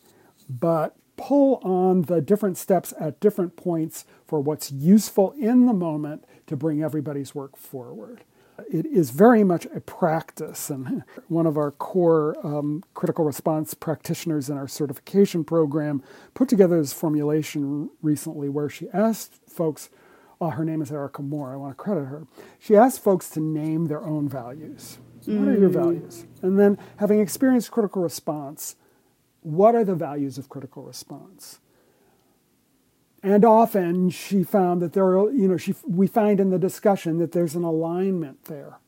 but 0.48 0.96
pull 1.16 1.56
on 1.62 2.02
the 2.02 2.20
different 2.20 2.56
steps 2.56 2.94
at 2.98 3.20
different 3.20 3.56
points 3.56 4.04
for 4.26 4.40
what's 4.40 4.70
useful 4.70 5.32
in 5.32 5.66
the 5.66 5.72
moment 5.72 6.24
to 6.46 6.56
bring 6.56 6.82
everybody's 6.82 7.34
work 7.34 7.56
forward. 7.56 8.22
It 8.70 8.86
is 8.86 9.10
very 9.10 9.44
much 9.44 9.66
a 9.74 9.80
practice, 9.80 10.68
and 10.68 11.04
one 11.28 11.46
of 11.46 11.56
our 11.56 11.70
core 11.70 12.36
um, 12.44 12.82
critical 12.94 13.24
response 13.24 13.74
practitioners 13.74 14.50
in 14.50 14.56
our 14.56 14.68
certification 14.68 15.44
program 15.44 16.02
put 16.34 16.48
together 16.48 16.78
this 16.80 16.92
formulation 16.92 17.90
recently 18.02 18.48
where 18.48 18.68
she 18.68 18.88
asked 18.92 19.40
folks 19.48 19.90
uh, 20.40 20.50
her 20.50 20.64
name 20.64 20.82
is 20.82 20.92
Erika 20.92 21.22
Moore. 21.22 21.52
I 21.52 21.56
want 21.56 21.76
to 21.76 21.82
credit 21.82 22.06
her. 22.06 22.26
She 22.58 22.76
asked 22.76 23.02
folks 23.02 23.28
to 23.30 23.40
name 23.40 23.86
their 23.86 24.04
own 24.04 24.28
values. 24.28 24.98
Mm. 25.26 25.40
What 25.40 25.48
are 25.48 25.58
your 25.58 25.70
mm. 25.70 25.74
values? 25.74 26.26
And 26.42 26.58
then, 26.58 26.78
having 26.98 27.20
experienced 27.20 27.70
critical 27.70 28.02
response, 28.02 28.76
what 29.42 29.74
are 29.74 29.84
the 29.84 29.94
values 29.94 30.38
of 30.38 30.48
critical 30.48 30.82
response? 30.82 31.60
And 33.22 33.44
often 33.44 34.10
she 34.10 34.44
found 34.44 34.80
that 34.80 34.92
there 34.92 35.04
are, 35.04 35.30
you 35.32 35.48
know, 35.48 35.56
she, 35.56 35.74
we 35.84 36.06
find 36.06 36.38
in 36.38 36.50
the 36.50 36.58
discussion 36.58 37.18
that 37.18 37.32
there's 37.32 37.56
an 37.56 37.64
alignment 37.64 38.44
there. 38.44 38.78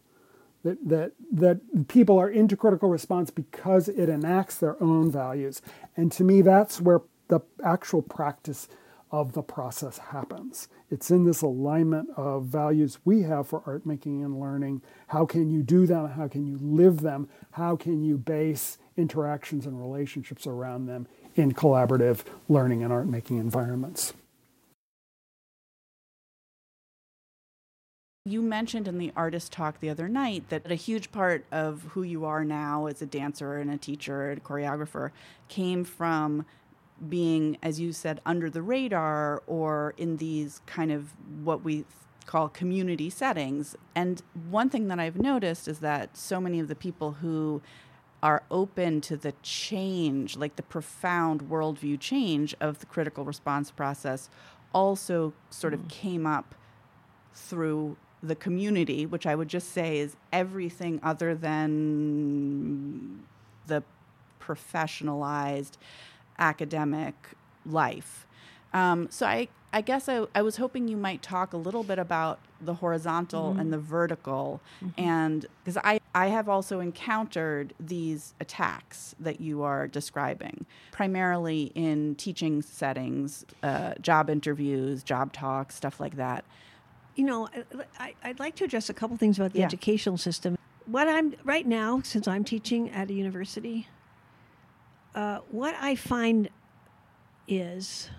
That, 0.62 0.89
that, 0.90 1.12
that 1.32 1.89
people 1.89 2.18
are 2.18 2.28
into 2.28 2.55
critical 2.55 2.90
response 2.90 3.31
because 3.31 3.89
it 3.89 4.10
enacts 4.10 4.59
their 4.59 4.81
own 4.82 5.10
values. 5.10 5.62
And 5.97 6.12
to 6.12 6.22
me, 6.22 6.43
that's 6.43 6.82
where 6.82 7.01
the 7.28 7.40
actual 7.64 8.02
practice 8.02 8.68
of 9.10 9.32
the 9.32 9.42
process 9.42 9.98
happens. 9.98 10.68
It's 10.90 11.10
in 11.10 11.24
this 11.24 11.42
alignment 11.42 12.08
of 12.16 12.44
values 12.44 12.98
we 13.04 13.22
have 13.22 13.48
for 13.48 13.62
art 13.66 13.84
making 13.84 14.22
and 14.22 14.40
learning. 14.40 14.82
How 15.08 15.26
can 15.26 15.50
you 15.50 15.62
do 15.62 15.86
them? 15.86 16.10
How 16.10 16.28
can 16.28 16.46
you 16.46 16.58
live 16.60 17.00
them? 17.00 17.28
How 17.52 17.76
can 17.76 18.02
you 18.02 18.18
base 18.18 18.78
interactions 18.96 19.66
and 19.66 19.80
relationships 19.80 20.46
around 20.46 20.86
them 20.86 21.08
in 21.34 21.52
collaborative 21.52 22.24
learning 22.48 22.82
and 22.82 22.92
art 22.92 23.08
making 23.08 23.38
environments? 23.38 24.12
You 28.26 28.42
mentioned 28.42 28.86
in 28.86 28.98
the 28.98 29.12
artist 29.16 29.50
talk 29.50 29.80
the 29.80 29.88
other 29.88 30.06
night 30.06 30.50
that 30.50 30.70
a 30.70 30.74
huge 30.74 31.10
part 31.10 31.44
of 31.50 31.82
who 31.92 32.02
you 32.02 32.26
are 32.26 32.44
now 32.44 32.86
as 32.86 33.00
a 33.00 33.06
dancer 33.06 33.56
and 33.56 33.70
a 33.70 33.78
teacher 33.78 34.30
and 34.30 34.38
a 34.38 34.44
choreographer 34.44 35.10
came 35.48 35.84
from 35.84 36.44
being, 37.09 37.56
as 37.62 37.81
you 37.81 37.93
said, 37.93 38.20
under 38.27 38.51
the 38.51 38.62
radar 38.62 39.43
or 39.47 39.94
in 39.97 40.18
these 40.18 40.60
kind 40.66 40.93
of 40.93 41.14
what 41.43 41.62
we 41.64 41.85
call 42.27 42.48
community 42.48 43.10
settings. 43.10 43.74
And 43.94 44.22
one 44.51 44.70
thing 44.70 44.89
that 44.89 45.01
I've 45.01 45.16
noticed 45.16 45.66
is 45.66 45.81
that 45.81 46.16
so 46.16 46.40
many 46.40 46.60
of 46.60 46.68
the 46.68 46.74
people 46.74 47.12
who 47.12 47.62
are 48.22 48.43
open 48.51 49.01
to 49.01 49.16
the 49.16 49.32
change, 49.43 50.36
like 50.36 50.56
the 50.56 50.62
profound 50.62 51.43
worldview 51.43 51.98
change 51.98 52.55
of 52.60 52.78
the 52.78 52.86
critical 52.86 53.24
response 53.24 53.70
process, 53.70 54.28
also 54.74 55.32
sort 55.48 55.74
of 55.74 55.81
mm. 55.81 55.89
came 55.89 56.27
up 56.27 56.55
through 57.35 57.97
the 58.22 58.36
community, 58.36 59.06
which 59.06 59.27
I 59.27 59.35
would 59.35 59.48
just 59.48 59.72
say 59.72 59.98
is 59.98 60.16
everything 60.32 61.01
other 61.02 61.35
than 61.35 63.24
the 63.66 63.82
professionalized 64.40 65.72
academic 66.40 67.14
life. 67.64 68.26
Um, 68.72 69.08
so 69.10 69.26
I, 69.26 69.48
I 69.72 69.80
guess 69.80 70.08
I, 70.08 70.26
I 70.34 70.42
was 70.42 70.56
hoping 70.56 70.88
you 70.88 70.96
might 70.96 71.22
talk 71.22 71.52
a 71.52 71.56
little 71.56 71.84
bit 71.84 71.98
about 71.98 72.40
the 72.60 72.74
horizontal 72.74 73.50
mm-hmm. 73.50 73.60
and 73.60 73.72
the 73.72 73.78
vertical, 73.78 74.60
mm-hmm. 74.82 75.00
and 75.00 75.46
because 75.64 75.78
I, 75.82 76.00
I 76.14 76.26
have 76.26 76.48
also 76.48 76.80
encountered 76.80 77.72
these 77.78 78.34
attacks 78.40 79.14
that 79.20 79.40
you 79.40 79.62
are 79.62 79.86
describing, 79.86 80.66
primarily 80.90 81.72
in 81.74 82.16
teaching 82.16 82.62
settings, 82.62 83.44
uh, 83.62 83.94
job 84.00 84.28
interviews, 84.28 85.02
job 85.02 85.32
talks, 85.32 85.76
stuff 85.76 86.00
like 86.00 86.16
that. 86.16 86.44
You 87.14 87.24
know, 87.24 87.48
I, 87.98 88.14
would 88.26 88.40
like 88.40 88.56
to 88.56 88.64
address 88.64 88.88
a 88.88 88.94
couple 88.94 89.16
things 89.16 89.38
about 89.38 89.52
the 89.52 89.60
yeah. 89.60 89.66
educational 89.66 90.16
system. 90.16 90.56
What 90.86 91.06
I'm 91.08 91.34
right 91.44 91.66
now, 91.66 92.00
since 92.02 92.26
I'm 92.26 92.44
teaching 92.44 92.90
at 92.90 93.10
a 93.10 93.12
university, 93.12 93.88
uh, 95.14 95.38
what 95.50 95.74
I 95.80 95.94
find 95.94 96.48
is 97.48 98.10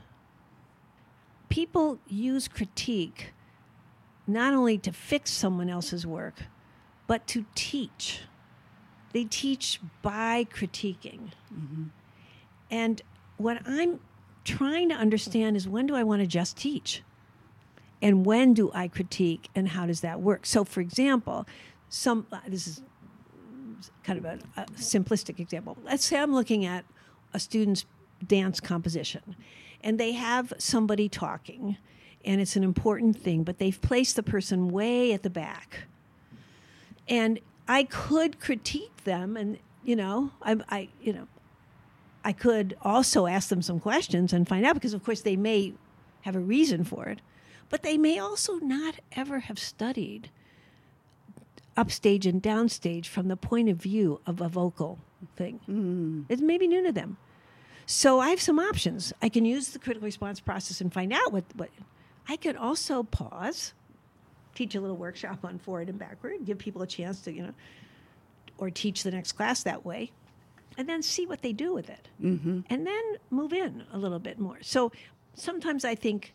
people 1.49 1.99
use 2.07 2.47
critique 2.47 3.34
not 4.27 4.53
only 4.53 4.77
to 4.77 4.91
fix 4.91 5.31
someone 5.31 5.69
else's 5.69 6.05
work, 6.05 6.43
but 7.07 7.27
to 7.27 7.45
teach. 7.55 8.22
They 9.13 9.26
teach 9.26 9.80
by 10.01 10.45
critiquing. 10.45 11.31
Mm-hmm. 11.53 11.84
And 12.69 13.01
what 13.38 13.61
I'm 13.65 13.99
trying 14.45 14.89
to 14.89 14.95
understand 14.95 15.57
is 15.57 15.68
when 15.68 15.85
do 15.85 15.95
I 15.95 16.03
want 16.03 16.22
to 16.22 16.27
just 16.27 16.55
teach? 16.55 17.03
And 18.01 18.26
when 18.26 18.53
do 18.53 18.72
I 18.73 18.88
critique 18.88 19.49
and 19.53 19.69
how 19.69 19.85
does 19.85 20.01
that 20.01 20.22
work? 20.22 20.45
So, 20.45 20.63
for 20.63 20.81
example, 20.81 21.45
some, 21.89 22.26
uh, 22.31 22.39
this 22.47 22.68
is 22.68 22.81
kind 24.03 24.19
of 24.19 24.26
a, 24.26 24.40
a 24.57 24.65
simplistic 24.73 25.40
example. 25.40 25.78
Let's 25.84 26.06
say 26.06 26.18
I'm 26.18 26.34
looking 26.34 26.65
at 26.65 26.86
a 27.34 27.40
student's 27.40 27.86
dance 28.28 28.60
composition 28.60 29.36
and 29.84 29.99
they 29.99 30.14
have 30.14 30.53
somebody 30.57 31.10
talking 31.10 31.78
and 32.23 32.40
it's 32.40 32.56
an 32.56 32.64
important 32.64 33.19
thing 33.19 33.44
but 33.44 33.57
they've 33.57 33.82
placed 33.82 34.15
the 34.15 34.23
person 34.23 34.69
way 34.69 35.11
at 35.11 35.23
the 35.23 35.30
back 35.30 35.86
and 37.07 37.40
i 37.68 37.84
could 37.84 38.40
critique 38.40 39.03
them 39.06 39.36
and 39.36 39.57
you 39.84 39.95
know 39.95 40.32
i, 40.44 40.56
I 40.69 40.90
you 41.02 41.14
know 41.14 41.28
i 42.23 42.32
could 42.32 42.78
also 42.84 43.26
ask 43.26 43.49
them 43.49 43.61
some 43.61 43.80
questions 43.80 44.34
and 44.34 44.48
find 44.48 44.65
out 44.65 44.76
because 44.76 44.94
of 44.94 45.03
course 45.03 45.22
they 45.22 45.36
may 45.36 45.73
have 46.22 46.36
a 46.36 46.40
reason 46.40 46.84
for 46.84 47.07
it 47.07 47.22
but 47.69 47.84
they 47.84 47.98
may 47.98 48.19
also 48.19 48.57
not 48.57 48.99
ever 49.14 49.40
have 49.40 49.57
studied 49.57 50.30
upstage 51.82 52.26
and 52.26 52.41
downstage 52.41 53.08
from 53.08 53.28
the 53.28 53.38
point 53.38 53.68
of 53.70 53.78
view 53.78 54.20
of 54.26 54.41
a 54.41 54.49
vocal 54.49 54.99
thing 55.36 55.60
mm. 55.68 56.26
it 56.30 56.40
may 56.40 56.58
be 56.58 56.68
new 56.68 56.84
to 56.84 56.91
them 56.91 57.18
so 57.91 58.22
I 58.22 58.30
have 58.30 58.40
some 58.41 58.58
options. 58.58 59.12
I 59.22 59.28
can 59.28 59.44
use 59.44 59.70
the 59.70 59.80
critical 59.80 60.06
response 60.06 60.40
process 60.40 60.80
and 60.80 60.94
find 60.94 61.12
out 61.12 61.34
what, 61.34 61.44
what 61.58 61.70
I 62.28 62.38
could 62.38 62.56
also 62.56 63.03
pause, 63.03 63.74
teach 64.56 64.76
a 64.76 64.80
little 64.80 64.95
workshop 64.95 65.40
on 65.44 65.60
forward 65.60 65.90
and 65.90 65.99
backward, 65.99 66.45
give 66.45 66.58
people 66.58 66.82
a 66.82 66.88
chance 66.88 67.20
to, 67.24 67.34
you 67.34 67.44
know, 67.44 67.53
or 68.58 68.70
teach 68.70 69.03
the 69.03 69.12
next 69.12 69.34
class 69.34 69.64
that 69.64 69.86
way, 69.86 70.12
and 70.78 70.88
then 70.88 71.02
see 71.02 71.26
what 71.26 71.41
they 71.41 71.52
do 71.52 71.74
with 71.74 71.90
it. 71.90 72.08
Mm-hmm. 72.24 72.62
And 72.70 72.88
then 72.88 73.03
move 73.30 73.52
in 73.52 73.84
a 73.91 73.98
little 73.98 74.20
bit 74.20 74.40
more. 74.40 74.60
So 74.62 74.94
sometimes 75.34 75.84
I 75.84 75.95
think 75.95 76.34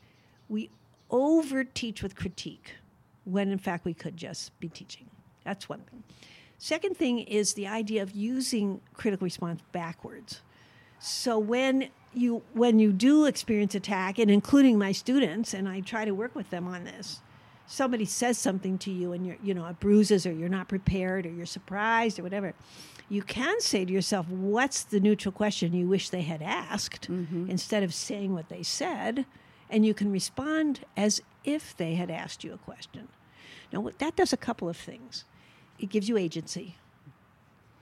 we 0.51 0.69
over 1.11 1.65
teach 1.65 2.03
with 2.03 2.17
critique 2.17 2.75
when 3.25 3.51
in 3.51 3.59
fact 3.59 3.87
we 3.87 3.95
could 3.95 4.17
just 4.17 4.59
be 4.61 4.69
teaching. 4.69 5.09
That's 5.47 5.69
one 5.69 5.81
thing. 5.83 6.03
Second 6.59 6.97
thing 6.97 7.21
is 7.21 7.55
the 7.55 7.69
idea 7.69 8.03
of 8.03 8.11
using 8.11 8.81
critical 8.95 9.25
response 9.25 9.61
backwards. 9.71 10.41
So 10.99 11.39
when 11.39 11.89
you 12.13 12.43
when 12.53 12.81
you 12.81 12.93
do 12.93 13.27
experience 13.27 13.75
attack, 13.75 14.19
and 14.19 14.29
including 14.29 14.77
my 14.77 14.91
students, 14.91 15.55
and 15.55 15.69
I 15.69 15.81
try 15.81 16.05
to 16.05 16.13
work 16.13 16.35
with 16.35 16.51
them 16.51 16.67
on 16.67 16.83
this, 16.85 17.21
somebody 17.67 18.05
says 18.05 18.39
something 18.39 18.77
to 18.79 18.91
you, 18.91 19.13
and 19.13 19.25
you're 19.25 19.37
you 19.41 19.55
know 19.55 19.67
it 19.67 19.79
bruises, 19.79 20.27
or 20.27 20.33
you're 20.33 20.49
not 20.49 20.69
prepared, 20.69 21.27
or 21.27 21.31
you're 21.31 21.47
surprised, 21.47 22.19
or 22.19 22.25
whatever. 22.25 22.55
You 23.09 23.23
can 23.23 23.61
say 23.61 23.85
to 23.85 23.93
yourself, 23.93 24.29
"What's 24.29 24.83
the 24.83 24.99
neutral 24.99 25.31
question 25.31 25.75
you 25.75 25.87
wish 25.87 26.09
they 26.09 26.23
had 26.23 26.43
asked?" 26.43 27.09
Mm-hmm. 27.09 27.51
Instead 27.51 27.85
of 27.85 27.95
saying 27.95 28.35
what 28.35 28.49
they 28.49 28.65
said, 28.65 29.27
and 29.71 29.87
you 29.87 29.95
can 29.95 30.11
respond 30.11 30.81
as 30.97 31.21
if 31.45 31.77
they 31.77 31.95
had 31.95 32.11
asked 32.11 32.43
you 32.43 32.53
a 32.53 32.59
question. 32.59 33.09
Now, 33.73 33.91
that 33.99 34.17
does 34.17 34.33
a 34.33 34.37
couple 34.37 34.69
of 34.69 34.77
things. 34.77 35.25
It 35.79 35.91
gives 35.91 36.09
you 36.09 36.17
agency. 36.17 36.77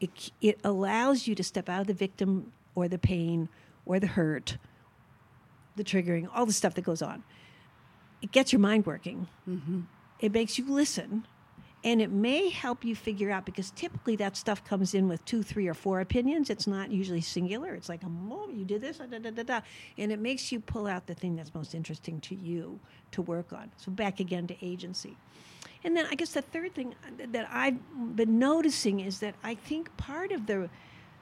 It, 0.00 0.32
it 0.40 0.58
allows 0.64 1.26
you 1.26 1.34
to 1.34 1.44
step 1.44 1.68
out 1.68 1.80
of 1.80 1.86
the 1.86 1.94
victim 1.94 2.52
or 2.74 2.88
the 2.88 2.98
pain 2.98 3.48
or 3.86 3.98
the 3.98 4.06
hurt, 4.06 4.58
the 5.76 5.84
triggering, 5.84 6.28
all 6.34 6.46
the 6.46 6.52
stuff 6.52 6.74
that 6.74 6.82
goes 6.82 7.02
on. 7.02 7.22
It 8.22 8.32
gets 8.32 8.52
your 8.52 8.60
mind 8.60 8.86
working. 8.86 9.28
Mm-hmm. 9.48 9.80
It 10.20 10.32
makes 10.32 10.58
you 10.58 10.70
listen. 10.70 11.26
And 11.84 12.00
it 12.00 12.10
may 12.10 12.48
help 12.48 12.82
you 12.82 12.96
figure 12.96 13.30
out 13.30 13.44
because 13.44 13.70
typically 13.72 14.16
that 14.16 14.38
stuff 14.38 14.64
comes 14.64 14.94
in 14.94 15.06
with 15.06 15.22
two, 15.26 15.42
three, 15.42 15.68
or 15.68 15.74
four 15.74 16.00
opinions. 16.00 16.48
It's 16.48 16.66
not 16.66 16.90
usually 16.90 17.20
singular. 17.20 17.74
It's 17.74 17.90
like, 17.90 18.02
a 18.02 18.06
oh, 18.30 18.48
you 18.48 18.64
did 18.64 18.80
this, 18.80 18.96
da, 18.96 19.18
da, 19.18 19.30
da, 19.30 19.42
da. 19.42 19.60
And 19.98 20.10
it 20.10 20.18
makes 20.18 20.50
you 20.50 20.60
pull 20.60 20.86
out 20.86 21.06
the 21.06 21.12
thing 21.12 21.36
that's 21.36 21.54
most 21.54 21.74
interesting 21.74 22.20
to 22.22 22.34
you 22.34 22.80
to 23.10 23.20
work 23.20 23.52
on. 23.52 23.70
So 23.76 23.90
back 23.90 24.18
again 24.18 24.46
to 24.46 24.56
agency. 24.64 25.18
And 25.84 25.96
then 25.96 26.06
I 26.10 26.14
guess 26.14 26.32
the 26.32 26.42
third 26.42 26.74
thing 26.74 26.94
that 27.18 27.48
I've 27.52 27.76
been 28.16 28.38
noticing 28.38 29.00
is 29.00 29.20
that 29.20 29.34
I 29.44 29.54
think 29.54 29.94
part 29.96 30.32
of 30.32 30.46
the 30.46 30.70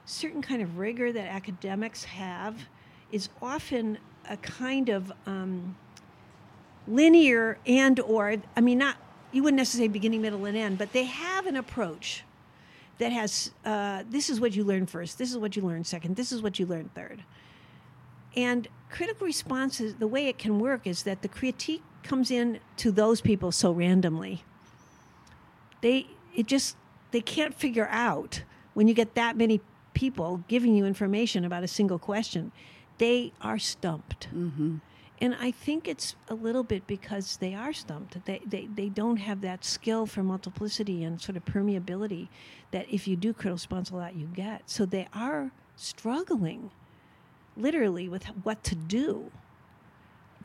certain 0.05 0.41
kind 0.41 0.61
of 0.61 0.77
rigor 0.77 1.11
that 1.11 1.27
academics 1.27 2.05
have 2.05 2.67
is 3.11 3.29
often 3.41 3.97
a 4.29 4.37
kind 4.37 4.89
of 4.89 5.11
um, 5.25 5.75
linear 6.87 7.57
and 7.65 7.99
or 8.01 8.35
i 8.57 8.61
mean 8.61 8.77
not 8.77 8.97
you 9.31 9.41
wouldn't 9.41 9.57
necessarily 9.57 9.87
beginning 9.87 10.21
middle 10.21 10.45
and 10.45 10.57
end 10.57 10.77
but 10.77 10.91
they 10.91 11.05
have 11.05 11.45
an 11.45 11.55
approach 11.55 12.23
that 12.97 13.11
has 13.11 13.51
uh, 13.65 14.03
this 14.09 14.29
is 14.29 14.39
what 14.39 14.55
you 14.55 14.63
learn 14.63 14.85
first 14.85 15.17
this 15.17 15.31
is 15.31 15.37
what 15.37 15.55
you 15.55 15.61
learn 15.61 15.83
second 15.83 16.15
this 16.15 16.31
is 16.31 16.41
what 16.41 16.59
you 16.59 16.65
learn 16.65 16.89
third. 16.93 17.23
And 18.35 18.67
critical 18.89 19.27
responses 19.27 19.95
the 19.95 20.07
way 20.07 20.27
it 20.27 20.39
can 20.39 20.57
work 20.57 20.87
is 20.87 21.03
that 21.03 21.21
the 21.21 21.27
critique 21.27 21.83
comes 22.01 22.31
in 22.31 22.59
to 22.77 22.91
those 22.91 23.21
people 23.21 23.51
so 23.51 23.71
randomly 23.71 24.43
they 25.83 26.07
it 26.35 26.47
just 26.47 26.75
they 27.11 27.21
can't 27.21 27.53
figure 27.53 27.87
out 27.91 28.41
when 28.73 28.87
you 28.87 28.95
get 28.95 29.13
that 29.13 29.37
many 29.37 29.61
people 29.93 30.43
giving 30.47 30.75
you 30.75 30.85
information 30.85 31.45
about 31.45 31.63
a 31.63 31.67
single 31.67 31.99
question, 31.99 32.51
they 32.97 33.31
are 33.41 33.59
stumped. 33.59 34.27
Mm-hmm. 34.33 34.77
And 35.21 35.35
I 35.39 35.51
think 35.51 35.87
it's 35.87 36.15
a 36.27 36.33
little 36.33 36.63
bit 36.63 36.87
because 36.87 37.37
they 37.37 37.53
are 37.53 37.71
stumped. 37.71 38.25
They, 38.25 38.41
they, 38.45 38.65
they 38.65 38.89
don't 38.89 39.17
have 39.17 39.41
that 39.41 39.63
skill 39.63 40.05
for 40.05 40.23
multiplicity 40.23 41.03
and 41.03 41.21
sort 41.21 41.37
of 41.37 41.45
permeability 41.45 42.29
that 42.71 42.87
if 42.89 43.07
you 43.07 43.15
do 43.15 43.31
critical 43.31 43.53
response 43.53 43.91
a 43.91 43.95
lot, 43.95 44.15
you 44.15 44.27
get. 44.33 44.63
So 44.65 44.85
they 44.85 45.07
are 45.13 45.51
struggling 45.75 46.71
literally 47.55 48.09
with 48.09 48.25
what 48.43 48.63
to 48.65 48.75
do. 48.75 49.31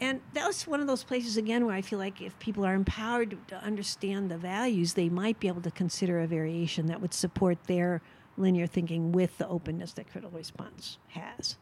And 0.01 0.21
that 0.35 0.47
was 0.47 0.67
one 0.67 0.81
of 0.81 0.87
those 0.87 1.03
places, 1.03 1.37
again, 1.37 1.67
where 1.67 1.75
I 1.75 1.83
feel 1.83 1.99
like 1.99 2.21
if 2.21 2.39
people 2.39 2.65
are 2.65 2.75
empowered 2.75 3.37
to 3.49 3.57
understand 3.57 4.31
the 4.31 4.39
values, 4.39 4.95
they 4.95 5.09
might 5.09 5.41
be 5.41 5.49
able 5.49 5.63
to 5.63 5.73
consider 5.73 6.21
a 6.21 6.27
variation 6.27 6.87
that 6.87 7.01
would 7.01 7.13
support 7.13 7.59
their 7.65 8.01
linear 8.37 8.67
thinking 8.67 9.11
with 9.11 9.37
the 9.39 9.49
openness 9.49 9.93
that 9.93 10.11
critical 10.11 10.37
response 10.37 10.99
has. 11.09 11.57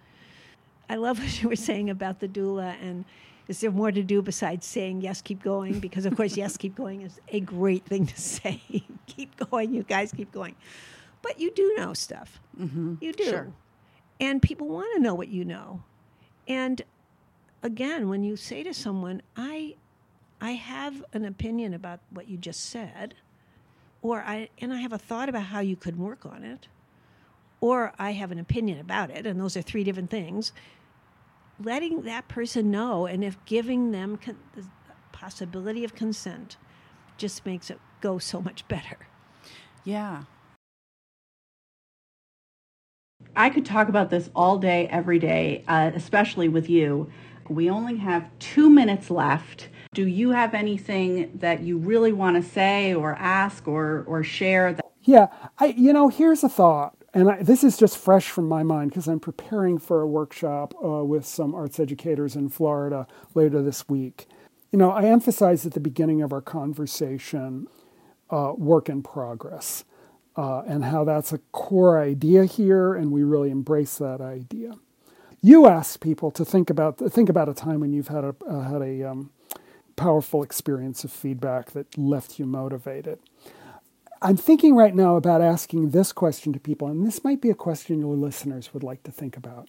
I 0.89 0.97
love 0.97 1.19
what 1.23 1.43
you 1.43 1.49
were 1.49 1.57
saying 1.57 1.91
about 1.91 2.21
the 2.21 2.29
doula 2.29 2.77
and 2.81 3.05
is 3.49 3.61
there 3.61 3.71
more 3.71 3.93
to 3.93 4.03
do 4.03 4.23
besides 4.23 4.67
saying 4.67 5.03
yes, 5.03 5.23
keep 5.23 5.43
going? 5.43 5.79
Because 5.79 6.05
of 6.05 6.17
course, 6.17 6.37
yes, 6.37 6.57
keep 6.57 6.75
going 6.75 7.03
is 7.03 7.21
a 7.29 7.41
great 7.41 7.85
thing 7.85 8.07
to 8.07 8.21
say. 8.21 8.61
keep 9.07 9.37
going, 9.51 9.73
you 9.73 9.85
guys, 9.85 10.13
keep 10.13 10.33
going. 10.33 10.57
But 11.23 11.39
you 11.39 11.53
do 11.53 11.75
know 11.77 11.93
stuff. 11.93 12.41
Mm-hmm. 12.61 12.97
You 13.01 13.13
do, 13.13 13.25
sure. 13.25 13.53
and 14.21 14.43
people 14.43 14.69
want 14.69 14.89
to 14.97 15.01
know 15.01 15.15
what 15.15 15.29
you 15.29 15.45
know. 15.45 15.83
And 16.49 16.83
again, 17.63 18.09
when 18.09 18.23
you 18.23 18.37
say 18.37 18.63
to 18.63 18.75
someone, 18.75 19.23
"I, 19.37 19.77
I 20.41 20.53
have 20.53 21.05
an 21.13 21.25
opinion 21.25 21.75
about 21.75 22.01
what 22.11 22.29
you 22.29 22.37
just 22.37 22.71
said," 22.71 23.15
or 24.03 24.21
I 24.23 24.49
and 24.59 24.73
I 24.73 24.81
have 24.81 24.93
a 24.93 24.99
thought 24.99 25.29
about 25.29 25.45
how 25.45 25.61
you 25.61 25.77
could 25.77 25.99
work 25.99 26.27
on 26.27 26.45
it, 26.45 26.69
or 27.61 27.93
I 27.99 28.13
have 28.13 28.33
an 28.33 28.39
opinion 28.39 28.79
about 28.79 29.11
it, 29.11 29.27
and 29.27 29.41
those 29.41 29.57
are 29.57 29.63
three 29.63 29.85
different 29.85 30.11
things. 30.11 30.53
Letting 31.63 32.03
that 32.03 32.29
person 32.29 32.71
know, 32.71 33.07
and 33.07 33.25
if 33.25 33.43
giving 33.47 33.91
them 33.93 34.19
con- 34.19 34.39
possibility 35.13 35.85
of 35.85 35.95
consent 35.95 36.57
just 37.17 37.47
makes 37.47 37.71
it 37.71 37.81
go 38.03 38.19
so 38.19 38.41
much 38.43 38.69
better. 38.69 38.99
Yeah. 39.85 40.25
I 43.35 43.51
could 43.51 43.65
talk 43.65 43.89
about 43.89 44.11
this 44.11 44.31
all 44.35 44.59
day, 44.59 44.87
every 44.89 45.19
day, 45.19 45.65
uh, 45.69 45.91
especially 45.95 46.49
with 46.49 46.69
you. 46.69 47.11
We 47.49 47.71
only 47.71 47.97
have 47.97 48.31
two 48.39 48.69
minutes 48.71 49.11
left. 49.11 49.69
Do 49.95 50.07
you 50.07 50.31
have 50.31 50.55
anything 50.55 51.31
that 51.39 51.63
you 51.63 51.79
really 51.79 52.13
want 52.13 52.37
to 52.37 52.49
say 52.49 52.95
or 52.95 53.15
ask 53.15 53.67
or, 53.67 54.05
or 54.07 54.23
share? 54.23 54.75
That- 54.75 54.85
yeah, 55.03 55.29
I, 55.59 55.67
you 55.67 55.93
know, 55.93 56.09
here's 56.09 56.43
a 56.43 56.49
thought, 56.49 56.97
and 57.15 57.31
I, 57.31 57.43
this 57.43 57.63
is 57.63 57.77
just 57.79 57.97
fresh 57.97 58.29
from 58.29 58.49
my 58.49 58.63
mind 58.63 58.91
because 58.91 59.09
I'm 59.09 59.21
preparing 59.21 59.79
for 59.79 60.03
a 60.03 60.07
workshop 60.07 60.75
uh, 60.85 61.05
with 61.05 61.25
some 61.25 61.55
arts 61.55 61.79
educators 61.81 62.37
in 62.37 62.49
Florida 62.49 63.07
later 63.35 63.63
this 63.63 63.89
week. 63.89 64.27
You 64.73 64.79
know, 64.79 64.91
I 64.91 65.05
emphasized 65.05 65.65
at 65.65 65.73
the 65.73 65.81
beginning 65.81 66.23
of 66.23 66.33
our 66.33 66.43
conversation 66.43 67.69
uh, 68.31 68.53
work 68.57 68.89
in 68.89 69.03
progress 69.03 69.85
uh, 70.37 70.63
and 70.67 70.85
how 70.85 71.05
that's 71.05 71.33
a 71.33 71.39
core 71.53 72.01
idea 72.01 72.45
here, 72.45 72.95
and 72.95 73.11
we 73.11 73.23
really 73.23 73.51
embrace 73.51 73.97
that 73.99 74.21
idea. 74.21 74.73
You 75.47 75.69
ask 75.69 76.01
people 76.01 76.33
to 76.33 76.45
think 76.45 76.71
about 76.71 76.99
think 76.99 77.29
about 77.29 77.49
a 77.49 77.55
time 77.55 77.79
when 77.79 77.93
you've 77.93 78.09
had 78.09 78.25
a 78.25 78.35
uh, 78.51 78.63
had 78.63 78.83
a 78.83 79.09
um, 79.09 79.31
powerful 79.95 80.43
experience 80.43 81.05
of 81.05 81.13
feedback 81.13 81.71
that 81.71 81.97
left 81.97 82.41
you 82.41 82.47
motivated. 82.47 83.21
I'm 84.21 84.37
thinking 84.37 84.75
right 84.75 84.93
now 84.93 85.15
about 85.15 85.43
asking 85.43 85.91
this 85.91 86.13
question 86.13 86.53
to 86.53 86.59
people, 86.59 86.89
and 86.89 87.07
this 87.07 87.23
might 87.23 87.41
be 87.41 87.51
a 87.51 87.55
question 87.55 88.01
your 88.01 88.17
listeners 88.17 88.75
would 88.75 88.83
like 88.83 89.05
to 89.05 89.13
think 89.13 89.37
about. 89.37 89.69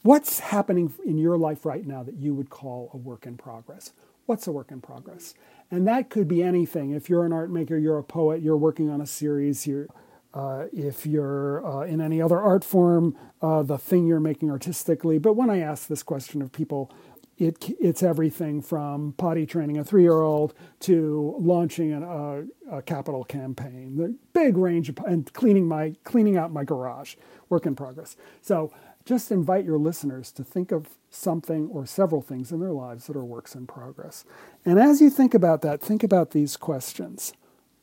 What's 0.00 0.40
happening 0.40 0.94
in 1.04 1.18
your 1.18 1.36
life 1.36 1.66
right 1.66 1.86
now 1.86 2.02
that 2.02 2.16
you 2.16 2.32
would 2.34 2.48
call 2.48 2.88
a 2.94 2.96
work 2.96 3.26
in 3.26 3.36
progress? 3.36 3.92
What's 4.24 4.46
a 4.46 4.52
work 4.52 4.70
in 4.70 4.80
progress? 4.80 5.34
And 5.70 5.86
that 5.86 6.08
could 6.08 6.28
be 6.28 6.42
anything. 6.42 6.92
If 6.92 7.10
you're 7.10 7.26
an 7.26 7.32
art 7.34 7.50
maker, 7.50 7.76
you're 7.76 7.98
a 7.98 8.04
poet, 8.04 8.40
you're 8.40 8.56
working 8.56 8.88
on 8.88 9.02
a 9.02 9.06
series, 9.06 9.66
you're, 9.66 9.86
uh, 10.34 10.66
if 10.72 11.06
you're 11.06 11.64
uh, 11.66 11.82
in 11.82 12.00
any 12.00 12.20
other 12.20 12.40
art 12.40 12.64
form, 12.64 13.16
uh, 13.40 13.62
the 13.62 13.78
thing 13.78 14.06
you're 14.06 14.20
making 14.20 14.50
artistically. 14.50 15.18
But 15.18 15.34
when 15.34 15.48
I 15.48 15.60
ask 15.60 15.86
this 15.86 16.02
question 16.02 16.42
of 16.42 16.50
people, 16.50 16.92
it, 17.38 17.70
it's 17.80 18.02
everything 18.02 18.60
from 18.60 19.14
potty 19.16 19.46
training 19.46 19.78
a 19.78 19.84
three 19.84 20.02
year 20.02 20.20
old 20.20 20.54
to 20.80 21.34
launching 21.38 21.92
an, 21.92 22.02
uh, 22.02 22.42
a 22.70 22.82
capital 22.82 23.24
campaign. 23.24 23.96
The 23.96 24.14
big 24.32 24.56
range 24.56 24.88
of, 24.88 24.98
and 25.06 25.32
cleaning 25.32 25.66
my 25.66 25.94
cleaning 26.04 26.36
out 26.36 26.52
my 26.52 26.64
garage, 26.64 27.16
work 27.48 27.66
in 27.66 27.74
progress. 27.74 28.16
So 28.40 28.72
just 29.04 29.30
invite 29.30 29.64
your 29.64 29.78
listeners 29.78 30.32
to 30.32 30.44
think 30.44 30.72
of 30.72 30.88
something 31.10 31.68
or 31.68 31.86
several 31.86 32.22
things 32.22 32.50
in 32.50 32.60
their 32.60 32.72
lives 32.72 33.06
that 33.06 33.16
are 33.16 33.24
works 33.24 33.54
in 33.54 33.66
progress. 33.66 34.24
And 34.64 34.78
as 34.78 35.00
you 35.00 35.10
think 35.10 35.34
about 35.34 35.62
that, 35.62 35.80
think 35.80 36.02
about 36.02 36.30
these 36.30 36.56
questions. 36.56 37.32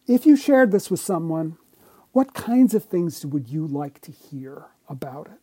If 0.07 0.25
you 0.25 0.35
shared 0.35 0.71
this 0.71 0.89
with 0.89 0.99
someone, 0.99 1.57
what 2.11 2.33
kinds 2.33 2.73
of 2.73 2.85
things 2.85 3.25
would 3.25 3.47
you 3.47 3.65
like 3.67 4.01
to 4.01 4.11
hear 4.11 4.65
about 4.89 5.27
it? 5.27 5.39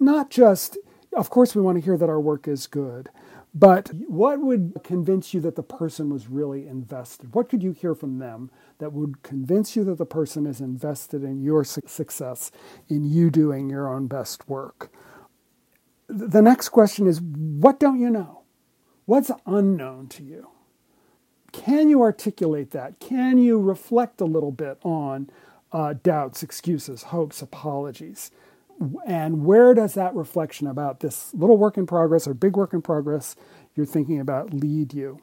Not 0.00 0.30
just, 0.30 0.78
of 1.16 1.30
course, 1.30 1.54
we 1.54 1.62
want 1.62 1.78
to 1.78 1.84
hear 1.84 1.96
that 1.96 2.08
our 2.08 2.20
work 2.20 2.48
is 2.48 2.66
good, 2.66 3.10
but 3.54 3.90
what 4.08 4.40
would 4.40 4.80
convince 4.84 5.32
you 5.32 5.40
that 5.40 5.56
the 5.56 5.62
person 5.62 6.10
was 6.10 6.28
really 6.28 6.66
invested? 6.66 7.34
What 7.34 7.48
could 7.48 7.62
you 7.62 7.72
hear 7.72 7.94
from 7.94 8.18
them 8.18 8.50
that 8.78 8.92
would 8.92 9.22
convince 9.22 9.74
you 9.74 9.84
that 9.84 9.98
the 9.98 10.06
person 10.06 10.46
is 10.46 10.60
invested 10.60 11.24
in 11.24 11.42
your 11.42 11.64
success, 11.64 12.50
in 12.88 13.04
you 13.04 13.30
doing 13.30 13.70
your 13.70 13.88
own 13.88 14.06
best 14.06 14.48
work? 14.48 14.92
the 16.08 16.42
next 16.42 16.70
question 16.70 17.06
is 17.06 17.20
what 17.20 17.78
don't 17.78 18.00
you 18.00 18.10
know? 18.10 18.42
What's 19.04 19.30
unknown 19.46 20.08
to 20.08 20.22
you? 20.22 20.48
Can 21.52 21.88
you 21.88 22.02
articulate 22.02 22.72
that? 22.72 22.98
Can 22.98 23.38
you 23.38 23.58
reflect 23.58 24.20
a 24.20 24.26
little 24.26 24.52
bit 24.52 24.78
on 24.82 25.30
uh, 25.72 25.94
doubts, 26.02 26.42
excuses, 26.42 27.04
hopes, 27.04 27.42
apologies? 27.42 28.30
And 29.06 29.44
where 29.44 29.74
does 29.74 29.94
that 29.94 30.14
reflection 30.14 30.66
about 30.66 31.00
this 31.00 31.34
little 31.34 31.56
work 31.56 31.76
in 31.76 31.86
progress 31.86 32.28
or 32.28 32.34
big 32.34 32.56
work 32.56 32.72
in 32.72 32.82
progress 32.82 33.34
you're 33.74 33.86
thinking 33.86 34.20
about 34.20 34.54
lead 34.54 34.94
you? 34.94 35.22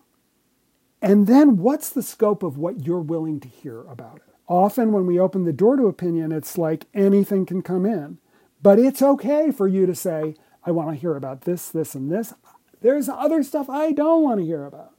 And 1.01 1.27
then 1.27 1.57
what's 1.57 1.89
the 1.89 2.03
scope 2.03 2.43
of 2.43 2.57
what 2.57 2.85
you're 2.85 2.99
willing 2.99 3.39
to 3.41 3.47
hear 3.47 3.81
about 3.81 4.17
it? 4.17 4.33
Often, 4.47 4.91
when 4.91 5.07
we 5.07 5.19
open 5.19 5.45
the 5.45 5.53
door 5.53 5.75
to 5.75 5.87
opinion, 5.87 6.31
it's 6.31 6.57
like 6.57 6.85
anything 6.93 7.45
can 7.45 7.61
come 7.61 7.85
in. 7.85 8.19
But 8.61 8.79
it's 8.79 9.01
okay 9.01 9.51
for 9.51 9.67
you 9.67 9.85
to 9.85 9.95
say, 9.95 10.35
I 10.63 10.71
want 10.71 10.89
to 10.89 10.95
hear 10.95 11.15
about 11.15 11.41
this, 11.41 11.69
this, 11.69 11.95
and 11.95 12.11
this. 12.11 12.33
There's 12.81 13.09
other 13.09 13.43
stuff 13.43 13.69
I 13.69 13.91
don't 13.91 14.23
want 14.23 14.39
to 14.39 14.45
hear 14.45 14.65
about. 14.65 14.93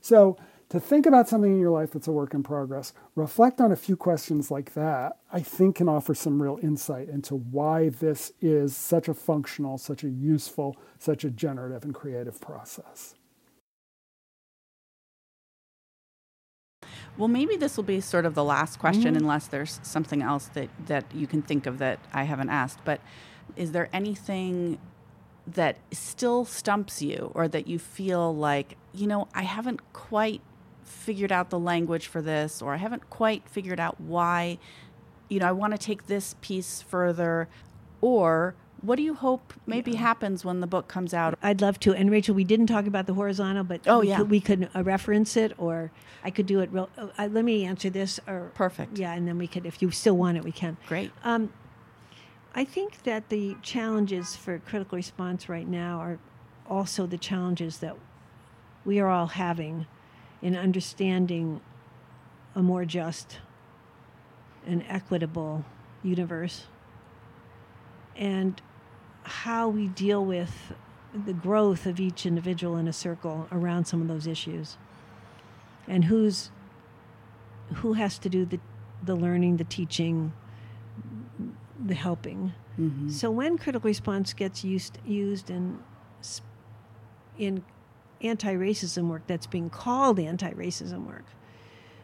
So, 0.00 0.36
to 0.70 0.78
think 0.78 1.04
about 1.04 1.28
something 1.28 1.52
in 1.52 1.60
your 1.60 1.72
life 1.72 1.90
that's 1.90 2.06
a 2.06 2.12
work 2.12 2.32
in 2.32 2.44
progress, 2.44 2.92
reflect 3.16 3.60
on 3.60 3.72
a 3.72 3.76
few 3.76 3.96
questions 3.96 4.52
like 4.52 4.74
that, 4.74 5.18
I 5.32 5.40
think 5.40 5.76
can 5.76 5.88
offer 5.88 6.14
some 6.14 6.40
real 6.40 6.60
insight 6.62 7.08
into 7.08 7.34
why 7.34 7.88
this 7.88 8.32
is 8.40 8.76
such 8.76 9.08
a 9.08 9.14
functional, 9.14 9.78
such 9.78 10.04
a 10.04 10.08
useful, 10.08 10.76
such 10.98 11.24
a 11.24 11.30
generative 11.30 11.82
and 11.82 11.92
creative 11.92 12.40
process. 12.40 13.16
Well, 17.18 17.28
maybe 17.28 17.56
this 17.56 17.76
will 17.76 17.84
be 17.84 18.00
sort 18.00 18.24
of 18.24 18.36
the 18.36 18.44
last 18.44 18.78
question, 18.78 19.14
mm-hmm. 19.14 19.24
unless 19.24 19.48
there's 19.48 19.80
something 19.82 20.22
else 20.22 20.46
that, 20.54 20.68
that 20.86 21.04
you 21.12 21.26
can 21.26 21.42
think 21.42 21.66
of 21.66 21.78
that 21.78 21.98
I 22.12 22.22
haven't 22.22 22.50
asked. 22.50 22.78
But 22.84 23.00
is 23.56 23.72
there 23.72 23.88
anything 23.92 24.78
that 25.48 25.78
still 25.90 26.44
stumps 26.44 27.02
you 27.02 27.32
or 27.34 27.48
that 27.48 27.66
you 27.66 27.80
feel 27.80 28.32
like, 28.34 28.76
you 28.94 29.08
know, 29.08 29.26
I 29.34 29.42
haven't 29.42 29.92
quite 29.92 30.40
figured 30.90 31.32
out 31.32 31.50
the 31.50 31.58
language 31.58 32.06
for 32.06 32.20
this 32.20 32.60
or 32.60 32.74
I 32.74 32.76
haven't 32.76 33.08
quite 33.10 33.48
figured 33.48 33.80
out 33.80 34.00
why, 34.00 34.58
you 35.28 35.40
know, 35.40 35.46
I 35.46 35.52
want 35.52 35.72
to 35.72 35.78
take 35.78 36.06
this 36.06 36.34
piece 36.40 36.82
further 36.82 37.48
or 38.00 38.54
what 38.82 38.96
do 38.96 39.02
you 39.02 39.14
hope 39.14 39.52
maybe 39.66 39.92
yeah. 39.92 39.98
happens 39.98 40.44
when 40.44 40.60
the 40.60 40.66
book 40.66 40.88
comes 40.88 41.12
out? 41.12 41.38
I'd 41.42 41.60
love 41.60 41.78
to. 41.80 41.94
And 41.94 42.10
Rachel, 42.10 42.34
we 42.34 42.44
didn't 42.44 42.66
talk 42.66 42.86
about 42.86 43.06
the 43.06 43.14
horizontal, 43.14 43.64
but 43.64 43.82
oh 43.86 44.00
we 44.00 44.08
yeah, 44.08 44.18
could, 44.18 44.30
we 44.30 44.40
could 44.40 44.70
uh, 44.74 44.82
reference 44.82 45.36
it, 45.36 45.52
or 45.58 45.90
I 46.24 46.30
could 46.30 46.46
do 46.46 46.60
it. 46.60 46.72
Real. 46.72 46.88
Uh, 46.96 47.28
let 47.30 47.44
me 47.44 47.64
answer 47.64 47.90
this. 47.90 48.18
Or 48.26 48.50
perfect. 48.54 48.98
Yeah, 48.98 49.12
and 49.12 49.28
then 49.28 49.38
we 49.38 49.46
could, 49.46 49.66
if 49.66 49.82
you 49.82 49.90
still 49.90 50.16
want 50.16 50.36
it, 50.38 50.44
we 50.44 50.52
can. 50.52 50.76
Great. 50.86 51.10
Um, 51.24 51.52
I 52.54 52.64
think 52.64 53.02
that 53.04 53.28
the 53.28 53.56
challenges 53.62 54.34
for 54.34 54.58
critical 54.60 54.96
response 54.96 55.48
right 55.48 55.68
now 55.68 55.98
are 55.98 56.18
also 56.68 57.06
the 57.06 57.18
challenges 57.18 57.78
that 57.78 57.96
we 58.84 58.98
are 58.98 59.08
all 59.08 59.28
having 59.28 59.86
in 60.42 60.56
understanding 60.56 61.60
a 62.54 62.62
more 62.62 62.84
just 62.84 63.38
and 64.66 64.84
equitable 64.88 65.64
universe 66.02 66.64
and 68.16 68.60
how 69.22 69.68
we 69.68 69.88
deal 69.88 70.24
with 70.24 70.72
the 71.26 71.32
growth 71.32 71.86
of 71.86 71.98
each 71.98 72.24
individual 72.24 72.76
in 72.76 72.86
a 72.88 72.92
circle 72.92 73.48
around 73.50 73.84
some 73.84 74.00
of 74.00 74.08
those 74.08 74.26
issues 74.26 74.76
and 75.88 76.04
who's 76.04 76.50
who 77.76 77.94
has 77.94 78.18
to 78.18 78.28
do 78.28 78.44
the 78.44 78.60
the 79.02 79.14
learning 79.14 79.56
the 79.56 79.64
teaching 79.64 80.32
the 81.84 81.94
helping. 81.94 82.52
Mm-hmm. 82.78 83.08
So 83.08 83.30
when 83.30 83.58
critical 83.58 83.88
response 83.88 84.32
gets 84.32 84.64
used 84.64 84.98
used 85.04 85.50
in 85.50 85.78
in 87.38 87.64
anti-racism 88.22 89.08
work 89.08 89.22
that's 89.26 89.46
being 89.46 89.70
called 89.70 90.18
anti-racism 90.18 91.06
work, 91.06 91.24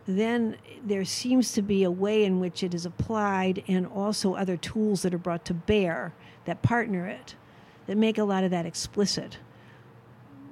then 0.07 0.57
there 0.85 1.05
seems 1.05 1.53
to 1.53 1.63
be 1.63 1.83
a 1.83 1.91
way 1.91 2.25
in 2.25 2.39
which 2.39 2.63
it 2.63 2.75
is 2.75 2.87
applied 2.87 3.63
and 3.67 3.87
also 3.87 4.35
other 4.35 4.57
tools 4.57 5.03
that 5.03 5.13
are 5.13 5.19
brought 5.19 5.45
to 5.45 5.55
bear 5.55 6.13
that 6.45 6.63
partner 6.63 7.07
it 7.07 7.35
that 7.87 7.97
make 7.97 8.19
a 8.19 8.25
lot 8.25 8.45
of 8.45 8.51
that 8.51 8.67
explicit. 8.67 9.39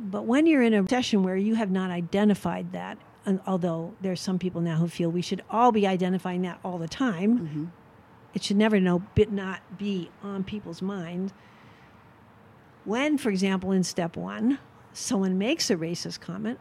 But 0.01 0.25
when 0.25 0.47
you're 0.47 0.63
in 0.63 0.75
a 0.75 0.89
session 0.89 1.23
where 1.23 1.37
you 1.37 1.55
have 1.55 1.71
not 1.71 1.91
identified 1.91 2.73
that, 2.73 2.99
and 3.25 3.41
although 3.47 3.95
there's 4.01 4.21
some 4.21 4.39
people 4.39 4.61
now 4.61 4.77
who 4.77 4.89
feel 4.89 5.09
we 5.09 5.23
should 5.23 5.43
all 5.49 5.73
be 5.73 5.87
identifying 5.87 6.43
that 6.43 6.59
all 6.65 6.79
the 6.79 6.89
time, 6.89 7.39
mm-hmm 7.39 7.65
it 8.35 8.43
should 8.43 8.57
never 8.57 8.81
know, 8.81 9.03
but 9.15 9.31
not 9.31 9.61
be 9.79 10.11
on 10.23 10.43
people's 10.43 10.83
mind. 10.83 11.33
When, 12.85 13.17
for 13.17 13.31
example, 13.31 13.71
in 13.71 13.85
step 13.85 14.17
one, 14.17 14.59
someone 14.95 15.37
makes 15.37 15.71
a 15.71 15.77
racist 15.77 16.21
comment, 16.21 16.59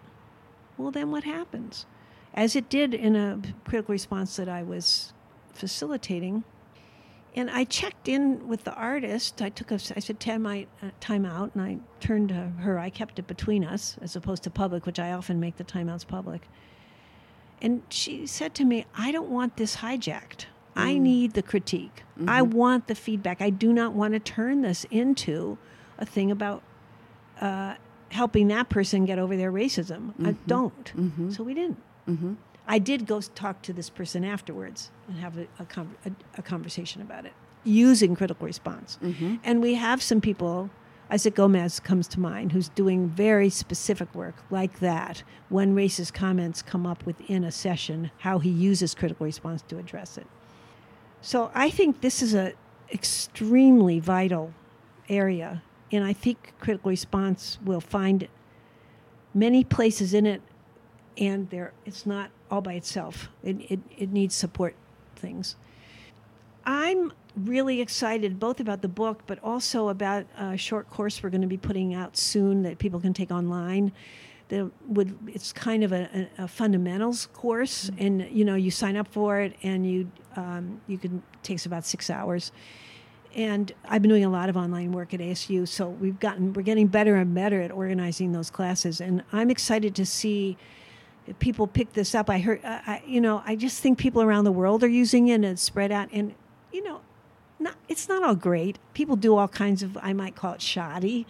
well, 0.77 0.91
then 0.91 1.11
what 1.11 1.23
happens? 1.23 1.85
As 2.34 2.55
it 2.55 2.69
did 2.69 2.93
in 2.93 3.15
a 3.15 3.39
critical 3.64 3.93
response 3.93 4.35
that 4.35 4.49
I 4.49 4.64
was 4.64 5.14
facilitating, 5.53 6.43
and 7.35 7.49
I 7.49 7.64
checked 7.64 8.07
in 8.07 8.47
with 8.47 8.64
the 8.64 8.73
artist. 8.73 9.41
I 9.41 9.49
took 9.49 9.72
a, 9.72 9.76
I 9.95 9.99
said, 9.99 10.19
time, 10.19 10.43
my, 10.43 10.68
uh, 10.81 10.89
time 10.99 11.26
out, 11.26 11.51
and 11.55 11.64
I 11.64 11.77
turned 11.99 12.30
to 12.30 12.35
her. 12.35 12.77
I 12.77 12.89
kept 12.89 13.18
it 13.18 13.27
between 13.27 13.64
us 13.64 13.97
as 14.01 14.15
opposed 14.15 14.43
to 14.43 14.49
public, 14.49 14.85
which 14.85 14.99
I 14.99 15.14
often 15.14 15.39
make 15.39 15.57
the 15.57 15.64
timeouts 15.64 16.05
public. 16.05 16.47
And 17.61 17.81
she 17.89 18.27
said 18.27 18.53
to 18.55 18.65
me, 18.65 18.85
I 18.95 19.11
don't 19.11 19.30
want 19.30 19.57
this 19.57 19.77
hijacked. 19.77 20.45
I 20.76 20.93
mm. 20.93 21.01
need 21.01 21.34
the 21.34 21.41
critique. 21.41 22.03
Mm-hmm. 22.19 22.30
I 22.30 22.41
want 22.41 22.88
the 22.88 22.95
feedback. 22.95 23.41
I 23.41 23.49
do 23.49 23.73
not 23.73 23.93
want 23.93 24.14
to 24.14 24.19
turn 24.19 24.61
this 24.61 24.85
into 24.91 25.57
a 25.97 26.05
thing 26.05 26.30
about 26.30 26.61
uh, 27.41 27.76
helping 28.14 28.48
that 28.48 28.69
person 28.69 29.06
get 29.06 29.19
over 29.19 29.35
their 29.35 29.52
racism. 29.52 30.14
I 30.19 30.31
mm-hmm. 30.31 30.48
don't. 30.48 30.94
Mm-hmm. 30.95 31.31
So 31.31 31.44
we 31.44 31.53
didn't. 31.53 31.81
Mm-hmm. 32.07 32.34
I 32.68 32.80
did 32.80 33.06
go 33.06 33.19
talk 33.19 33.61
to 33.64 33.73
this 33.73 33.90
person 33.90 34.23
afterwards 34.23 34.91
and 35.07 35.18
have 35.18 35.38
a, 35.38 35.48
a, 35.60 35.65
con- 35.65 35.95
a, 36.06 36.11
a 36.38 36.41
conversation 36.41 37.02
about 37.02 37.26
it 37.26 37.34
using 37.65 38.15
critical 38.15 38.45
response. 38.45 38.98
And 39.44 39.61
we 39.61 39.76
have 39.76 40.02
some 40.02 40.22
people, 40.22 40.69
Isaac 41.10 41.35
Gomez 41.35 41.80
comes 41.80 42.07
to 42.10 42.19
mind, 42.19 42.52
who's 42.52 42.69
doing 42.69 43.07
very 43.10 43.49
specific 43.49 44.14
work 44.14 44.35
like 44.49 44.80
that 44.80 45.23
when 45.49 45.76
racist 45.76 46.14
comments 46.14 46.61
come 46.61 46.85
up 46.85 47.06
within 47.06 47.44
a 47.44 47.52
session, 47.52 48.11
how 48.19 48.40
he 48.40 48.49
uses 48.49 48.94
critical 48.94 49.26
response 49.26 49.61
to 49.69 49.77
address 49.77 50.18
it. 50.18 50.27
So 51.22 51.52
I 51.53 51.69
think 51.69 52.02
this 52.02 52.22
is 52.22 52.34
an 52.34 52.53
extremely 52.91 53.99
vital 53.99 54.53
area, 55.07 55.64
and 55.94 56.03
I 56.03 56.11
think 56.11 56.53
critical 56.60 56.90
response 56.90 57.60
will 57.64 57.80
find 57.80 58.28
many 59.34 59.64
places 59.64 60.14
in 60.14 60.26
it, 60.26 60.41
and 61.18 61.49
there 61.52 61.72
it's 61.86 62.06
not 62.06 62.32
all 62.49 62.61
by 62.61 62.74
itself. 62.74 63.30
It, 63.44 63.57
it, 63.72 63.80
it 63.98 64.11
needs 64.11 64.34
support 64.34 64.76
things. 65.15 65.56
I'm 66.65 67.14
really 67.36 67.80
excited 67.80 68.40
both 68.40 68.60
about 68.60 68.82
the 68.82 68.88
book, 68.88 69.22
but 69.28 69.40
also 69.44 69.90
about 69.90 70.26
a 70.38 70.57
short 70.57 70.90
course 70.90 71.22
we're 71.22 71.30
going 71.30 71.41
to 71.41 71.48
be 71.48 71.57
putting 71.57 71.94
out 71.94 72.18
soon 72.18 72.64
that 72.64 72.80
people 72.80 72.99
can 72.99 73.14
take 73.14 73.32
online. 73.32 73.91
That 74.49 74.72
would 74.88 75.15
it's 75.28 75.53
kind 75.53 75.84
of 75.84 75.91
a, 75.94 76.28
a, 76.38 76.48
fundamentals 76.48 77.28
course, 77.28 77.91
and 77.98 78.28
you 78.32 78.45
know 78.45 78.56
you 78.56 78.72
sign 78.72 78.98
up 78.98 79.07
for 79.07 79.40
it, 79.40 79.56
and 79.64 79.90
you 79.90 80.11
um, 80.36 80.82
you 80.88 80.98
can 80.98 81.24
it 81.34 81.44
takes 81.44 81.65
about 81.65 81.86
six 81.86 82.10
hours. 82.10 82.52
And 83.35 83.72
I've 83.85 84.01
been 84.01 84.10
doing 84.10 84.26
a 84.26 84.30
lot 84.30 84.49
of 84.49 84.57
online 84.57 84.91
work 84.91 85.14
at 85.14 85.19
ASU, 85.19 85.68
so 85.68 85.89
we've 85.89 86.19
gotten 86.19 86.53
we're 86.53 86.61
getting 86.61 86.88
better 86.88 87.15
and 87.15 87.34
better 87.34 87.61
at 87.61 87.72
organizing 87.72 88.31
those 88.31 88.49
classes, 88.51 89.01
and 89.01 89.23
I'm 89.31 89.49
excited 89.49 89.95
to 89.95 90.05
see 90.05 90.57
if 91.26 91.39
people 91.39 91.68
pick 91.68 91.93
this 91.93 92.14
up. 92.14 92.30
I 92.30 92.39
heard, 92.39 92.60
uh, 92.64 92.80
I, 92.85 93.01
you 93.07 93.22
know, 93.22 93.41
I 93.45 93.55
just 93.55 93.81
think 93.81 93.97
people 93.97 94.22
around 94.22 94.43
the 94.43 94.51
world 94.51 94.84
are 94.84 94.89
using 94.89 95.30
it 95.30 95.35
and 95.35 95.45
it's 95.45 95.61
spread 95.61 95.91
out. 95.91 96.10
And 96.11 96.35
you 96.72 96.84
know, 96.84 97.01
not 97.60 97.76
it's 97.88 98.07
not 98.07 98.23
all 98.23 98.35
great. 98.35 98.77
People 98.93 99.15
do 99.15 99.35
all 99.35 99.47
kinds 99.47 99.84
of 99.84 99.97
I 100.01 100.14
might 100.14 100.35
call 100.35 100.53
it 100.53 100.61
shoddy, 100.61 101.26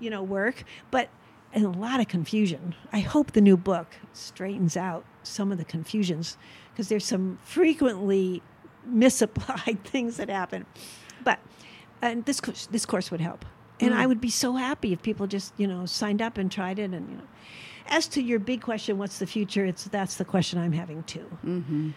you 0.00 0.10
know, 0.10 0.22
work, 0.22 0.64
but 0.90 1.08
and 1.52 1.66
a 1.66 1.70
lot 1.70 2.00
of 2.00 2.08
confusion. 2.08 2.74
I 2.92 3.00
hope 3.00 3.32
the 3.32 3.40
new 3.42 3.56
book 3.58 3.88
straightens 4.14 4.76
out 4.76 5.04
some 5.22 5.52
of 5.52 5.58
the 5.58 5.64
confusions 5.64 6.38
because 6.72 6.88
there's 6.88 7.04
some 7.04 7.38
frequently 7.44 8.42
misapplied 8.86 9.78
things 9.84 10.16
that 10.16 10.30
happen. 10.30 10.64
But 11.24 11.38
and 12.00 12.24
this 12.24 12.40
course, 12.40 12.66
this 12.66 12.84
course 12.84 13.10
would 13.10 13.20
help. 13.20 13.44
And 13.80 13.94
I 13.94 14.04
mm. 14.04 14.08
would 14.08 14.20
be 14.20 14.30
so 14.30 14.54
happy 14.54 14.92
if 14.92 15.02
people 15.02 15.26
just, 15.26 15.52
you 15.56 15.66
know, 15.66 15.86
signed 15.86 16.22
up 16.22 16.38
and 16.38 16.50
tried 16.50 16.78
it 16.78 16.92
and 16.92 17.08
you 17.08 17.16
know. 17.16 17.22
As 17.88 18.06
to 18.08 18.22
your 18.22 18.38
big 18.38 18.62
question, 18.62 18.96
what's 18.96 19.18
the 19.18 19.26
future? 19.26 19.64
It's 19.64 19.84
that's 19.84 20.16
the 20.16 20.24
question 20.24 20.58
I'm 20.58 20.72
having 20.72 21.02
too. 21.04 21.26
Mm-hmm. 21.44 21.90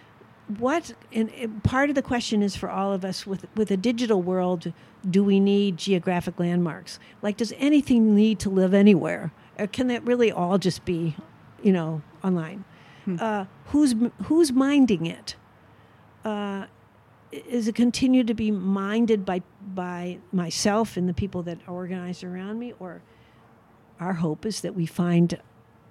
What 0.58 0.94
and, 1.12 1.32
and 1.32 1.64
part 1.64 1.90
of 1.90 1.96
the 1.96 2.02
question 2.02 2.42
is 2.42 2.56
for 2.56 2.70
all 2.70 2.94
of 2.94 3.06
us 3.06 3.26
with 3.26 3.46
with 3.56 3.72
a 3.72 3.78
digital 3.78 4.22
world, 4.22 4.74
do 5.10 5.24
we 5.24 5.40
need 5.40 5.78
geographic 5.78 6.40
landmarks? 6.40 7.00
Like, 7.22 7.38
does 7.38 7.54
anything 7.58 8.16
need 8.16 8.40
to 8.40 8.50
live 8.50 8.74
anywhere, 8.74 9.32
or 9.58 9.68
can 9.68 9.88
that 9.88 10.04
really 10.04 10.32
all 10.32 10.58
just 10.58 10.86
be, 10.86 11.16
you 11.64 11.72
know, 11.72 12.02
online? 12.24 12.64
Hmm. 13.06 13.18
Uh, 13.20 13.46
who's 13.66 13.96
who's 14.24 14.52
minding 14.52 15.06
it? 15.06 15.36
Uh, 16.24 16.66
is 17.48 17.68
it 17.68 17.76
continue 17.76 18.24
to 18.24 18.34
be 18.34 18.52
minded 18.52 19.26
by 19.26 19.42
by 19.62 20.20
myself 20.32 20.98
and 20.98 21.10
the 21.10 21.14
people 21.14 21.44
that 21.44 21.60
are 21.68 21.74
organized 21.74 22.24
around 22.24 22.60
me, 22.60 22.74
or 22.80 23.02
our 24.00 24.14
hope 24.14 24.46
is 24.46 24.62
that 24.62 24.76
we 24.76 24.86
find 24.86 25.40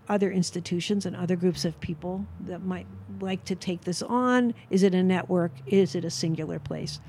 other 0.08 0.30
institutions 0.30 1.06
and 1.06 1.16
other 1.16 1.36
groups 1.36 1.64
of 1.64 1.80
people 1.80 2.26
that 2.40 2.62
might 2.62 2.86
like 3.20 3.44
to 3.44 3.54
take 3.54 3.82
this 3.82 4.02
on? 4.02 4.54
Is 4.70 4.82
it 4.82 4.94
a 4.94 5.02
network? 5.02 5.52
Is 5.66 5.94
it 5.94 6.04
a 6.04 6.10
singular 6.10 6.58
place? 6.58 7.00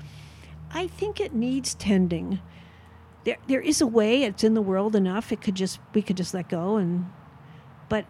I 0.72 0.86
think 0.86 1.20
it 1.20 1.34
needs 1.34 1.74
tending. 1.74 2.40
There, 3.24 3.36
there 3.48 3.60
is 3.60 3.80
a 3.80 3.86
way. 3.86 4.22
It's 4.22 4.44
in 4.44 4.54
the 4.54 4.62
world 4.62 4.96
enough. 4.96 5.32
It 5.32 5.40
could 5.40 5.54
just 5.54 5.78
we 5.94 6.02
could 6.02 6.16
just 6.16 6.34
let 6.34 6.48
go 6.48 6.76
and, 6.76 7.06
but 7.88 8.06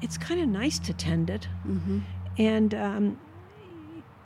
it's 0.00 0.18
kind 0.18 0.40
of 0.40 0.48
nice 0.48 0.78
to 0.80 0.92
tend 0.92 1.30
it, 1.30 1.48
and 2.38 2.74
um, 2.74 3.20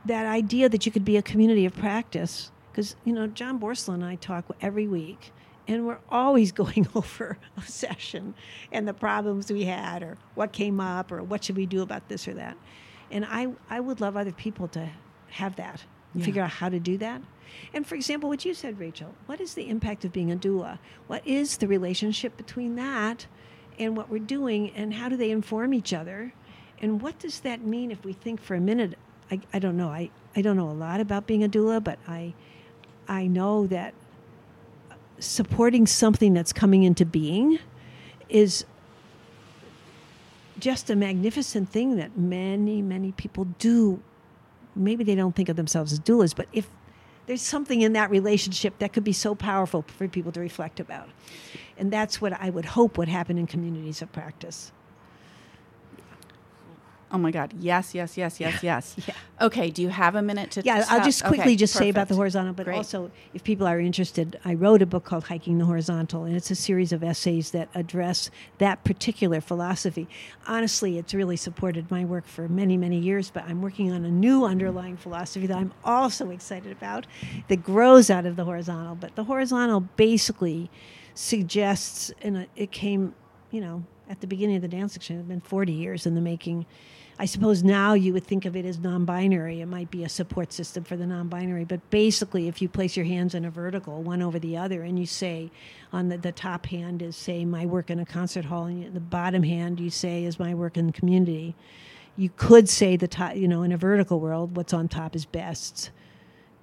that 0.04 0.26
idea 0.26 0.68
that 0.68 0.86
you 0.86 0.92
could 0.92 1.04
be 1.04 1.16
a 1.16 1.22
community 1.22 1.64
of 1.64 1.74
practice. 1.74 2.50
Because 2.70 2.96
you 3.04 3.12
know, 3.12 3.26
John 3.26 3.60
Borstel 3.60 3.94
and 3.94 4.04
I 4.04 4.16
talk 4.16 4.44
every 4.60 4.88
week, 4.88 5.32
and 5.68 5.86
we're 5.86 5.98
always 6.10 6.52
going 6.62 6.88
over 6.94 7.38
a 7.56 7.62
session 7.62 8.34
and 8.70 8.86
the 8.88 8.94
problems 8.94 9.50
we 9.50 9.64
had, 9.64 10.02
or 10.02 10.16
what 10.34 10.52
came 10.52 10.80
up, 10.80 11.12
or 11.12 11.22
what 11.22 11.44
should 11.44 11.56
we 11.56 11.66
do 11.66 11.82
about 11.82 12.08
this 12.08 12.26
or 12.26 12.34
that. 12.34 12.56
And 13.10 13.26
I, 13.28 13.48
I 13.68 13.80
would 13.80 14.00
love 14.00 14.16
other 14.16 14.32
people 14.32 14.68
to 14.68 14.88
have 15.28 15.56
that, 15.56 15.84
figure 16.18 16.42
out 16.42 16.50
how 16.50 16.68
to 16.70 16.80
do 16.80 16.96
that. 16.98 17.20
And 17.74 17.86
for 17.86 17.94
example, 17.94 18.30
what 18.30 18.44
you 18.44 18.54
said, 18.54 18.78
Rachel, 18.78 19.14
what 19.26 19.40
is 19.40 19.52
the 19.52 19.68
impact 19.68 20.04
of 20.06 20.12
being 20.12 20.32
a 20.32 20.36
doula? 20.36 20.78
What 21.06 21.26
is 21.26 21.58
the 21.58 21.68
relationship 21.68 22.36
between 22.38 22.76
that 22.76 23.26
and 23.78 23.96
what 23.96 24.08
we're 24.08 24.18
doing, 24.18 24.70
and 24.70 24.94
how 24.94 25.08
do 25.08 25.16
they 25.16 25.30
inform 25.30 25.74
each 25.74 25.92
other? 25.92 26.32
And 26.80 27.00
what 27.00 27.18
does 27.18 27.40
that 27.40 27.62
mean 27.62 27.90
if 27.90 28.04
we 28.04 28.12
think 28.12 28.40
for 28.40 28.54
a 28.54 28.60
minute? 28.60 28.98
I, 29.32 29.40
I 29.54 29.59
don't 29.59 29.78
know. 29.78 29.88
I, 29.88 30.10
I 30.36 30.42
don't 30.42 30.59
know 30.59 30.68
a 30.68 30.72
lot 30.72 31.00
about 31.00 31.26
being 31.26 31.42
a 31.42 31.48
doula, 31.48 31.82
but 31.82 31.98
I, 32.06 32.34
I 33.09 33.26
know 33.26 33.66
that 33.68 33.94
supporting 35.18 35.86
something 35.86 36.34
that's 36.34 36.52
coming 36.52 36.82
into 36.82 37.06
being 37.06 37.59
is 38.28 38.66
just 40.59 40.90
a 40.90 40.96
magnificent 40.96 41.70
thing 41.70 41.96
that 41.96 42.18
many, 42.18 42.82
many 42.82 43.12
people 43.12 43.46
do. 43.59 44.02
Maybe 44.76 45.02
they 45.02 45.14
don't 45.14 45.34
think 45.34 45.48
of 45.48 45.56
themselves 45.56 45.94
as 45.94 46.00
doulas, 46.00 46.36
but 46.36 46.46
if 46.52 46.68
there's 47.24 47.40
something 47.40 47.80
in 47.80 47.94
that 47.94 48.10
relationship 48.10 48.78
that 48.80 48.92
could 48.92 49.04
be 49.04 49.14
so 49.14 49.34
powerful 49.34 49.82
for 49.96 50.09
people 50.09 50.32
to 50.32 50.40
reflect 50.40 50.78
about. 50.78 51.09
And 51.78 51.90
that's 51.90 52.20
what 52.20 52.34
I 52.34 52.50
would 52.50 52.66
hope 52.66 52.98
would 52.98 53.09
happen 53.09 53.38
in 53.38 53.46
communities 53.46 54.02
of 54.02 54.12
practice. 54.12 54.72
Oh 57.14 57.18
my 57.18 57.30
God. 57.30 57.52
Yes, 57.60 57.94
yes, 57.94 58.16
yes, 58.16 58.40
yes, 58.40 58.62
yes. 58.62 58.97
yeah. 59.06 59.14
Okay. 59.40 59.68
Do 59.70 59.82
you 59.82 59.90
have 59.90 60.14
a 60.14 60.22
minute 60.22 60.51
to? 60.52 60.62
Yeah, 60.64 60.82
I'll 60.89 61.05
just 61.05 61.22
quickly 61.22 61.43
Okay, 61.52 61.56
just 61.56 61.74
say 61.74 61.90
about 61.90 62.09
the 62.09 62.14
horizontal, 62.14 62.55
but 62.55 62.64
Great. 62.64 62.76
also 62.76 63.10
if 63.34 63.44
people 63.44 63.66
are 63.66 63.78
interested, 63.78 64.40
I 64.47 64.55
wrote 64.55 64.80
a 64.80 64.86
book 64.86 65.05
called 65.05 65.24
Hiking 65.24 65.59
the 65.59 65.66
Horizontal, 65.66 66.24
and 66.24 66.34
it's 66.34 66.51
a 66.51 66.55
series 66.55 66.90
of 66.90 67.02
essays 67.05 67.51
that 67.51 67.68
address 67.74 68.30
that 68.59 68.82
particular 68.84 69.43
philosophy. 69.43 70.09
Honestly, 70.47 70.97
it's 70.97 71.12
really 71.12 71.36
supported 71.36 71.90
my 71.90 72.02
work 72.05 72.26
for 72.26 72.48
many, 72.48 72.78
many 72.78 72.98
years, 72.98 73.30
but 73.30 73.44
I'm 73.44 73.60
working 73.60 73.93
on 73.93 74.06
a 74.06 74.10
new 74.10 74.47
underlying 74.47 74.97
philosophy 74.97 75.47
that 75.48 75.56
I'm 75.59 75.74
also 75.84 76.30
excited 76.30 76.72
about 76.72 77.06
that 77.48 77.62
grows 77.62 78.09
out 78.09 78.24
of 78.24 78.36
the 78.36 78.44
horizontal. 78.44 78.94
But 78.94 79.16
the 79.16 79.24
horizontal 79.24 79.80
basically 79.97 80.70
suggests, 81.14 82.10
and 82.22 82.36
it- 82.39 82.51
it 82.56 82.70
came, 82.72 83.14
you 83.51 83.60
know, 83.60 83.84
at 84.09 84.20
the 84.20 84.26
beginning 84.26 84.56
of 84.56 84.62
the 84.62 84.68
dance 84.68 84.93
section, 84.94 85.18
it's 85.18 85.28
been 85.28 85.40
40 85.40 85.72
years 85.72 86.06
in 86.06 86.14
the 86.14 86.20
making. 86.20 86.66
I 87.18 87.26
suppose 87.26 87.62
now 87.62 87.93
you 87.93 88.12
would 88.14 88.26
think 88.26 88.47
of 88.47 88.56
it 88.56 88.64
as 88.64 88.78
non 88.78 89.05
binary. 89.05 89.60
It 89.60 89.66
might 89.66 89.90
be 89.90 90.05
a 90.05 90.09
support 90.09 90.52
system 90.52 90.84
for 90.84 90.97
the 90.97 91.06
non 91.06 91.28
binary. 91.28 91.64
But 91.64 91.89
basically, 91.90 92.48
if 92.48 92.62
you 92.62 92.68
place 92.68 92.97
your 92.97 93.06
hands 93.06 93.34
in 93.34 93.44
a 93.44 93.51
vertical, 93.51 94.02
one 94.02 94.22
over 94.22 94.39
the 94.39 94.56
other, 94.56 94.82
and 94.82 94.98
you 94.98 95.06
say 95.06 95.51
on 95.93 96.09
the, 96.09 96.16
the 96.16 96.32
top 96.32 96.66
hand 96.66 97.02
is, 97.02 97.14
say, 97.14 97.44
my 97.44 97.66
work 97.66 97.90
in 97.90 97.98
a 97.98 98.06
concert 98.06 98.47
hall, 98.47 98.64
and 98.64 98.94
the 98.94 99.01
bottom 99.01 99.43
hand 99.43 99.78
you 99.78 99.90
say 99.90 100.24
is 100.24 100.39
my 100.39 100.55
work 100.55 100.76
in 100.76 100.86
the 100.86 100.93
community, 100.93 101.55
you 102.16 102.30
could 102.36 102.68
say 102.68 102.97
the 102.97 103.09
top, 103.09 103.36
you 103.36 103.47
know, 103.47 103.62
in 103.62 103.72
a 103.72 103.76
vertical 103.76 104.18
world, 104.18 104.56
what's 104.56 104.72
on 104.72 104.89
top 104.89 105.14
is 105.14 105.24
best. 105.24 105.90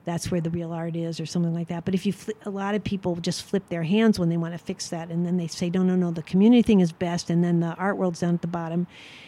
That's 0.05 0.31
where 0.31 0.41
the 0.41 0.49
real 0.49 0.71
art 0.71 0.95
is, 0.95 1.19
or 1.19 1.25
something 1.27 1.53
like 1.53 1.67
that. 1.67 1.85
But 1.85 1.93
if 1.93 2.05
you, 2.05 2.13
fli 2.13 2.31
a 2.45 2.49
lot 2.49 2.73
of 2.73 2.83
people 2.83 3.15
just 3.17 3.43
flip 3.43 3.69
their 3.69 3.83
hands 3.83 4.17
when 4.17 4.29
they 4.29 4.37
want 4.37 4.53
to 4.53 4.57
fix 4.57 4.89
that, 4.89 5.09
and 5.09 5.25
then 5.25 5.37
they 5.37 5.47
say, 5.47 5.69
no, 5.69 5.83
no, 5.83 5.95
no, 5.95 6.09
the 6.09 6.23
community 6.23 6.63
thing 6.63 6.79
is 6.79 6.91
best, 6.91 7.29
and 7.29 7.43
then 7.43 7.59
the 7.59 7.75
art 7.75 7.97
world's 7.97 8.21
down 8.21 8.33
at 8.33 8.41
the 8.41 8.47
bottom. 8.47 8.87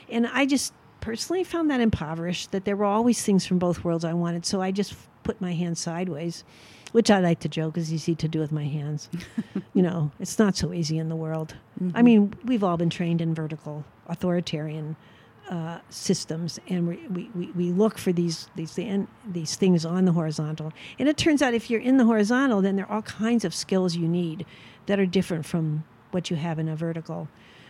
And 0.10 0.26
I 0.28 0.46
just 0.46 0.74
personally 1.02 1.44
found 1.44 1.70
that 1.70 1.82
impoverished, 1.82 2.52
that 2.52 2.66
there 2.66 2.76
were 2.76 2.86
always 2.86 3.22
things 3.22 3.46
from 3.46 3.60
both 3.60 3.84
worlds 3.84 4.06
I 4.06 4.14
wanted. 4.14 4.46
So 4.46 4.62
I 4.62 4.72
just 4.72 4.96
put 5.24 5.42
my 5.42 5.54
hands 5.54 5.80
sideways, 5.80 6.44
which 6.94 7.12
I 7.12 7.20
like 7.20 7.40
to 7.42 7.50
joke 7.50 7.78
is 7.78 7.94
easy 7.94 8.16
to 8.16 8.28
do 8.28 8.40
with 8.40 8.52
my 8.52 8.66
hands. 8.66 9.10
you 9.74 9.82
know, 9.82 10.12
it's 10.20 10.40
not 10.40 10.56
so 10.56 10.74
easy 10.74 10.98
in 10.98 11.10
the 11.10 11.16
world. 11.16 11.56
I 11.94 12.02
mean, 12.02 12.34
we've 12.46 12.64
all 12.64 12.78
been 12.78 12.90
trained 12.90 13.22
in 13.22 13.34
vertical 13.34 13.84
authoritarian 14.08 14.96
uh, 15.50 15.80
systems, 15.90 16.60
and 16.70 16.88
we, 16.88 17.30
we, 17.36 17.52
we, 17.52 17.72
look 17.72 17.98
for 17.98 18.14
these 18.14 18.48
these 18.56 18.74
the- 18.76 19.08
these 19.28 19.56
things 19.56 19.86
on 19.86 20.06
the 20.06 20.12
horizontal. 20.12 20.72
And 20.98 21.10
it 21.10 21.18
turns 21.18 21.42
out 21.42 21.54
if 21.54 21.70
you're 21.70 21.82
in 21.82 21.98
the 21.98 22.06
horizontal, 22.06 22.62
then 22.62 22.76
there 22.76 22.86
are 22.86 22.96
all 22.96 23.02
kinds 23.02 23.44
of 23.44 23.54
skills 23.54 23.96
you 23.96 24.08
need 24.08 24.46
that 24.86 25.00
are 25.00 25.06
different 25.06 25.46
from 25.46 25.84
what 26.12 26.30
you 26.30 26.38
have 26.38 26.60
in 26.60 26.70
a 26.70 26.76
vertical, 26.76 27.28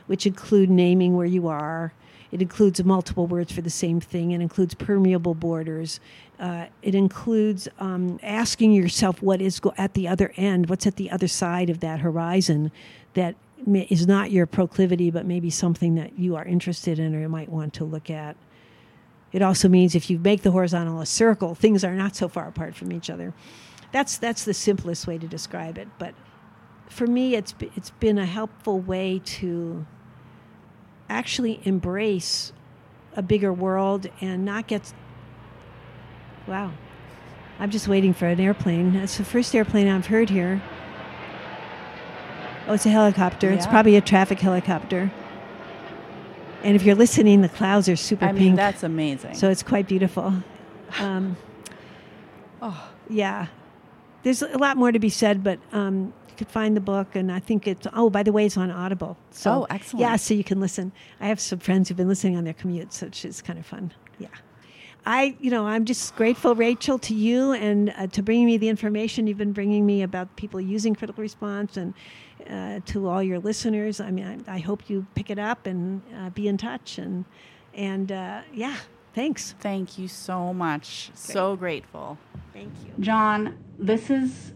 which 0.07 0.27
include 0.27 0.69
naming 0.69 1.15
where 1.15 1.25
you 1.25 1.47
are. 1.47 1.93
It 2.31 2.41
includes 2.41 2.83
multiple 2.83 3.27
words 3.27 3.51
for 3.51 3.61
the 3.61 3.69
same 3.69 3.99
thing. 3.99 4.31
It 4.31 4.41
includes 4.41 4.73
permeable 4.73 5.33
borders. 5.33 5.99
Uh, 6.39 6.67
it 6.81 6.95
includes 6.95 7.67
um, 7.79 8.19
asking 8.23 8.71
yourself 8.71 9.21
what 9.21 9.41
is 9.41 9.59
go- 9.59 9.73
at 9.77 9.93
the 9.93 10.07
other 10.07 10.33
end, 10.37 10.69
what's 10.69 10.87
at 10.87 10.95
the 10.95 11.11
other 11.11 11.27
side 11.27 11.69
of 11.69 11.81
that 11.81 11.99
horizon 11.99 12.71
that 13.13 13.35
is 13.67 14.07
not 14.07 14.31
your 14.31 14.45
proclivity, 14.45 15.11
but 15.11 15.25
maybe 15.25 15.49
something 15.49 15.95
that 15.95 16.17
you 16.17 16.35
are 16.35 16.45
interested 16.45 16.99
in 16.99 17.13
or 17.13 17.21
you 17.21 17.29
might 17.29 17.49
want 17.49 17.73
to 17.73 17.83
look 17.83 18.09
at. 18.09 18.35
It 19.31 19.41
also 19.41 19.69
means 19.69 19.95
if 19.95 20.09
you 20.09 20.19
make 20.19 20.41
the 20.41 20.51
horizontal 20.51 20.99
a 20.99 21.05
circle, 21.05 21.55
things 21.55 21.83
are 21.83 21.95
not 21.95 22.15
so 22.15 22.27
far 22.27 22.47
apart 22.47 22.75
from 22.75 22.91
each 22.91 23.09
other. 23.09 23.33
That's 23.91 24.17
that's 24.17 24.45
the 24.45 24.53
simplest 24.53 25.05
way 25.07 25.17
to 25.17 25.27
describe 25.27 25.77
it. 25.77 25.87
But 25.99 26.15
for 26.89 27.07
me, 27.07 27.35
it's 27.35 27.53
it's 27.75 27.91
been 27.91 28.17
a 28.17 28.25
helpful 28.25 28.79
way 28.79 29.21
to 29.25 29.85
actually 31.11 31.59
embrace 31.63 32.53
a 33.15 33.21
bigger 33.21 33.51
world 33.53 34.07
and 34.21 34.45
not 34.45 34.67
get. 34.67 34.93
Wow, 36.47 36.71
I'm 37.59 37.69
just 37.69 37.87
waiting 37.87 38.13
for 38.13 38.25
an 38.27 38.39
airplane. 38.39 38.93
That's 38.93 39.17
the 39.17 39.25
first 39.25 39.53
airplane 39.55 39.87
I've 39.87 40.07
heard 40.07 40.29
here. 40.29 40.61
Oh, 42.67 42.73
it's 42.73 42.85
a 42.85 42.89
helicopter. 42.89 43.49
Yeah. 43.49 43.55
It's 43.55 43.67
probably 43.67 43.95
a 43.95 44.01
traffic 44.01 44.39
helicopter. 44.39 45.11
And 46.63 46.75
if 46.75 46.83
you're 46.83 46.95
listening, 46.95 47.41
the 47.41 47.49
clouds 47.49 47.89
are 47.89 47.95
super 47.95 48.25
I 48.25 48.29
pink. 48.29 48.39
mean, 48.39 48.55
that's 48.55 48.83
amazing. 48.83 49.33
So 49.33 49.49
it's 49.49 49.63
quite 49.63 49.87
beautiful. 49.87 50.33
Um, 50.99 51.37
oh, 52.61 52.91
yeah. 53.07 53.47
There's 54.23 54.41
a 54.41 54.57
lot 54.57 54.75
more 54.75 54.91
to 54.91 54.99
be 54.99 55.07
said, 55.07 55.41
but 55.41 55.57
um, 55.71 56.13
you 56.31 56.37
could 56.37 56.47
find 56.49 56.75
the 56.75 56.81
book, 56.81 57.15
and 57.15 57.31
I 57.31 57.39
think 57.39 57.67
it's, 57.67 57.87
oh, 57.93 58.09
by 58.09 58.23
the 58.23 58.31
way, 58.31 58.45
it's 58.45 58.57
on 58.57 58.71
Audible. 58.71 59.17
So, 59.31 59.51
Oh, 59.51 59.67
excellent. 59.69 60.01
Yeah, 60.01 60.15
so 60.15 60.33
you 60.33 60.43
can 60.43 60.59
listen. 60.59 60.91
I 61.19 61.27
have 61.27 61.39
some 61.39 61.59
friends 61.59 61.89
who've 61.89 61.97
been 61.97 62.07
listening 62.07 62.37
on 62.37 62.43
their 62.43 62.53
commutes, 62.53 63.01
which 63.01 63.25
is 63.25 63.41
kind 63.41 63.59
of 63.59 63.65
fun. 63.65 63.93
Yeah. 64.17 64.29
I, 65.05 65.35
you 65.39 65.49
know, 65.49 65.65
I'm 65.65 65.85
just 65.85 66.15
grateful, 66.15 66.53
Rachel, 66.53 66.99
to 66.99 67.15
you 67.15 67.53
and 67.53 67.89
uh, 67.97 68.07
to 68.07 68.21
bringing 68.21 68.45
me 68.45 68.57
the 68.57 68.69
information 68.69 69.25
you've 69.25 69.37
been 69.37 69.51
bringing 69.51 69.83
me 69.85 70.03
about 70.03 70.35
people 70.35 70.61
using 70.61 70.93
critical 70.93 71.23
response 71.23 71.75
and 71.75 71.93
uh, 72.47 72.81
to 72.85 73.07
all 73.07 73.23
your 73.23 73.39
listeners. 73.39 73.99
I 73.99 74.11
mean, 74.11 74.43
I, 74.47 74.55
I 74.55 74.59
hope 74.59 74.89
you 74.89 75.07
pick 75.15 75.31
it 75.31 75.39
up 75.39 75.65
and 75.65 76.01
uh, 76.15 76.29
be 76.29 76.47
in 76.47 76.57
touch. 76.57 76.99
And, 76.99 77.25
and 77.73 78.11
uh, 78.11 78.41
yeah, 78.53 78.77
thanks. 79.15 79.55
thank 79.59 79.97
you 79.97 80.07
so 80.07 80.53
much. 80.53 81.09
So 81.15 81.55
grateful. 81.55 82.19
Thank 82.53 82.71
you. 82.85 82.93
John, 83.03 83.57
this 83.79 84.07
has 84.09 84.53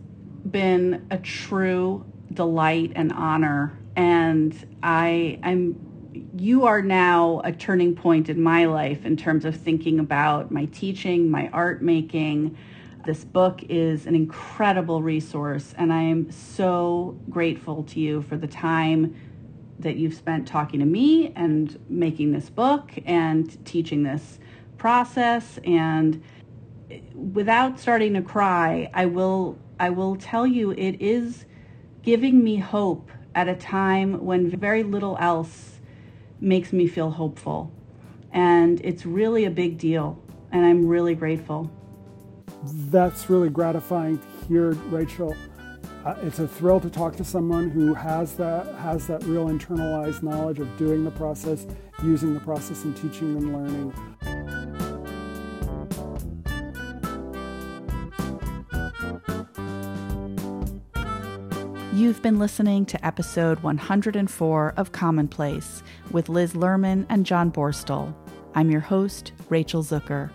been 0.50 1.06
a 1.12 1.18
true 1.18 2.06
delight 2.34 2.92
and 2.96 3.12
honor. 3.14 3.78
And 3.96 4.78
I, 4.84 5.40
I'm, 5.44 6.30
you 6.38 6.66
are 6.66 6.82
now 6.82 7.42
a 7.44 7.52
turning 7.52 7.96
point 7.96 8.30
in 8.30 8.42
my 8.42 8.66
life 8.66 9.06
in 9.06 9.18
terms 9.18 9.46
of 9.46 9.56
thinking 9.56 10.00
about 10.00 10.52
my 10.52 10.66
teaching, 10.66 11.30
my 11.30 11.50
art 11.50 11.82
making. 11.82 12.58
This 13.06 13.24
book 13.24 13.62
is 13.70 14.08
an 14.08 14.16
incredible 14.16 15.04
resource, 15.04 15.76
and 15.78 15.94
I 15.94 16.02
am 16.02 16.32
so 16.32 17.20
grateful 17.30 17.84
to 17.84 18.00
you 18.00 18.24
for 18.24 18.36
the 18.36 18.48
time 18.48 19.16
that 19.80 19.98
you've 19.98 20.16
spent 20.16 20.48
talking 20.48 20.80
to 20.80 20.86
me 20.86 21.32
and 21.36 21.80
making 21.90 22.32
this 22.32 22.50
book 22.50 22.92
and 23.06 23.64
teaching 23.66 24.04
this 24.04 24.40
process 24.78 25.60
and 25.64 26.24
without 27.14 27.80
starting 27.80 28.14
to 28.14 28.22
cry, 28.22 28.90
I 28.94 29.06
will 29.06 29.58
I 29.80 29.90
will 29.90 30.16
tell 30.16 30.48
you 30.48 30.72
it 30.72 31.02
is 31.02 31.46
giving 32.02 32.44
me 32.44 32.58
hope 32.58 33.10
at 33.34 33.48
a 33.48 33.56
time 33.56 34.24
when 34.26 34.50
very 34.50 34.84
little 34.84 35.18
else 35.20 35.80
makes 36.40 36.72
me 36.72 36.88
feel 36.88 37.12
hopeful. 37.12 37.72
And 38.32 38.80
it's 38.84 39.06
really 39.06 39.46
a 39.46 39.52
big 39.52 39.78
deal 39.78 40.22
and 40.52 40.66
I'm 40.66 40.88
really 40.88 41.16
grateful. 41.16 41.70
That's 42.90 43.30
really 43.30 43.50
gratifying 43.50 44.20
to 44.20 44.48
hear, 44.48 44.72
Rachel. 44.90 45.36
Uh, 46.06 46.16
it's 46.22 46.40
a 46.40 46.48
thrill 46.48 46.80
to 46.80 46.90
talk 46.90 47.16
to 47.18 47.24
someone 47.24 47.70
who 47.70 47.94
has 47.94 48.36
that 48.36 48.74
has 48.76 49.08
that 49.08 49.24
real 49.24 49.48
internalized 49.48 50.24
knowledge 50.24 50.60
of 50.60 50.78
doing 50.78 51.04
the 51.04 51.12
process, 51.12 51.66
using 52.04 52.34
the 52.34 52.40
process, 52.40 52.84
and 52.84 52.96
teaching 52.96 53.36
and 53.36 53.54
learning. 53.54 54.65
You've 61.96 62.22
been 62.22 62.40
listening 62.40 62.86
to 62.88 63.06
episode 63.06 63.62
104 63.62 64.74
of 64.76 64.92
Commonplace 64.92 65.82
with 66.12 66.28
Liz 66.28 66.52
Lerman 66.52 67.06
and 67.08 67.26
John 67.26 67.50
Borstel. 67.50 68.14
I'm 68.54 68.70
your 68.70 68.82
host, 68.82 69.32
Rachel 69.48 69.82
Zucker. 69.82 70.30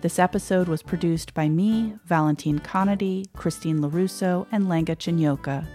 This 0.00 0.18
episode 0.18 0.66
was 0.66 0.82
produced 0.82 1.34
by 1.34 1.50
me, 1.50 1.92
Valentine 2.06 2.58
Conady, 2.60 3.26
Christine 3.34 3.80
LaRusso, 3.80 4.46
and 4.50 4.64
Lenga 4.64 4.96
Chinyoka. 4.96 5.66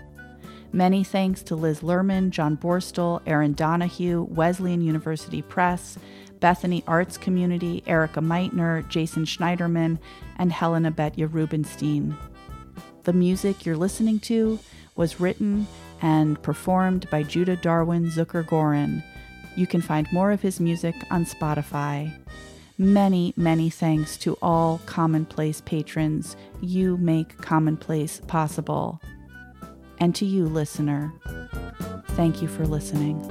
Many 0.71 1.03
thanks 1.03 1.43
to 1.43 1.55
Liz 1.55 1.81
Lerman, 1.81 2.31
John 2.31 2.57
Borstel, 2.57 3.21
Aaron 3.27 3.53
Donahue, 3.53 4.23
Wesleyan 4.31 4.81
University 4.81 5.43
Press, 5.43 5.99
Bethany 6.39 6.83
Arts 6.87 7.19
Community, 7.19 7.83
Erika 7.85 8.19
Meitner, 8.19 8.87
Jason 8.87 9.25
Schneiderman, 9.25 9.99
and 10.39 10.51
Helena 10.51 10.89
Betya 10.89 11.27
Rubinstein. 11.31 12.17
The 13.03 13.13
music 13.13 13.63
you're 13.63 13.77
listening 13.77 14.19
to 14.21 14.57
was 14.95 15.19
written 15.19 15.67
and 16.01 16.41
performed 16.41 17.09
by 17.09 17.23
Judah 17.23 17.55
Darwin 17.55 18.09
Zucker 18.11 18.45
Gorin. 18.45 19.03
You 19.55 19.67
can 19.67 19.81
find 19.81 20.07
more 20.11 20.31
of 20.31 20.41
his 20.41 20.59
music 20.59 20.95
on 21.11 21.25
Spotify. 21.25 22.13
Many, 22.77 23.33
many 23.37 23.69
thanks 23.69 24.17
to 24.17 24.37
all 24.41 24.81
Commonplace 24.85 25.61
patrons. 25.61 26.35
You 26.61 26.97
make 26.97 27.37
Commonplace 27.37 28.19
possible. 28.27 28.99
And 29.99 30.15
to 30.15 30.25
you, 30.25 30.45
listener, 30.45 31.13
thank 32.09 32.41
you 32.41 32.47
for 32.47 32.65
listening. 32.65 33.21